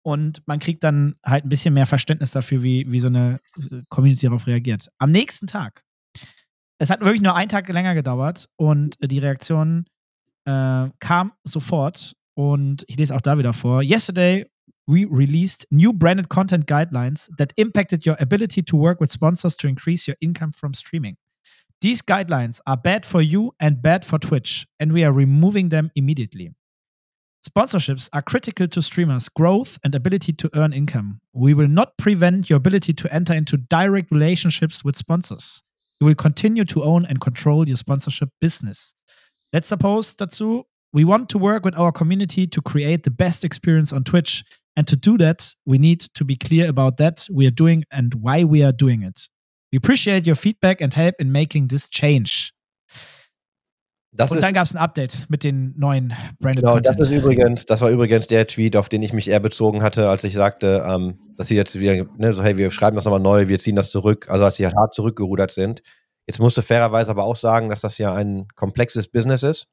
Und 0.02 0.42
man 0.46 0.58
kriegt 0.58 0.82
dann 0.82 1.16
halt 1.24 1.44
ein 1.44 1.48
bisschen 1.48 1.74
mehr 1.74 1.86
Verständnis 1.86 2.32
dafür, 2.32 2.62
wie, 2.62 2.90
wie 2.90 2.98
so 2.98 3.08
eine 3.08 3.40
äh, 3.56 3.82
Community 3.88 4.26
darauf 4.26 4.46
reagiert. 4.46 4.88
Am 4.98 5.10
nächsten 5.10 5.46
Tag, 5.46 5.84
es 6.78 6.90
hat 6.90 7.00
wirklich 7.00 7.20
nur 7.20 7.36
einen 7.36 7.48
Tag 7.48 7.68
länger 7.68 7.94
gedauert 7.94 8.48
und 8.56 8.96
die 9.00 9.18
Reaktionen 9.18 9.86
äh, 10.48 10.90
kam 11.00 11.32
sofort 11.44 12.14
und 12.34 12.84
ich 12.88 12.96
lese 12.96 13.14
auch 13.14 13.20
da 13.20 13.36
wieder 13.36 13.52
vor. 13.52 13.82
Yesterday 13.82 14.46
we 14.86 15.06
released 15.10 15.66
new 15.70 15.92
branded 15.92 16.28
content 16.28 16.66
guidelines 16.66 17.28
that 17.36 17.52
impacted 17.56 18.06
your 18.06 18.16
ability 18.20 18.62
to 18.62 18.76
work 18.76 19.00
with 19.00 19.10
sponsors 19.10 19.56
to 19.56 19.68
increase 19.68 20.08
your 20.08 20.16
income 20.20 20.52
from 20.52 20.72
streaming. 20.72 21.16
These 21.80 22.02
guidelines 22.02 22.60
are 22.66 22.76
bad 22.76 23.06
for 23.06 23.20
you 23.20 23.52
and 23.60 23.82
bad 23.82 24.04
for 24.04 24.18
Twitch, 24.18 24.66
and 24.80 24.92
we 24.92 25.04
are 25.04 25.12
removing 25.12 25.68
them 25.68 25.90
immediately. 25.94 26.54
Sponsorships 27.48 28.08
are 28.12 28.22
critical 28.22 28.66
to 28.66 28.82
streamers' 28.82 29.28
growth 29.28 29.78
and 29.84 29.94
ability 29.94 30.32
to 30.32 30.50
earn 30.54 30.72
income. 30.72 31.20
We 31.32 31.54
will 31.54 31.68
not 31.68 31.96
prevent 31.96 32.50
your 32.50 32.56
ability 32.56 32.94
to 32.94 33.14
enter 33.14 33.32
into 33.32 33.56
direct 33.56 34.10
relationships 34.10 34.82
with 34.82 34.96
sponsors. 34.96 35.62
You 36.00 36.06
will 36.06 36.16
continue 36.16 36.64
to 36.64 36.82
own 36.82 37.04
and 37.06 37.20
control 37.20 37.68
your 37.68 37.76
sponsorship 37.76 38.30
business. 38.40 38.94
Letzter 39.52 39.76
Post 39.76 40.20
dazu. 40.20 40.64
We 40.92 41.06
want 41.06 41.30
to 41.30 41.38
work 41.40 41.64
with 41.64 41.76
our 41.76 41.92
community 41.92 42.46
to 42.48 42.62
create 42.62 43.02
the 43.04 43.10
best 43.10 43.44
experience 43.44 43.92
on 43.94 44.04
Twitch. 44.04 44.42
And 44.76 44.88
to 44.88 44.96
do 44.96 45.18
that, 45.18 45.54
we 45.66 45.78
need 45.78 46.06
to 46.14 46.24
be 46.24 46.36
clear 46.36 46.68
about 46.68 46.96
that 46.98 47.26
we 47.30 47.46
are 47.46 47.54
doing 47.54 47.84
and 47.90 48.14
why 48.22 48.44
we 48.44 48.64
are 48.64 48.72
doing 48.72 49.02
it. 49.02 49.28
We 49.72 49.76
appreciate 49.76 50.26
your 50.26 50.36
feedback 50.36 50.80
and 50.80 50.94
help 50.94 51.14
in 51.18 51.30
making 51.32 51.68
this 51.68 51.88
change. 51.90 52.52
Das 54.12 54.32
und 54.32 54.40
dann 54.40 54.54
gab 54.54 54.64
es 54.64 54.74
ein 54.74 54.78
Update 54.78 55.26
mit 55.28 55.44
den 55.44 55.74
neuen 55.76 56.14
Branded 56.40 56.62
Genau, 56.62 56.74
Content. 56.74 56.98
das 56.98 57.06
ist 57.06 57.10
übrigens, 57.12 57.66
das 57.66 57.82
war 57.82 57.90
übrigens 57.90 58.26
der 58.26 58.46
Tweet, 58.46 58.74
auf 58.74 58.88
den 58.88 59.02
ich 59.02 59.12
mich 59.12 59.28
eher 59.28 59.40
bezogen 59.40 59.82
hatte, 59.82 60.08
als 60.08 60.24
ich 60.24 60.32
sagte, 60.32 60.82
ähm, 60.86 61.18
dass 61.36 61.48
sie 61.48 61.56
jetzt 61.56 61.78
wieder, 61.78 62.06
ne, 62.16 62.32
so, 62.32 62.42
hey, 62.42 62.56
wir 62.56 62.70
schreiben 62.70 62.96
das 62.96 63.04
nochmal 63.04 63.20
neu, 63.20 63.48
wir 63.48 63.58
ziehen 63.58 63.76
das 63.76 63.90
zurück, 63.90 64.30
also 64.30 64.46
als 64.46 64.56
sie 64.56 64.64
halt 64.64 64.74
hart 64.76 64.94
zurückgerudert 64.94 65.52
sind. 65.52 65.82
Jetzt 66.28 66.40
musst 66.40 66.58
du 66.58 66.62
fairerweise 66.62 67.10
aber 67.10 67.24
auch 67.24 67.36
sagen, 67.36 67.70
dass 67.70 67.80
das 67.80 67.96
ja 67.96 68.14
ein 68.14 68.48
komplexes 68.54 69.08
Business 69.08 69.42
ist. 69.42 69.72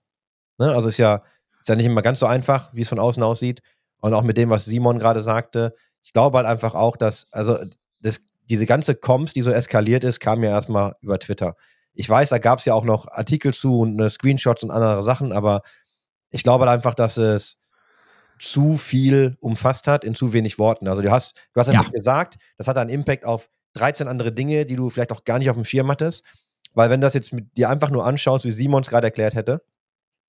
Ne? 0.58 0.74
Also 0.74 0.88
ist 0.88 0.98
ja, 0.98 1.22
ist 1.60 1.68
ja 1.68 1.76
nicht 1.76 1.86
immer 1.86 2.02
ganz 2.02 2.20
so 2.20 2.28
einfach, 2.28 2.74
wie 2.74 2.84
es 2.84 2.88
von 2.88 2.98
außen 2.98 3.22
aussieht. 3.22 3.62
Und 4.00 4.14
auch 4.14 4.24
mit 4.24 4.38
dem, 4.38 4.50
was 4.50 4.64
Simon 4.64 4.98
gerade 4.98 5.22
sagte, 5.22 5.76
ich 6.02 6.14
glaube 6.14 6.38
halt 6.38 6.48
einfach 6.48 6.74
auch, 6.74 6.96
dass, 6.96 7.28
also 7.34 7.58
das, 8.00 8.22
diese 8.50 8.66
ganze 8.66 8.96
Comms, 8.96 9.34
die 9.34 9.42
so 9.42 9.52
eskaliert 9.52 10.06
ist, 10.06 10.22
kam 10.22 10.44
ja 10.44 10.52
erstmal 10.52 10.96
über 11.02 11.20
Twitter. 11.20 11.58
Ich 11.94 12.10
weiß, 12.10 12.30
da 12.30 12.38
gab 12.38 12.60
es 12.60 12.66
ja 12.66 12.74
auch 12.74 12.86
noch 12.86 13.10
Artikel 13.10 13.54
zu 13.54 13.80
und 13.80 13.98
ne, 13.98 14.10
Screenshots 14.10 14.64
und 14.64 14.72
andere 14.72 15.04
Sachen, 15.04 15.34
aber 15.34 15.62
ich 16.30 16.44
glaube 16.44 16.66
halt 16.66 16.74
einfach, 16.74 16.94
dass 16.94 17.18
es 17.18 17.60
zu 18.40 18.78
viel 18.78 19.36
umfasst 19.42 19.88
hat 19.88 20.06
in 20.06 20.16
zu 20.16 20.32
wenig 20.32 20.58
Worten. 20.58 20.88
Also 20.88 21.02
du 21.02 21.12
hast, 21.12 21.36
du 21.54 21.60
hast 21.60 21.72
ja. 21.72 21.82
gesagt, 21.84 22.38
das 22.58 22.70
hat 22.70 22.78
einen 22.78 22.90
Impact 22.90 23.26
auf 23.26 23.50
13 23.74 24.08
andere 24.08 24.32
Dinge, 24.32 24.66
die 24.66 24.76
du 24.76 24.90
vielleicht 24.90 25.12
auch 25.12 25.26
gar 25.26 25.40
nicht 25.40 25.50
auf 25.50 25.56
dem 25.56 25.66
Schirm 25.66 25.90
hattest. 25.92 26.24
Weil 26.76 26.90
wenn 26.90 27.02
das 27.02 27.14
jetzt 27.14 27.34
mit 27.34 27.58
dir 27.58 27.70
einfach 27.70 27.90
nur 27.90 28.06
anschaust, 28.06 28.46
wie 28.46 28.52
Simon 28.52 28.84
es 28.84 28.90
gerade 28.90 29.08
erklärt 29.08 29.34
hätte, 29.34 29.64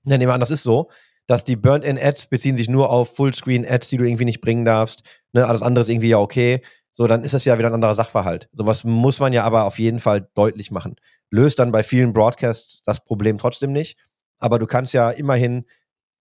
dann 0.05 0.19
nehmen 0.19 0.31
wir 0.31 0.35
an, 0.35 0.41
das 0.41 0.51
ist 0.51 0.63
so, 0.63 0.89
dass 1.27 1.45
die 1.45 1.57
Burnt-in-Ads 1.57 2.29
beziehen 2.29 2.57
sich 2.57 2.69
nur 2.69 2.91
auf 2.91 3.17
Fullscreen-Ads, 3.17 3.89
die 3.89 3.97
du 3.97 4.05
irgendwie 4.05 4.25
nicht 4.25 4.41
bringen 4.41 4.65
darfst. 4.65 5.03
Ne, 5.33 5.47
alles 5.47 5.63
andere 5.63 5.83
ist 5.83 5.89
irgendwie 5.89 6.09
ja 6.09 6.19
okay. 6.19 6.63
So, 6.93 7.07
dann 7.07 7.25
ist 7.25 7.35
das 7.35 7.45
ja 7.45 7.59
wieder 7.59 7.69
ein 7.69 7.75
anderer 7.75 7.95
Sachverhalt. 7.95 8.49
Sowas 8.53 8.85
muss 8.85 9.21
man 9.21 9.33
ja 9.33 9.45
aber 9.45 9.65
auf 9.65 9.79
jeden 9.79 9.99
Fall 9.99 10.31
deutlich 10.35 10.71
machen. 10.71 10.97
Löst 11.31 11.59
dann 11.59 11.73
bei 11.73 11.83
vielen 11.83 12.13
Broadcasts 12.13 12.83
das 12.85 13.05
Problem 13.05 13.39
trotzdem 13.39 13.73
nicht. 13.73 13.99
Aber 14.39 14.59
du 14.59 14.67
kannst 14.67 14.95
ja 14.95 15.11
immerhin 15.11 15.67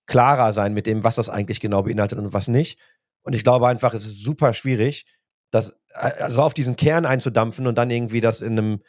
klarer 0.07 0.53
sein 0.53 0.73
mit 0.73 0.87
dem, 0.87 1.03
was 1.03 1.15
das 1.15 1.29
eigentlich 1.29 1.59
genau 1.59 1.83
beinhaltet 1.83 2.17
und 2.19 2.33
was 2.33 2.47
nicht. 2.47 2.79
Und 3.23 3.33
ich 3.33 3.43
glaube 3.43 3.67
einfach, 3.67 3.93
es 3.93 4.05
ist 4.05 4.23
super 4.23 4.53
schwierig, 4.53 5.05
das 5.51 5.77
also 5.93 6.41
auf 6.41 6.53
diesen 6.53 6.75
Kern 6.75 7.05
einzudampfen 7.05 7.67
und 7.67 7.77
dann 7.77 7.89
irgendwie 7.89 8.21
das 8.21 8.41
in 8.41 8.57
einem 8.59 8.81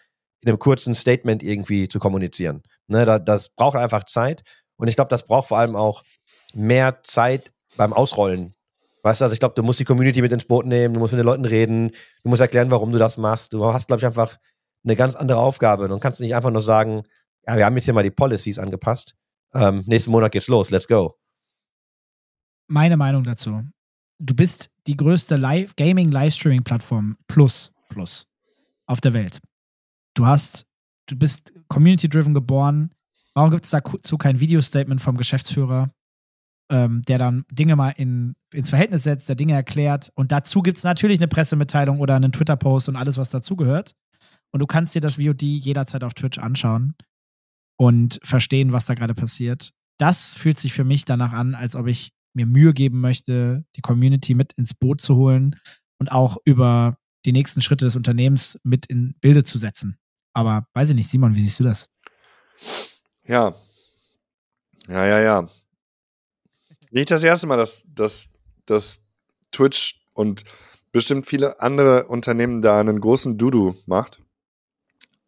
in 0.43 0.49
einem 0.49 0.59
kurzen 0.59 0.95
Statement 0.95 1.43
irgendwie 1.43 1.89
zu 1.89 1.99
kommunizieren. 1.99 2.63
Ne, 2.89 3.05
da, 3.05 3.19
das 3.19 3.51
braucht 3.51 3.77
einfach 3.77 4.05
Zeit. 4.05 4.43
Und 4.77 4.89
ich 4.89 4.97
glaube, 4.97 5.09
das 5.09 5.25
braucht 5.25 5.49
vor 5.49 5.59
allem 5.59 5.77
auch 5.77 6.03
mehr 6.55 7.01
Zeit 7.03 7.53
beim 7.77 7.93
Ausrollen. 7.93 8.55
Weißt 9.03 9.21
du, 9.21 9.25
also 9.25 9.35
ich 9.35 9.41
glaube, 9.41 9.55
du 9.55 9.63
musst 9.63 9.79
die 9.79 9.85
Community 9.85 10.21
mit 10.21 10.33
ins 10.33 10.45
Boot 10.45 10.67
nehmen, 10.67 10.95
du 10.95 11.01
musst 11.01 11.13
mit 11.13 11.21
den 11.21 11.27
Leuten 11.27 11.45
reden, 11.45 11.91
du 12.23 12.29
musst 12.29 12.43
erklären, 12.43 12.71
warum 12.71 12.93
du 12.93 12.99
das 12.99 13.17
machst. 13.17 13.53
Du 13.53 13.65
hast, 13.73 13.87
glaube 13.87 14.01
ich, 14.01 14.07
einfach 14.07 14.37
eine 14.85 14.97
ganz 14.97 15.15
andere 15.15 15.39
Aufgabe. 15.39 15.89
Du 15.89 15.99
kannst 15.99 16.21
nicht 16.21 16.35
einfach 16.35 16.51
nur 16.51 16.63
sagen, 16.63 17.03
ja, 17.47 17.57
wir 17.57 17.65
haben 17.65 17.77
jetzt 17.77 17.85
hier 17.85 17.95
mal 17.95 18.03
die 18.03 18.11
Policies 18.11 18.59
angepasst. 18.59 19.15
Ähm, 19.55 19.85
nächsten 19.87 20.11
Monat 20.11 20.33
geht's 20.33 20.49
los, 20.49 20.71
let's 20.71 20.89
go. 20.89 21.17
Meine 22.69 22.97
Meinung 22.97 23.25
dazu. 23.25 23.63
Du 24.19 24.35
bist 24.35 24.71
die 24.87 24.97
größte 24.97 25.37
Live 25.37 25.77
Gaming 25.77 26.11
Livestreaming 26.11 26.65
Plattform 26.65 27.17
plus 27.29 27.73
plus 27.89 28.27
auf 28.87 29.01
der 29.01 29.13
Welt 29.13 29.41
du 30.19 30.27
hast, 30.27 30.67
du 31.07 31.17
bist 31.17 31.53
community-driven 31.69 32.35
geboren. 32.35 32.91
Warum 33.35 33.51
gibt 33.51 33.65
es 33.65 33.71
dazu 33.71 34.19
kein 34.19 34.41
Video-Statement 34.41 35.01
vom 35.01 35.17
Geschäftsführer? 35.17 35.91
ähm, 36.71 37.03
der 37.03 37.19
dann 37.19 37.45
Dinge 37.51 37.77
mal 37.77 37.91
in, 37.91 38.35
ins 38.53 38.71
Verhältnis 38.71 39.05
setzt, 39.05 39.29
der 39.29 39.37
Dinge 39.37 39.55
erklärt. 39.55 40.11
Und 40.15 40.33
dazu 40.33 40.63
gibt 40.63 40.79
es 40.79 40.85
natürlich 40.85 41.19
eine 41.19 41.29
Pressemitteilung 41.29 42.01
oder 42.01 42.17
einen 42.17 42.33
Twitter-Post 42.33 42.89
und 42.89 42.97
alles, 42.97 43.19
was 43.19 43.31
dazugehört. 43.31 43.95
Und 44.53 44.61
du 44.61 44.67
kannst 44.67 44.95
dir 44.95 45.01
das 45.01 45.17
VOD 45.17 45.43
jederzeit 45.43 46.03
auf 46.03 46.15
Twitch 46.15 46.39
anschauen 46.39 46.95
und 47.79 48.19
verstehen, 48.23 48.73
was 48.73 48.87
da 48.87 48.95
gerade 48.95 49.15
passiert. 49.15 49.73
Das 49.99 50.33
fühlt 50.33 50.59
sich 50.59 50.73
für 50.73 50.85
mich 50.85 51.05
danach 51.05 51.33
an, 51.33 51.55
als 51.55 51.77
ob 51.77 51.87
ich 51.87 52.13
mir 52.35 52.47
Mühe 52.47 52.75
geben 52.75 53.01
möchte, 53.01 53.65
die 53.77 53.81
Community 53.81 54.35
mit 54.35 54.53
ins 54.55 54.75
Boot 54.75 55.01
zu 55.01 55.17
holen 55.17 55.57
und 55.99 56.13
auch 56.13 56.37
über 56.45 56.99
die 57.25 57.33
nächsten 57.33 57.63
Schritte 57.63 57.87
des 57.87 57.97
Unternehmens 57.97 58.59
mit 58.63 58.87
in 58.87 59.15
Bilde 59.21 59.43
zu 59.45 59.59
setzen. 59.59 59.99
Aber 60.37 60.67
weiß 60.75 60.91
ich 60.91 60.95
nicht, 60.95 61.09
Simon, 61.09 61.35
wie 61.35 61.41
siehst 61.41 61.61
du 61.61 61.65
das? 61.65 61.89
Ja. 63.25 63.55
Ja, 64.87 65.07
ja, 65.07 65.19
ja. 65.19 65.49
Nicht 66.91 67.11
das 67.11 67.23
erste 67.23 67.47
Mal, 67.47 67.57
dass, 67.57 67.85
dass, 67.87 68.29
dass 68.67 69.01
Twitch 69.51 69.99
und 70.13 70.45
bestimmt 70.93 71.27
viele 71.27 71.61
andere 71.61 72.09
Unternehmen 72.09 72.61
da 72.61 72.79
einen 72.79 73.01
großen 73.01 73.39
Dudu 73.39 73.77
macht. 73.87 74.21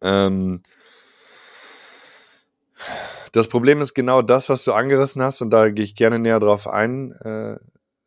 Ähm, 0.01 0.61
das 3.31 3.47
Problem 3.47 3.81
ist 3.81 3.95
genau 3.95 4.21
das, 4.21 4.47
was 4.47 4.63
du 4.63 4.73
angerissen 4.73 5.23
hast, 5.23 5.41
und 5.41 5.49
da 5.49 5.71
gehe 5.71 5.85
ich 5.85 5.95
gerne 5.95 6.19
näher 6.19 6.39
drauf 6.39 6.67
ein, 6.67 7.13
äh, 7.13 7.57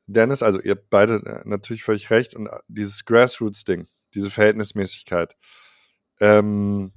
Dennis. 0.07 0.45
Also, 0.45 0.61
ihr 0.61 0.77
beide 0.77 1.15
äh, 1.15 1.43
natürlich 1.49 1.83
völlig 1.83 2.11
recht. 2.11 2.37
Und 2.37 2.47
äh, 2.47 2.61
dieses 2.69 3.05
Grassroots-Ding, 3.05 3.89
diese 4.15 4.31
Verhältnismäßigkeit, 4.31 5.35
ähm, 6.23 6.93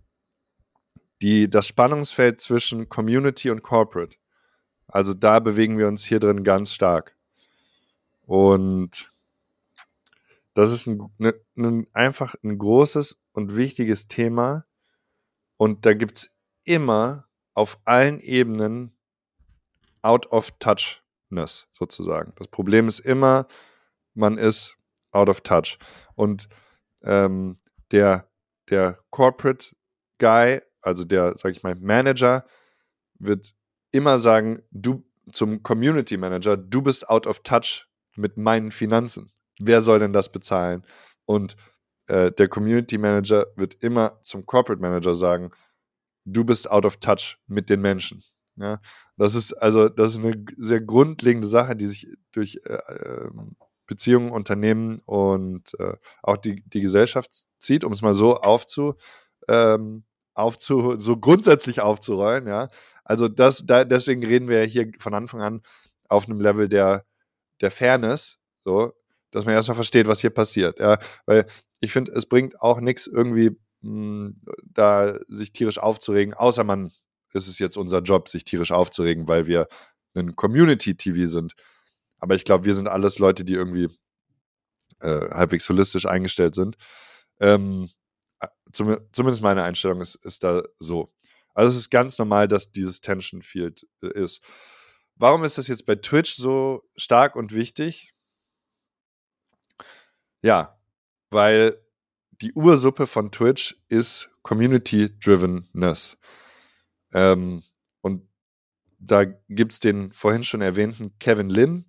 die, 1.23 1.49
das 1.49 1.67
Spannungsfeld 1.67 2.39
zwischen 2.39 2.89
Community 2.89 3.49
und 3.49 3.63
Corporate. 3.63 4.17
Also, 4.87 5.15
da 5.15 5.39
bewegen 5.39 5.79
wir 5.79 5.87
uns 5.87 6.05
hier 6.05 6.19
drin 6.19 6.43
ganz 6.43 6.71
stark. 6.71 7.17
Und 8.21 9.11
das 10.53 10.71
ist 10.71 10.85
ein, 10.85 11.11
ne, 11.17 11.33
ne, 11.55 11.87
einfach 11.93 12.35
ein 12.43 12.57
großes 12.59 13.19
und 13.33 13.55
wichtiges 13.55 14.07
Thema. 14.07 14.65
Und 15.57 15.87
da 15.87 15.95
gibt 15.95 16.19
es 16.19 16.29
immer 16.63 17.27
auf 17.55 17.79
allen 17.83 18.19
Ebenen 18.19 18.95
out 20.03 20.31
of 20.31 20.51
touchness 20.59 21.67
sozusagen. 21.73 22.31
Das 22.35 22.47
Problem 22.47 22.87
ist 22.87 22.99
immer, 22.99 23.47
man 24.13 24.37
ist 24.37 24.77
out 25.11 25.29
of 25.29 25.41
touch. 25.41 25.79
Und 26.13 26.47
ähm, 27.01 27.57
der, 27.91 28.29
der 28.69 28.99
Corporate 29.09 29.75
Guy, 30.19 30.61
also 30.81 31.03
der, 31.03 31.37
sag 31.37 31.51
ich 31.51 31.63
mal, 31.63 31.75
Manager, 31.75 32.45
wird 33.19 33.53
immer 33.91 34.19
sagen, 34.19 34.61
du 34.71 35.03
zum 35.31 35.63
Community 35.63 36.17
Manager, 36.17 36.57
du 36.57 36.81
bist 36.81 37.09
out 37.09 37.27
of 37.27 37.39
touch 37.39 37.87
mit 38.15 38.37
meinen 38.37 38.71
Finanzen. 38.71 39.31
Wer 39.59 39.81
soll 39.81 39.99
denn 39.99 40.13
das 40.13 40.31
bezahlen? 40.31 40.85
Und 41.25 41.55
äh, 42.07 42.31
der 42.31 42.47
Community 42.47 42.97
Manager 42.97 43.47
wird 43.55 43.83
immer 43.83 44.19
zum 44.21 44.45
Corporate 44.45 44.81
Manager 44.81 45.15
sagen, 45.15 45.51
du 46.25 46.43
bist 46.43 46.69
out 46.69 46.85
of 46.85 46.97
touch 46.97 47.37
mit 47.47 47.69
den 47.69 47.81
Menschen. 47.81 48.23
Ja, 48.57 48.79
das 49.17 49.35
ist 49.35 49.53
also 49.53 49.89
das 49.89 50.13
ist 50.13 50.23
eine 50.23 50.45
sehr 50.57 50.79
grundlegende 50.79 51.47
Sache, 51.47 51.75
die 51.75 51.87
sich 51.87 52.07
durch 52.31 52.61
äh, 52.63 52.77
ähm, 53.03 53.57
Beziehungen, 53.87 54.31
Unternehmen 54.31 54.99
und 55.05 55.73
äh, 55.79 55.93
auch 56.23 56.37
die, 56.37 56.63
die 56.67 56.81
Gesellschaft 56.81 57.45
zieht, 57.59 57.83
um 57.83 57.91
es 57.91 58.01
mal 58.01 58.13
so 58.13 58.37
aufzu, 58.37 58.95
ähm, 59.47 60.05
aufzu, 60.33 60.99
so 60.99 61.17
grundsätzlich 61.17 61.81
aufzurollen, 61.81 62.47
ja. 62.47 62.69
Also 63.03 63.27
das, 63.27 63.65
da, 63.65 63.85
deswegen 63.85 64.25
reden 64.25 64.47
wir 64.47 64.63
hier 64.63 64.91
von 64.99 65.13
Anfang 65.13 65.41
an 65.41 65.61
auf 66.09 66.25
einem 66.25 66.41
Level 66.41 66.67
der, 66.67 67.05
der 67.61 67.71
Fairness, 67.71 68.39
so, 68.63 68.93
dass 69.31 69.45
man 69.45 69.53
erstmal 69.53 69.75
versteht, 69.75 70.07
was 70.07 70.21
hier 70.21 70.31
passiert, 70.31 70.79
ja. 70.79 70.97
Weil 71.25 71.45
ich 71.79 71.91
finde, 71.91 72.11
es 72.13 72.25
bringt 72.25 72.61
auch 72.61 72.81
nichts 72.81 73.07
irgendwie 73.07 73.57
da 74.63 75.15
sich 75.27 75.51
tierisch 75.51 75.77
aufzuregen, 75.77 76.33
außer 76.33 76.63
man 76.63 76.91
ist 77.33 77.47
es 77.47 77.59
jetzt 77.59 77.77
unser 77.77 77.99
Job, 77.99 78.29
sich 78.29 78.43
tierisch 78.43 78.71
aufzuregen, 78.71 79.27
weil 79.27 79.45
wir 79.45 79.67
ein 80.15 80.35
Community-TV 80.35 81.27
sind. 81.27 81.53
Aber 82.25 82.33
ich 82.33 82.43
glaube, 82.43 82.65
wir 82.65 82.73
sind 82.73 82.87
alles 82.87 83.19
Leute, 83.19 83.45
die 83.45 83.53
irgendwie 83.53 83.87
äh, 84.99 85.29
halbwegs 85.29 85.69
holistisch 85.69 86.07
eingestellt 86.07 86.55
sind. 86.55 86.75
Ähm, 87.39 87.91
zum, 88.73 88.97
zumindest 89.11 89.43
meine 89.43 89.61
Einstellung 89.61 90.01
ist, 90.01 90.15
ist 90.15 90.43
da 90.43 90.63
so. 90.79 91.13
Also 91.53 91.69
es 91.69 91.77
ist 91.77 91.91
ganz 91.91 92.17
normal, 92.17 92.47
dass 92.47 92.71
dieses 92.71 92.99
Tension 92.99 93.43
Field 93.43 93.85
äh, 94.01 94.07
ist. 94.23 94.43
Warum 95.13 95.43
ist 95.43 95.59
das 95.59 95.67
jetzt 95.67 95.85
bei 95.85 95.93
Twitch 95.93 96.33
so 96.33 96.81
stark 96.95 97.35
und 97.35 97.53
wichtig? 97.53 98.11
Ja, 100.41 100.79
weil 101.29 101.79
die 102.41 102.53
Ursuppe 102.53 103.05
von 103.05 103.31
Twitch 103.31 103.77
ist 103.87 104.31
Community-Drivenness. 104.41 106.17
Ähm, 107.13 107.61
und 108.01 108.27
da 108.97 109.25
gibt 109.25 109.73
es 109.73 109.79
den 109.79 110.11
vorhin 110.11 110.43
schon 110.43 110.61
erwähnten 110.61 111.19
Kevin 111.19 111.51
Lin, 111.51 111.85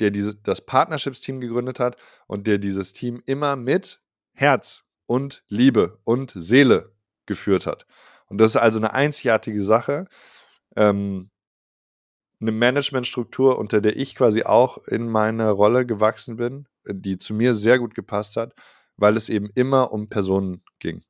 der 0.00 0.10
diese, 0.10 0.34
das 0.36 0.64
Partnerships-Team 0.64 1.40
gegründet 1.40 1.80
hat 1.80 1.96
und 2.26 2.46
der 2.46 2.58
dieses 2.58 2.92
Team 2.92 3.22
immer 3.26 3.56
mit 3.56 4.00
Herz 4.32 4.84
und 5.06 5.44
Liebe 5.48 5.98
und 6.04 6.32
Seele 6.34 6.92
geführt 7.26 7.66
hat. 7.66 7.86
Und 8.26 8.38
das 8.38 8.52
ist 8.52 8.56
also 8.56 8.78
eine 8.78 8.94
einzigartige 8.94 9.62
Sache. 9.62 10.06
Ähm, 10.76 11.30
eine 12.40 12.52
Managementstruktur, 12.52 13.58
unter 13.58 13.80
der 13.80 13.96
ich 13.96 14.14
quasi 14.14 14.44
auch 14.44 14.78
in 14.86 15.08
meiner 15.08 15.50
Rolle 15.50 15.86
gewachsen 15.86 16.36
bin, 16.36 16.68
die 16.86 17.18
zu 17.18 17.34
mir 17.34 17.52
sehr 17.52 17.78
gut 17.78 17.94
gepasst 17.94 18.36
hat 18.36 18.54
weil 18.98 19.16
es 19.16 19.30
eben 19.30 19.48
immer 19.54 19.92
um 19.92 20.08
Personen 20.08 20.62
ging. 20.80 21.02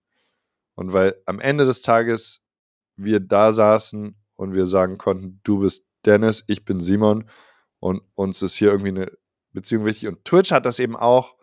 Und 0.76 0.93
weil 0.93 1.20
am 1.26 1.41
Ende 1.41 1.64
des 1.64 1.82
Tages 1.82 2.41
wir 2.97 3.18
da 3.18 3.51
saßen 3.51 4.14
und 4.36 4.55
wir 4.55 4.66
sagen 4.66 4.99
konnten, 4.99 5.41
du 5.43 5.61
bist 5.61 5.84
Dennis, 6.05 6.45
ich 6.47 6.64
bin 6.64 6.80
Simon 6.80 7.28
und 7.81 8.03
uns 8.14 8.43
ist 8.43 8.57
hier 8.57 8.70
irgendwie 8.70 8.89
eine 8.89 9.11
Beziehung 9.53 9.85
wichtig. 9.85 10.09
Und 10.09 10.24
Twitch 10.24 10.53
hat 10.53 10.66
das 10.66 10.79
eben 10.79 10.97
auch 10.97 11.37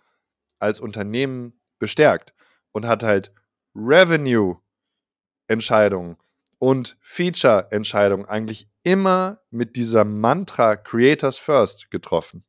als 0.59 0.79
Unternehmen 0.79 1.59
bestärkt 1.79 2.33
und 2.71 2.87
hat 2.87 3.03
halt 3.03 3.33
Revenue-Entscheidungen 3.75 6.15
und 6.59 6.97
Feature-Entscheidungen 7.01 8.25
eigentlich 8.25 8.69
immer 8.83 9.41
mit 9.49 9.75
dieser 9.75 10.05
Mantra 10.05 10.77
Creators 10.77 11.37
First 11.37 11.91
getroffen. 11.91 12.45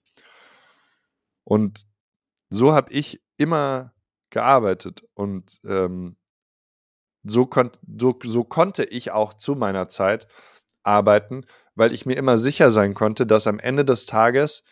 Und 1.44 1.86
so 2.50 2.72
habe 2.72 2.92
ich 2.92 3.22
immer 3.36 3.92
gearbeitet 4.30 5.04
und 5.14 5.60
ähm, 5.64 6.16
so, 7.24 7.46
kon 7.46 7.70
so, 7.98 8.18
so 8.22 8.44
konnte 8.44 8.84
ich 8.84 9.10
auch 9.10 9.34
zu 9.34 9.54
meiner 9.54 9.88
Zeit 9.88 10.28
arbeiten, 10.82 11.44
weil 11.76 11.92
ich 11.92 12.06
mir 12.06 12.16
immer 12.16 12.38
sicher 12.38 12.70
sein 12.70 12.94
konnte, 12.94 13.26
dass 13.26 13.46
am 13.46 13.60
Ende 13.60 13.84
des 13.84 14.06
Tages 14.06 14.64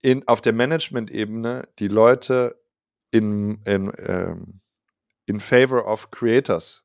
in, 0.00 0.26
auf 0.26 0.40
der 0.40 0.54
Management-Ebene 0.54 1.68
die 1.78 1.88
Leute 1.88 2.58
in, 3.10 3.60
in, 3.64 3.92
ähm, 3.98 4.60
in 5.26 5.40
favor 5.40 5.86
of 5.86 6.10
creators 6.10 6.84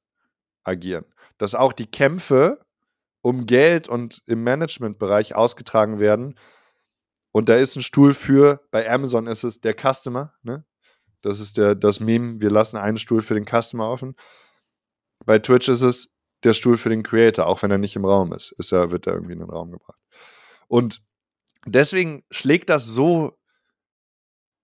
agieren. 0.64 1.06
Dass 1.38 1.56
auch 1.56 1.72
die 1.72 1.88
Kämpfe 1.88 2.66
um 3.22 3.46
Geld 3.46 3.88
und 3.88 4.22
im 4.26 4.44
Managementbereich 4.44 5.36
ausgetragen 5.36 6.00
werden, 6.00 6.36
und 7.32 7.50
da 7.50 7.58
ist 7.58 7.76
ein 7.76 7.84
Stuhl 7.84 8.14
für, 8.14 8.62
bei 8.72 8.90
Amazon 8.90 9.28
ist 9.28 9.44
es 9.44 9.60
der 9.60 9.76
Customer, 9.76 10.34
ne? 10.44 10.66
Das 11.22 11.40
ist 11.40 11.58
der, 11.58 11.76
das 11.76 12.00
Meme, 12.00 12.40
wir 12.40 12.50
lassen 12.50 12.78
einen 12.78 12.98
Stuhl 12.98 13.22
für 13.22 13.34
den 13.34 13.46
Customer 13.46 13.90
offen. 13.90 14.16
Bei 15.26 15.40
Twitch 15.40 15.68
ist 15.68 15.82
es 15.82 16.15
der 16.46 16.54
Stuhl 16.54 16.78
für 16.78 16.90
den 16.90 17.04
Creator, 17.04 17.48
auch 17.48 17.62
wenn 17.64 17.72
er 17.72 17.78
nicht 17.78 17.96
im 17.96 18.06
Raum 18.06 18.34
ist. 18.34 18.52
ist 18.54 18.72
er, 18.72 18.92
wird 18.92 19.08
er 19.08 19.14
irgendwie 19.14 19.34
in 19.34 19.40
den 19.40 19.50
Raum 19.50 19.72
gebracht. 19.72 20.00
Und 20.68 21.02
deswegen 21.66 22.24
schlägt 22.32 22.70
das 22.70 22.86
so 22.86 23.38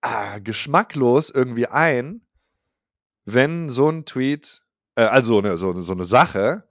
ah, 0.00 0.38
geschmacklos 0.38 1.30
irgendwie 1.30 1.66
ein, 1.66 2.26
wenn 3.24 3.68
so 3.68 3.88
ein 3.88 4.04
Tweet, 4.04 4.62
äh, 4.96 5.02
also 5.02 5.38
eine, 5.38 5.56
so, 5.58 5.80
so 5.80 5.92
eine 5.92 6.04
Sache, 6.04 6.68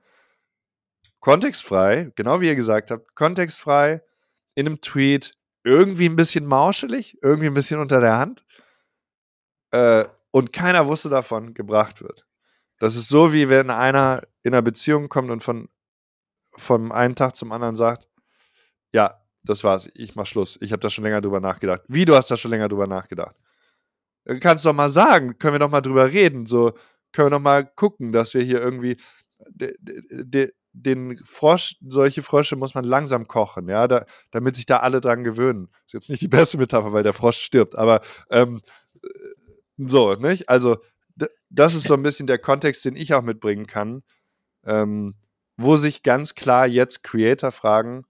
kontextfrei, 1.20 2.12
genau 2.16 2.42
wie 2.42 2.48
ihr 2.48 2.56
gesagt 2.56 2.92
habt, 2.92 3.16
kontextfrei 3.16 4.02
in 4.56 4.68
einem 4.68 4.82
Tweet 4.82 5.34
irgendwie 5.64 6.08
ein 6.10 6.16
bisschen 6.16 6.46
mauschelig, 6.46 7.18
irgendwie 7.22 7.48
ein 7.48 7.54
bisschen 7.54 7.80
unter 7.80 8.02
der 8.02 8.18
Hand. 8.18 8.44
Äh, 9.72 10.06
und 10.32 10.54
keiner 10.54 10.88
wusste 10.88 11.10
davon, 11.10 11.54
gebracht 11.54 12.02
wird. 12.02 12.26
Das 12.82 12.96
ist 12.96 13.10
so, 13.10 13.32
wie 13.32 13.48
wenn 13.48 13.70
einer 13.70 14.24
in 14.42 14.56
einer 14.56 14.64
Beziehung 14.64 15.08
kommt 15.08 15.30
und 15.30 15.44
von, 15.44 15.70
vom 16.58 16.92
einen 16.92 17.14
Tag 17.14 17.36
zum 17.36 17.52
anderen 17.52 17.76
sagt, 17.76 18.08
ja, 18.92 19.22
das 19.44 19.64
war's, 19.64 19.88
ich 19.94 20.16
mach 20.16 20.26
Schluss. 20.26 20.58
Ich 20.62 20.72
habe 20.72 20.80
da 20.80 20.90
schon 20.90 21.04
länger 21.04 21.22
drüber 21.22 21.40
nachgedacht. 21.40 21.82
Wie, 21.88 22.06
du 22.06 22.16
hast 22.16 22.32
da 22.32 22.38
schon 22.38 22.50
länger 22.50 22.70
drüber 22.70 22.88
nachgedacht? 22.88 23.36
Dann 24.26 24.40
kannst 24.40 24.66
du 24.66 24.70
doch 24.70 24.76
mal 24.76 24.90
sagen, 24.90 25.38
können 25.38 25.54
wir 25.54 25.60
doch 25.60 25.70
mal 25.70 25.82
drüber 25.82 26.12
reden, 26.12 26.48
so 26.48 26.74
können 27.12 27.28
wir 27.28 27.38
doch 27.38 27.40
mal 27.40 27.68
gucken, 27.68 28.14
dass 28.14 28.34
wir 28.34 28.42
hier 28.42 28.60
irgendwie 28.60 28.98
den 30.74 31.24
Frosch, 31.24 31.76
solche 31.82 32.24
Frösche 32.24 32.56
muss 32.56 32.74
man 32.74 32.84
langsam 32.84 33.28
kochen, 33.28 33.70
ja, 33.70 33.88
da, 33.88 34.06
damit 34.32 34.56
sich 34.56 34.66
da 34.66 34.78
alle 34.78 35.02
dran 35.02 35.24
gewöhnen. 35.24 35.70
Ist 35.86 35.94
jetzt 35.94 36.10
nicht 36.10 36.22
die 36.24 36.28
beste 36.28 36.58
Metapher, 36.58 36.94
weil 36.94 37.04
der 37.04 37.14
Frosch 37.14 37.38
stirbt, 37.38 37.76
aber 37.76 38.02
ähm, 38.32 38.62
äh, 39.04 39.08
so, 39.78 40.16
nicht? 40.16 40.50
Also, 40.50 40.78
das 41.50 41.76
ist 41.76 41.88
so 41.88 41.94
ein 41.94 42.04
bisschen 42.04 42.28
der 42.28 42.40
Kontext, 42.40 42.86
den 42.86 42.96
ich 42.96 43.14
auch 43.14 43.22
mitbringen 43.22 43.68
kann, 43.68 44.04
ähm, 44.66 45.16
wo 45.58 45.78
sich 45.78 46.04
ganz 46.04 46.36
klar 46.36 46.68
jetzt 46.68 47.04
Creator 47.04 47.52
fragen, 47.52 48.06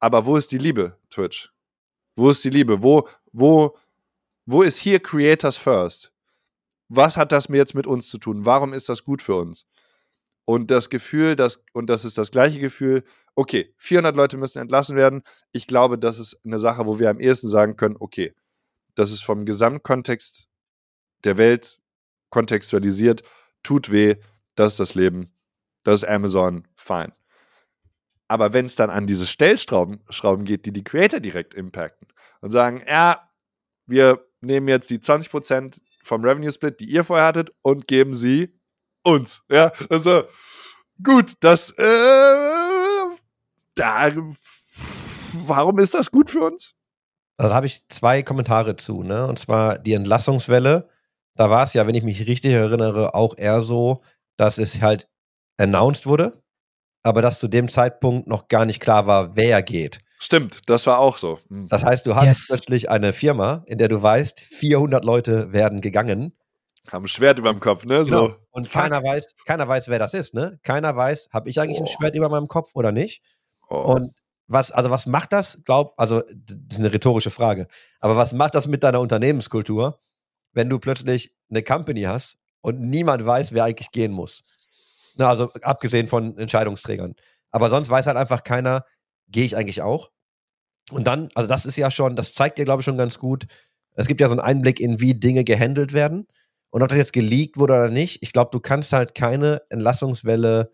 aber 0.00 0.26
wo 0.26 0.36
ist 0.36 0.50
die 0.52 0.58
Liebe, 0.58 0.98
Twitch? 1.10 1.52
Wo 2.16 2.30
ist 2.30 2.44
die 2.44 2.50
Liebe? 2.50 2.82
Wo, 2.82 3.08
wo, 3.32 3.76
wo 4.46 4.62
ist 4.62 4.78
hier 4.78 5.00
Creators 5.00 5.56
First? 5.56 6.12
Was 6.88 7.16
hat 7.16 7.32
das 7.32 7.48
mir 7.48 7.58
jetzt 7.58 7.74
mit 7.74 7.86
uns 7.86 8.08
zu 8.10 8.18
tun? 8.18 8.44
Warum 8.44 8.74
ist 8.74 8.88
das 8.88 9.04
gut 9.04 9.22
für 9.22 9.36
uns? 9.36 9.66
Und 10.44 10.70
das 10.70 10.90
Gefühl, 10.90 11.36
dass, 11.36 11.62
und 11.72 11.86
das 11.88 12.04
ist 12.04 12.18
das 12.18 12.30
gleiche 12.30 12.58
Gefühl, 12.58 13.04
okay, 13.34 13.72
400 13.78 14.14
Leute 14.16 14.36
müssen 14.36 14.58
entlassen 14.58 14.96
werden. 14.96 15.22
Ich 15.52 15.66
glaube, 15.66 15.98
das 15.98 16.18
ist 16.18 16.38
eine 16.44 16.58
Sache, 16.58 16.84
wo 16.84 16.98
wir 16.98 17.08
am 17.08 17.20
ehesten 17.20 17.48
sagen 17.48 17.76
können, 17.76 17.96
okay, 17.98 18.34
das 18.94 19.12
ist 19.12 19.22
vom 19.22 19.46
Gesamtkontext 19.46 20.48
der 21.24 21.38
Welt 21.38 21.78
kontextualisiert, 22.32 23.22
tut 23.62 23.92
weh, 23.92 24.16
das 24.56 24.72
ist 24.72 24.80
das 24.80 24.94
Leben, 24.96 25.30
das 25.84 26.02
ist 26.02 26.08
Amazon, 26.08 26.66
fein. 26.74 27.12
Aber 28.26 28.52
wenn 28.54 28.64
es 28.64 28.74
dann 28.74 28.90
an 28.90 29.06
diese 29.06 29.26
Stellschrauben 29.26 30.00
Schrauben 30.08 30.44
geht, 30.44 30.66
die 30.66 30.72
die 30.72 30.82
Creator 30.82 31.20
direkt 31.20 31.54
impacten 31.54 32.08
und 32.40 32.50
sagen, 32.50 32.82
ja, 32.88 33.28
wir 33.86 34.26
nehmen 34.40 34.68
jetzt 34.68 34.90
die 34.90 34.98
20% 34.98 35.78
vom 36.02 36.24
Revenue 36.24 36.50
Split, 36.50 36.80
die 36.80 36.86
ihr 36.86 37.04
vorher 37.04 37.26
hattet, 37.26 37.52
und 37.62 37.86
geben 37.86 38.14
sie 38.14 38.58
uns. 39.02 39.44
Ja, 39.50 39.70
also 39.90 40.24
gut, 41.02 41.34
das, 41.40 41.70
äh, 41.72 43.04
da, 43.74 44.12
warum 45.32 45.78
ist 45.78 45.94
das 45.94 46.10
gut 46.10 46.30
für 46.30 46.44
uns? 46.44 46.74
Also 47.36 47.50
da 47.50 47.56
habe 47.56 47.66
ich 47.66 47.86
zwei 47.88 48.22
Kommentare 48.22 48.76
zu, 48.76 49.02
ne? 49.02 49.26
Und 49.26 49.38
zwar 49.38 49.78
die 49.78 49.92
Entlassungswelle. 49.92 50.88
Da 51.34 51.50
war 51.50 51.64
es 51.64 51.74
ja, 51.74 51.86
wenn 51.86 51.94
ich 51.94 52.02
mich 52.02 52.26
richtig 52.26 52.52
erinnere, 52.52 53.14
auch 53.14 53.36
eher 53.36 53.62
so, 53.62 54.02
dass 54.36 54.58
es 54.58 54.80
halt 54.80 55.08
announced 55.56 56.06
wurde, 56.06 56.42
aber 57.02 57.22
dass 57.22 57.40
zu 57.40 57.48
dem 57.48 57.68
Zeitpunkt 57.68 58.26
noch 58.26 58.48
gar 58.48 58.64
nicht 58.64 58.80
klar 58.80 59.06
war, 59.06 59.36
wer 59.36 59.62
geht. 59.62 59.98
Stimmt, 60.18 60.60
das 60.66 60.86
war 60.86 60.98
auch 60.98 61.18
so. 61.18 61.40
Hm. 61.48 61.66
Das 61.68 61.84
heißt, 61.84 62.06
du 62.06 62.14
hast 62.14 62.26
yes. 62.26 62.46
plötzlich 62.48 62.90
eine 62.90 63.12
Firma, 63.12 63.64
in 63.66 63.78
der 63.78 63.88
du 63.88 64.02
weißt, 64.02 64.38
400 64.38 65.04
Leute 65.04 65.52
werden 65.52 65.80
gegangen. 65.80 66.32
Haben 66.90 67.04
ein 67.04 67.08
Schwert 67.08 67.38
über 67.38 67.50
dem 67.52 67.60
Kopf, 67.60 67.84
ne? 67.84 68.04
So. 68.04 68.26
Genau. 68.26 68.36
Und 68.50 68.68
Fuck. 68.68 68.82
keiner 68.82 69.02
weiß, 69.02 69.34
keiner 69.46 69.66
weiß, 69.66 69.88
wer 69.88 69.98
das 69.98 70.14
ist, 70.14 70.34
ne? 70.34 70.58
Keiner 70.62 70.94
weiß, 70.94 71.28
habe 71.32 71.48
ich 71.48 71.60
eigentlich 71.60 71.78
oh. 71.78 71.84
ein 71.84 71.86
Schwert 71.86 72.14
über 72.14 72.28
meinem 72.28 72.48
Kopf 72.48 72.70
oder 72.74 72.92
nicht? 72.92 73.22
Oh. 73.68 73.94
Und 73.94 74.12
was, 74.46 74.70
also 74.70 74.90
was 74.90 75.06
macht 75.06 75.32
das? 75.32 75.58
Glaub, 75.64 75.94
also 75.96 76.20
das 76.20 76.78
ist 76.78 76.78
eine 76.78 76.92
rhetorische 76.92 77.30
Frage. 77.30 77.66
Aber 78.00 78.16
was 78.16 78.32
macht 78.32 78.54
das 78.54 78.66
mit 78.68 78.82
deiner 78.82 79.00
Unternehmenskultur, 79.00 79.98
wenn 80.52 80.68
du 80.68 80.78
plötzlich 80.78 81.34
eine 81.50 81.62
Company 81.62 82.02
hast 82.02 82.36
und 82.60 82.80
niemand 82.80 83.24
weiß, 83.24 83.52
wer 83.52 83.64
eigentlich 83.64 83.90
gehen 83.90 84.12
muss? 84.12 84.42
Na, 85.16 85.28
also 85.28 85.50
abgesehen 85.62 86.08
von 86.08 86.38
Entscheidungsträgern. 86.38 87.14
Aber 87.50 87.70
sonst 87.70 87.90
weiß 87.90 88.06
halt 88.06 88.16
einfach 88.16 88.44
keiner, 88.44 88.84
gehe 89.28 89.44
ich 89.44 89.56
eigentlich 89.56 89.82
auch? 89.82 90.10
Und 90.90 91.06
dann, 91.06 91.28
also 91.34 91.48
das 91.48 91.66
ist 91.66 91.76
ja 91.76 91.90
schon, 91.90 92.16
das 92.16 92.34
zeigt 92.34 92.58
dir, 92.58 92.64
glaube 92.64 92.80
ich, 92.80 92.84
schon 92.84 92.98
ganz 92.98 93.18
gut. 93.18 93.46
Es 93.94 94.06
gibt 94.06 94.20
ja 94.20 94.28
so 94.28 94.32
einen 94.32 94.40
Einblick 94.40 94.80
in, 94.80 95.00
wie 95.00 95.14
Dinge 95.14 95.44
gehandelt 95.44 95.92
werden. 95.92 96.26
Und 96.70 96.82
ob 96.82 96.88
das 96.88 96.98
jetzt 96.98 97.12
geleakt 97.12 97.58
wurde 97.58 97.74
oder 97.74 97.88
nicht, 97.90 98.22
ich 98.22 98.32
glaube, 98.32 98.50
du 98.50 98.60
kannst 98.60 98.92
halt 98.92 99.14
keine 99.14 99.62
Entlassungswelle 99.68 100.72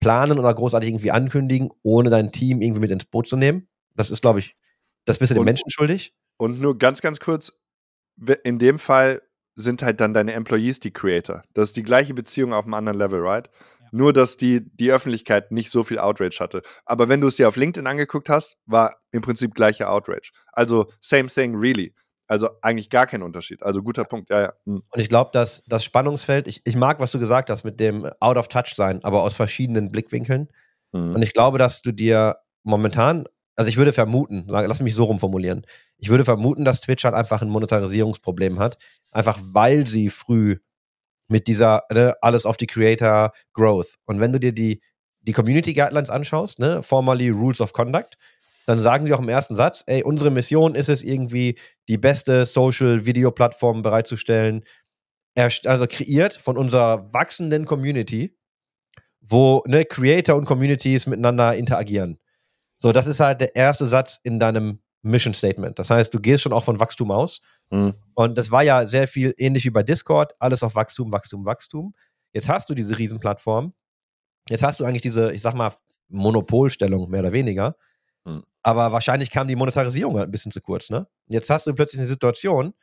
planen 0.00 0.38
oder 0.38 0.52
großartig 0.52 0.90
irgendwie 0.90 1.10
ankündigen, 1.10 1.70
ohne 1.82 2.10
dein 2.10 2.32
Team 2.32 2.60
irgendwie 2.60 2.80
mit 2.80 2.90
ins 2.90 3.06
Boot 3.06 3.28
zu 3.28 3.36
nehmen. 3.36 3.68
Das 3.94 4.10
ist, 4.10 4.22
glaube 4.22 4.38
ich, 4.38 4.56
das 5.04 5.18
bist 5.18 5.30
du 5.30 5.34
den 5.34 5.44
Menschen 5.44 5.70
schuldig. 5.70 6.14
Und 6.36 6.60
nur 6.60 6.78
ganz, 6.78 7.00
ganz 7.00 7.20
kurz, 7.20 7.52
in 8.44 8.58
dem 8.58 8.78
Fall 8.78 9.22
sind 9.54 9.82
halt 9.82 10.00
dann 10.00 10.14
deine 10.14 10.32
Employees 10.32 10.80
die 10.80 10.92
Creator. 10.92 11.42
Das 11.54 11.70
ist 11.70 11.76
die 11.76 11.82
gleiche 11.82 12.14
Beziehung 12.14 12.52
auf 12.52 12.64
einem 12.64 12.74
anderen 12.74 12.98
Level, 12.98 13.20
right? 13.20 13.50
Nur, 13.92 14.12
dass 14.12 14.36
die, 14.36 14.60
die 14.76 14.92
Öffentlichkeit 14.92 15.50
nicht 15.50 15.70
so 15.70 15.82
viel 15.82 15.98
Outrage 15.98 16.38
hatte. 16.38 16.62
Aber 16.84 17.08
wenn 17.08 17.20
du 17.20 17.26
es 17.26 17.36
dir 17.36 17.48
auf 17.48 17.56
LinkedIn 17.56 17.86
angeguckt 17.86 18.28
hast, 18.28 18.56
war 18.66 18.96
im 19.10 19.20
Prinzip 19.20 19.54
gleicher 19.54 19.90
Outrage. 19.90 20.30
Also, 20.52 20.90
same 21.00 21.28
thing, 21.28 21.56
really. 21.56 21.94
Also 22.28 22.48
eigentlich 22.62 22.90
gar 22.90 23.08
kein 23.08 23.24
Unterschied. 23.24 23.60
Also 23.64 23.82
guter 23.82 24.04
Punkt, 24.04 24.30
ja, 24.30 24.40
ja. 24.40 24.52
Hm. 24.64 24.82
Und 24.88 25.00
ich 25.00 25.08
glaube, 25.08 25.30
dass 25.32 25.64
das 25.66 25.82
Spannungsfeld, 25.82 26.46
ich, 26.46 26.62
ich 26.64 26.76
mag, 26.76 27.00
was 27.00 27.10
du 27.10 27.18
gesagt 27.18 27.50
hast 27.50 27.64
mit 27.64 27.80
dem 27.80 28.08
Out 28.20 28.36
of 28.36 28.46
Touch 28.46 28.74
sein, 28.76 29.02
aber 29.02 29.22
aus 29.22 29.34
verschiedenen 29.34 29.90
Blickwinkeln. 29.90 30.48
Mhm. 30.92 31.16
Und 31.16 31.22
ich 31.22 31.32
glaube, 31.32 31.58
dass 31.58 31.82
du 31.82 31.90
dir 31.90 32.36
momentan, 32.62 33.26
also 33.60 33.68
ich 33.68 33.76
würde 33.76 33.92
vermuten, 33.92 34.46
lass 34.48 34.80
mich 34.80 34.94
so 34.94 35.04
rumformulieren, 35.04 35.66
ich 35.98 36.08
würde 36.08 36.24
vermuten, 36.24 36.64
dass 36.64 36.80
Twitch 36.80 37.04
halt 37.04 37.14
einfach 37.14 37.42
ein 37.42 37.50
Monetarisierungsproblem 37.50 38.58
hat, 38.58 38.78
einfach 39.10 39.38
weil 39.42 39.86
sie 39.86 40.08
früh 40.08 40.56
mit 41.28 41.46
dieser, 41.46 41.82
ne, 41.92 42.14
alles 42.22 42.46
auf 42.46 42.56
die 42.56 42.66
Creator 42.66 43.32
Growth. 43.52 43.96
Und 44.06 44.18
wenn 44.18 44.32
du 44.32 44.40
dir 44.40 44.52
die, 44.52 44.80
die 45.20 45.32
Community 45.32 45.74
Guidelines 45.74 46.08
anschaust, 46.08 46.58
ne, 46.58 46.82
formerly 46.82 47.28
Rules 47.28 47.60
of 47.60 47.74
Conduct, 47.74 48.16
dann 48.64 48.80
sagen 48.80 49.04
sie 49.04 49.12
auch 49.12 49.20
im 49.20 49.28
ersten 49.28 49.56
Satz, 49.56 49.84
ey, 49.86 50.04
unsere 50.04 50.30
Mission 50.30 50.74
ist 50.74 50.88
es 50.88 51.02
irgendwie, 51.02 51.58
die 51.90 51.98
beste 51.98 52.46
Social-Video-Plattform 52.46 53.82
bereitzustellen, 53.82 54.64
also 55.36 55.86
kreiert 55.86 56.32
von 56.32 56.56
unserer 56.56 57.12
wachsenden 57.12 57.66
Community, 57.66 58.38
wo 59.20 59.62
ne, 59.66 59.84
Creator 59.84 60.34
und 60.34 60.46
Communities 60.46 61.06
miteinander 61.06 61.54
interagieren. 61.54 62.19
So, 62.80 62.92
das 62.92 63.06
ist 63.06 63.20
halt 63.20 63.42
der 63.42 63.54
erste 63.54 63.86
Satz 63.86 64.18
in 64.22 64.40
deinem 64.40 64.80
Mission 65.02 65.34
Statement. 65.34 65.78
Das 65.78 65.90
heißt, 65.90 66.12
du 66.12 66.20
gehst 66.20 66.42
schon 66.42 66.52
auch 66.52 66.64
von 66.64 66.80
Wachstum 66.80 67.10
aus. 67.10 67.40
Mhm. 67.70 67.94
Und 68.14 68.38
das 68.38 68.50
war 68.50 68.62
ja 68.62 68.86
sehr 68.86 69.06
viel 69.06 69.34
ähnlich 69.36 69.64
wie 69.64 69.70
bei 69.70 69.82
Discord, 69.82 70.32
alles 70.38 70.62
auf 70.62 70.74
Wachstum, 70.74 71.12
Wachstum, 71.12 71.44
Wachstum. 71.44 71.94
Jetzt 72.32 72.48
hast 72.48 72.70
du 72.70 72.74
diese 72.74 72.98
Riesenplattform. 72.98 73.74
Jetzt 74.48 74.62
hast 74.62 74.80
du 74.80 74.84
eigentlich 74.84 75.02
diese, 75.02 75.32
ich 75.32 75.42
sag 75.42 75.54
mal, 75.54 75.72
Monopolstellung, 76.08 77.10
mehr 77.10 77.20
oder 77.20 77.32
weniger. 77.32 77.76
Mhm. 78.24 78.44
Aber 78.62 78.92
wahrscheinlich 78.92 79.30
kam 79.30 79.46
die 79.46 79.56
Monetarisierung 79.56 80.16
halt 80.16 80.28
ein 80.28 80.32
bisschen 80.32 80.52
zu 80.52 80.60
kurz, 80.60 80.90
ne? 80.90 81.06
Jetzt 81.28 81.50
hast 81.50 81.66
du 81.66 81.74
plötzlich 81.74 82.00
eine 82.00 82.08
Situation, 82.08 82.74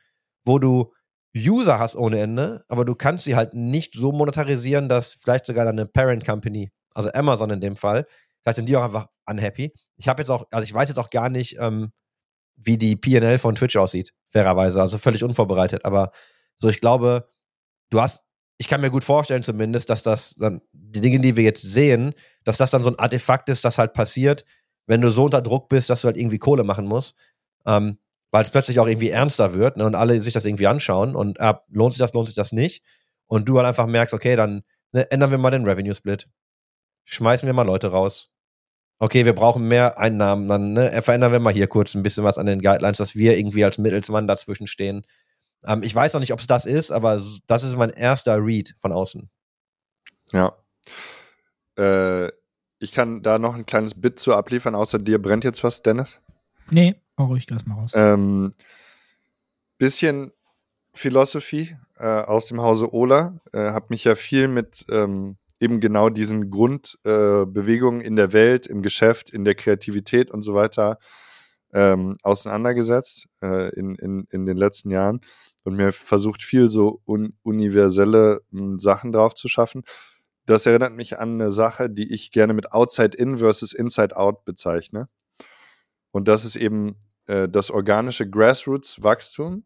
wo 0.44 0.58
du 0.58 0.92
User 1.36 1.78
hast 1.78 1.96
ohne 1.96 2.20
Ende, 2.20 2.64
aber 2.68 2.84
du 2.84 2.94
kannst 2.94 3.24
sie 3.24 3.36
halt 3.36 3.54
nicht 3.54 3.94
so 3.94 4.12
monetarisieren, 4.12 4.88
dass 4.88 5.14
vielleicht 5.14 5.46
sogar 5.46 5.64
deine 5.64 5.86
Parent 5.86 6.24
Company, 6.24 6.70
also 6.94 7.12
Amazon 7.12 7.50
in 7.50 7.60
dem 7.60 7.76
Fall, 7.76 8.06
vielleicht 8.42 8.56
sind 8.56 8.68
die 8.68 8.76
auch 8.76 8.84
einfach 8.84 9.08
unhappy. 9.26 9.72
Ich 9.96 10.08
habe 10.08 10.22
jetzt 10.22 10.30
auch, 10.30 10.46
also 10.50 10.64
ich 10.64 10.72
weiß 10.72 10.88
jetzt 10.88 10.98
auch 10.98 11.10
gar 11.10 11.28
nicht, 11.28 11.56
ähm, 11.58 11.92
wie 12.56 12.76
die 12.76 12.96
PNL 12.96 13.38
von 13.38 13.54
Twitch 13.54 13.76
aussieht, 13.76 14.12
fairerweise. 14.30 14.80
Also 14.80 14.98
völlig 14.98 15.22
unvorbereitet. 15.22 15.84
Aber 15.84 16.10
so, 16.56 16.68
ich 16.68 16.80
glaube, 16.80 17.28
du 17.90 18.00
hast, 18.00 18.22
ich 18.58 18.68
kann 18.68 18.80
mir 18.80 18.90
gut 18.90 19.04
vorstellen 19.04 19.42
zumindest, 19.42 19.90
dass 19.90 20.02
das 20.02 20.34
dann, 20.34 20.60
die 20.72 21.00
Dinge, 21.00 21.20
die 21.20 21.36
wir 21.36 21.44
jetzt 21.44 21.62
sehen, 21.62 22.14
dass 22.44 22.56
das 22.56 22.70
dann 22.70 22.82
so 22.82 22.90
ein 22.90 22.98
Artefakt 22.98 23.48
ist, 23.48 23.64
das 23.64 23.78
halt 23.78 23.92
passiert, 23.92 24.44
wenn 24.86 25.00
du 25.00 25.10
so 25.10 25.24
unter 25.24 25.42
Druck 25.42 25.68
bist, 25.68 25.90
dass 25.90 26.00
du 26.02 26.06
halt 26.06 26.16
irgendwie 26.16 26.38
Kohle 26.38 26.64
machen 26.64 26.86
musst. 26.86 27.16
Ähm, 27.66 27.98
weil 28.30 28.42
es 28.42 28.50
plötzlich 28.50 28.78
auch 28.78 28.86
irgendwie 28.86 29.10
ernster 29.10 29.54
wird 29.54 29.76
ne, 29.76 29.86
und 29.86 29.94
alle 29.94 30.20
sich 30.20 30.34
das 30.34 30.44
irgendwie 30.44 30.66
anschauen 30.66 31.14
und 31.14 31.38
äh, 31.40 31.54
lohnt 31.68 31.94
sich 31.94 31.98
das, 31.98 32.12
lohnt 32.12 32.28
sich 32.28 32.36
das 32.36 32.52
nicht. 32.52 32.84
Und 33.26 33.48
du 33.48 33.56
halt 33.56 33.66
einfach 33.66 33.86
merkst, 33.86 34.14
okay, 34.14 34.36
dann 34.36 34.62
ne, 34.92 35.10
ändern 35.10 35.30
wir 35.30 35.38
mal 35.38 35.50
den 35.50 35.64
Revenue 35.64 35.94
Split. 35.94 36.28
Schmeißen 37.10 37.46
wir 37.46 37.52
mal 37.52 37.62
Leute 37.62 37.88
raus 37.88 38.30
okay, 38.98 39.24
wir 39.24 39.34
brauchen 39.34 39.68
mehr 39.68 39.98
Einnahmen, 39.98 40.48
dann 40.48 40.72
ne, 40.72 41.02
verändern 41.02 41.32
wir 41.32 41.40
mal 41.40 41.52
hier 41.52 41.68
kurz 41.68 41.94
ein 41.94 42.02
bisschen 42.02 42.24
was 42.24 42.38
an 42.38 42.46
den 42.46 42.60
Guidelines, 42.60 42.98
dass 42.98 43.14
wir 43.14 43.38
irgendwie 43.38 43.64
als 43.64 43.78
Mittelsmann 43.78 44.26
dazwischen 44.26 44.66
stehen. 44.66 45.06
Ähm, 45.64 45.82
ich 45.82 45.94
weiß 45.94 46.14
noch 46.14 46.20
nicht, 46.20 46.32
ob 46.32 46.40
es 46.40 46.46
das 46.46 46.66
ist, 46.66 46.90
aber 46.90 47.22
das 47.46 47.62
ist 47.62 47.76
mein 47.76 47.90
erster 47.90 48.44
Read 48.44 48.74
von 48.80 48.92
außen. 48.92 49.30
Ja. 50.32 50.56
Äh, 51.78 52.28
ich 52.80 52.92
kann 52.92 53.22
da 53.22 53.38
noch 53.38 53.54
ein 53.54 53.66
kleines 53.66 53.94
Bit 53.94 54.18
zu 54.18 54.34
abliefern, 54.34 54.74
außer 54.74 54.98
dir 54.98 55.20
brennt 55.20 55.44
jetzt 55.44 55.64
was, 55.64 55.82
Dennis? 55.82 56.20
Nee, 56.70 56.96
hau 57.16 57.26
ruhig 57.26 57.46
Gas 57.46 57.66
mal 57.66 57.74
raus. 57.74 57.92
Ähm, 57.94 58.52
bisschen 59.78 60.32
Philosophie 60.92 61.76
äh, 61.96 62.04
aus 62.04 62.46
dem 62.46 62.60
Hause 62.60 62.92
Ola. 62.92 63.40
Äh, 63.52 63.70
hab 63.70 63.90
mich 63.90 64.04
ja 64.04 64.14
viel 64.14 64.48
mit 64.48 64.84
ähm, 64.90 65.38
eben 65.60 65.80
genau 65.80 66.08
diesen 66.08 66.50
Grundbewegungen 66.50 68.00
äh, 68.00 68.06
in 68.06 68.16
der 68.16 68.32
Welt, 68.32 68.66
im 68.66 68.82
Geschäft, 68.82 69.30
in 69.30 69.44
der 69.44 69.54
Kreativität 69.54 70.30
und 70.30 70.42
so 70.42 70.54
weiter 70.54 70.98
ähm, 71.72 72.16
auseinandergesetzt 72.22 73.28
äh, 73.42 73.74
in, 73.74 73.94
in, 73.96 74.26
in 74.30 74.46
den 74.46 74.56
letzten 74.56 74.90
Jahren 74.90 75.20
und 75.64 75.74
mir 75.74 75.92
versucht 75.92 76.42
viel 76.42 76.68
so 76.68 77.02
un 77.06 77.34
universelle 77.42 78.40
m, 78.52 78.58
hm, 78.58 78.78
Sachen 78.78 79.12
drauf 79.12 79.34
zu 79.34 79.48
schaffen. 79.48 79.82
Das 80.46 80.64
erinnert 80.64 80.94
mich 80.94 81.18
an 81.18 81.34
eine 81.34 81.50
Sache, 81.50 81.90
die 81.90 82.12
ich 82.12 82.30
gerne 82.30 82.54
mit 82.54 82.72
Outside 82.72 83.16
In 83.18 83.36
versus 83.36 83.74
Inside 83.74 84.16
Out 84.16 84.46
bezeichne. 84.46 85.08
Und 86.10 86.26
das 86.26 86.46
ist 86.46 86.56
eben 86.56 86.96
äh, 87.26 87.48
das 87.48 87.70
organische 87.70 88.24
Grassroots-Wachstum. 88.24 89.64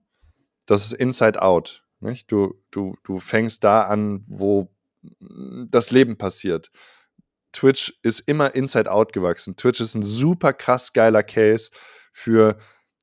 Das 0.67 0.85
ist 0.85 0.93
Inside 0.93 1.41
Out. 1.41 1.85
Nicht? 2.01 2.33
Du, 2.33 2.61
du, 2.73 2.97
du 3.05 3.21
fängst 3.21 3.63
da 3.63 3.83
an, 3.83 4.25
wo 4.27 4.75
das 5.21 5.91
Leben 5.91 6.17
passiert. 6.17 6.71
Twitch 7.53 7.99
ist 8.03 8.21
immer 8.21 8.55
Inside-Out 8.55 9.13
gewachsen. 9.13 9.57
Twitch 9.57 9.81
ist 9.81 9.95
ein 9.95 10.03
super 10.03 10.53
krass 10.53 10.93
geiler 10.93 11.23
Case 11.23 11.71
für, 12.13 12.57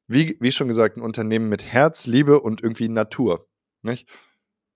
wie, 0.07 0.37
wie 0.39 0.51
schon 0.51 0.67
gesagt, 0.67 0.97
ein 0.97 1.01
Unternehmen 1.01 1.49
mit 1.49 1.63
Herz, 1.63 2.07
Liebe 2.07 2.39
und 2.41 2.63
irgendwie 2.63 2.89
Natur. 2.89 3.47
Nicht? 3.83 4.09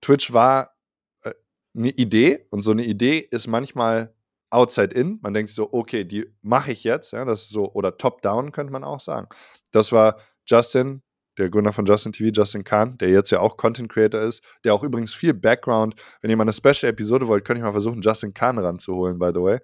Twitch 0.00 0.32
war 0.32 0.76
äh, 1.22 1.32
eine 1.76 1.90
Idee 1.90 2.46
und 2.50 2.62
so 2.62 2.70
eine 2.70 2.84
Idee 2.84 3.18
ist 3.18 3.46
manchmal 3.46 4.14
outside 4.50 4.94
in. 4.94 5.18
Man 5.22 5.34
denkt 5.34 5.50
so, 5.50 5.72
okay, 5.72 6.04
die 6.04 6.26
mache 6.42 6.72
ich 6.72 6.84
jetzt. 6.84 7.12
Ja, 7.12 7.24
das 7.24 7.42
ist 7.42 7.50
so, 7.50 7.72
oder 7.72 7.98
top-down 7.98 8.52
könnte 8.52 8.72
man 8.72 8.84
auch 8.84 9.00
sagen. 9.00 9.28
Das 9.72 9.90
war 9.90 10.20
Justin, 10.46 11.02
der 11.38 11.50
Gründer 11.50 11.72
von 11.72 11.86
Justin 11.86 12.12
TV, 12.12 12.30
Justin 12.32 12.64
Kahn, 12.64 12.98
der 12.98 13.10
jetzt 13.10 13.30
ja 13.30 13.40
auch 13.40 13.56
Content 13.56 13.90
Creator 13.90 14.20
ist, 14.20 14.42
der 14.64 14.74
auch 14.74 14.82
übrigens 14.82 15.14
viel 15.14 15.34
Background, 15.34 15.94
wenn 16.20 16.30
ihr 16.30 16.36
mal 16.36 16.42
eine 16.42 16.52
Special-Episode 16.52 17.26
wollt, 17.28 17.44
könnte 17.44 17.58
ich 17.58 17.64
mal 17.64 17.72
versuchen, 17.72 18.02
Justin 18.02 18.34
Kahn 18.34 18.58
ranzuholen, 18.58 19.18
by 19.18 19.30
the 19.34 19.40
way, 19.40 19.58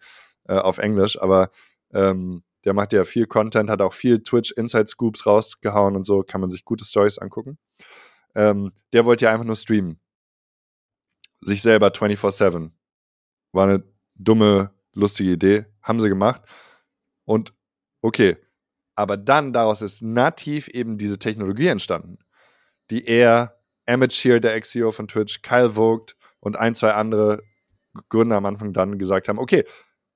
äh, 0.48 0.54
auf 0.54 0.78
Englisch, 0.78 1.20
aber 1.20 1.50
ähm, 1.92 2.42
der 2.64 2.74
macht 2.74 2.92
ja 2.92 3.04
viel 3.04 3.26
Content, 3.26 3.70
hat 3.70 3.80
auch 3.80 3.94
viel 3.94 4.22
Twitch 4.22 4.52
Inside 4.52 4.86
Scoops 4.88 5.26
rausgehauen 5.26 5.96
und 5.96 6.04
so, 6.04 6.22
kann 6.22 6.40
man 6.40 6.50
sich 6.50 6.64
gute 6.64 6.84
Stories 6.84 7.18
angucken. 7.18 7.58
Ähm, 8.34 8.72
der 8.92 9.04
wollte 9.04 9.24
ja 9.24 9.32
einfach 9.32 9.46
nur 9.46 9.56
streamen. 9.56 9.98
Sich 11.40 11.62
selber 11.62 11.88
24-7. 11.88 12.70
War 13.52 13.64
eine 13.66 13.82
dumme, 14.14 14.72
lustige 14.92 15.32
Idee. 15.32 15.66
Haben 15.82 16.00
sie 16.00 16.08
gemacht. 16.08 16.42
Und 17.24 17.54
okay, 18.02 18.36
aber 19.00 19.16
dann 19.16 19.54
daraus 19.54 19.80
ist 19.80 20.02
nativ 20.02 20.68
eben 20.68 20.98
diese 20.98 21.18
Technologie 21.18 21.68
entstanden, 21.68 22.18
die 22.90 23.06
er, 23.06 23.58
Emmett 23.86 24.12
Shear, 24.12 24.40
der 24.40 24.54
Ex-CEO 24.54 24.92
von 24.92 25.08
Twitch, 25.08 25.40
Kyle 25.40 25.70
Vogt 25.70 26.16
und 26.38 26.58
ein, 26.58 26.74
zwei 26.74 26.92
andere 26.92 27.42
Gründer 28.10 28.36
am 28.36 28.44
Anfang 28.44 28.74
dann 28.74 28.98
gesagt 28.98 29.28
haben, 29.28 29.38
okay, 29.38 29.64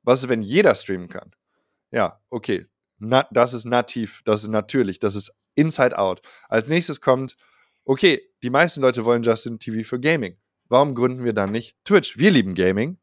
was 0.02 0.22
ist, 0.22 0.28
wenn 0.28 0.42
jeder 0.42 0.74
streamen 0.74 1.08
kann? 1.08 1.30
Ja, 1.90 2.20
okay, 2.28 2.66
Na, 2.98 3.26
das 3.32 3.54
ist 3.54 3.64
nativ, 3.64 4.20
das 4.26 4.42
ist 4.42 4.50
natürlich, 4.50 4.98
das 4.98 5.16
ist 5.16 5.32
Inside 5.54 5.98
Out. 5.98 6.20
Als 6.48 6.68
nächstes 6.68 7.00
kommt, 7.00 7.36
okay, 7.86 8.20
die 8.42 8.50
meisten 8.50 8.82
Leute 8.82 9.06
wollen 9.06 9.22
Justin 9.22 9.58
TV 9.58 9.88
für 9.88 9.98
Gaming. 9.98 10.36
Warum 10.68 10.94
gründen 10.94 11.24
wir 11.24 11.32
dann 11.32 11.52
nicht 11.52 11.76
Twitch? 11.84 12.18
Wir 12.18 12.30
lieben 12.30 12.54
Gaming. 12.54 12.98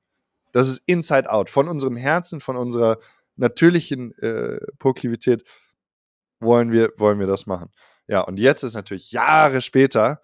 Das 0.52 0.68
ist 0.68 0.84
Inside 0.86 1.32
Out. 1.32 1.50
Von 1.50 1.68
unserem 1.68 1.96
Herzen, 1.96 2.40
von 2.40 2.56
unserer 2.56 3.00
natürlichen 3.36 4.18
äh, 4.20 4.60
Proklivität 4.78 5.44
wollen 6.42 6.72
wir, 6.72 6.92
wollen 6.98 7.20
wir 7.20 7.28
das 7.28 7.46
machen. 7.46 7.72
Ja, 8.08 8.22
und 8.22 8.39
jetzt 8.39 8.64
ist 8.64 8.74
natürlich 8.74 9.12
Jahre 9.12 9.62
später, 9.62 10.22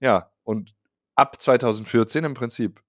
ja, 0.00 0.30
und 0.44 0.74
ab 1.16 1.40
2014 1.40 2.24
im 2.24 2.34
Prinzip 2.34 2.80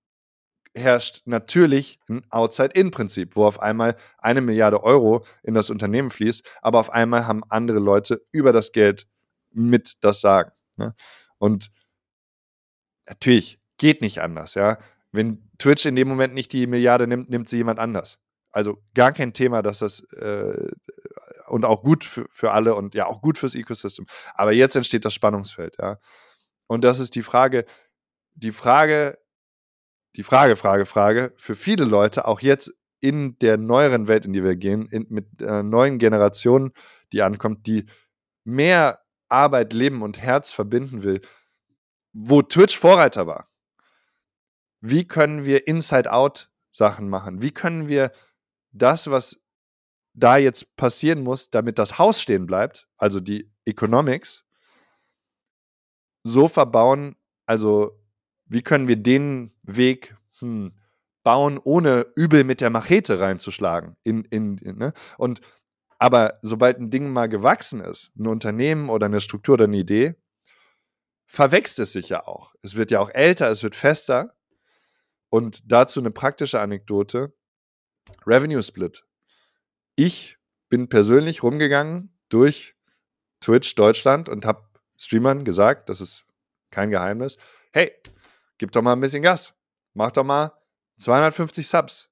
herrscht 0.76 1.24
natürlich 1.26 2.00
ein 2.08 2.24
Outside-In-Prinzip, 2.30 3.36
wo 3.36 3.46
auf 3.46 3.60
einmal 3.60 3.96
eine 4.20 4.42
Milliarde 4.42 4.84
Euro 4.84 5.26
in 5.42 5.54
das 5.56 5.70
Unternehmen 5.70 6.12
fließt, 6.12 6.48
aber 6.62 6.80
auf 6.80 6.92
einmal 6.92 7.26
haben 7.26 7.44
andere 7.50 7.80
Leute 7.80 8.24
über 8.32 8.54
das 8.54 8.72
Geld 8.72 9.08
mit 9.52 9.96
das 10.02 10.22
Sagen. 10.22 10.52
Ne? 10.78 10.94
Und 11.38 11.72
natürlich 13.08 13.60
geht 13.78 14.02
nicht 14.02 14.22
anders, 14.22 14.54
ja. 14.54 14.78
Wenn 15.12 15.50
Twitch 15.58 15.86
in 15.88 15.96
dem 15.96 16.08
Moment 16.08 16.36
nicht 16.36 16.54
die 16.54 16.68
Milliarde 16.68 17.08
nimmt, 17.08 17.30
nimmt 17.30 17.50
sie 17.50 17.58
jemand 17.58 17.80
anders. 17.80 18.20
Also 18.52 18.78
gar 18.94 19.12
kein 19.12 19.34
Thema, 19.34 19.64
dass 19.64 19.80
das 19.80 20.02
äh, 20.14 20.70
und 21.50 21.66
auch 21.66 21.84
gut 21.84 22.06
für, 22.06 22.26
für 22.30 22.52
alle 22.52 22.76
und 22.76 22.96
ja 22.96 23.06
auch 23.08 23.22
gut 23.22 23.38
fürs 23.38 23.56
Ecosystem. 23.56 24.06
Aber 24.34 24.52
jetzt 24.52 24.76
entsteht 24.76 25.06
das 25.06 25.14
Spannungsfeld, 25.14 25.78
ja. 25.80 25.98
Und 26.68 26.84
das 26.84 27.00
ist 27.00 27.16
die 27.16 27.24
Frage, 27.24 27.66
die 28.36 28.52
Frage, 28.52 29.18
die 30.16 30.24
Frage, 30.24 30.56
Frage, 30.56 30.86
Frage 30.86 31.34
für 31.38 31.56
viele 31.56 31.86
Leute, 31.86 32.26
auch 32.26 32.42
jetzt 32.42 32.72
in 33.02 33.38
der 33.40 33.58
neueren 33.58 34.08
Welt, 34.08 34.26
in 34.26 34.34
die 34.34 34.44
wir 34.44 34.56
gehen, 34.56 34.88
in, 34.88 35.08
mit 35.10 35.42
äh, 35.42 35.64
neuen 35.64 36.00
Generationen, 36.00 36.72
die 37.14 37.22
ankommt, 37.22 37.66
die 37.66 37.86
mehr 38.44 39.00
Arbeit, 39.30 39.74
Leben 39.74 40.02
und 40.02 40.20
Herz 40.20 40.52
verbinden 40.52 41.04
will, 41.04 41.22
wo 42.14 42.42
Twitch 42.42 42.78
Vorreiter 42.78 43.28
war. 43.28 43.50
Wie 44.82 45.08
können 45.08 45.46
wir 45.46 45.68
Inside-Out 45.68 46.52
Sachen 46.72 47.10
machen? 47.10 47.42
Wie 47.42 47.52
können 47.52 47.88
wir 47.88 48.12
das, 48.72 49.10
was 49.10 49.40
da 50.20 50.38
jetzt 50.38 50.76
passieren 50.76 51.22
muss, 51.22 51.50
damit 51.50 51.80
das 51.80 51.98
Haus 51.98 52.22
stehen 52.22 52.46
bleibt, 52.46 52.88
also 52.98 53.20
die 53.20 53.52
Economics, 53.66 54.46
so 56.24 56.48
verbauen, 56.48 57.16
also 57.46 58.00
wie 58.46 58.62
können 58.62 58.88
wir 58.88 58.98
den 58.98 59.54
Weg 59.64 60.16
hm, 60.40 60.74
bauen, 61.24 61.60
ohne 61.64 62.08
übel 62.16 62.44
mit 62.44 62.62
der 62.62 62.70
Machete 62.70 63.20
reinzuschlagen. 63.20 63.96
In, 64.04 64.24
in, 64.26 64.58
in, 64.58 64.78
ne? 64.78 64.94
Und 65.18 65.42
aber 66.00 66.40
sobald 66.42 66.80
ein 66.80 66.90
Ding 66.90 67.10
mal 67.10 67.28
gewachsen 67.28 67.82
ist, 67.82 68.12
ein 68.18 68.28
Unternehmen 68.28 68.90
oder 68.90 69.08
eine 69.08 69.20
Struktur 69.20 69.56
oder 69.56 69.66
eine 69.66 69.78
Idee, 69.78 70.16
verwächst 71.26 71.78
es 71.80 71.92
sich 71.92 72.10
ja 72.10 72.26
auch. 72.26 72.54
Es 72.62 72.76
wird 72.76 72.90
ja 72.90 73.02
auch 73.02 73.10
älter, 73.12 73.50
es 73.52 73.64
wird 73.64 73.76
fester. 73.76 74.34
Und 75.30 75.72
dazu 75.72 76.00
eine 76.00 76.10
praktische 76.10 76.60
Anekdote. 76.62 77.34
Revenue 78.26 78.64
Split 78.64 79.04
ich 80.00 80.38
bin 80.70 80.88
persönlich 80.88 81.44
rumgegangen 81.44 82.18
durch 82.30 82.76
Twitch 83.42 83.76
Deutschland 83.76 84.30
und 84.30 84.46
habe 84.46 84.64
Streamern 84.98 85.44
gesagt, 85.44 85.90
das 85.90 86.00
ist 86.00 86.26
kein 86.72 86.90
Geheimnis, 86.90 87.38
hey, 87.74 87.92
gib 88.58 88.72
doch 88.72 88.82
mal 88.82 88.94
ein 88.94 89.02
bisschen 89.02 89.22
Gas, 89.22 89.54
mach 89.94 90.12
doch 90.12 90.24
mal 90.24 90.54
250 91.00 91.68
Subs. 91.68 92.10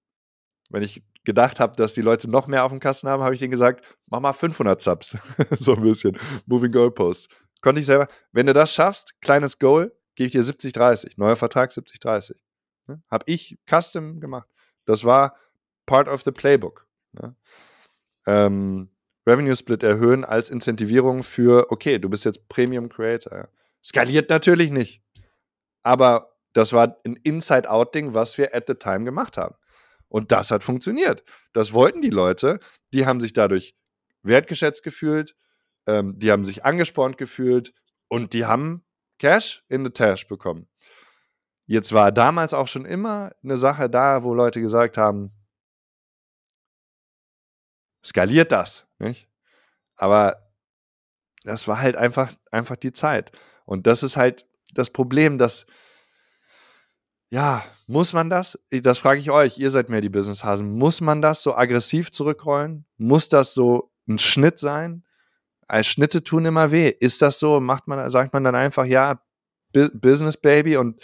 Wenn 0.70 0.84
ich 0.84 1.02
gedacht 1.24 1.62
habe, 1.62 1.78
dass 1.78 1.94
die 1.94 2.02
Leute 2.02 2.30
noch 2.30 2.48
mehr 2.48 2.66
auf 2.66 2.72
dem 2.72 2.82
Kasten 2.82 3.08
haben, 3.08 3.24
habe 3.24 3.34
ich 3.34 3.40
denen 3.40 3.52
gesagt, 3.52 3.86
mach 4.08 4.20
mal 4.20 4.34
500 4.34 4.82
Subs. 4.82 5.18
so 5.60 5.76
ein 5.76 5.82
bisschen. 5.82 6.18
Moving 6.46 6.74
Goalpost. 6.74 7.30
Konnte 7.62 7.80
ich 7.80 7.86
selber. 7.86 8.08
Wenn 8.34 8.48
du 8.48 8.54
das 8.54 8.74
schaffst, 8.74 9.14
kleines 9.22 9.60
Goal, 9.60 9.98
gebe 10.16 10.28
ich 10.28 10.34
dir 10.34 10.44
70-30. 10.44 11.14
Neuer 11.16 11.38
Vertrag 11.38 11.72
70-30. 11.72 12.36
Ne? 12.88 13.02
Habe 13.10 13.24
ich 13.28 13.58
custom 13.70 14.20
gemacht. 14.20 14.50
Das 14.86 15.06
war 15.06 15.38
part 15.86 16.10
of 16.10 16.24
the 16.24 16.32
playbook. 16.32 16.88
Ne? 17.14 17.36
Ähm, 18.28 18.90
Revenue 19.26 19.56
Split 19.56 19.84
erhöhen 19.84 20.24
als 20.24 20.50
Incentivierung 20.50 21.24
für, 21.24 21.72
okay, 21.72 21.98
du 21.98 22.10
bist 22.10 22.26
jetzt 22.26 22.48
Premium 22.48 22.90
Creator. 22.90 23.50
Skaliert 23.84 24.30
natürlich 24.30 24.70
nicht. 24.70 25.02
Aber 25.84 26.38
das 26.54 26.74
war 26.74 26.98
ein 27.06 27.16
Inside-Out-Ding, 27.16 28.14
was 28.14 28.38
wir 28.38 28.54
at 28.54 28.66
the 28.68 28.76
time 28.76 29.04
gemacht 29.04 29.38
haben. 29.38 29.56
Und 30.10 30.32
das 30.32 30.52
hat 30.52 30.64
funktioniert. 30.64 31.24
Das 31.54 31.74
wollten 31.74 32.02
die 32.02 32.10
Leute. 32.10 32.60
Die 32.94 33.06
haben 33.06 33.20
sich 33.20 33.34
dadurch 33.34 33.76
wertgeschätzt 34.24 34.84
gefühlt. 34.84 35.36
Ähm, 35.86 36.18
die 36.18 36.32
haben 36.32 36.44
sich 36.44 36.64
angespornt 36.66 37.18
gefühlt. 37.18 37.74
Und 38.08 38.34
die 38.34 38.46
haben 38.46 38.86
Cash 39.20 39.64
in 39.68 39.84
the 39.84 39.92
Tash 39.92 40.28
bekommen. 40.28 40.68
Jetzt 41.66 41.92
war 41.92 42.14
damals 42.14 42.54
auch 42.54 42.68
schon 42.68 42.86
immer 42.86 43.32
eine 43.44 43.58
Sache 43.58 43.90
da, 43.90 44.24
wo 44.24 44.34
Leute 44.34 44.62
gesagt 44.62 44.98
haben, 44.98 45.34
skaliert 48.08 48.52
das, 48.52 48.86
nicht? 49.00 49.28
Aber 49.96 50.38
das 51.44 51.68
war 51.68 51.80
halt 51.80 51.96
einfach, 51.96 52.32
einfach 52.52 52.76
die 52.76 52.94
Zeit. 52.94 53.32
Und 53.66 53.88
das 53.88 54.04
ist 54.04 54.18
halt 54.18 54.46
das 54.74 54.90
Problem, 54.90 55.38
dass, 55.38 55.66
ja, 57.30 57.64
muss 57.88 58.14
man 58.14 58.30
das? 58.30 58.60
Das 58.70 59.00
frage 59.00 59.20
ich 59.20 59.32
euch, 59.32 59.58
ihr 59.58 59.72
seid 59.72 59.90
mehr 59.90 60.02
die 60.02 60.10
Businesshasen. 60.10 60.78
Muss 60.78 61.02
man 61.02 61.22
das 61.22 61.44
so 61.44 61.56
aggressiv 61.56 62.12
zurückrollen? 62.12 62.86
Muss 62.98 63.30
das 63.30 63.54
so 63.54 63.92
ein 64.08 64.20
Schnitt 64.20 64.60
sein? 64.60 65.04
Als 65.68 65.88
Schnitte 65.88 66.24
tun 66.24 66.46
immer 66.46 66.72
weh. 66.72 66.90
Ist 66.90 67.22
das 67.22 67.40
so? 67.40 67.60
Macht 67.60 67.88
man, 67.88 68.10
sagt 68.10 68.34
man 68.34 68.44
dann 68.44 68.56
einfach, 68.56 68.86
ja, 68.86 69.22
Business 69.74 70.38
Baby 70.38 70.78
und 70.78 71.02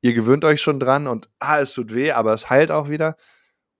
ihr 0.00 0.12
gewöhnt 0.12 0.44
euch 0.44 0.60
schon 0.60 0.78
dran 0.78 1.06
und 1.06 1.28
ah, 1.38 1.60
es 1.60 1.72
tut 1.72 1.94
weh, 1.94 2.12
aber 2.12 2.32
es 2.32 2.50
heilt 2.50 2.70
auch 2.70 2.88
wieder? 2.88 3.16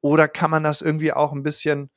Oder 0.00 0.28
kann 0.28 0.50
man 0.50 0.62
das 0.62 0.80
irgendwie 0.80 1.12
auch 1.12 1.32
ein 1.32 1.42
bisschen 1.42 1.90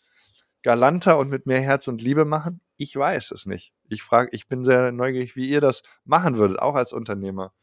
galanter 0.66 1.20
und 1.20 1.30
mit 1.30 1.46
mehr 1.46 1.62
Herz 1.62 1.88
und 1.88 2.02
Liebe 2.02 2.26
machen? 2.26 2.60
Ich 2.76 2.96
weiß 2.96 3.32
es 3.32 3.46
nicht. 3.46 3.72
Ich 3.88 4.02
frage, 4.02 4.30
ich 4.34 4.50
bin 4.50 4.66
sehr 4.66 4.92
neugierig, 4.92 5.36
wie 5.36 5.48
ihr 5.48 5.62
das 5.62 5.84
machen 6.04 6.38
würdet, 6.38 6.60
auch 6.60 6.74
als 6.74 6.92
Unternehmer. 6.92 7.54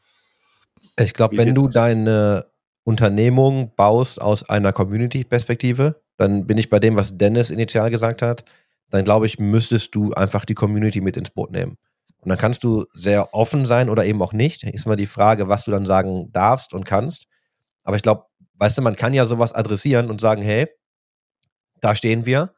Ich 0.99 1.13
glaube, 1.13 1.37
wenn 1.37 1.55
du 1.55 1.67
das? 1.67 1.75
deine 1.75 2.47
Unternehmung 2.85 3.73
baust 3.77 4.23
aus 4.23 4.49
einer 4.49 4.73
Community-Perspektive, 4.73 6.01
dann 6.17 6.47
bin 6.47 6.59
ich 6.59 6.71
bei 6.71 6.79
dem, 6.79 6.95
was 6.97 7.19
Dennis 7.19 7.51
initial 7.51 7.91
gesagt 7.91 8.23
hat, 8.23 8.45
dann 8.91 9.05
glaube 9.05 9.27
ich, 9.27 9.41
müsstest 9.41 9.95
du 9.97 10.13
einfach 10.13 10.45
die 10.45 10.55
Community 10.55 11.01
mit 11.01 11.17
ins 11.17 11.31
Boot 11.31 11.51
nehmen. 11.51 11.79
Und 12.19 12.29
dann 12.29 12.39
kannst 12.39 12.63
du 12.63 12.87
sehr 12.95 13.35
offen 13.35 13.67
sein 13.67 13.91
oder 13.91 14.05
eben 14.05 14.23
auch 14.23 14.33
nicht. 14.33 14.63
Ist 14.63 14.87
mal 14.87 14.95
die 14.95 15.07
Frage, 15.07 15.49
was 15.49 15.65
du 15.65 15.73
dann 15.73 15.87
sagen 15.87 16.31
darfst 16.31 16.73
und 16.73 16.85
kannst. 16.85 17.27
Aber 17.83 17.97
ich 17.97 18.03
glaube, 18.03 18.27
weißt 18.59 18.79
du, 18.79 18.83
man 18.83 18.95
kann 18.95 19.13
ja 19.13 19.27
sowas 19.27 19.53
adressieren 19.53 20.09
und 20.09 20.21
sagen, 20.21 20.41
hey, 20.41 20.69
da 21.81 21.97
stehen 21.97 22.27
wir. 22.27 22.55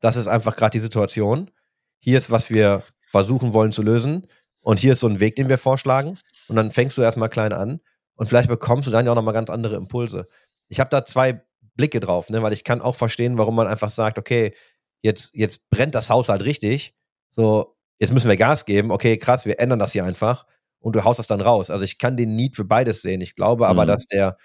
Das 0.00 0.16
ist 0.16 0.28
einfach 0.28 0.56
gerade 0.56 0.72
die 0.72 0.80
Situation. 0.80 1.50
Hier 1.98 2.18
ist, 2.18 2.30
was 2.30 2.50
wir 2.50 2.84
versuchen 3.10 3.54
wollen 3.54 3.72
zu 3.72 3.82
lösen. 3.82 4.26
Und 4.60 4.78
hier 4.80 4.94
ist 4.94 5.00
so 5.00 5.08
ein 5.08 5.20
Weg, 5.20 5.36
den 5.36 5.48
wir 5.48 5.58
vorschlagen. 5.58 6.18
Und 6.48 6.56
dann 6.56 6.72
fängst 6.72 6.98
du 6.98 7.02
erstmal 7.02 7.28
klein 7.28 7.52
an. 7.52 7.80
Und 8.16 8.28
vielleicht 8.28 8.48
bekommst 8.48 8.86
du 8.86 8.90
dann 8.90 9.06
ja 9.06 9.12
auch 9.12 9.16
nochmal 9.16 9.34
ganz 9.34 9.50
andere 9.50 9.76
Impulse. 9.76 10.26
Ich 10.68 10.80
habe 10.80 10.90
da 10.90 11.04
zwei 11.04 11.42
Blicke 11.74 12.00
drauf, 12.00 12.30
ne? 12.30 12.42
Weil 12.42 12.52
ich 12.52 12.64
kann 12.64 12.80
auch 12.80 12.94
verstehen, 12.96 13.38
warum 13.38 13.54
man 13.54 13.66
einfach 13.66 13.90
sagt, 13.90 14.18
okay, 14.18 14.54
jetzt, 15.02 15.34
jetzt 15.34 15.68
brennt 15.70 15.94
das 15.94 16.10
Haus 16.10 16.28
halt 16.28 16.44
richtig. 16.44 16.94
So, 17.30 17.76
jetzt 17.98 18.12
müssen 18.12 18.28
wir 18.28 18.36
Gas 18.36 18.64
geben. 18.64 18.90
Okay, 18.90 19.18
krass, 19.18 19.46
wir 19.46 19.60
ändern 19.60 19.78
das 19.78 19.92
hier 19.92 20.04
einfach 20.04 20.46
und 20.80 20.96
du 20.96 21.04
haust 21.04 21.18
das 21.18 21.26
dann 21.26 21.40
raus. 21.42 21.70
Also 21.70 21.84
ich 21.84 21.98
kann 21.98 22.16
den 22.16 22.34
Need 22.36 22.56
für 22.56 22.64
beides 22.64 23.02
sehen. 23.02 23.20
Ich 23.20 23.34
glaube 23.36 23.68
aber, 23.68 23.84
Mhm. 23.84 23.88
dass 23.88 24.06
der, 24.06 24.36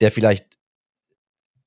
der 0.00 0.10
vielleicht 0.12 0.58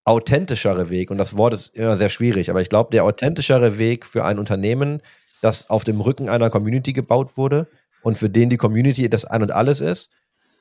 authentischere 0.05 0.89
Weg, 0.89 1.11
und 1.11 1.17
das 1.17 1.35
Wort 1.37 1.53
ist 1.53 1.75
immer 1.75 1.97
sehr 1.97 2.09
schwierig, 2.09 2.49
aber 2.49 2.61
ich 2.61 2.69
glaube, 2.69 2.91
der 2.91 3.03
authentischere 3.03 3.79
Weg 3.79 4.05
für 4.05 4.23
ein 4.23 4.39
Unternehmen, 4.39 5.01
das 5.41 5.69
auf 5.69 5.83
dem 5.83 5.99
Rücken 5.99 6.29
einer 6.29 6.49
Community 6.49 6.93
gebaut 6.93 7.37
wurde 7.37 7.67
und 8.03 8.17
für 8.17 8.29
den 8.29 8.49
die 8.49 8.57
Community 8.57 9.09
das 9.09 9.25
Ein 9.25 9.41
und 9.41 9.51
Alles 9.51 9.81
ist, 9.81 10.11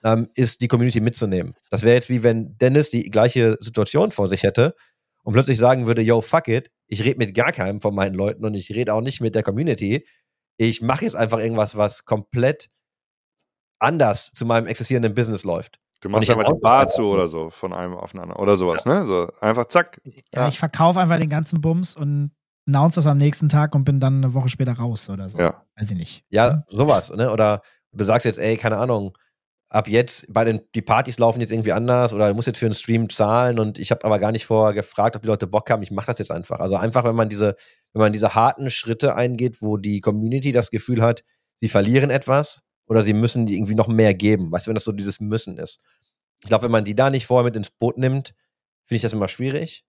ähm, 0.03 0.28
ist 0.34 0.62
die 0.62 0.68
Community 0.68 1.01
mitzunehmen. 1.01 1.55
Das 1.70 1.82
wäre 1.82 1.95
jetzt 1.95 2.09
wie 2.09 2.22
wenn 2.22 2.57
Dennis 2.59 2.90
die 2.90 3.11
gleiche 3.11 3.57
Situation 3.61 4.12
vor 4.12 4.28
sich 4.28 4.42
hätte 4.42 4.74
und 5.22 5.34
plötzlich 5.34 5.59
sagen 5.59 5.86
würde, 5.86 6.03
yo, 6.03 6.22
fuck 6.22 6.49
it, 6.49 6.70
ich 6.86 7.05
rede 7.05 7.18
mit 7.18 7.34
gar 7.34 7.53
keinem 7.53 7.80
von 7.80 7.95
meinen 7.95 8.14
Leuten 8.14 8.45
und 8.45 8.55
ich 8.55 8.70
rede 8.70 8.95
auch 8.95 9.01
nicht 9.01 9.20
mit 9.20 9.34
der 9.34 9.42
Community. 9.42 10.07
Ich 10.57 10.82
mache 10.82 11.05
jetzt 11.05 11.16
einfach 11.16 11.38
irgendwas, 11.38 11.76
was 11.76 12.05
komplett 12.05 12.70
anders 13.78 14.32
zu 14.32 14.47
meinem 14.47 14.66
existierenden 14.66 15.14
Business 15.14 15.45
läuft. 15.45 15.80
Du 16.05 16.11
machst 16.11 16.28
einfach 16.28 16.44
die 16.44 16.61
Bar 16.61 16.86
zu 16.86 17.05
oder 17.05 17.28
so, 17.28 17.48
von 17.48 17.72
einem 17.72 17.94
auf 17.94 18.11
den 18.11 18.20
anderen. 18.20 18.42
Oder 18.42 18.59
sowas, 18.59 18.84
ne? 18.84 19.07
So, 19.07 19.28
einfach 19.40 19.64
zack. 19.68 20.02
Ja, 20.05 20.12
Ja. 20.34 20.48
Ich 20.48 20.59
verkaufe 20.59 21.00
einfach 21.00 21.18
den 21.18 21.30
ganzen 21.30 21.62
Bums 21.62 21.96
und 21.96 22.30
announce 22.66 22.96
das 22.96 23.07
am 23.07 23.16
nächsten 23.16 23.48
Tag 23.48 23.74
und 23.74 23.84
bin 23.84 24.00
dann 24.00 24.22
eine 24.22 24.34
Woche 24.34 24.50
später 24.50 24.74
raus 24.74 25.09
oder 25.09 25.30
so. 25.30 25.38
Ja. 25.38 25.64
Weiß 25.76 25.90
ich 25.90 25.96
nicht. 25.96 26.24
Ja, 26.28 26.62
sowas, 26.68 27.11
ne? 27.11 27.32
Oder 27.32 27.62
du 27.92 28.05
sagst 28.05 28.26
jetzt, 28.26 28.38
ey, 28.38 28.59
keine 28.59 28.76
Ahnung, 28.76 29.16
ab 29.70 29.88
jetzt, 29.88 30.30
bei 30.30 30.44
den, 30.44 30.61
die 30.74 30.82
Partys 30.82 31.18
laufen 31.18 31.40
jetzt 31.40 31.50
irgendwie 31.50 31.72
anders 31.72 32.12
oder 32.12 32.28
du 32.28 32.34
musst 32.34 32.48
jetzt 32.48 32.59
für 32.59 32.66
einen 32.66 32.74
Stream 32.74 33.09
zahlen 33.09 33.59
und 33.59 33.78
ich 33.78 33.90
habe 33.90 34.05
aber 34.05 34.18
gar 34.18 34.30
nicht 34.30 34.44
vorher 34.44 34.74
gefragt, 34.74 35.16
ob 35.16 35.22
die 35.22 35.28
Leute 35.28 35.46
Bock 35.46 35.70
haben, 35.70 35.82
ich 35.82 35.90
mache 35.90 36.09
das 36.09 36.18
jetzt 36.18 36.30
einfach. 36.30 36.61
Also 36.61 36.76
einfach, 36.76 37.05
wenn 37.05 37.16
man 37.16 37.30
diese, 37.30 37.57
wenn 37.94 38.00
man 38.00 38.12
diese 38.12 38.34
harten 38.34 38.68
Schritte 38.68 39.14
eingeht, 39.14 39.62
wo 39.62 39.78
die 39.78 40.02
Community 40.02 40.52
das 40.52 40.70
Gefühl 40.70 41.00
hat, 41.00 41.24
sie 41.57 41.70
verlieren 41.70 42.11
etwas 42.11 42.61
oder 42.87 43.03
sie 43.03 43.12
müssen 43.14 43.47
die 43.47 43.57
irgendwie 43.57 43.74
noch 43.74 43.89
mehr 43.89 44.14
geben. 44.14 44.51
Weißt 44.53 44.66
du, 44.66 44.68
wenn 44.70 44.74
das 44.74 44.85
so 44.85 44.93
dieses 44.93 45.20
Müssen 45.20 45.57
ist. 45.59 45.82
Ich 46.43 46.49
glaube, 46.49 46.64
wenn 46.64 46.70
man 46.70 46.85
die 46.85 46.95
da 46.95 47.11
nicht 47.11 47.26
vorher 47.26 47.45
mit 47.45 47.57
ins 47.57 47.70
Boot 47.70 47.97
nimmt, 47.99 48.35
finde 48.85 48.97
ich 48.97 49.03
das 49.03 49.12
immer 49.12 49.28
schwierig. 49.28 49.85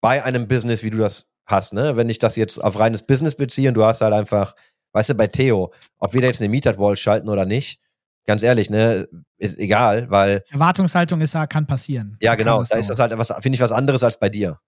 Bei 0.00 0.24
einem 0.24 0.48
Business, 0.48 0.82
wie 0.82 0.90
du 0.90 0.98
das 0.98 1.26
hast, 1.46 1.72
ne? 1.72 1.96
Wenn 1.96 2.08
ich 2.08 2.18
das 2.18 2.36
jetzt 2.36 2.58
auf 2.62 2.78
reines 2.78 3.02
Business 3.04 3.34
beziehe 3.36 3.68
und 3.68 3.74
du 3.74 3.84
hast 3.84 4.00
halt 4.00 4.12
einfach, 4.14 4.54
weißt 4.92 5.10
du, 5.10 5.14
bei 5.14 5.26
Theo, 5.26 5.72
ob 5.98 6.14
wir 6.14 6.20
da 6.20 6.26
jetzt 6.28 6.40
eine 6.40 6.48
Meetup-Wall 6.48 6.96
schalten 6.96 7.28
oder 7.28 7.44
nicht, 7.44 7.80
ganz 8.26 8.42
ehrlich, 8.42 8.70
ne, 8.70 9.08
ist 9.38 9.58
egal, 9.58 10.10
weil, 10.10 10.44
Erwartungshaltung 10.50 11.20
ist 11.20 11.34
ja, 11.34 11.46
kann 11.46 11.66
passieren. 11.66 12.16
ja 12.20 12.34
genau, 12.34 12.60
das 12.60 12.68
da 12.70 12.74
so. 12.76 12.80
ist 12.80 12.90
das 12.90 12.98
halt 12.98 13.16
was, 13.18 13.28
finde 13.40 13.56
ich, 13.56 13.60
was 13.60 13.72
anderes 13.72 14.02
als 14.04 14.18
bei 14.18 14.28
dir. 14.28 14.58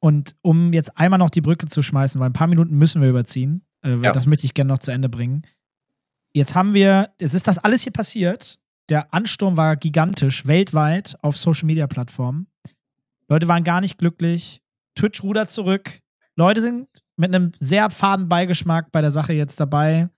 Und 0.00 0.36
um 0.42 0.72
jetzt 0.72 0.98
einmal 0.98 1.18
noch 1.18 1.30
die 1.30 1.40
Brücke 1.40 1.66
zu 1.66 1.82
schmeißen, 1.82 2.20
weil 2.20 2.28
ein 2.30 2.32
paar 2.34 2.46
Minuten 2.48 2.76
müssen 2.76 3.00
wir 3.02 3.08
überziehen, 3.08 3.64
äh, 3.82 3.90
weil 3.90 4.04
Ja. 4.04 4.12
das 4.12 4.26
möchte 4.26 4.44
ich 4.46 4.54
gerne 4.54 4.68
noch 4.72 4.78
zu 4.78 4.90
Ende 4.92 5.08
bringen. 5.08 5.42
Jetzt 6.36 6.54
haben 6.54 6.74
wir, 6.74 7.14
jetzt 7.18 7.32
ist 7.32 7.48
das 7.48 7.56
alles 7.56 7.80
hier 7.80 7.94
passiert. 7.94 8.58
Der 8.90 9.14
Ansturm 9.14 9.56
war 9.56 9.74
gigantisch, 9.74 10.46
weltweit 10.46 11.16
auf 11.22 11.38
Social 11.38 11.64
Media 11.64 11.86
Plattformen. 11.86 12.46
Leute 13.26 13.48
waren 13.48 13.64
gar 13.64 13.80
nicht 13.80 13.96
glücklich. 13.96 14.60
Twitch 14.94 15.22
rudert 15.22 15.50
zurück. 15.50 16.00
Leute 16.36 16.60
sind 16.60 16.88
mit 17.16 17.34
einem 17.34 17.52
sehr 17.58 17.88
faden 17.88 18.28
Beigeschmack 18.28 18.92
bei 18.92 19.00
der 19.00 19.10
Sache 19.10 19.32
jetzt 19.32 19.58
dabei. 19.60 20.10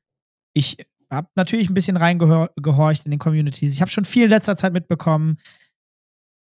Ich 0.55 0.77
habe 1.09 1.29
natürlich 1.37 1.71
ein 1.71 1.75
bisschen 1.75 1.97
reingehorcht 1.97 3.05
in 3.05 3.13
den 3.13 3.21
Communities. 3.21 3.73
Ich 3.73 3.81
habe 3.81 3.91
schon 3.93 4.05
viel 4.05 4.25
in 4.25 4.31
letzter 4.31 4.57
Zeit 4.57 4.73
mitbekommen. 4.73 5.39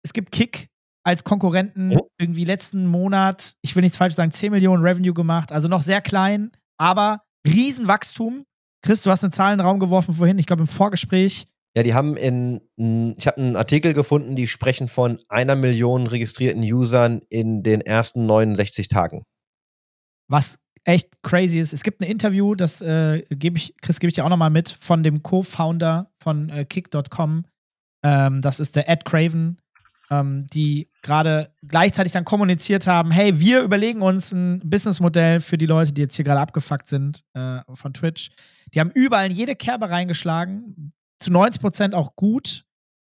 Es 0.03 0.11
gibt 0.11 0.31
Kick 0.31 0.69
als 1.03 1.23
Konkurrenten 1.23 1.95
Oh. 1.95 2.09
irgendwie 2.17 2.45
letzten 2.45 2.87
Monat, 2.87 3.55
ich 3.61 3.75
will 3.75 3.83
nichts 3.83 3.97
falsch 3.97 4.15
sagen, 4.15 4.31
10 4.31 4.51
Millionen 4.51 4.81
Revenue 4.81 5.13
gemacht. 5.13 5.51
Also 5.51 5.67
noch 5.67 5.83
sehr 5.83 6.01
klein, 6.01 6.51
aber 6.79 7.21
Riesenwachstum. 7.47 8.43
Chris, 8.87 9.01
du 9.01 9.11
hast 9.11 9.21
eine 9.21 9.31
Zahl 9.31 9.51
in 9.51 9.57
den 9.57 9.65
Raum 9.65 9.79
geworfen 9.79 10.13
vorhin, 10.13 10.39
ich 10.39 10.45
glaube 10.45 10.61
im 10.61 10.67
Vorgespräch. 10.67 11.45
Ja, 11.75 11.83
die 11.83 11.93
haben 11.93 12.15
in, 12.15 12.61
ich 13.17 13.27
habe 13.27 13.35
einen 13.35 13.57
Artikel 13.57 13.91
gefunden, 13.91 14.37
die 14.37 14.47
sprechen 14.47 14.87
von 14.87 15.19
einer 15.27 15.57
Million 15.57 16.07
registrierten 16.07 16.63
Usern 16.63 17.19
in 17.27 17.63
den 17.63 17.81
ersten 17.81 18.25
69 18.25 18.87
Tagen. 18.87 19.25
was 20.29 20.57
echt 20.85 21.21
crazy 21.21 21.59
ist. 21.59 21.73
Es 21.73 21.83
gibt 21.83 21.99
ein 21.99 22.09
Interview, 22.09 22.55
das 22.55 22.79
äh, 22.79 23.23
gebe 23.29 23.57
ich, 23.57 23.75
Chris, 23.81 23.99
gebe 23.99 24.07
ich 24.07 24.13
dir 24.13 24.23
auch 24.23 24.29
nochmal 24.29 24.51
mit, 24.51 24.77
von 24.79 25.03
dem 25.03 25.21
Co-Founder 25.21 26.09
von 26.23 26.47
äh, 26.47 26.63
Kick.com. 26.63 27.43
Ähm, 28.05 28.41
das 28.41 28.61
ist 28.61 28.77
der 28.77 28.87
Ed 28.87 29.03
Craven, 29.03 29.57
ähm, 30.09 30.47
die 30.53 30.89
gerade 31.01 31.53
gleichzeitig 31.67 32.13
dann 32.13 32.25
kommuniziert 32.25 32.87
haben: 32.87 33.11
hey, 33.11 33.39
wir 33.39 33.61
überlegen 33.61 34.01
uns 34.01 34.31
ein 34.31 34.61
Businessmodell 34.63 35.39
für 35.39 35.57
die 35.57 35.65
Leute, 35.65 35.93
die 35.93 36.01
jetzt 36.01 36.15
hier 36.15 36.25
gerade 36.25 36.41
abgefuckt 36.41 36.87
sind 36.87 37.23
äh, 37.33 37.59
von 37.73 37.93
Twitch. 37.93 38.29
Die 38.73 38.79
haben 38.79 38.91
überall 38.93 39.27
in 39.27 39.31
jede 39.31 39.55
Kerbe 39.55 39.89
reingeschlagen, 39.89 40.93
zu 41.19 41.31
90 41.31 41.61
Prozent 41.61 41.95
auch 41.95 42.15
gut. 42.15 42.63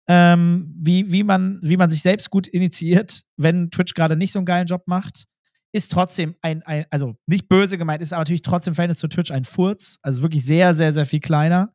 Ähm, 0.08 0.74
wie, 0.76 1.12
wie, 1.12 1.22
man, 1.22 1.60
wie 1.62 1.76
man 1.76 1.88
sich 1.88 2.02
selbst 2.02 2.30
gut 2.30 2.48
initiiert, 2.48 3.22
wenn 3.36 3.70
Twitch 3.70 3.94
gerade 3.94 4.16
nicht 4.16 4.32
so 4.32 4.40
einen 4.40 4.46
geilen 4.46 4.66
Job 4.66 4.82
macht 4.86 5.28
ist 5.72 5.92
trotzdem 5.92 6.34
ein, 6.42 6.62
ein, 6.64 6.86
also 6.90 7.16
nicht 7.26 7.48
böse 7.48 7.78
gemeint, 7.78 8.02
ist 8.02 8.12
aber 8.12 8.20
natürlich 8.20 8.42
trotzdem 8.42 8.74
Verhältnis 8.74 8.98
zu 8.98 9.08
Twitch 9.08 9.30
ein 9.30 9.44
Furz. 9.44 9.98
Also 10.02 10.22
wirklich 10.22 10.44
sehr, 10.44 10.74
sehr, 10.74 10.92
sehr 10.92 11.06
viel 11.06 11.20
kleiner. 11.20 11.72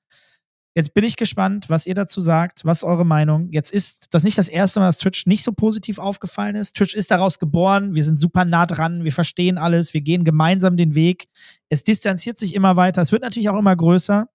Jetzt 0.77 0.93
bin 0.93 1.05
ich 1.05 1.15
gespannt, 1.15 1.69
was 1.69 1.85
ihr 1.85 1.95
dazu 1.95 2.19
sagt. 2.19 2.65
Was 2.65 2.83
eure 2.83 3.05
Meinung? 3.05 3.49
Jetzt 3.51 3.71
ist 3.71 4.13
das 4.13 4.23
nicht 4.23 4.37
das 4.37 4.49
erste 4.49 4.81
Mal, 4.81 4.87
dass 4.87 4.97
Twitch 4.97 5.25
nicht 5.25 5.43
so 5.43 5.53
positiv 5.53 5.99
aufgefallen 5.99 6.55
ist. 6.55 6.75
Twitch 6.75 6.93
ist 6.93 7.11
daraus 7.11 7.39
geboren. 7.39 7.95
Wir 7.95 8.03
sind 8.03 8.19
super 8.19 8.43
nah 8.43 8.65
dran. 8.65 9.05
Wir 9.05 9.13
verstehen 9.13 9.57
alles. 9.57 9.93
Wir 9.93 10.01
gehen 10.01 10.25
gemeinsam 10.25 10.75
den 10.75 10.93
Weg. 10.93 11.29
Es 11.69 11.83
distanziert 11.83 12.37
sich 12.37 12.53
immer 12.53 12.75
weiter. 12.75 13.01
Es 13.01 13.13
wird 13.13 13.21
natürlich 13.21 13.47
auch 13.47 13.57
immer 13.57 13.73
größer. 13.73 14.27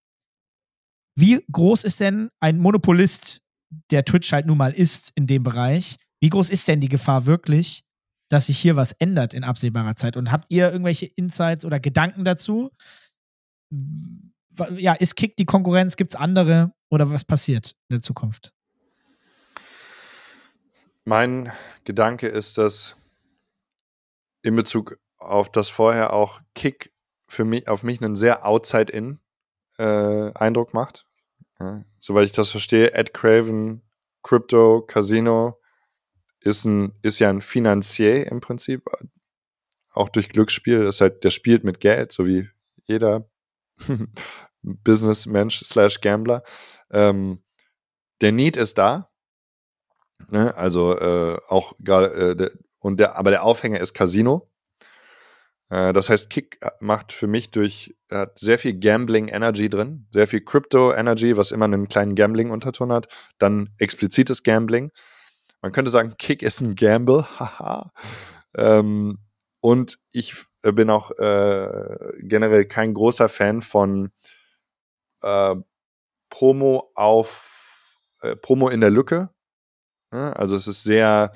Wie 1.15 1.45
groß 1.53 1.85
ist 1.85 2.01
denn 2.01 2.31
ein 2.41 2.59
Monopolist, 2.59 3.43
der 3.91 4.07
Twitch 4.07 4.33
halt 4.33 4.47
nun 4.47 4.57
mal 4.57 4.73
ist 4.73 5.13
in 5.17 5.27
dem 5.27 5.43
Bereich? 5.43 5.97
Wie 6.23 6.31
groß 6.31 6.49
ist 6.49 6.67
denn 6.69 6.81
die 6.81 6.89
Gefahr 6.89 7.27
wirklich, 7.27 7.85
dass 8.31 8.47
sich 8.47 8.59
hier 8.59 8.77
was 8.77 8.93
ändert 8.93 9.35
in 9.35 9.45
absehbarer 9.45 9.95
Zeit? 9.95 10.17
Und 10.17 10.33
habt 10.33 10.47
ihr 10.49 10.73
irgendwelche 10.73 11.05
Insights 11.05 11.67
oder 11.67 11.81
Gedanken 11.81 12.25
dazu? 12.25 12.71
Ja, 14.77 14.93
ist 14.95 15.17
Kick 15.17 15.37
die 15.37 15.47
Konkurrenz? 15.47 15.97
Gibt 15.97 16.13
es 16.13 16.17
andere? 16.17 16.73
Oder 16.89 17.11
was 17.11 17.25
passiert 17.25 17.75
in 17.89 17.97
der 17.97 18.03
Zukunft? 18.03 18.53
Mein 21.05 21.51
Gedanke 21.85 22.29
ist, 22.29 22.57
dass 22.59 22.95
in 24.43 24.55
Bezug 24.55 24.99
auf 25.19 25.51
das 25.51 25.69
vorher 25.69 26.13
auch 26.13 26.41
Kick 26.55 26.93
für 27.29 27.45
mich, 27.45 27.67
auf 27.69 27.85
mich 27.85 28.03
einen 28.03 28.17
sehr 28.17 28.47
Outside-In-Eindruck 28.47 30.75
macht. 30.75 31.07
Ja, 31.59 31.85
soweit 31.99 32.27
ich 32.27 32.33
das 32.33 32.51
verstehe, 32.51 32.93
Ed 32.93 33.15
Craven, 33.15 33.83
Crypto, 34.23 34.83
Casino 34.83 35.59
ist, 36.41 36.65
ein, 36.65 36.93
ist 37.03 37.19
ja 37.19 37.29
ein 37.31 37.43
Finanzier 37.43 38.31
im 38.31 38.41
Prinzip, 38.41 38.89
auch 39.93 40.09
durch 40.09 40.29
Glücksspiel. 40.29 40.85
Das 40.85 40.95
ist 40.97 41.01
halt, 41.01 41.25
der 41.25 41.31
spielt 41.31 41.65
mit 41.65 41.81
Geld, 41.81 42.13
so 42.13 42.27
wie 42.27 42.49
jeder 42.85 43.29
Businessmensch 44.63 45.61
slash 45.65 46.01
Gambler. 46.01 46.43
Ähm, 46.91 47.43
der 48.21 48.33
Need 48.33 48.57
ist 48.57 48.79
da. 48.79 49.11
Ne? 50.29 50.55
Also 50.57 50.99
äh, 50.99 51.39
auch 51.49 51.73
gerade, 51.79 52.07
äh, 52.39 52.51
und 52.79 53.01
der, 53.01 53.17
aber 53.17 53.31
der 53.31 53.45
Aufhänger 53.45 53.81
ist 53.81 53.95
Casino. 53.95 54.51
Äh, 55.71 55.93
das 55.93 56.11
heißt, 56.11 56.29
Kick 56.29 56.61
macht 56.81 57.13
für 57.13 57.27
mich 57.27 57.51
durch, 57.51 57.97
hat 58.11 58.39
sehr 58.39 58.59
viel 58.59 58.79
Gambling 58.79 59.29
Energy 59.29 59.71
drin, 59.71 60.07
sehr 60.13 60.27
viel 60.27 60.43
Crypto 60.43 60.93
Energy, 60.93 61.37
was 61.37 61.53
immer 61.53 61.65
einen 61.65 61.89
kleinen 61.89 62.15
Gambling-Unterton 62.15 62.93
hat, 62.93 63.09
dann 63.39 63.71
explizites 63.79 64.43
Gambling. 64.43 64.91
Man 65.63 65.73
könnte 65.73 65.91
sagen, 65.91 66.15
Kick 66.19 66.43
ist 66.43 66.61
ein 66.61 66.75
Gamble, 66.75 67.25
haha. 67.39 67.93
ähm, 68.57 69.19
und 69.61 69.99
ich 70.11 70.47
bin 70.63 70.91
auch 70.91 71.11
äh, 71.13 72.13
generell 72.19 72.67
kein 72.67 72.95
großer 72.95 73.29
Fan 73.29 73.63
von 73.63 74.11
äh, 75.23 75.57
Promo 76.29 76.91
auf 76.95 77.99
äh, 78.23 78.37
Promo 78.37 78.69
in 78.69 78.81
der 78.81 78.91
Lücke. 78.91 79.31
Ja, 80.13 80.33
also 80.33 80.57
es 80.57 80.67
ist 80.67 80.83
sehr, 80.83 81.33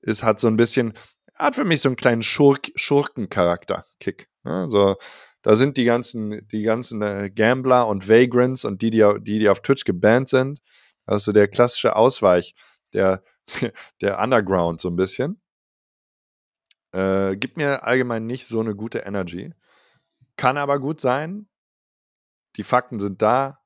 es 0.00 0.22
hat 0.22 0.40
so 0.40 0.48
ein 0.48 0.56
bisschen, 0.56 0.94
hat 1.34 1.56
für 1.56 1.64
mich 1.64 1.80
so 1.80 1.88
einen 1.88 1.96
kleinen 1.96 2.22
Schurk, 2.22 2.70
Schurkencharakter, 2.74 3.84
Kick. 4.00 4.28
Ja, 4.44 4.68
so, 4.68 4.96
da 5.42 5.56
sind 5.56 5.76
die 5.76 5.84
ganzen, 5.84 6.46
die 6.48 6.62
ganzen 6.62 7.02
äh, 7.02 7.30
Gambler 7.30 7.86
und 7.86 8.08
Vagrants 8.08 8.64
und 8.64 8.82
die, 8.82 8.90
die, 8.90 9.04
die, 9.20 9.38
die 9.38 9.48
auf 9.48 9.60
Twitch 9.60 9.84
gebannt 9.84 10.28
sind. 10.28 10.60
Also 11.06 11.32
der 11.32 11.48
klassische 11.48 11.96
Ausweich, 11.96 12.54
der, 12.92 13.22
der 14.00 14.18
Underground 14.20 14.80
so 14.80 14.88
ein 14.88 14.96
bisschen. 14.96 15.40
Äh, 16.94 17.36
gibt 17.36 17.56
mir 17.56 17.82
allgemein 17.82 18.24
nicht 18.24 18.46
so 18.46 18.60
eine 18.60 18.76
gute 18.76 19.00
Energy. 19.00 19.52
Kann 20.36 20.56
aber 20.56 20.78
gut 20.78 21.00
sein. 21.00 21.48
Die 22.54 22.62
Fakten 22.62 23.00
sind 23.00 23.20
da. 23.20 23.58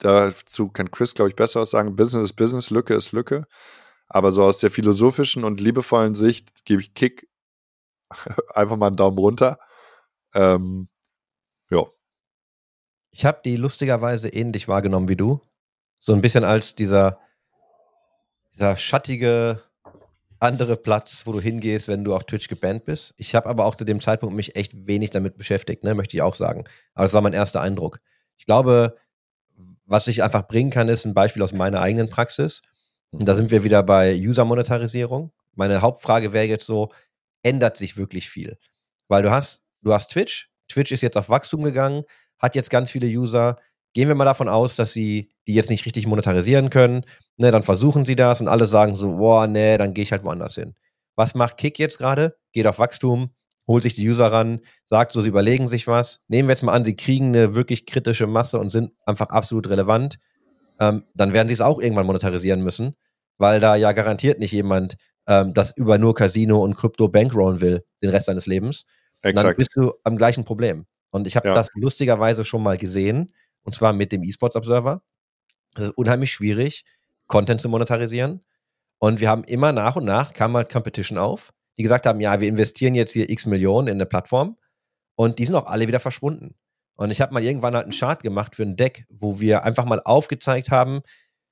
Dazu 0.00 0.68
kann 0.68 0.90
Chris, 0.90 1.14
glaube 1.14 1.30
ich, 1.30 1.36
besser 1.36 1.62
was 1.62 1.70
sagen. 1.70 1.96
Business 1.96 2.30
ist 2.30 2.36
Business, 2.36 2.68
Lücke 2.68 2.94
ist 2.94 3.12
Lücke. 3.12 3.46
Aber 4.06 4.32
so 4.32 4.44
aus 4.44 4.58
der 4.58 4.70
philosophischen 4.70 5.44
und 5.44 5.62
liebevollen 5.62 6.14
Sicht 6.14 6.66
gebe 6.66 6.82
ich 6.82 6.92
Kick 6.92 7.26
einfach 8.50 8.76
mal 8.76 8.88
einen 8.88 8.96
Daumen 8.96 9.18
runter. 9.18 9.58
Ähm, 10.34 10.88
ja. 11.70 11.86
Ich 13.12 13.24
habe 13.24 13.40
die 13.46 13.56
lustigerweise 13.56 14.28
ähnlich 14.28 14.68
wahrgenommen 14.68 15.08
wie 15.08 15.16
du. 15.16 15.40
So 15.98 16.12
ein 16.12 16.20
bisschen 16.20 16.44
als 16.44 16.74
dieser, 16.74 17.18
dieser 18.52 18.76
schattige 18.76 19.62
andere 20.40 20.76
Platz, 20.76 21.22
wo 21.26 21.32
du 21.32 21.40
hingehst, 21.40 21.88
wenn 21.88 22.04
du 22.04 22.14
auf 22.14 22.24
Twitch 22.24 22.48
gebannt 22.48 22.84
bist. 22.84 23.14
Ich 23.16 23.34
habe 23.34 23.48
aber 23.48 23.64
auch 23.64 23.74
zu 23.74 23.84
dem 23.84 24.00
Zeitpunkt 24.00 24.34
mich 24.34 24.56
echt 24.56 24.86
wenig 24.86 25.10
damit 25.10 25.36
beschäftigt, 25.36 25.84
ne, 25.84 25.94
möchte 25.94 26.16
ich 26.16 26.22
auch 26.22 26.34
sagen. 26.34 26.64
Aber 26.94 27.04
das 27.04 27.14
war 27.14 27.22
mein 27.22 27.32
erster 27.32 27.60
Eindruck. 27.60 27.98
Ich 28.36 28.46
glaube, 28.46 28.96
was 29.86 30.06
ich 30.08 30.22
einfach 30.22 30.46
bringen 30.46 30.70
kann, 30.70 30.88
ist 30.88 31.04
ein 31.06 31.14
Beispiel 31.14 31.42
aus 31.42 31.52
meiner 31.52 31.80
eigenen 31.80 32.10
Praxis. 32.10 32.62
Und 33.10 33.26
da 33.26 33.34
sind 33.34 33.50
wir 33.50 33.64
wieder 33.64 33.82
bei 33.82 34.14
User-Monetarisierung. 34.14 35.32
Meine 35.54 35.80
Hauptfrage 35.80 36.32
wäre 36.32 36.44
jetzt 36.44 36.66
so, 36.66 36.90
ändert 37.42 37.76
sich 37.76 37.96
wirklich 37.96 38.28
viel? 38.28 38.58
Weil 39.08 39.22
du 39.22 39.30
hast, 39.30 39.62
du 39.82 39.94
hast 39.94 40.10
Twitch, 40.10 40.50
Twitch 40.68 40.92
ist 40.92 41.02
jetzt 41.02 41.16
auf 41.16 41.28
Wachstum 41.28 41.62
gegangen, 41.62 42.04
hat 42.38 42.54
jetzt 42.54 42.70
ganz 42.70 42.90
viele 42.90 43.06
User. 43.06 43.56
Gehen 43.96 44.08
wir 44.08 44.14
mal 44.14 44.26
davon 44.26 44.50
aus, 44.50 44.76
dass 44.76 44.92
sie 44.92 45.30
die 45.46 45.54
jetzt 45.54 45.70
nicht 45.70 45.86
richtig 45.86 46.06
monetarisieren 46.06 46.68
können. 46.68 47.06
Ne, 47.38 47.50
dann 47.50 47.62
versuchen 47.62 48.04
sie 48.04 48.14
das 48.14 48.42
und 48.42 48.48
alle 48.48 48.66
sagen 48.66 48.94
so, 48.94 49.16
boah, 49.16 49.46
nee, 49.46 49.78
dann 49.78 49.94
gehe 49.94 50.02
ich 50.02 50.12
halt 50.12 50.22
woanders 50.22 50.56
hin. 50.56 50.74
Was 51.14 51.34
macht 51.34 51.56
Kick 51.56 51.78
jetzt 51.78 51.96
gerade? 51.96 52.36
Geht 52.52 52.66
auf 52.66 52.78
Wachstum, 52.78 53.30
holt 53.66 53.84
sich 53.84 53.94
die 53.94 54.06
User 54.06 54.30
ran, 54.30 54.60
sagt 54.84 55.12
so, 55.12 55.22
sie 55.22 55.30
überlegen 55.30 55.66
sich 55.66 55.86
was. 55.86 56.20
Nehmen 56.28 56.46
wir 56.46 56.52
jetzt 56.52 56.62
mal 56.62 56.74
an, 56.74 56.84
sie 56.84 56.94
kriegen 56.94 57.28
eine 57.28 57.54
wirklich 57.54 57.86
kritische 57.86 58.26
Masse 58.26 58.58
und 58.58 58.68
sind 58.68 58.92
einfach 59.06 59.30
absolut 59.30 59.70
relevant. 59.70 60.18
Ähm, 60.78 61.04
dann 61.14 61.32
werden 61.32 61.48
sie 61.48 61.54
es 61.54 61.62
auch 61.62 61.80
irgendwann 61.80 62.04
monetarisieren 62.04 62.60
müssen, 62.60 62.96
weil 63.38 63.60
da 63.60 63.76
ja 63.76 63.92
garantiert 63.92 64.40
nicht 64.40 64.52
jemand 64.52 64.98
ähm, 65.26 65.54
das 65.54 65.74
über 65.74 65.96
nur 65.96 66.14
Casino 66.14 66.62
und 66.62 66.74
Krypto 66.74 67.08
bankrollen 67.08 67.62
will, 67.62 67.82
den 68.02 68.10
Rest 68.10 68.26
seines 68.26 68.44
Lebens. 68.44 68.84
Exakt. 69.22 69.48
Dann 69.48 69.56
bist 69.56 69.74
du 69.74 69.94
am 70.04 70.18
gleichen 70.18 70.44
Problem. 70.44 70.84
Und 71.08 71.26
ich 71.26 71.34
habe 71.34 71.48
ja. 71.48 71.54
das 71.54 71.70
lustigerweise 71.76 72.44
schon 72.44 72.62
mal 72.62 72.76
gesehen, 72.76 73.32
und 73.66 73.74
zwar 73.74 73.92
mit 73.92 74.12
dem 74.12 74.22
eSports 74.22 74.56
Observer. 74.56 75.02
Es 75.74 75.84
ist 75.84 75.98
unheimlich 75.98 76.32
schwierig, 76.32 76.84
Content 77.26 77.60
zu 77.60 77.68
monetarisieren. 77.68 78.44
Und 78.98 79.20
wir 79.20 79.28
haben 79.28 79.44
immer 79.44 79.72
nach 79.72 79.96
und 79.96 80.04
nach 80.04 80.32
kam 80.32 80.56
halt 80.56 80.70
Competition 80.70 81.18
auf, 81.18 81.52
die 81.76 81.82
gesagt 81.82 82.06
haben, 82.06 82.20
ja, 82.20 82.40
wir 82.40 82.48
investieren 82.48 82.94
jetzt 82.94 83.12
hier 83.12 83.28
x 83.28 83.44
Millionen 83.44 83.88
in 83.88 83.94
eine 83.94 84.06
Plattform. 84.06 84.56
Und 85.16 85.38
die 85.38 85.44
sind 85.44 85.54
auch 85.54 85.66
alle 85.66 85.88
wieder 85.88 86.00
verschwunden. 86.00 86.54
Und 86.94 87.10
ich 87.10 87.20
habe 87.20 87.34
mal 87.34 87.42
irgendwann 87.42 87.74
halt 87.74 87.84
einen 87.84 87.92
Chart 87.92 88.22
gemacht 88.22 88.56
für 88.56 88.62
ein 88.62 88.76
Deck, 88.76 89.04
wo 89.10 89.40
wir 89.40 89.64
einfach 89.64 89.84
mal 89.84 90.00
aufgezeigt 90.02 90.70
haben, 90.70 91.02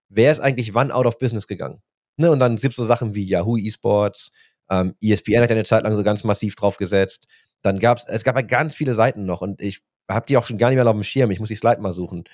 wer 0.09 0.33
ist 0.33 0.41
eigentlich 0.41 0.73
wann 0.73 0.91
out 0.91 1.07
of 1.07 1.19
business 1.19 1.47
gegangen. 1.47 1.83
Ne? 2.17 2.31
Und 2.31 2.39
dann 2.39 2.57
gibt 2.57 2.73
es 2.73 2.77
so 2.77 2.85
Sachen 2.85 3.15
wie 3.15 3.25
Yahoo 3.25 3.59
Esports, 3.59 4.33
ähm, 4.71 4.95
ESPN 5.03 5.43
hat 5.43 5.51
ja 5.51 5.57
eine 5.57 5.65
Zeit 5.65 5.83
lang 5.83 5.97
so 5.97 6.03
ganz 6.03 6.25
massiv 6.25 6.55
drauf 6.55 6.77
gesetzt. 6.79 7.27
Dann 7.61 7.81
gab 7.81 7.99
es, 7.99 8.07
es 8.07 8.25
gab 8.25 8.37
ja 8.37 8.43
ganz 8.43 8.75
viele 8.75 8.95
Seiten 8.95 9.27
noch 9.27 9.43
und 9.43 9.61
ich 9.61 9.83
habe 10.09 10.27
die 10.27 10.37
auch 10.37 10.47
schon 10.47 10.59
gar 10.59 10.69
nicht 10.69 10.77
mehr 10.77 10.87
auf 10.87 10.93
dem 10.93 11.03
Schirm. 11.03 11.31
Ich 11.31 11.41
muss 11.41 11.49
die 11.49 11.57
Slide 11.57 11.81
mal 11.81 11.93
suchen. 11.93 12.25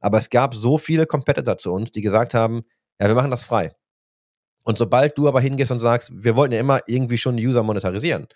Aber 0.00 0.18
es 0.18 0.30
gab 0.30 0.54
so 0.54 0.78
viele 0.78 1.06
Competitor 1.06 1.58
zu 1.58 1.72
uns, 1.72 1.90
die 1.90 2.00
gesagt 2.00 2.34
haben, 2.34 2.64
ja, 3.00 3.08
wir 3.08 3.14
machen 3.14 3.30
das 3.30 3.44
frei. 3.44 3.72
Und 4.64 4.78
sobald 4.78 5.16
du 5.16 5.28
aber 5.28 5.40
hingehst 5.40 5.72
und 5.72 5.80
sagst, 5.80 6.12
wir 6.14 6.36
wollten 6.36 6.54
ja 6.54 6.60
immer 6.60 6.80
irgendwie 6.86 7.18
schon 7.18 7.36
User 7.36 7.62
monetarisieren. 7.62 8.28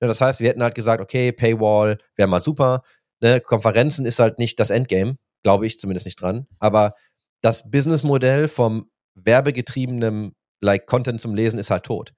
Ne, 0.00 0.08
das 0.08 0.20
heißt, 0.20 0.40
wir 0.40 0.48
hätten 0.48 0.62
halt 0.62 0.74
gesagt, 0.74 1.02
okay, 1.02 1.32
Paywall 1.32 1.98
wäre 2.16 2.28
mal 2.28 2.40
super. 2.40 2.82
Ne, 3.20 3.40
Konferenzen 3.40 4.06
ist 4.06 4.18
halt 4.18 4.38
nicht 4.38 4.58
das 4.60 4.70
Endgame, 4.70 5.16
glaube 5.42 5.66
ich 5.66 5.78
zumindest 5.78 6.06
nicht 6.06 6.20
dran. 6.20 6.46
Aber 6.58 6.94
das 7.42 7.70
Businessmodell 7.70 8.48
vom 8.48 8.90
werbegetriebenen 9.14 10.34
like 10.60 10.86
Content 10.86 11.20
zum 11.20 11.34
Lesen 11.34 11.58
ist 11.58 11.70
halt 11.70 11.84
tot. 11.84 12.12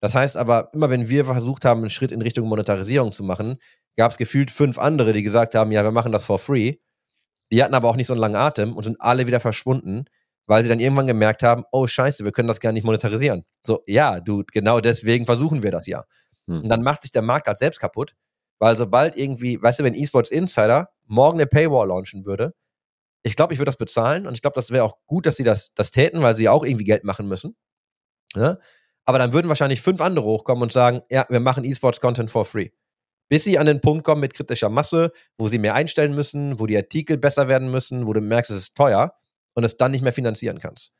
Das 0.00 0.14
heißt 0.14 0.36
aber, 0.36 0.70
immer 0.72 0.90
wenn 0.90 1.08
wir 1.08 1.24
versucht 1.24 1.64
haben, 1.64 1.80
einen 1.80 1.90
Schritt 1.90 2.12
in 2.12 2.22
Richtung 2.22 2.48
Monetarisierung 2.48 3.12
zu 3.12 3.24
machen, 3.24 3.58
gab 3.96 4.12
es 4.12 4.18
gefühlt 4.18 4.50
fünf 4.50 4.78
andere, 4.78 5.12
die 5.12 5.22
gesagt 5.22 5.54
haben, 5.54 5.72
ja, 5.72 5.82
wir 5.82 5.90
machen 5.90 6.12
das 6.12 6.24
for 6.24 6.38
free. 6.38 6.76
Die 7.50 7.62
hatten 7.62 7.74
aber 7.74 7.88
auch 7.88 7.96
nicht 7.96 8.06
so 8.06 8.12
einen 8.12 8.20
langen 8.20 8.36
Atem 8.36 8.76
und 8.76 8.84
sind 8.84 9.00
alle 9.00 9.26
wieder 9.26 9.40
verschwunden, 9.40 10.04
weil 10.46 10.62
sie 10.62 10.68
dann 10.68 10.80
irgendwann 10.80 11.06
gemerkt 11.06 11.42
haben, 11.42 11.64
oh 11.72 11.86
scheiße, 11.86 12.24
wir 12.24 12.32
können 12.32 12.48
das 12.48 12.60
gar 12.60 12.72
nicht 12.72 12.84
monetarisieren. 12.84 13.44
So, 13.66 13.82
ja, 13.86 14.20
du, 14.20 14.44
genau 14.52 14.80
deswegen 14.80 15.26
versuchen 15.26 15.62
wir 15.62 15.70
das 15.70 15.86
ja. 15.86 16.04
Hm. 16.46 16.62
Und 16.62 16.68
dann 16.68 16.82
macht 16.82 17.02
sich 17.02 17.10
der 17.10 17.22
Markt 17.22 17.48
halt 17.48 17.58
selbst 17.58 17.80
kaputt, 17.80 18.14
weil 18.58 18.76
sobald 18.76 19.16
irgendwie, 19.16 19.60
weißt 19.60 19.80
du, 19.80 19.84
wenn 19.84 19.94
eSports 19.94 20.30
Insider 20.30 20.90
morgen 21.06 21.38
eine 21.38 21.46
Paywall 21.46 21.88
launchen 21.88 22.24
würde, 22.24 22.54
ich 23.22 23.36
glaube, 23.36 23.52
ich 23.52 23.58
würde 23.58 23.68
das 23.68 23.76
bezahlen 23.76 24.26
und 24.26 24.34
ich 24.34 24.42
glaube, 24.42 24.54
das 24.54 24.70
wäre 24.70 24.84
auch 24.84 24.96
gut, 25.06 25.26
dass 25.26 25.36
sie 25.36 25.44
das, 25.44 25.72
das 25.74 25.90
täten, 25.90 26.22
weil 26.22 26.36
sie 26.36 26.48
auch 26.48 26.64
irgendwie 26.64 26.84
Geld 26.84 27.04
machen 27.04 27.28
müssen. 27.28 27.56
Ja? 28.34 28.58
Aber 29.08 29.18
dann 29.18 29.32
würden 29.32 29.48
wahrscheinlich 29.48 29.80
fünf 29.80 30.02
andere 30.02 30.26
hochkommen 30.26 30.62
und 30.62 30.72
sagen, 30.72 31.00
ja, 31.10 31.24
wir 31.30 31.40
machen 31.40 31.64
eSports-Content 31.64 32.30
for 32.30 32.44
free 32.44 32.68
bis 33.28 33.44
sie 33.44 33.58
an 33.58 33.66
den 33.66 33.80
Punkt 33.80 34.04
kommen 34.04 34.20
mit 34.20 34.34
kritischer 34.34 34.70
Masse, 34.70 35.12
wo 35.38 35.48
sie 35.48 35.58
mehr 35.58 35.74
einstellen 35.74 36.14
müssen, 36.14 36.58
wo 36.58 36.66
die 36.66 36.76
Artikel 36.76 37.18
besser 37.18 37.48
werden 37.48 37.70
müssen, 37.70 38.06
wo 38.06 38.12
du 38.12 38.20
merkst, 38.20 38.50
es 38.50 38.56
ist 38.56 38.74
teuer 38.74 39.14
und 39.54 39.64
es 39.64 39.76
dann 39.76 39.92
nicht 39.92 40.02
mehr 40.02 40.12
finanzieren 40.12 40.58
kannst. 40.58 40.94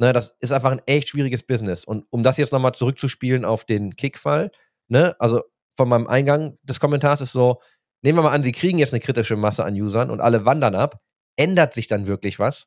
Ne, 0.00 0.12
das 0.12 0.34
ist 0.40 0.52
einfach 0.52 0.72
ein 0.72 0.82
echt 0.86 1.08
schwieriges 1.08 1.44
Business. 1.44 1.84
Und 1.84 2.06
um 2.10 2.22
das 2.22 2.36
jetzt 2.36 2.52
nochmal 2.52 2.72
zurückzuspielen 2.72 3.44
auf 3.44 3.64
den 3.64 3.94
Kick-Fall, 3.94 4.50
ne, 4.88 5.14
also 5.18 5.42
von 5.76 5.88
meinem 5.88 6.06
Eingang 6.06 6.58
des 6.62 6.80
Kommentars 6.80 7.20
ist 7.20 7.32
so, 7.32 7.60
nehmen 8.02 8.18
wir 8.18 8.22
mal 8.22 8.32
an, 8.32 8.42
sie 8.42 8.52
kriegen 8.52 8.78
jetzt 8.78 8.92
eine 8.92 9.00
kritische 9.00 9.36
Masse 9.36 9.64
an 9.64 9.74
Usern 9.74 10.10
und 10.10 10.20
alle 10.20 10.44
wandern 10.44 10.74
ab, 10.74 11.00
ändert 11.36 11.74
sich 11.74 11.86
dann 11.86 12.06
wirklich 12.06 12.38
was? 12.38 12.66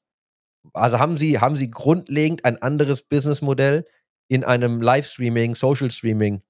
Also 0.74 1.00
haben 1.00 1.18
sie, 1.18 1.40
haben 1.40 1.56
sie 1.56 1.70
grundlegend 1.70 2.44
ein 2.44 2.62
anderes 2.62 3.04
Businessmodell 3.04 3.86
in 4.28 4.44
einem 4.44 4.82
Livestreaming, 4.82 5.56
Social 5.56 5.92
Streaming 5.92 6.42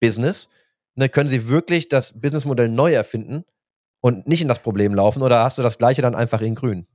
Business? 0.00 0.48
ne, 0.98 1.08
können 1.08 1.30
sie 1.30 1.48
wirklich 1.48 1.88
das 1.88 2.20
Businessmodell 2.20 2.68
neu 2.68 2.92
erfinden 2.92 3.44
und 4.00 4.26
nicht 4.26 4.42
in 4.42 4.48
das 4.48 4.60
Problem 4.60 4.94
laufen 4.94 5.22
oder 5.22 5.42
hast 5.44 5.56
du 5.56 5.62
das 5.62 5.78
gleiche 5.78 6.02
dann 6.02 6.14
einfach 6.14 6.40
in 6.40 6.54
grün? 6.54 6.86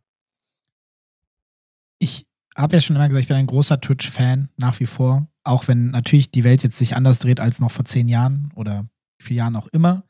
Ich 2.00 2.28
habe 2.56 2.76
ja 2.76 2.82
schon 2.82 2.98
immer 2.98 3.08
gesagt, 3.08 3.24
ich 3.24 3.30
bin 3.30 3.38
ein 3.38 3.48
großer 3.48 3.80
Twitch-Fan 3.80 4.50
nach 4.58 4.80
wie 4.80 4.86
vor, 4.86 5.28
auch 5.44 5.68
wenn 5.68 5.92
natürlich 5.92 6.32
die 6.32 6.44
Welt 6.44 6.64
jetzt 6.64 6.78
sich 6.78 6.96
anders 6.96 7.20
dreht 7.20 7.40
als 7.40 7.60
noch 7.60 7.72
vor 7.72 7.86
zehn 7.86 8.10
Jahren 8.10 8.52
oder 8.56 8.86
vier 9.20 9.38
Jahren 9.38 9.56
auch 9.56 9.68
immer. 9.68 10.04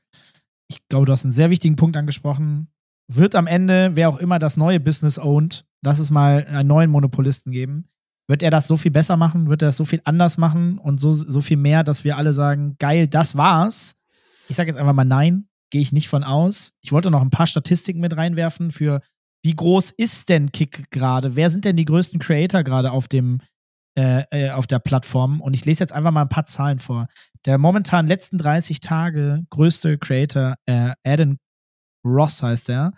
Ich 0.68 0.80
glaube, 0.90 1.06
du 1.06 1.12
hast 1.12 1.24
einen 1.24 1.34
sehr 1.34 1.52
wichtigen 1.52 1.76
Punkt 1.76 1.96
angesprochen. 1.96 2.70
Wird 3.08 3.36
am 3.36 3.48
Ende, 3.48 3.92
wer 3.94 4.10
auch 4.10 4.18
immer 4.18 4.40
das 4.40 4.58
neue 4.58 4.80
Business 4.80 5.20
ownt, 5.20 5.66
lass 5.84 6.00
es 6.00 6.10
mal 6.10 6.44
einen 6.46 6.68
neuen 6.68 6.90
Monopolisten 6.90 7.52
geben, 7.52 7.88
wird 8.28 8.44
er 8.44 8.50
das 8.50 8.68
so 8.68 8.78
viel 8.78 8.92
besser 8.92 9.18
machen? 9.18 9.50
Wird 9.50 9.62
er 9.62 9.68
das 9.68 9.78
so 9.78 9.86
viel 9.86 10.02
anders 10.06 10.38
machen 10.38 10.78
und 10.78 11.00
so, 11.00 11.12
so 11.12 11.42
viel 11.42 11.58
mehr, 11.58 11.84
dass 11.84 12.04
wir 12.04 12.18
alle 12.18 12.34
sagen, 12.34 12.76
geil, 12.80 13.08
das 13.08 13.36
war's? 13.36 13.96
Ich 14.48 14.56
sage 14.56 14.72
jetzt 14.72 14.80
einfach 14.80 14.94
mal 14.94 15.04
nein, 15.04 15.48
gehe 15.72 15.82
ich 15.82 15.92
nicht 15.92 16.08
von 16.08 16.24
aus. 16.24 16.74
Ich 16.82 16.92
wollte 16.92 17.12
noch 17.12 17.22
ein 17.22 17.30
paar 17.30 17.48
Statistiken 17.48 18.00
mit 18.00 18.16
reinwerfen 18.16 18.72
für, 18.72 19.02
wie 19.44 19.56
groß 19.56 19.92
ist 19.92 20.30
denn 20.30 20.52
Kick 20.52 20.90
gerade? 20.92 21.36
Wer 21.36 21.50
sind 21.50 21.66
denn 21.66 21.76
die 21.76 21.86
größten 21.86 22.20
Creator 22.20 22.64
gerade 22.64 22.92
auf 22.92 23.08
dem 23.08 23.42
äh, 23.96 24.24
äh, 24.32 24.52
auf 24.52 24.68
der 24.68 24.80
Plattform? 24.80 25.42
Und 25.42 25.54
ich 25.54 25.66
lese 25.66 25.84
jetzt 25.84 25.94
einfach 25.94 26.12
mal 26.12 26.22
ein 26.22 26.30
paar 26.30 26.46
Zahlen 26.46 26.80
vor. 26.80 27.08
Der 27.46 27.58
momentan 27.58 28.08
letzten 28.08 28.38
30 28.38 28.80
Tage 28.80 29.44
größte 29.50 29.98
Creator, 29.98 30.56
äh, 30.66 30.94
Adam 31.06 31.38
Ross 32.06 32.42
heißt 32.42 32.70
er, 32.70 32.94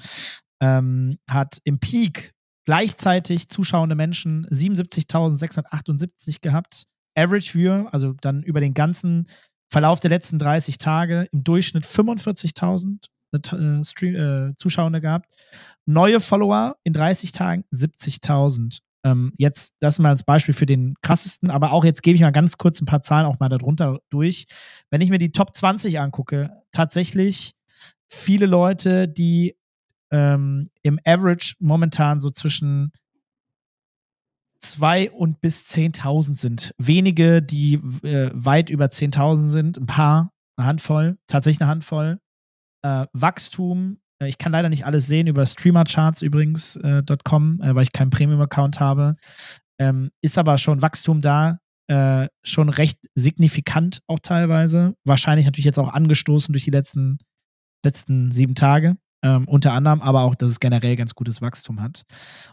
ähm, 0.61 1.17
hat 1.27 1.59
im 1.63 1.79
Peak 1.79 2.33
gleichzeitig 2.65 3.49
zuschauende 3.49 3.95
Menschen 3.95 4.47
77.678 4.47 6.41
gehabt. 6.41 6.85
Average 7.17 7.53
Viewer, 7.53 7.87
also 7.93 8.13
dann 8.21 8.43
über 8.43 8.59
den 8.59 8.73
ganzen 8.73 9.27
Verlauf 9.71 9.99
der 9.99 10.09
letzten 10.09 10.37
30 10.37 10.77
Tage 10.77 11.27
im 11.31 11.43
Durchschnitt 11.43 11.85
45.000 11.85 13.07
äh, 13.33 13.37
äh, 14.07 14.53
Zuschauende 14.55 15.01
gehabt. 15.01 15.33
Neue 15.85 16.19
Follower 16.19 16.75
in 16.83 16.93
30 16.93 17.31
Tagen 17.31 17.63
70.000. 17.73 18.79
Ähm, 19.03 19.33
jetzt 19.37 19.73
das 19.79 19.99
mal 19.99 20.09
als 20.09 20.23
Beispiel 20.23 20.53
für 20.53 20.65
den 20.65 20.95
krassesten, 21.01 21.51
aber 21.51 21.71
auch 21.71 21.85
jetzt 21.85 22.01
gebe 22.01 22.15
ich 22.15 22.21
mal 22.21 22.31
ganz 22.31 22.57
kurz 22.57 22.81
ein 22.81 22.85
paar 22.85 23.01
Zahlen 23.01 23.27
auch 23.27 23.39
mal 23.39 23.49
darunter 23.49 23.99
durch. 24.09 24.45
Wenn 24.89 25.01
ich 25.01 25.09
mir 25.09 25.19
die 25.19 25.31
Top 25.31 25.55
20 25.55 25.99
angucke, 25.99 26.63
tatsächlich 26.71 27.53
viele 28.07 28.45
Leute, 28.45 29.07
die 29.07 29.55
ähm, 30.11 30.67
im 30.81 30.99
Average 31.05 31.55
momentan 31.59 32.19
so 32.19 32.29
zwischen 32.29 32.91
zwei 34.59 35.11
und 35.11 35.41
bis 35.41 35.63
10.000 35.69 36.37
sind. 36.37 36.73
Wenige, 36.77 37.41
die 37.41 37.75
äh, 38.03 38.31
weit 38.33 38.69
über 38.69 38.85
10.000 38.85 39.49
sind, 39.49 39.77
ein 39.77 39.85
paar, 39.85 40.31
eine 40.57 40.67
Handvoll, 40.67 41.17
tatsächlich 41.27 41.61
eine 41.61 41.69
Handvoll. 41.69 42.19
Äh, 42.83 43.05
Wachstum, 43.13 43.99
äh, 44.19 44.27
ich 44.27 44.37
kann 44.37 44.51
leider 44.51 44.69
nicht 44.69 44.85
alles 44.85 45.07
sehen 45.07 45.27
über 45.27 45.45
Streamercharts 45.45 46.21
übrigens 46.21 46.75
äh, 46.77 46.99
äh, 46.99 47.75
weil 47.75 47.83
ich 47.83 47.93
keinen 47.93 48.09
Premium-Account 48.09 48.79
habe. 48.79 49.15
Ähm, 49.77 50.11
ist 50.21 50.37
aber 50.37 50.57
schon 50.57 50.81
Wachstum 50.81 51.21
da, 51.21 51.59
äh, 51.87 52.27
schon 52.43 52.69
recht 52.69 52.99
signifikant 53.13 54.01
auch 54.07 54.19
teilweise. 54.19 54.95
Wahrscheinlich 55.03 55.45
natürlich 55.45 55.65
jetzt 55.65 55.79
auch 55.79 55.89
angestoßen 55.89 56.53
durch 56.53 56.63
die 56.63 56.71
letzten, 56.71 57.19
letzten 57.83 58.31
sieben 58.31 58.55
Tage. 58.55 58.97
Ähm, 59.25 59.47
unter 59.47 59.73
anderem 59.73 60.03
aber 60.03 60.21
auch, 60.21 60.35
dass 60.35 60.51
es 60.51 60.59
generell 60.59 60.95
ganz 60.95 61.15
gutes 61.15 61.41
Wachstum 61.41 61.81
hat. 61.81 62.03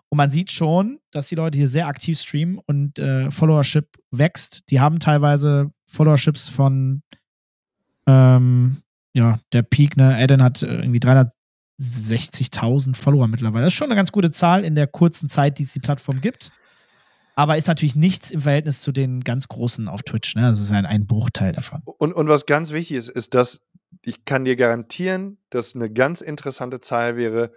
Und 0.09 0.17
man 0.17 0.31
sieht 0.31 0.51
schon, 0.51 1.01
dass 1.11 1.29
die 1.29 1.35
Leute 1.35 1.59
hier 1.59 1.69
sehr 1.69 1.87
aktiv 1.87 2.19
streamen 2.19 2.59
und 2.65 2.99
äh, 2.99 3.31
Followership 3.31 3.99
wächst. 4.11 4.71
Die 4.71 4.81
haben 4.81 4.99
teilweise 4.99 5.71
Followerships 5.85 6.49
von 6.49 7.03
ähm, 8.07 8.79
ja, 9.13 9.39
der 9.53 9.63
Peak, 9.65 9.99
ne? 9.99 10.19
Eden 10.19 10.43
hat 10.43 10.63
äh, 10.63 10.79
irgendwie 10.79 11.01
360.000 11.01 12.97
Follower 12.97 13.29
mittlerweile. 13.29 13.65
Das 13.65 13.75
ist 13.75 13.77
schon 13.77 13.89
eine 13.89 13.97
ganz 13.97 14.11
gute 14.11 14.31
Zahl 14.31 14.65
in 14.65 14.75
der 14.75 14.87
kurzen 14.87 15.29
Zeit, 15.29 15.59
die 15.59 15.65
es 15.65 15.75
die 15.75 15.81
Plattform 15.81 16.23
gibt. 16.23 16.53
Aber 17.35 17.59
ist 17.59 17.69
natürlich 17.69 17.97
nichts 17.97 18.31
im 18.31 18.41
Verhältnis 18.41 18.81
zu 18.81 18.93
den 18.93 19.21
ganz 19.21 19.47
Großen 19.49 19.89
auf 19.89 20.05
Twitch. 20.05 20.37
Ne? 20.37 20.43
Das 20.49 20.59
ist 20.59 20.73
ein, 20.73 20.87
ein 20.87 21.07
Bruchteil 21.07 21.53
davon. 21.53 21.83
Und, 21.85 22.15
und 22.15 22.29
was 22.29 22.47
ganz 22.47 22.73
wichtig 22.73 22.97
ist, 22.97 23.11
ist, 23.11 23.35
dass 23.35 23.61
ich 24.03 24.25
kann 24.25 24.45
dir 24.45 24.57
garantieren, 24.57 25.39
dass 25.51 25.75
eine 25.75 25.93
ganz 25.93 26.21
interessante 26.23 26.81
Zahl 26.81 27.17
wäre, 27.17 27.53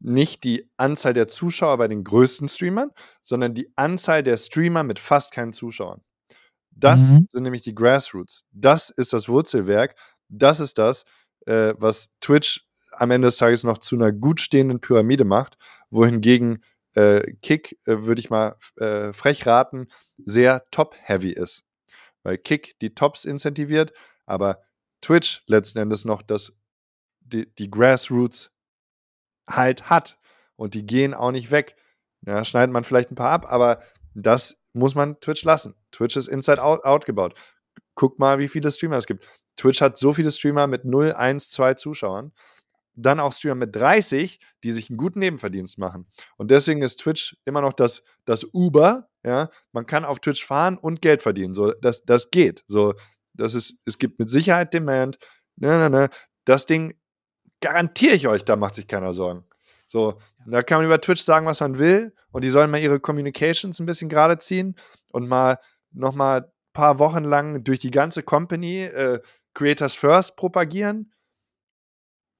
nicht 0.00 0.44
die 0.44 0.68
Anzahl 0.76 1.14
der 1.14 1.28
Zuschauer 1.28 1.78
bei 1.78 1.88
den 1.88 2.04
größten 2.04 2.48
Streamern, 2.48 2.90
sondern 3.22 3.54
die 3.54 3.72
Anzahl 3.76 4.22
der 4.22 4.36
Streamer 4.36 4.82
mit 4.82 4.98
fast 4.98 5.32
keinen 5.32 5.52
Zuschauern. 5.52 6.02
Das 6.70 7.00
Mhm. 7.00 7.28
sind 7.30 7.42
nämlich 7.44 7.62
die 7.62 7.74
Grassroots. 7.74 8.44
Das 8.52 8.90
ist 8.90 9.12
das 9.12 9.28
Wurzelwerk. 9.28 9.94
Das 10.28 10.60
ist 10.60 10.78
das, 10.78 11.04
äh, 11.46 11.74
was 11.78 12.10
Twitch 12.20 12.66
am 12.92 13.10
Ende 13.10 13.28
des 13.28 13.36
Tages 13.36 13.64
noch 13.64 13.78
zu 13.78 13.94
einer 13.96 14.12
gut 14.12 14.40
stehenden 14.40 14.80
Pyramide 14.80 15.24
macht, 15.24 15.56
wohingegen 15.90 16.62
äh, 16.94 17.34
Kick, 17.42 17.78
äh, 17.86 18.02
würde 18.04 18.20
ich 18.20 18.28
mal 18.30 18.56
äh, 18.76 19.12
frech 19.14 19.46
raten, 19.46 19.88
sehr 20.18 20.64
top-heavy 20.70 21.30
ist. 21.32 21.64
Weil 22.22 22.38
Kick 22.38 22.78
die 22.80 22.94
Tops 22.94 23.24
incentiviert, 23.24 23.92
aber 24.26 24.62
Twitch 25.02 25.42
letzten 25.46 25.78
Endes 25.78 26.04
noch 26.06 26.22
das, 26.22 26.56
die, 27.20 27.52
die 27.56 27.70
Grassroots 27.70 28.50
halt 29.48 29.90
hat. 29.90 30.18
Und 30.56 30.74
die 30.74 30.86
gehen 30.86 31.12
auch 31.12 31.32
nicht 31.32 31.50
weg. 31.50 31.76
Ja, 32.24 32.44
schneidet 32.44 32.72
man 32.72 32.84
vielleicht 32.84 33.10
ein 33.10 33.16
paar 33.16 33.30
ab, 33.30 33.46
aber 33.48 33.82
das 34.14 34.56
muss 34.72 34.94
man 34.94 35.18
Twitch 35.20 35.42
lassen. 35.42 35.74
Twitch 35.90 36.16
ist 36.16 36.28
inside 36.28 36.62
out, 36.62 36.84
out 36.84 37.04
gebaut. 37.04 37.34
Guck 37.94 38.18
mal, 38.18 38.38
wie 38.38 38.48
viele 38.48 38.70
Streamer 38.70 38.96
es 38.96 39.06
gibt. 39.06 39.26
Twitch 39.56 39.80
hat 39.80 39.98
so 39.98 40.12
viele 40.12 40.30
Streamer 40.30 40.66
mit 40.66 40.84
0, 40.84 41.12
1, 41.12 41.50
2 41.50 41.74
Zuschauern. 41.74 42.32
Dann 42.94 43.20
auch 43.20 43.32
Streamer 43.32 43.54
mit 43.54 43.74
30, 43.74 44.38
die 44.62 44.72
sich 44.72 44.90
einen 44.90 44.98
guten 44.98 45.18
Nebenverdienst 45.18 45.78
machen. 45.78 46.06
Und 46.36 46.50
deswegen 46.50 46.82
ist 46.82 47.00
Twitch 47.00 47.36
immer 47.44 47.60
noch 47.60 47.72
das, 47.72 48.02
das 48.24 48.44
Uber. 48.52 49.08
Ja, 49.24 49.50
man 49.72 49.86
kann 49.86 50.04
auf 50.04 50.20
Twitch 50.20 50.44
fahren 50.44 50.78
und 50.78 51.00
Geld 51.00 51.22
verdienen. 51.22 51.54
So, 51.54 51.72
das, 51.72 52.04
das 52.04 52.30
geht. 52.30 52.64
So, 52.66 52.94
das 53.34 53.54
ist, 53.54 53.74
es 53.84 53.98
gibt 53.98 54.18
mit 54.18 54.30
Sicherheit 54.30 54.74
Demand. 54.74 55.18
Ne, 55.56 55.78
ne, 55.78 55.90
ne. 55.90 56.08
Das 56.44 56.66
Ding 56.66 56.94
garantiere 57.60 58.14
ich 58.14 58.28
euch, 58.28 58.44
da 58.44 58.56
macht 58.56 58.74
sich 58.74 58.86
keiner 58.86 59.12
Sorgen. 59.12 59.44
So, 59.86 60.18
da 60.46 60.62
kann 60.62 60.78
man 60.78 60.86
über 60.86 61.00
Twitch 61.00 61.22
sagen, 61.22 61.46
was 61.46 61.60
man 61.60 61.78
will, 61.78 62.14
und 62.30 62.44
die 62.44 62.48
sollen 62.48 62.70
mal 62.70 62.80
ihre 62.80 62.98
Communications 62.98 63.78
ein 63.78 63.86
bisschen 63.86 64.08
gerade 64.08 64.38
ziehen 64.38 64.74
und 65.12 65.28
mal 65.28 65.58
noch 65.92 66.14
mal 66.14 66.40
ein 66.40 66.52
paar 66.72 66.98
Wochen 66.98 67.24
lang 67.24 67.62
durch 67.62 67.78
die 67.78 67.90
ganze 67.90 68.22
Company 68.22 68.84
äh, 68.84 69.20
Creators 69.54 69.94
First 69.94 70.36
propagieren. 70.36 71.12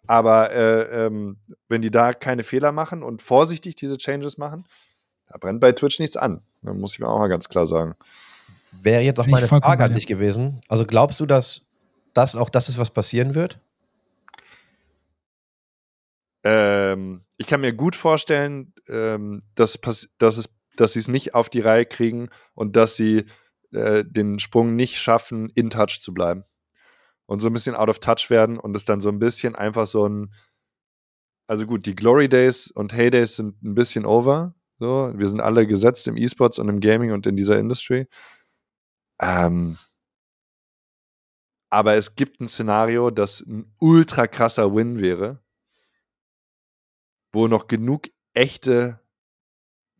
Aber 0.07 0.51
äh, 0.51 1.07
ähm, 1.07 1.39
wenn 1.69 1.83
die 1.83 1.91
da 1.91 2.13
keine 2.13 2.43
Fehler 2.43 2.73
machen 2.73 3.03
und 3.03 3.23
vorsichtig 3.23 3.77
diese 3.77 3.99
Changes 3.99 4.39
machen, 4.39 4.65
da 5.27 5.39
brennt 5.39 5.61
bei 5.61 5.73
Twitch 5.73 6.01
nichts 6.01 6.17
an. 6.17 6.43
Da 6.63 6.73
muss 6.73 6.95
ich 6.95 7.01
mir 7.01 7.09
auch 7.09 7.19
mal 7.19 7.29
ganz 7.29 7.49
klar 7.49 7.67
sagen. 7.67 7.95
Wäre 8.81 9.03
jetzt 9.03 9.21
auch 9.21 9.27
meine 9.27 9.49
Frage 9.49 9.85
an 9.85 9.95
dich 9.95 10.07
gewesen. 10.07 10.61
Also 10.69 10.87
glaubst 10.87 11.21
du, 11.21 11.27
dass 11.27 11.63
das 12.15 12.37
auch 12.37 12.51
das 12.51 12.69
ist, 12.69 12.79
was 12.79 12.91
passieren 12.91 13.35
wird? 13.35 13.61
Ähm, 16.45 17.25
ich 17.37 17.47
kann 17.47 17.61
mir 17.61 17.73
gut 17.73 17.95
vorstellen, 17.95 18.73
ähm, 18.89 19.41
dass, 19.55 19.79
dass, 20.19 20.37
es, 20.37 20.49
dass 20.77 20.93
sie 20.95 20.99
es 20.99 21.09
nicht 21.09 21.35
auf 21.35 21.49
die 21.49 21.61
Reihe 21.61 21.87
kriegen 21.87 22.29
und 22.55 22.77
dass 22.77 22.97
sie 22.97 23.27
äh, 23.73 24.05
den 24.05 24.39
Sprung 24.39 24.75
nicht 24.75 24.99
schaffen, 24.99 25.51
in 25.55 25.71
Touch 25.71 26.01
zu 26.01 26.13
bleiben. 26.13 26.45
Und 27.27 27.41
so 27.41 27.49
ein 27.49 27.53
bisschen 27.53 27.75
out 27.75 27.89
of 27.89 28.01
touch 28.01 28.29
werden 28.29 28.59
und 28.59 28.77
es 28.77 28.85
dann 28.85 29.01
so 29.01 29.09
ein 29.09 29.19
bisschen 29.19 29.55
einfach 29.55 29.87
so 29.87 30.07
ein. 30.07 30.35
Also 31.47 31.67
gut, 31.67 31.87
die 31.87 31.95
Glory 31.95 32.29
Days 32.29 32.71
und 32.71 32.93
Heydays 32.93 33.37
sind 33.37 33.63
ein 33.63 33.75
bisschen 33.75 34.05
over. 34.05 34.55
So, 34.79 35.13
wir 35.15 35.29
sind 35.29 35.41
alle 35.41 35.67
gesetzt 35.67 36.09
im 36.09 36.17
E-Sports 36.17 36.59
und 36.59 36.69
im 36.69 36.81
Gaming 36.81 37.13
und 37.13 37.27
in 37.27 37.37
dieser 37.37 37.59
Industry. 37.59 38.07
Ähm, 39.23 39.79
aber 41.71 41.95
es 41.95 42.17
gibt 42.17 42.41
ein 42.41 42.49
Szenario, 42.49 43.11
das 43.11 43.41
ein 43.41 43.75
ultra 43.81 44.27
krasser 44.27 44.75
Win 44.75 45.01
wäre 45.01 45.43
wo 47.33 47.49
noch 47.49 47.67
genug 47.67 48.09
echte 48.35 49.01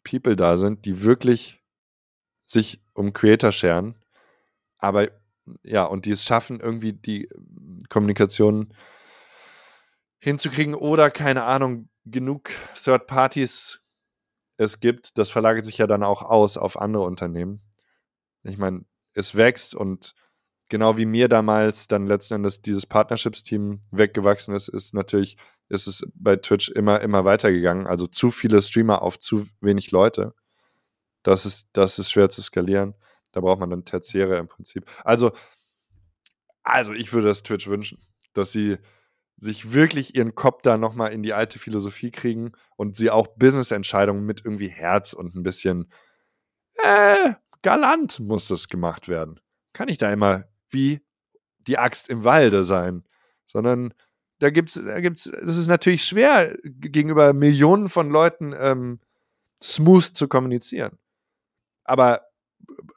People 0.05 0.37
da 0.37 0.57
sind, 0.57 0.85
die 0.85 1.03
wirklich 1.03 1.63
sich 2.45 2.83
um 2.93 3.13
Creator 3.13 3.53
scheren, 3.53 3.99
aber 4.79 5.11
ja, 5.63 5.85
und 5.85 6.05
die 6.05 6.11
es 6.11 6.25
schaffen, 6.25 6.61
irgendwie 6.61 6.93
die 6.93 7.25
ähm, 7.25 7.79
Kommunikation 7.89 8.75
hinzukriegen 10.19 10.75
oder 10.75 11.11
keine 11.11 11.45
Ahnung, 11.45 11.89
genug 12.05 12.51
Third 12.75 13.07
Parties 13.07 13.81
es 14.57 14.79
gibt, 14.81 15.19
das 15.19 15.31
verlagert 15.31 15.65
sich 15.65 15.79
ja 15.79 15.87
dann 15.87 16.05
auch 16.05 16.23
aus 16.23 16.57
auf 16.57 16.81
andere 16.81 17.03
Unternehmen. 17.03 17.61
Ich 18.45 18.59
meine, 18.59 18.85
es 19.15 19.35
wächst 19.35 19.75
und 19.75 20.15
genau 20.69 20.97
wie 20.97 21.07
mir 21.07 21.29
damals 21.29 21.87
dann 21.87 22.07
letzten 22.07 22.35
Endes 22.35 22.63
dieses 22.63 22.87
Partnerships-Team 22.87 23.81
weggewachsen 23.91 24.55
ist, 24.55 24.69
ist 24.69 24.95
natürlich, 24.95 25.37
ist 25.69 25.87
es 25.87 26.03
bei 26.15 26.37
Twitch 26.37 26.71
immer, 26.71 27.01
immer 27.03 27.25
weitergegangen. 27.27 27.87
Also 27.87 28.07
zu 28.07 28.31
viele 28.31 28.63
Streamer 28.63 29.03
auf 29.03 29.19
zu 29.19 29.47
wenig 29.61 29.91
Leute. 29.91 30.35
Das 31.23 31.45
ist, 31.45 31.69
das 31.75 31.99
ist 31.99 32.11
schwer 32.11 32.31
zu 32.31 32.43
skalieren. 32.43 32.95
Da 33.33 33.41
braucht 33.41 33.61
man 33.61 33.71
dann 33.71 33.85
Tertiäre 33.85 34.39
im 34.39 34.49
Prinzip. 34.49 34.91
Also, 35.05 35.33
also 36.63 36.93
ich 36.95 37.13
würde 37.13 37.29
das 37.29 37.43
Twitch 37.43 37.69
wünschen, 37.69 37.99
dass 38.33 38.53
sie 38.53 38.79
sich 39.37 39.73
wirklich 39.73 40.15
ihren 40.15 40.35
Kopf 40.35 40.63
da 40.63 40.79
nochmal 40.79 41.13
in 41.13 41.23
die 41.23 41.35
alte 41.35 41.59
Philosophie 41.59 42.13
kriegen 42.13 42.53
und 42.77 42.97
sie 42.97 43.11
auch 43.11 43.27
Business-Entscheidungen 43.27 44.25
mit 44.25 44.45
irgendwie 44.45 44.69
Herz 44.69 45.13
und 45.13 45.35
ein 45.35 45.43
bisschen 45.43 45.93
äh, 46.83 47.35
galant 47.63 48.21
muss 48.21 48.49
das 48.49 48.69
gemacht 48.69 49.09
werden. 49.09 49.41
Kann 49.73 49.89
ich 49.89 49.99
da 49.99 50.13
immer 50.13 50.45
wie 50.71 51.01
die 51.67 51.79
Axt 51.79 52.09
im 52.09 52.25
Walde 52.25 52.65
sein, 52.65 53.05
sondern 53.47 53.95
da 54.39 54.51
gibt's, 54.51 54.75
da 54.75 55.01
gibt's, 55.01 55.31
das 55.31 55.57
ist 55.57 55.69
natürlich 55.69 56.05
schwer 56.05 56.57
gegenüber 56.65 57.33
Millionen 57.33 57.89
von 57.89 58.11
Leuten 58.11 58.53
ähm, 58.59 58.99
smooth 59.63 60.05
zu 60.05 60.27
kommunizieren. 60.27 60.99
Aber 61.85 62.23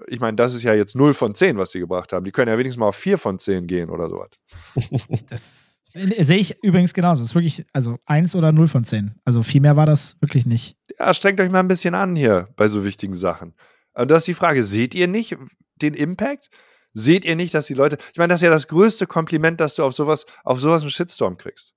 ich 0.08 0.20
meine, 0.20 0.36
das 0.36 0.54
ist 0.54 0.64
ja 0.64 0.74
jetzt 0.74 0.96
0 0.96 1.14
von 1.14 1.36
10, 1.36 1.58
was 1.58 1.72
sie 1.72 1.80
gebracht 1.80 2.14
haben. 2.14 2.26
Die 2.26 2.32
können 2.32 2.50
ja 2.50 2.58
wenigstens 2.58 2.80
mal 2.80 2.88
auf 2.88 2.96
4 2.96 3.18
von 3.18 3.40
10 3.40 3.68
gehen 3.68 3.90
oder 3.90 4.10
sowas. 4.10 4.30
Das 5.96 6.28
sehe 6.28 6.38
ich 6.38 6.62
übrigens 6.62 6.94
genauso. 6.94 7.24
Das 7.24 7.32
ist 7.32 7.36
wirklich, 7.36 7.66
also 7.72 7.98
1 8.06 8.36
oder 8.36 8.52
0 8.52 8.68
von 8.68 8.84
10. 8.84 9.16
Also 9.24 9.44
viel 9.44 9.62
mehr 9.62 9.78
war 9.78 9.86
das 9.86 10.18
wirklich 10.20 10.46
nicht. 10.46 10.78
Ja, 11.00 11.14
strengt 11.14 11.40
euch 11.40 11.50
mal 11.50 11.60
ein 11.60 11.70
bisschen 11.70 11.96
an 11.96 12.18
hier 12.18 12.50
bei 12.58 12.68
so 12.68 12.84
wichtigen 12.84 13.16
Sachen. 13.16 13.54
Und 13.96 14.12
das 14.12 14.20
ist 14.20 14.28
die 14.28 14.34
Frage, 14.34 14.64
seht 14.64 14.94
ihr 14.94 15.08
nicht 15.08 15.38
den 15.82 15.94
Impact? 15.94 16.50
Seht 16.94 17.26
ihr 17.26 17.36
nicht, 17.36 17.54
dass 17.54 17.66
die 17.66 17.74
Leute, 17.74 17.98
ich 18.12 18.18
meine, 18.18 18.32
das 18.32 18.42
ist 18.42 18.46
ja 18.46 18.52
das 18.52 18.68
größte 18.68 19.08
Kompliment, 19.08 19.60
dass 19.60 19.76
du 19.76 19.84
auf 19.84 19.94
sowas, 19.94 20.26
auf 20.44 20.62
sowas 20.62 20.82
einen 20.82 20.92
Shitstorm 20.92 21.38
kriegst. 21.38 21.74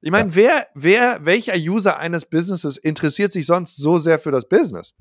Ich 0.00 0.10
meine, 0.10 0.34
wer, 0.34 0.68
wer, 0.74 1.24
welcher 1.24 1.54
User 1.54 1.98
eines 1.98 2.24
Businesses 2.24 2.76
interessiert 2.76 3.32
sich 3.32 3.46
sonst 3.46 3.76
so 3.76 3.98
sehr 3.98 4.18
für 4.18 4.30
das 4.30 4.48
Business? 4.48 4.94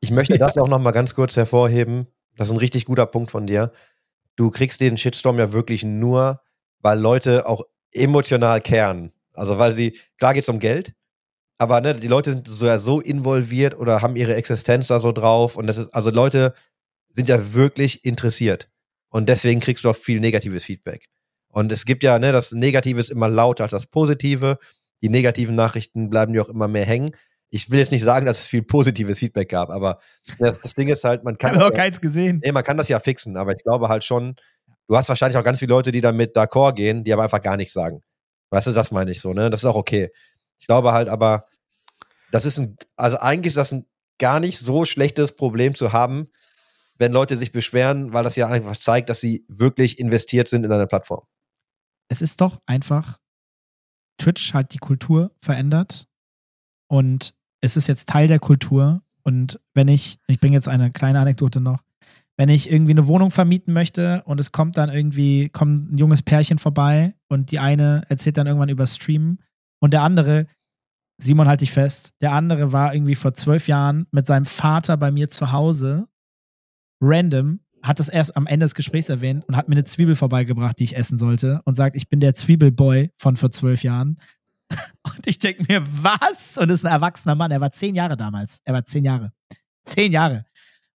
Ich 0.00 0.10
möchte 0.10 0.38
das 0.38 0.58
auch 0.58 0.68
noch 0.68 0.78
mal 0.78 0.92
ganz 0.92 1.14
kurz 1.14 1.36
hervorheben. 1.36 2.06
Das 2.36 2.48
ist 2.48 2.54
ein 2.54 2.58
richtig 2.58 2.86
guter 2.86 3.06
Punkt 3.06 3.30
von 3.30 3.46
dir. 3.46 3.72
Du 4.36 4.50
kriegst 4.50 4.80
den 4.80 4.96
Shitstorm 4.96 5.38
ja 5.38 5.52
wirklich 5.52 5.84
nur, 5.84 6.40
weil 6.80 6.98
Leute 6.98 7.46
auch 7.46 7.64
emotional 7.92 8.60
kehren. 8.60 9.12
Also 9.34 9.58
weil 9.58 9.72
sie, 9.72 9.98
klar 10.18 10.34
geht's 10.34 10.48
um 10.48 10.58
Geld, 10.58 10.94
aber 11.58 11.80
ne, 11.80 11.94
die 11.94 12.08
Leute 12.08 12.32
sind 12.32 12.48
so, 12.48 12.66
ja 12.66 12.78
so 12.78 13.00
involviert 13.00 13.76
oder 13.78 14.02
haben 14.02 14.16
ihre 14.16 14.34
Existenz 14.34 14.88
da 14.88 15.00
so 15.00 15.12
drauf 15.12 15.56
und 15.56 15.66
das 15.66 15.78
ist, 15.78 15.94
also 15.94 16.10
Leute 16.10 16.54
sind 17.10 17.28
ja 17.28 17.54
wirklich 17.54 18.04
interessiert. 18.04 18.68
Und 19.10 19.28
deswegen 19.28 19.60
kriegst 19.60 19.84
du 19.84 19.90
auch 19.90 19.96
viel 19.96 20.20
negatives 20.20 20.64
Feedback. 20.64 21.06
Und 21.48 21.70
es 21.70 21.84
gibt 21.84 22.02
ja, 22.02 22.18
ne, 22.18 22.32
das 22.32 22.52
Negative 22.52 22.98
ist 22.98 23.10
immer 23.10 23.28
lauter 23.28 23.64
als 23.64 23.72
das 23.72 23.86
Positive. 23.86 24.58
Die 25.02 25.10
negativen 25.10 25.54
Nachrichten 25.54 26.08
bleiben 26.10 26.32
dir 26.32 26.42
auch 26.42 26.48
immer 26.48 26.68
mehr 26.68 26.86
hängen. 26.86 27.10
Ich 27.50 27.70
will 27.70 27.78
jetzt 27.78 27.92
nicht 27.92 28.02
sagen, 28.02 28.24
dass 28.24 28.40
es 28.40 28.46
viel 28.46 28.62
positives 28.62 29.18
Feedback 29.18 29.50
gab, 29.50 29.68
aber 29.70 29.98
das, 30.38 30.58
das 30.60 30.74
Ding 30.74 30.88
ist 30.88 31.04
halt, 31.04 31.22
man 31.24 31.36
Ich 31.38 31.38
kann, 31.38 31.50
habe 31.50 31.58
das 31.58 31.68
noch 31.68 31.70
ja, 31.70 31.76
keins 31.76 32.00
gesehen. 32.00 32.42
nee, 32.42 32.52
man 32.52 32.64
kann 32.64 32.78
das 32.78 32.88
ja 32.88 32.98
fixen, 33.00 33.36
aber 33.36 33.52
ich 33.52 33.62
glaube 33.62 33.88
halt 33.88 34.04
schon, 34.04 34.36
du 34.88 34.96
hast 34.96 35.08
wahrscheinlich 35.10 35.36
auch 35.36 35.44
ganz 35.44 35.58
viele 35.58 35.70
Leute, 35.74 35.92
die 35.92 36.00
damit 36.00 36.34
d'accord 36.36 36.74
gehen, 36.74 37.04
die 37.04 37.12
aber 37.12 37.24
einfach 37.24 37.42
gar 37.42 37.56
nichts 37.58 37.74
sagen. 37.74 38.02
Weißt 38.50 38.68
du, 38.68 38.72
das 38.72 38.90
meine 38.90 39.10
ich 39.10 39.20
so, 39.20 39.32
ne? 39.34 39.50
Das 39.50 39.60
ist 39.60 39.66
auch 39.66 39.76
okay. 39.76 40.10
Ich 40.62 40.68
glaube 40.68 40.92
halt 40.92 41.08
aber, 41.08 41.46
das 42.30 42.44
ist 42.44 42.56
ein, 42.56 42.76
also 42.94 43.16
eigentlich 43.18 43.48
ist 43.50 43.56
das 43.56 43.72
ein 43.72 43.84
gar 44.20 44.38
nicht 44.38 44.58
so 44.58 44.84
schlechtes 44.84 45.34
Problem 45.34 45.74
zu 45.74 45.92
haben, 45.92 46.28
wenn 46.98 47.10
Leute 47.10 47.36
sich 47.36 47.50
beschweren, 47.50 48.12
weil 48.12 48.22
das 48.22 48.36
ja 48.36 48.46
einfach 48.46 48.76
zeigt, 48.76 49.10
dass 49.10 49.20
sie 49.20 49.44
wirklich 49.48 49.98
investiert 49.98 50.48
sind 50.48 50.64
in 50.64 50.70
eine 50.70 50.86
Plattform. 50.86 51.26
Es 52.06 52.22
ist 52.22 52.40
doch 52.40 52.62
einfach 52.64 53.18
Twitch 54.18 54.54
halt 54.54 54.72
die 54.72 54.78
Kultur 54.78 55.32
verändert 55.42 56.06
und 56.86 57.34
es 57.60 57.76
ist 57.76 57.88
jetzt 57.88 58.08
Teil 58.08 58.28
der 58.28 58.38
Kultur. 58.38 59.02
Und 59.24 59.58
wenn 59.74 59.88
ich, 59.88 60.20
ich 60.28 60.38
bringe 60.38 60.54
jetzt 60.54 60.68
eine 60.68 60.92
kleine 60.92 61.18
Anekdote 61.18 61.60
noch, 61.60 61.82
wenn 62.36 62.48
ich 62.48 62.70
irgendwie 62.70 62.92
eine 62.92 63.08
Wohnung 63.08 63.32
vermieten 63.32 63.74
möchte 63.74 64.22
und 64.26 64.38
es 64.38 64.52
kommt 64.52 64.76
dann 64.76 64.90
irgendwie, 64.90 65.48
kommt 65.48 65.92
ein 65.92 65.98
junges 65.98 66.22
Pärchen 66.22 66.60
vorbei 66.60 67.16
und 67.28 67.50
die 67.50 67.58
eine 67.58 68.04
erzählt 68.08 68.36
dann 68.36 68.46
irgendwann 68.46 68.68
über 68.68 68.86
Streamen 68.86 69.40
und 69.82 69.92
der 69.92 70.02
andere, 70.02 70.46
Simon 71.18 71.48
halt 71.48 71.60
dich 71.60 71.72
fest, 71.72 72.14
der 72.20 72.32
andere 72.32 72.72
war 72.72 72.94
irgendwie 72.94 73.16
vor 73.16 73.34
zwölf 73.34 73.66
Jahren 73.66 74.06
mit 74.12 74.26
seinem 74.26 74.44
Vater 74.44 74.96
bei 74.96 75.10
mir 75.10 75.28
zu 75.28 75.50
Hause, 75.50 76.06
random, 77.00 77.60
hat 77.82 77.98
das 77.98 78.08
erst 78.08 78.36
am 78.36 78.46
Ende 78.46 78.64
des 78.64 78.76
Gesprächs 78.76 79.08
erwähnt 79.08 79.44
und 79.48 79.56
hat 79.56 79.68
mir 79.68 79.74
eine 79.74 79.84
Zwiebel 79.84 80.14
vorbeigebracht, 80.14 80.78
die 80.78 80.84
ich 80.84 80.96
essen 80.96 81.18
sollte 81.18 81.60
und 81.64 81.74
sagt, 81.74 81.96
ich 81.96 82.08
bin 82.08 82.20
der 82.20 82.32
Zwiebelboy 82.32 83.10
von 83.16 83.36
vor 83.36 83.50
zwölf 83.50 83.82
Jahren. 83.82 84.20
Und 85.04 85.26
ich 85.26 85.38
denke 85.38 85.64
mir, 85.68 85.84
was? 86.02 86.56
Und 86.56 86.70
ist 86.70 86.86
ein 86.86 86.92
erwachsener 86.92 87.34
Mann. 87.34 87.50
Er 87.50 87.60
war 87.60 87.72
zehn 87.72 87.94
Jahre 87.94 88.16
damals. 88.16 88.60
Er 88.64 88.72
war 88.72 88.84
zehn 88.84 89.04
Jahre. 89.04 89.32
Zehn 89.84 90.12
Jahre. 90.12 90.46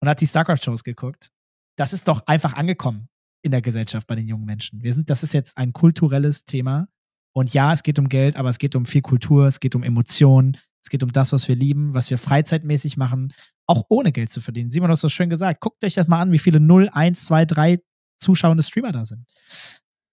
Und 0.01 0.09
hat 0.09 0.21
die 0.21 0.27
StarCraft-Shows 0.27 0.85
geguckt. 0.85 1.31
Das 1.77 1.95
ist 1.95 2.07
doch 2.07 2.27
einfach 2.27 2.53
angekommen 2.53 3.09
in 3.41 3.51
der 3.51 3.63
Gesellschaft 3.63 4.07
bei 4.07 4.15
den 4.15 4.29
jungen 4.29 4.45
Menschen. 4.45 4.83
Wir 4.83 4.93
sind, 4.93 5.09
das 5.09 5.23
ist 5.23 5.33
jetzt 5.33 5.57
ein 5.57 5.73
kulturelles 5.73 6.45
Thema. 6.45 6.89
Und 7.35 7.55
ja, 7.55 7.73
es 7.73 7.83
geht 7.83 7.99
um 7.99 8.09
Geld, 8.09 8.37
aber 8.37 8.49
es 8.49 8.59
geht 8.59 8.77
um 8.77 8.87
viel 8.87 9.03
Kultur, 9.03 9.47
es 9.47 9.61
geht 9.61 9.75
um 9.75 9.83
Emotionen, 9.83 10.59
es 10.83 10.91
geht 10.91 11.03
um 11.03 11.13
das, 11.13 11.33
was 11.33 11.49
wir 11.49 11.57
lieben, 11.57 11.95
was 11.95 12.11
wir 12.11 12.19
freizeitmäßig 12.19 12.97
machen, 12.97 13.33
auch 13.67 13.85
ohne 13.89 14.13
Geld 14.13 14.31
zu 14.31 14.41
verdienen. 14.41 14.71
Simon, 14.71 14.89
du 14.89 14.93
hast 14.93 15.05
das 15.05 15.13
schön 15.13 15.31
gesagt. 15.31 15.61
Guckt 15.61 15.83
euch 15.85 15.95
das 15.95 16.09
mal 16.09 16.21
an, 16.21 16.33
wie 16.33 16.39
viele 16.39 16.61
0, 16.61 16.89
1, 16.93 17.25
2, 17.25 17.45
3 17.47 17.79
zuschauende 18.19 18.63
Streamer 18.63 18.93
da 18.93 19.05
sind. 19.05 19.25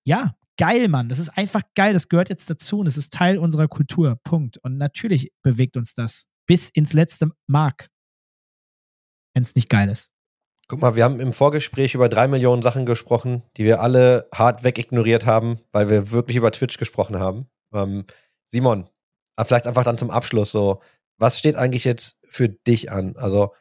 Ja, 0.06 0.36
geil, 0.58 0.88
Mann. 0.88 1.10
Das 1.10 1.20
ist 1.20 1.30
einfach 1.30 1.64
geil. 1.76 1.94
Das 1.94 2.08
gehört 2.08 2.30
jetzt 2.30 2.50
dazu 2.50 2.80
und 2.80 2.88
es 2.88 2.98
ist 2.98 3.14
Teil 3.14 3.38
unserer 3.38 3.68
Kultur. 3.68 4.20
Punkt. 4.24 4.58
Und 4.58 4.78
natürlich 4.78 5.32
bewegt 5.42 5.76
uns 5.78 5.94
das 5.94 6.28
bis 6.48 6.70
ins 6.70 6.94
letzte 6.94 7.32
Mark, 7.48 7.90
wenn 9.34 9.44
es 9.44 9.56
nicht 9.56 9.70
geil 9.70 9.90
ist. 9.90 10.12
Guck 10.70 10.82
mal, 10.82 10.96
wir 10.96 11.04
haben 11.04 11.20
im 11.20 11.34
Vorgespräch 11.34 11.96
über 11.96 12.10
drei 12.10 12.28
Millionen 12.28 12.62
Sachen 12.62 12.86
gesprochen, 12.86 13.42
die 13.58 13.64
wir 13.64 13.82
alle 13.82 14.30
hart 14.32 14.64
wegignoriert 14.64 15.26
haben, 15.26 15.58
weil 15.72 15.90
wir 15.90 16.12
wirklich 16.12 16.38
über 16.38 16.52
Twitch 16.52 16.78
gesprochen 16.78 17.18
haben. 17.18 17.50
Ähm, 17.74 18.06
Simon, 18.46 18.88
vielleicht 19.44 19.66
einfach 19.66 19.84
dann 19.84 19.98
zum 19.98 20.12
Abschluss 20.12 20.52
so, 20.52 20.80
was 21.18 21.40
steht 21.40 21.56
eigentlich 21.56 21.86
jetzt 21.86 22.22
für 22.30 22.50
dich 22.50 22.92
an? 22.92 23.16
Also, 23.18 23.52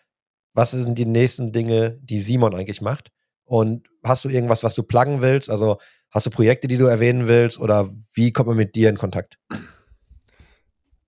was 0.53 0.73
sind 0.73 0.99
die 0.99 1.07
nächsten 1.07 1.51
Dinge, 1.51 1.99
die 2.03 2.21
Simon 2.21 2.55
eigentlich 2.55 2.83
macht? 2.83 3.11
Und 3.45 3.89
hast 4.05 4.27
du 4.27 4.29
irgendwas, 4.29 4.63
was 4.63 4.75
du 4.75 4.83
pluggen 4.83 5.23
willst? 5.23 5.49
Also, 5.49 5.79
hast 6.11 6.27
du 6.27 6.31
Projekte, 6.31 6.69
die 6.69 6.77
du 6.77 6.85
erwähnen 6.85 7.27
willst? 7.27 7.59
Oder 7.59 7.89
wie 8.13 8.35
kommt 8.35 8.49
man 8.49 8.57
mit 8.59 8.75
dir 8.75 8.91
in 8.91 8.99
Kontakt? 8.99 9.39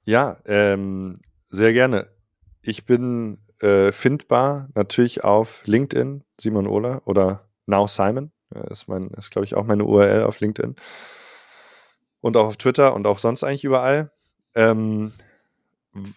Ja, 0.04 0.38
ähm, 0.46 1.18
sehr 1.50 1.74
gerne. 1.74 2.08
Ich 2.62 2.86
bin 2.86 3.36
äh, 3.60 3.92
findbar 3.92 4.68
natürlich 4.74 5.24
auf 5.24 5.62
LinkedIn, 5.66 6.24
Simon 6.40 6.66
Ohler 6.66 7.02
oder 7.04 7.48
Now 7.66 7.86
Simon. 7.86 8.32
Ist, 8.68 8.88
mein, 8.88 9.10
ist 9.10 9.30
glaube 9.30 9.44
ich, 9.44 9.54
auch 9.54 9.64
meine 9.64 9.84
URL 9.84 10.24
auf 10.24 10.40
LinkedIn. 10.40 10.74
Und 12.20 12.36
auch 12.36 12.46
auf 12.46 12.56
Twitter 12.56 12.94
und 12.94 13.06
auch 13.06 13.18
sonst 13.18 13.44
eigentlich 13.44 13.64
überall. 13.64 14.10
Ähm, 14.54 15.12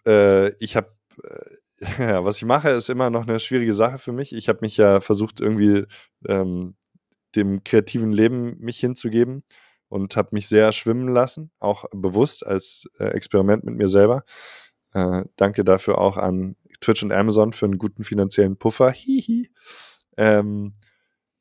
äh, 0.06 0.50
ich 0.58 0.76
habe, 0.76 0.90
äh, 1.24 1.84
ja, 2.00 2.26
was 2.26 2.38
ich 2.38 2.46
mache, 2.46 2.70
ist 2.70 2.90
immer 2.90 3.10
noch 3.10 3.28
eine 3.28 3.40
schwierige 3.40 3.74
Sache 3.74 4.00
für 4.00 4.14
mich. 4.14 4.34
Ich 4.34 4.50
habe 4.50 4.60
mich 4.62 4.78
ja 4.78 5.02
versucht, 5.02 5.42
irgendwie 5.42 5.86
ähm, 6.28 6.76
dem 7.36 7.64
kreativen 7.64 8.12
Leben 8.12 8.58
mich 8.60 8.80
hinzugeben 8.80 9.44
und 9.90 10.16
habe 10.16 10.30
mich 10.32 10.48
sehr 10.48 10.72
schwimmen 10.72 11.08
lassen, 11.08 11.52
auch 11.60 11.86
bewusst 11.92 12.46
als 12.46 12.90
äh, 13.00 13.06
Experiment 13.06 13.64
mit 13.64 13.76
mir 13.76 13.90
selber. 13.90 14.24
Äh, 14.94 15.24
danke 15.36 15.64
dafür 15.64 15.98
auch 16.00 16.18
an 16.18 16.56
Twitch 16.84 17.04
und 17.04 17.12
Amazon 17.12 17.54
für 17.54 17.66
einen 17.66 17.78
guten 17.78 18.04
finanziellen 18.04 18.58
Puffer. 18.58 18.92
Hihi. 18.92 19.52
Ähm, 20.18 20.76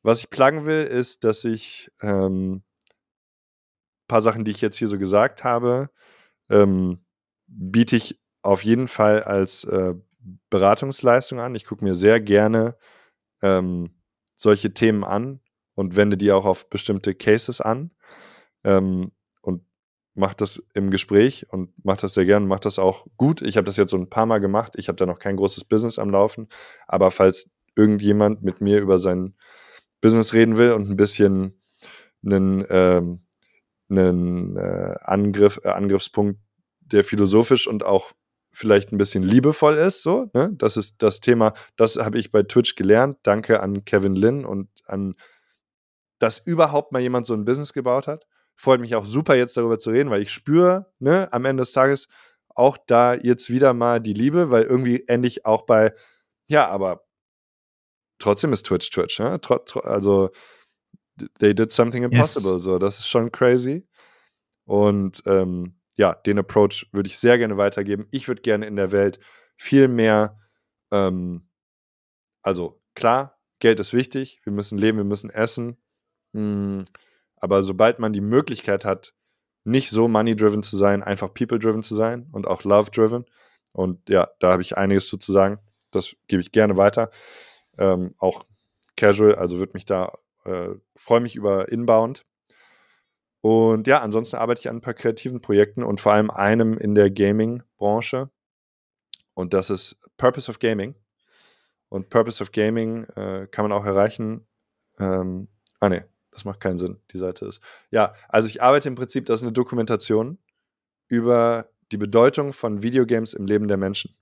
was 0.02 0.20
ich 0.20 0.31
pluggen 0.31 0.64
will, 0.64 0.85
ist, 0.85 1.24
dass 1.24 1.44
ich 1.44 1.90
ähm, 2.01 2.62
paar 4.09 4.23
Sachen, 4.23 4.44
die 4.44 4.51
ich 4.51 4.60
jetzt 4.60 4.77
hier 4.77 4.89
so 4.89 4.98
gesagt 4.98 5.44
habe, 5.44 5.90
ähm, 6.51 7.05
biete 7.47 7.97
ich 7.97 8.20
auf 8.43 8.64
jeden 8.64 8.89
Fall 8.89 9.23
als 9.23 9.64
äh, 9.64 9.94
Beratungsleistung 10.51 11.40
an. 11.40 11.55
Ich 11.55 11.64
gucke 11.64 11.85
mir 11.85 11.94
sehr 11.94 12.20
gerne 12.20 12.77
ähm, 13.43 13.94
solche 14.36 14.74
Themen 14.74 15.05
an 15.05 15.40
und 15.74 15.97
wende 15.97 16.16
die 16.16 16.32
auch 16.32 16.44
auf 16.44 16.69
bestimmte 16.69 17.14
Cases 17.14 17.60
an. 17.60 17.93
Ähm, 18.64 19.12
macht 20.14 20.40
das 20.40 20.62
im 20.74 20.90
Gespräch 20.90 21.47
und 21.51 21.70
macht 21.84 22.02
das 22.02 22.14
sehr 22.14 22.26
gern, 22.26 22.47
macht 22.47 22.64
das 22.66 22.78
auch 22.78 23.06
gut. 23.16 23.40
Ich 23.43 23.56
habe 23.56 23.64
das 23.64 23.76
jetzt 23.76 23.90
so 23.90 23.97
ein 23.97 24.10
paar 24.10 24.26
Mal 24.26 24.39
gemacht. 24.39 24.74
Ich 24.76 24.89
habe 24.89 24.97
da 24.97 25.06
noch 25.06 25.18
kein 25.18 25.36
großes 25.36 25.64
Business 25.64 25.98
am 25.98 26.10
Laufen. 26.10 26.48
Aber 26.86 27.10
falls 27.10 27.48
irgendjemand 27.76 28.43
mit 28.43 28.60
mir 28.60 28.80
über 28.80 28.98
sein 28.98 29.34
Business 30.01 30.34
reden 30.34 30.59
will 30.59 30.72
und 30.72 30.90
ein 30.90 30.97
bisschen 30.97 31.62
einen, 32.24 32.64
ähm, 32.68 33.22
einen 33.89 34.56
äh, 34.56 34.97
Angriff, 35.02 35.60
äh, 35.64 35.68
Angriffspunkt, 35.68 36.39
der 36.80 37.05
philosophisch 37.05 37.66
und 37.66 37.84
auch 37.84 38.12
vielleicht 38.52 38.93
ein 38.93 38.98
bisschen 38.98 39.22
liebevoll 39.22 39.76
ist, 39.76 40.02
so, 40.02 40.30
ne? 40.34 40.51
Das 40.52 40.76
ist 40.76 40.97
das 40.98 41.20
Thema, 41.20 41.55
das 41.76 41.97
habe 41.97 42.18
ich 42.18 42.30
bei 42.30 42.43
Twitch 42.43 42.74
gelernt. 42.74 43.16
Danke 43.22 43.60
an 43.60 43.86
Kevin 43.86 44.14
Lin 44.14 44.44
und 44.44 44.68
an, 44.84 45.14
dass 46.18 46.39
überhaupt 46.39 46.93
mal 46.93 47.01
jemand 47.01 47.24
so 47.24 47.32
ein 47.32 47.47
Business 47.47 47.72
gebaut 47.72 48.06
hat 48.06 48.26
freut 48.57 48.81
mich 48.81 48.95
auch 48.95 49.05
super, 49.05 49.35
jetzt 49.35 49.57
darüber 49.57 49.79
zu 49.79 49.91
reden, 49.91 50.11
weil 50.11 50.23
ich 50.23 50.31
spüre, 50.31 50.93
ne, 50.99 51.33
am 51.33 51.45
Ende 51.45 51.62
des 51.62 51.73
Tages 51.73 52.09
auch 52.55 52.77
da 52.87 53.15
jetzt 53.15 53.51
wieder 53.51 53.74
mal 53.74 54.01
die 54.01 54.12
Liebe, 54.12 54.51
weil 54.51 54.65
irgendwie 54.65 55.05
endlich 55.09 55.47
auch 55.47 55.62
bei, 55.62 55.95
ja, 56.49 56.69
aber 56.69 57.05
trotzdem 58.19 58.53
ist 58.53 58.66
Twitch 58.66 58.91
Twitch, 58.91 59.19
ne? 59.19 59.41
also 59.83 60.31
they 61.39 61.55
did 61.55 61.73
something 61.73 62.03
impossible, 62.03 62.55
yes. 62.55 62.62
so, 62.62 62.79
das 62.79 62.99
ist 62.99 63.09
schon 63.09 63.33
crazy. 63.33 63.87
Und 64.65 65.23
ähm, 65.27 65.79
ja, 65.97 66.15
den 66.15 66.39
Approach 66.39 66.89
würde 66.93 67.09
ich 67.09 67.19
sehr 67.19 67.37
gerne 67.39 67.57
weitergeben. 67.57 68.07
Ich 68.11 68.29
würde 68.29 68.43
gerne 68.43 68.66
in 68.66 68.77
der 68.77 68.93
Welt 68.93 69.19
viel 69.57 69.89
mehr, 69.89 70.39
ähm, 70.91 71.49
also 72.43 72.83
klar, 72.95 73.39
Geld 73.61 73.81
ist 73.81 73.93
wichtig, 73.93 74.41
wir 74.45 74.53
müssen 74.53 74.79
leben, 74.79 74.99
wir 74.99 75.05
müssen 75.05 75.31
essen. 75.31 75.77
Hm, 76.35 76.85
aber 77.43 77.62
sobald 77.62 77.98
man 77.98 78.12
die 78.12 78.20
Möglichkeit 78.20 78.85
hat, 78.85 79.14
nicht 79.64 79.90
so 79.90 80.09
money-driven 80.09 80.62
zu 80.62 80.77
sein, 80.77 81.02
einfach 81.02 81.35
people-driven 81.35 81.82
zu 81.82 81.94
sein 81.94 82.28
und 82.32 82.47
auch 82.47 82.64
love-driven. 82.64 83.27
Und 83.73 84.09
ja, 84.09 84.31
da 84.39 84.52
habe 84.52 84.62
ich 84.62 84.77
einiges 84.77 85.09
zu, 85.09 85.19
sagen. 85.19 85.59
Das 85.90 86.14
gebe 86.28 86.40
ich 86.40 86.52
gerne 86.52 86.77
weiter. 86.77 87.10
Ähm, 87.78 88.14
auch 88.19 88.44
casual, 88.97 89.35
also 89.35 89.59
würde 89.59 89.73
mich 89.74 89.86
da, 89.86 90.12
äh, 90.44 90.69
freue 90.94 91.20
mich 91.20 91.35
über 91.35 91.70
Inbound. 91.70 92.24
Und 93.40 93.89
ja, 93.89 94.01
ansonsten 94.01 94.36
arbeite 94.36 94.60
ich 94.60 94.69
an 94.69 94.77
ein 94.77 94.82
paar 94.82 94.94
kreativen 94.94 95.40
Projekten 95.40 95.82
und 95.82 96.01
vor 96.01 96.12
allem 96.12 96.31
einem 96.31 96.78
in 96.78 96.94
der 96.94 97.10
Gaming-Branche. 97.10 98.31
Und 99.35 99.52
das 99.52 99.69
ist 99.69 99.97
Purpose 100.16 100.48
of 100.48 100.60
Gaming. 100.60 100.94
Und 101.89 102.09
Purpose 102.09 102.40
of 102.40 102.52
Gaming 102.52 103.05
äh, 103.16 103.48
kann 103.51 103.64
man 103.64 103.73
auch 103.73 103.85
erreichen. 103.85 104.47
Ähm, 105.01 105.48
ah, 105.81 105.89
ne, 105.89 106.09
das 106.32 106.44
macht 106.44 106.60
keinen 106.60 106.78
Sinn, 106.78 106.98
die 107.12 107.18
Seite 107.18 107.46
ist. 107.46 107.60
Ja, 107.90 108.14
also 108.28 108.48
ich 108.48 108.62
arbeite 108.62 108.88
im 108.88 108.94
Prinzip, 108.94 109.26
das 109.26 109.40
ist 109.40 109.44
eine 109.44 109.52
Dokumentation 109.52 110.38
über 111.06 111.68
die 111.92 111.98
Bedeutung 111.98 112.52
von 112.52 112.82
Videogames 112.82 113.34
im 113.34 113.46
Leben 113.46 113.68
der 113.68 113.76
Menschen. 113.76 114.16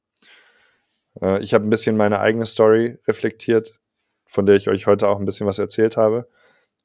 Äh, 1.22 1.42
ich 1.42 1.54
habe 1.54 1.64
ein 1.64 1.70
bisschen 1.70 1.96
meine 1.96 2.18
eigene 2.18 2.46
Story 2.46 2.98
reflektiert, 3.06 3.78
von 4.26 4.44
der 4.44 4.56
ich 4.56 4.68
euch 4.68 4.86
heute 4.86 5.08
auch 5.08 5.20
ein 5.20 5.24
bisschen 5.24 5.46
was 5.46 5.58
erzählt 5.58 5.96
habe. 5.96 6.28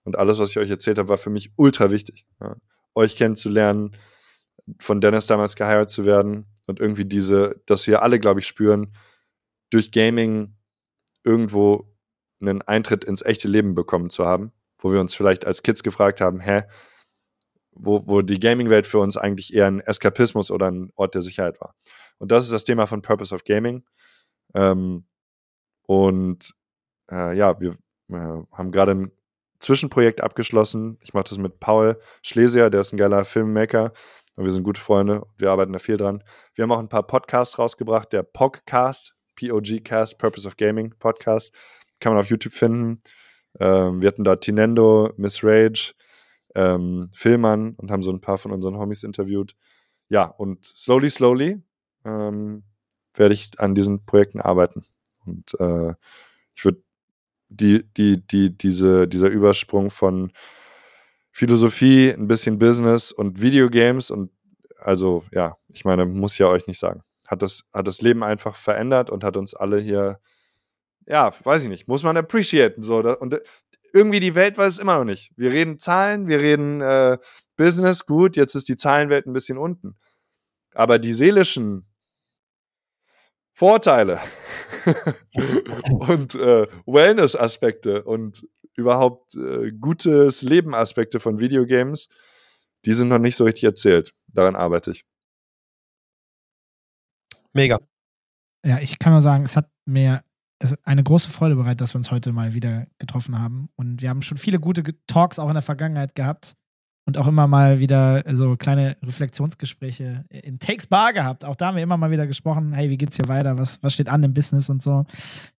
Und 0.04 0.16
alles, 0.16 0.38
was 0.38 0.52
ich 0.52 0.60
euch 0.60 0.70
erzählt 0.70 1.00
habe, 1.00 1.10
war 1.10 1.18
für 1.18 1.32
mich 1.32 1.52
ultra 1.56 1.90
wichtig. 1.90 2.28
Ja. 2.40 2.56
Euch 2.94 3.16
kennenzulernen, 3.16 3.98
von 4.80 5.02
Dennis 5.02 5.26
damals 5.26 5.56
geheiert 5.56 5.90
zu 5.90 6.06
werden 6.06 6.46
und 6.68 6.80
irgendwie 6.80 7.06
diese, 7.06 7.62
dass 7.66 7.88
wir 7.88 8.04
alle, 8.04 8.20
glaube 8.20 8.40
ich, 8.40 8.48
spüren, 8.48 8.96
durch 9.72 9.92
Gaming 9.92 10.56
irgendwo 11.24 11.92
einen 12.40 12.62
Eintritt 12.62 13.04
ins 13.04 13.24
echte 13.24 13.48
Leben 13.48 13.74
bekommen 13.74 14.12
zu 14.12 14.26
haben 14.26 14.52
wo 14.86 14.92
wir 14.92 15.02
uns 15.02 15.16
vielleicht 15.16 15.48
als 15.48 15.64
Kids 15.64 15.82
gefragt 15.82 16.22
haben, 16.22 16.40
hä, 16.40 16.62
wo, 17.72 18.04
wo 18.06 18.22
die 18.22 18.40
Gaming-Welt 18.40 18.86
für 18.86 19.00
uns 19.00 19.18
eigentlich 19.18 19.52
eher 19.52 19.66
ein 19.66 19.80
Eskapismus 19.80 20.52
oder 20.52 20.70
ein 20.70 20.92
Ort 20.96 21.16
der 21.16 21.24
Sicherheit 21.24 21.60
war. 21.60 21.74
Und 22.20 22.32
das 22.32 22.44
ist 22.44 22.54
das 22.54 22.66
Thema 22.66 22.86
von 22.86 23.02
Purpose 23.02 23.34
of 23.34 23.44
Gaming. 23.46 23.84
Ähm, 24.54 25.08
und 25.88 26.54
äh, 27.12 27.36
ja, 27.36 27.60
wir 27.60 27.72
äh, 28.12 28.44
haben 28.52 28.72
gerade 28.72 28.92
ein 28.92 29.12
Zwischenprojekt 29.58 30.22
abgeschlossen. 30.22 31.00
Ich 31.02 31.16
mache 31.16 31.30
das 31.30 31.40
mit 31.40 31.60
Paul 31.60 32.00
Schlesier, 32.22 32.70
der 32.70 32.82
ist 32.82 32.94
ein 32.94 32.98
geiler 32.98 33.26
Filmmaker 33.26 33.92
und 34.36 34.46
wir 34.46 34.52
sind 34.52 34.62
gute 34.62 34.80
Freunde. 34.80 35.26
Wir 35.40 35.50
arbeiten 35.50 35.74
da 35.74 35.80
viel 35.80 35.98
dran. 35.98 36.24
Wir 36.54 36.62
haben 36.62 36.72
auch 36.72 36.78
ein 36.80 36.90
paar 36.90 37.08
Podcasts 37.08 37.58
rausgebracht. 37.58 38.14
Der 38.14 38.22
Podcast, 38.22 39.16
P-O-G-Cast, 39.36 40.20
Purpose 40.20 40.48
of 40.48 40.58
Gaming 40.58 40.94
Podcast, 41.00 41.52
kann 42.00 42.14
man 42.14 42.20
auf 42.20 42.30
YouTube 42.30 42.54
finden. 42.54 43.02
Ähm, 43.60 44.02
wir 44.02 44.08
hatten 44.08 44.24
da 44.24 44.36
Tinendo, 44.36 45.14
Miss 45.18 45.44
Rage, 45.44 45.94
ähm, 46.56 47.10
Filmern 47.14 47.74
und 47.76 47.92
haben 47.92 48.04
so 48.04 48.12
ein 48.12 48.22
paar 48.22 48.38
von 48.38 48.52
unseren 48.52 48.78
Homies 48.78 49.04
interviewt. 49.04 49.56
Ja, 50.10 50.26
und 50.26 50.66
slowly, 50.66 51.10
slowly 51.10 51.62
ähm, 52.06 52.64
werde 53.14 53.34
ich 53.34 53.60
an 53.60 53.76
diesen 53.76 54.06
Projekten 54.06 54.42
arbeiten. 54.42 54.86
Und 55.26 55.54
äh, 55.60 55.94
ich 56.54 56.66
würde 56.66 56.82
die, 57.50 57.84
die, 57.98 58.26
die, 58.26 58.58
diese, 58.58 59.08
dieser 59.08 59.30
Übersprung 59.30 59.90
von 59.92 60.32
Philosophie, 61.32 62.12
ein 62.12 62.28
bisschen 62.28 62.60
Business 62.60 63.12
und 63.12 63.42
Videogames 63.42 64.10
und 64.10 64.32
also 64.78 65.24
ja, 65.32 65.58
ich 65.68 65.84
meine, 65.84 66.06
muss 66.06 66.38
ja 66.38 66.48
euch 66.48 66.68
nicht 66.68 66.80
sagen. 66.80 67.02
Hat 67.28 67.42
das, 67.42 67.64
hat 67.74 67.88
das 67.88 68.02
Leben 68.02 68.24
einfach 68.24 68.56
verändert 68.56 69.10
und 69.10 69.24
hat 69.24 69.36
uns 69.36 69.54
alle 69.54 69.80
hier, 69.80 70.20
ja, 71.08 71.34
weiß 71.44 71.64
ich 71.64 71.70
nicht, 71.70 71.88
muss 71.88 72.04
man 72.04 72.18
appreciaten. 72.18 72.82
So. 72.82 72.98
Und 72.98 73.40
irgendwie 73.94 74.20
die 74.20 74.36
Welt 74.36 74.58
weiß 74.58 74.74
es 74.74 74.80
immer 74.80 74.98
noch 74.98 75.06
nicht. 75.06 75.32
Wir 75.38 75.52
reden 75.52 75.80
Zahlen, 75.80 76.28
wir 76.28 76.40
reden 76.40 76.82
äh, 76.82 77.18
Business, 77.56 78.06
gut, 78.06 78.36
jetzt 78.36 78.56
ist 78.56 78.68
die 78.68 78.78
Zahlenwelt 78.78 79.26
ein 79.26 79.34
bisschen 79.34 79.58
unten. 79.58 79.98
Aber 80.74 81.00
die 81.00 81.14
seelischen 81.14 81.88
Vorteile 83.54 84.20
und 85.90 86.36
äh, 86.36 86.68
Wellness-Aspekte 86.86 88.04
und 88.04 88.46
überhaupt 88.76 89.36
äh, 89.36 89.72
gutes 89.72 90.42
Leben-Aspekte 90.42 91.22
von 91.22 91.40
Videogames, 91.40 92.10
die 92.84 92.94
sind 92.94 93.08
noch 93.08 93.20
nicht 93.20 93.38
so 93.38 93.46
richtig 93.46 93.64
erzählt. 93.64 94.14
Daran 94.28 94.58
arbeite 94.58 94.92
ich. 94.92 95.06
Mega. 97.54 97.80
Ja, 98.66 98.80
ich 98.80 99.00
kann 99.00 99.14
nur 99.14 99.22
sagen, 99.22 99.46
es 99.46 99.56
hat 99.56 99.70
mir 99.86 100.24
eine 100.84 101.04
große 101.04 101.30
Freude 101.30 101.56
bereitet, 101.56 101.82
dass 101.82 101.94
wir 101.94 101.98
uns 101.98 102.12
heute 102.12 102.32
mal 102.32 102.54
wieder 102.54 102.88
getroffen 103.00 103.40
haben. 103.40 103.70
Und 103.76 104.02
wir 104.02 104.10
haben 104.10 104.22
schon 104.22 104.38
viele 104.38 104.60
gute 104.60 104.84
Talks 105.08 105.40
auch 105.40 105.48
in 105.48 105.54
der 105.54 105.62
Vergangenheit 105.62 106.16
gehabt 106.16 106.56
und 107.06 107.18
auch 107.18 107.28
immer 107.28 107.48
mal 107.48 107.80
wieder 107.80 108.24
so 108.36 108.56
kleine 108.58 108.98
Reflexionsgespräche 109.04 110.26
in 110.30 110.60
Takes 110.60 110.88
Bar 110.88 111.14
gehabt. 111.14 111.46
Auch 111.46 111.56
da 111.56 111.68
haben 111.68 111.76
wir 111.76 111.84
immer 111.84 111.98
mal 111.98 112.12
wieder 112.12 112.28
gesprochen, 112.28 112.74
hey, 112.74 112.90
wie 112.90 112.98
geht's 112.98 113.16
hier 113.16 113.28
weiter? 113.28 113.58
Was, 113.58 113.82
was 113.84 113.94
steht 113.94 114.10
an 114.10 114.24
im 114.24 114.34
Business 114.34 114.70
und 114.70 114.82
so. 114.82 115.06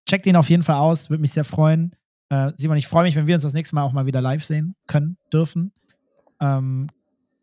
Checkt 0.06 0.26
ihn 0.26 0.36
auf 0.36 0.50
jeden 0.50 0.62
Fall 0.62 0.76
aus, 0.76 1.08
würde 1.08 1.20
mich 1.20 1.32
sehr 1.32 1.44
freuen. 1.44 1.94
Äh, 2.28 2.52
Simon, 2.56 2.76
ich 2.76 2.88
freue 2.88 3.04
mich, 3.04 3.14
wenn 3.14 3.26
wir 3.26 3.34
uns 3.34 3.44
das 3.44 3.52
nächste 3.52 3.76
Mal 3.76 3.82
auch 3.82 3.92
mal 3.92 4.06
wieder 4.06 4.20
live 4.20 4.44
sehen 4.44 4.74
können, 4.88 5.16
dürfen. 5.32 5.72
Ähm, 6.40 6.88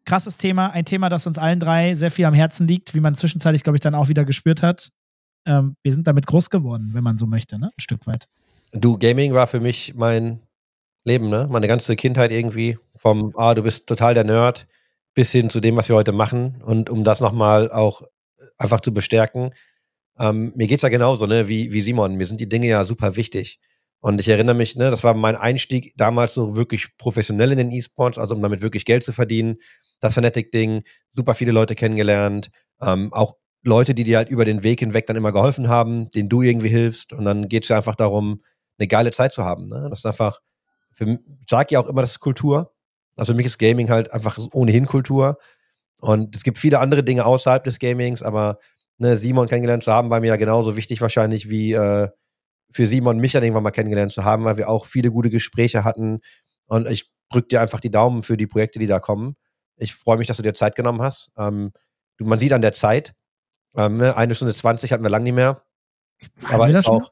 krasses 0.05 0.37
Thema, 0.37 0.71
ein 0.71 0.85
Thema, 0.85 1.07
das 1.07 1.25
uns 1.25 1.37
allen 1.37 1.59
drei 1.59 1.95
sehr 1.95 2.11
viel 2.11 2.25
am 2.25 2.33
Herzen 2.33 2.67
liegt, 2.67 2.93
wie 2.93 2.99
man 2.99 3.15
zwischenzeitlich, 3.15 3.63
glaube 3.63 3.77
ich, 3.77 3.81
dann 3.81 3.95
auch 3.95 4.09
wieder 4.09 4.25
gespürt 4.25 4.61
hat. 4.61 4.89
Ähm, 5.45 5.75
wir 5.83 5.93
sind 5.93 6.07
damit 6.07 6.27
groß 6.27 6.49
geworden, 6.49 6.91
wenn 6.93 7.03
man 7.03 7.17
so 7.17 7.25
möchte, 7.25 7.59
ne? 7.59 7.67
Ein 7.67 7.81
Stück 7.81 8.05
weit. 8.07 8.27
Du, 8.71 8.97
Gaming 8.97 9.33
war 9.33 9.47
für 9.47 9.59
mich 9.59 9.93
mein 9.95 10.41
Leben, 11.03 11.29
ne? 11.29 11.47
Meine 11.49 11.67
ganze 11.67 11.95
Kindheit 11.95 12.31
irgendwie. 12.31 12.77
Vom, 12.95 13.33
ah, 13.35 13.53
du 13.53 13.63
bist 13.63 13.87
total 13.87 14.13
der 14.13 14.23
Nerd, 14.23 14.67
bis 15.13 15.31
hin 15.31 15.49
zu 15.49 15.59
dem, 15.59 15.77
was 15.77 15.89
wir 15.89 15.95
heute 15.95 16.11
machen. 16.11 16.61
Und 16.63 16.89
um 16.89 17.03
das 17.03 17.19
nochmal 17.19 17.71
auch 17.71 18.03
einfach 18.57 18.81
zu 18.81 18.93
bestärken, 18.93 19.51
ähm, 20.19 20.53
mir 20.55 20.67
geht's 20.67 20.83
ja 20.83 20.89
genauso, 20.89 21.25
ne, 21.25 21.47
wie, 21.47 21.71
wie 21.73 21.81
Simon. 21.81 22.15
Mir 22.15 22.25
sind 22.25 22.39
die 22.39 22.49
Dinge 22.49 22.67
ja 22.67 22.85
super 22.85 23.15
wichtig. 23.15 23.59
Und 23.99 24.19
ich 24.19 24.27
erinnere 24.27 24.55
mich, 24.55 24.75
ne, 24.75 24.91
das 24.91 25.03
war 25.03 25.13
mein 25.13 25.35
Einstieg 25.35 25.93
damals 25.97 26.33
so 26.33 26.55
wirklich 26.55 26.97
professionell 26.97 27.51
in 27.51 27.57
den 27.57 27.71
E-Sports, 27.71 28.17
also 28.17 28.35
um 28.35 28.41
damit 28.41 28.61
wirklich 28.61 28.85
Geld 28.85 29.03
zu 29.03 29.11
verdienen. 29.11 29.57
Das 30.01 30.15
Fanatic-Ding, 30.15 30.83
super 31.11 31.33
viele 31.35 31.51
Leute 31.51 31.75
kennengelernt, 31.75 32.51
ähm, 32.81 33.13
auch 33.13 33.35
Leute, 33.63 33.93
die 33.93 34.03
dir 34.03 34.17
halt 34.17 34.29
über 34.29 34.45
den 34.45 34.63
Weg 34.63 34.79
hinweg 34.79 35.07
dann 35.07 35.15
immer 35.15 35.31
geholfen 35.31 35.69
haben, 35.69 36.09
denen 36.09 36.29
du 36.29 36.41
irgendwie 36.41 36.69
hilfst. 36.69 37.13
Und 37.13 37.25
dann 37.25 37.47
geht 37.47 37.63
es 37.63 37.69
ja 37.69 37.77
einfach 37.77 37.95
darum, 37.95 38.41
eine 38.77 38.87
geile 38.87 39.11
Zeit 39.11 39.31
zu 39.31 39.43
haben. 39.43 39.67
Ne? 39.67 39.87
Das 39.89 39.99
ist 39.99 40.05
einfach, 40.05 40.39
für, 40.91 41.05
ich 41.07 41.71
ja 41.71 41.79
auch 41.79 41.87
immer, 41.87 42.01
das 42.01 42.11
ist 42.11 42.19
Kultur. 42.19 42.73
Also 43.15 43.31
für 43.33 43.37
mich 43.37 43.45
ist 43.45 43.59
Gaming 43.59 43.89
halt 43.89 44.11
einfach 44.11 44.37
ohnehin 44.51 44.85
Kultur. 44.85 45.37
Und 46.01 46.35
es 46.35 46.43
gibt 46.43 46.57
viele 46.57 46.79
andere 46.79 47.03
Dinge 47.03 47.25
außerhalb 47.25 47.63
des 47.63 47.79
Gamings, 47.79 48.23
aber 48.23 48.59
ne, 48.97 49.15
Simon 49.15 49.47
kennengelernt 49.47 49.83
zu 49.83 49.93
haben, 49.93 50.09
war 50.09 50.19
mir 50.19 50.27
ja 50.27 50.35
genauso 50.35 50.75
wichtig 50.75 50.99
wahrscheinlich 50.99 51.49
wie 51.49 51.73
äh, 51.73 52.09
für 52.71 52.87
Simon 52.87 53.19
mich 53.19 53.31
dann 53.31 53.43
irgendwann 53.43 53.63
mal 53.63 53.71
kennengelernt 53.71 54.11
zu 54.11 54.23
haben, 54.25 54.43
weil 54.43 54.57
wir 54.57 54.67
auch 54.67 54.85
viele 54.85 55.11
gute 55.11 55.29
Gespräche 55.29 55.83
hatten. 55.83 56.19
Und 56.67 56.89
ich 56.89 57.09
drück 57.31 57.47
dir 57.49 57.61
einfach 57.61 57.79
die 57.79 57.91
Daumen 57.91 58.23
für 58.23 58.35
die 58.35 58.47
Projekte, 58.47 58.79
die 58.79 58.87
da 58.87 58.99
kommen. 58.99 59.35
Ich 59.77 59.93
freue 59.93 60.17
mich, 60.17 60.27
dass 60.27 60.37
du 60.37 60.43
dir 60.43 60.53
Zeit 60.53 60.75
genommen 60.75 61.01
hast. 61.01 61.31
Ähm, 61.37 61.71
man 62.19 62.39
sieht 62.39 62.53
an 62.53 62.61
der 62.61 62.73
Zeit, 62.73 63.13
ähm, 63.75 63.97
ne, 63.97 64.15
eine 64.15 64.35
Stunde 64.35 64.53
zwanzig 64.53 64.91
hatten 64.91 65.03
wir 65.03 65.09
lang 65.09 65.23
nicht 65.23 65.33
mehr. 65.33 65.63
Aber 66.43 66.69
ich 66.69 66.87
auch. 66.87 67.11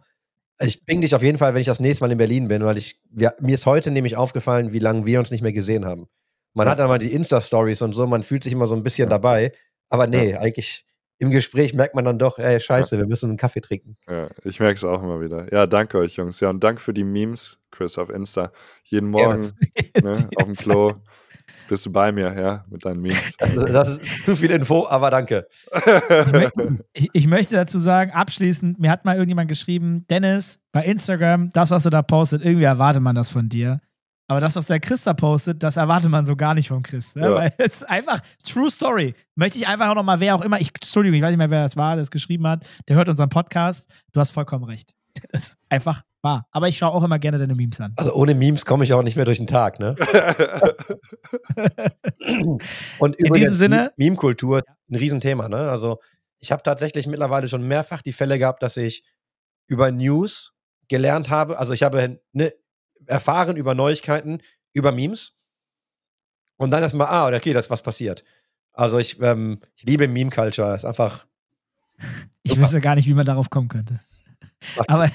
Ich 0.63 0.85
ping 0.85 1.01
dich 1.01 1.15
auf 1.15 1.23
jeden 1.23 1.39
Fall, 1.39 1.55
wenn 1.55 1.61
ich 1.61 1.67
das 1.67 1.79
nächste 1.79 2.03
Mal 2.03 2.11
in 2.11 2.19
Berlin 2.19 2.47
bin, 2.47 2.63
weil 2.63 2.77
ich, 2.77 3.01
wir, 3.09 3.33
mir 3.39 3.55
ist 3.55 3.65
heute 3.65 3.89
nämlich 3.89 4.15
aufgefallen, 4.15 4.73
wie 4.73 4.79
lange 4.79 5.07
wir 5.07 5.17
uns 5.17 5.31
nicht 5.31 5.41
mehr 5.41 5.53
gesehen 5.53 5.85
haben. 5.85 6.07
Man 6.53 6.67
ja. 6.67 6.71
hat 6.71 6.79
dann 6.79 6.87
mal 6.87 6.99
die 6.99 7.11
Insta-Stories 7.13 7.81
und 7.81 7.93
so, 7.93 8.05
man 8.05 8.21
fühlt 8.21 8.43
sich 8.43 8.53
immer 8.53 8.67
so 8.67 8.75
ein 8.75 8.83
bisschen 8.83 9.07
ja. 9.07 9.09
dabei. 9.09 9.53
Aber 9.89 10.05
nee, 10.05 10.31
ja. 10.31 10.39
eigentlich 10.39 10.85
im 11.17 11.31
Gespräch 11.31 11.73
merkt 11.73 11.95
man 11.95 12.05
dann 12.05 12.19
doch, 12.19 12.37
ey, 12.37 12.59
scheiße, 12.59 12.97
wir 12.97 13.07
müssen 13.07 13.29
einen 13.29 13.37
Kaffee 13.37 13.61
trinken. 13.61 13.97
Ja, 14.07 14.27
ich 14.43 14.59
merke 14.59 14.75
es 14.75 14.83
auch 14.83 15.01
immer 15.01 15.21
wieder. 15.21 15.51
Ja, 15.51 15.65
danke 15.67 15.97
euch, 15.97 16.15
Jungs. 16.15 16.39
Ja, 16.39 16.49
und 16.49 16.63
danke 16.63 16.81
für 16.81 16.93
die 16.93 17.03
Memes, 17.03 17.59
Chris, 17.71 17.97
auf 17.97 18.09
Insta. 18.09 18.51
Jeden 18.83 19.09
Morgen 19.09 19.53
ne, 20.01 20.29
auf 20.35 20.45
dem 20.45 20.55
Klo 20.55 20.93
bist 21.67 21.85
du 21.85 21.91
bei 21.91 22.11
mir, 22.11 22.33
ja, 22.39 22.63
mit 22.69 22.85
deinen 22.85 23.01
Memes. 23.01 23.37
Das 23.71 23.99
ist 23.99 24.25
zu 24.25 24.35
viel 24.35 24.51
Info, 24.51 24.87
aber 24.87 25.09
danke. 25.09 25.47
Ich, 25.73 26.31
möchte, 26.31 26.85
ich, 26.93 27.09
ich 27.13 27.27
möchte 27.27 27.55
dazu 27.55 27.79
sagen, 27.79 28.11
abschließend, 28.11 28.79
mir 28.79 28.91
hat 28.91 29.05
mal 29.05 29.15
irgendjemand 29.15 29.49
geschrieben, 29.49 30.05
Dennis, 30.09 30.59
bei 30.71 30.83
Instagram, 30.83 31.49
das, 31.51 31.71
was 31.71 31.83
du 31.83 31.89
da 31.89 32.01
postet, 32.01 32.43
irgendwie 32.43 32.65
erwartet 32.65 33.01
man 33.01 33.15
das 33.15 33.29
von 33.29 33.49
dir. 33.49 33.81
Aber 34.31 34.39
das, 34.39 34.55
was 34.55 34.65
der 34.65 34.79
Chris 34.79 35.03
da 35.03 35.13
postet, 35.13 35.61
das 35.61 35.75
erwartet 35.75 36.09
man 36.09 36.25
so 36.25 36.37
gar 36.37 36.53
nicht 36.53 36.69
vom 36.69 36.83
Chris. 36.83 37.15
Ne? 37.15 37.23
Ja. 37.23 37.35
Weil 37.35 37.53
es 37.57 37.81
ist 37.81 37.89
einfach 37.89 38.21
True 38.45 38.71
Story. 38.71 39.13
Möchte 39.35 39.57
ich 39.57 39.67
einfach 39.67 39.89
auch 39.89 39.95
nochmal, 39.95 40.21
wer 40.21 40.35
auch 40.35 40.41
immer, 40.41 40.61
ich, 40.61 40.69
Entschuldigung, 40.73 41.17
ich 41.17 41.21
weiß 41.21 41.31
nicht 41.31 41.37
mehr, 41.37 41.49
wer 41.49 41.63
das 41.63 41.75
war, 41.75 41.95
der 41.95 42.03
es 42.03 42.11
geschrieben 42.11 42.47
hat, 42.47 42.65
der 42.87 42.95
hört 42.95 43.09
unseren 43.09 43.27
Podcast. 43.27 43.93
Du 44.13 44.21
hast 44.21 44.31
vollkommen 44.31 44.63
recht. 44.63 44.93
Das 45.31 45.43
ist 45.43 45.57
einfach 45.69 46.03
wahr. 46.21 46.47
Aber 46.51 46.67
ich 46.67 46.77
schaue 46.77 46.91
auch 46.91 47.03
immer 47.03 47.19
gerne 47.19 47.37
deine 47.37 47.55
Memes 47.55 47.79
an. 47.79 47.93
Also 47.97 48.13
ohne 48.13 48.35
Memes 48.35 48.65
komme 48.65 48.83
ich 48.83 48.93
auch 48.93 49.03
nicht 49.03 49.15
mehr 49.15 49.25
durch 49.25 49.37
den 49.37 49.47
Tag, 49.47 49.79
ne? 49.79 49.95
Und 52.99 53.15
in 53.15 53.33
diesem 53.33 53.55
Sinne. 53.55 53.91
Meme-Kultur, 53.97 54.63
ein 54.89 54.95
Riesenthema, 54.95 55.49
ne? 55.49 55.69
Also 55.69 55.99
ich 56.39 56.51
habe 56.51 56.63
tatsächlich 56.63 57.07
mittlerweile 57.07 57.47
schon 57.47 57.67
mehrfach 57.67 58.01
die 58.01 58.13
Fälle 58.13 58.39
gehabt, 58.39 58.63
dass 58.63 58.77
ich 58.77 59.03
über 59.67 59.91
News 59.91 60.53
gelernt 60.89 61.29
habe. 61.29 61.59
Also 61.59 61.73
ich 61.73 61.83
habe 61.83 62.19
ne, 62.33 62.53
erfahren 63.05 63.57
über 63.57 63.75
Neuigkeiten, 63.75 64.39
über 64.73 64.91
Memes. 64.91 65.35
Und 66.57 66.71
dann 66.71 66.83
erstmal, 66.83 67.07
ah, 67.07 67.35
okay, 67.35 67.53
das 67.53 67.65
ist 67.65 67.71
was 67.71 67.81
passiert. 67.81 68.23
Also 68.73 68.99
ich, 68.99 69.19
ähm, 69.21 69.59
ich 69.75 69.83
liebe 69.83 70.07
Meme-Culture. 70.07 70.75
Ist 70.75 70.85
einfach. 70.85 71.25
Ich 72.43 72.59
wüsste 72.59 72.81
gar 72.81 72.95
nicht, 72.95 73.07
wie 73.07 73.13
man 73.13 73.25
darauf 73.25 73.49
kommen 73.49 73.67
könnte. 73.67 73.99
Aber 74.87 75.09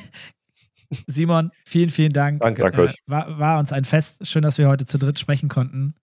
Simon, 0.91 1.51
vielen, 1.65 1.91
vielen 1.91 2.13
Dank. 2.13 2.41
Danke, 2.41 2.63
danke 2.63 2.83
euch. 2.83 2.93
Äh, 2.93 3.11
war, 3.11 3.39
war, 3.39 3.59
uns 3.59 3.73
ein 3.73 3.85
Fest. 3.85 4.27
Schön, 4.27 4.43
dass 4.43 4.59
wir 4.59 4.69
heute 4.69 4.87
zu 4.87 4.99
dritt 4.99 5.19
sprechen 5.19 5.49
konnten. 5.49 5.95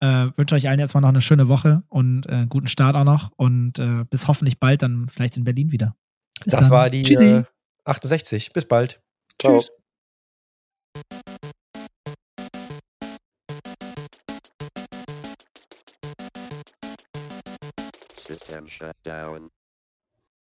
Äh, 0.00 0.30
wünsche 0.36 0.54
euch 0.54 0.68
allen 0.68 0.80
jetzt 0.80 0.94
mal 0.94 1.00
noch 1.00 1.10
eine 1.10 1.20
schöne 1.20 1.48
Woche 1.48 1.82
und 1.88 2.26
äh, 2.26 2.46
guten 2.48 2.66
Start 2.66 2.96
auch 2.96 3.04
noch. 3.04 3.30
Und 3.36 3.78
äh, 3.78 4.04
bis 4.10 4.26
hoffentlich 4.28 4.58
bald 4.58 4.82
dann 4.82 5.08
vielleicht 5.08 5.36
in 5.36 5.44
Berlin 5.44 5.70
wieder. 5.70 5.94
Bis 6.42 6.52
das 6.52 6.62
dann. 6.62 6.70
war 6.70 6.90
die 6.90 7.44
68. 7.84 8.48
Äh, 8.48 8.50
bis 8.52 8.64
bald. 8.66 9.00
Ciao. 9.40 9.58
Tschüss. 9.58 9.70
System 18.26 18.68
shut 18.68 18.96
down. 19.04 19.50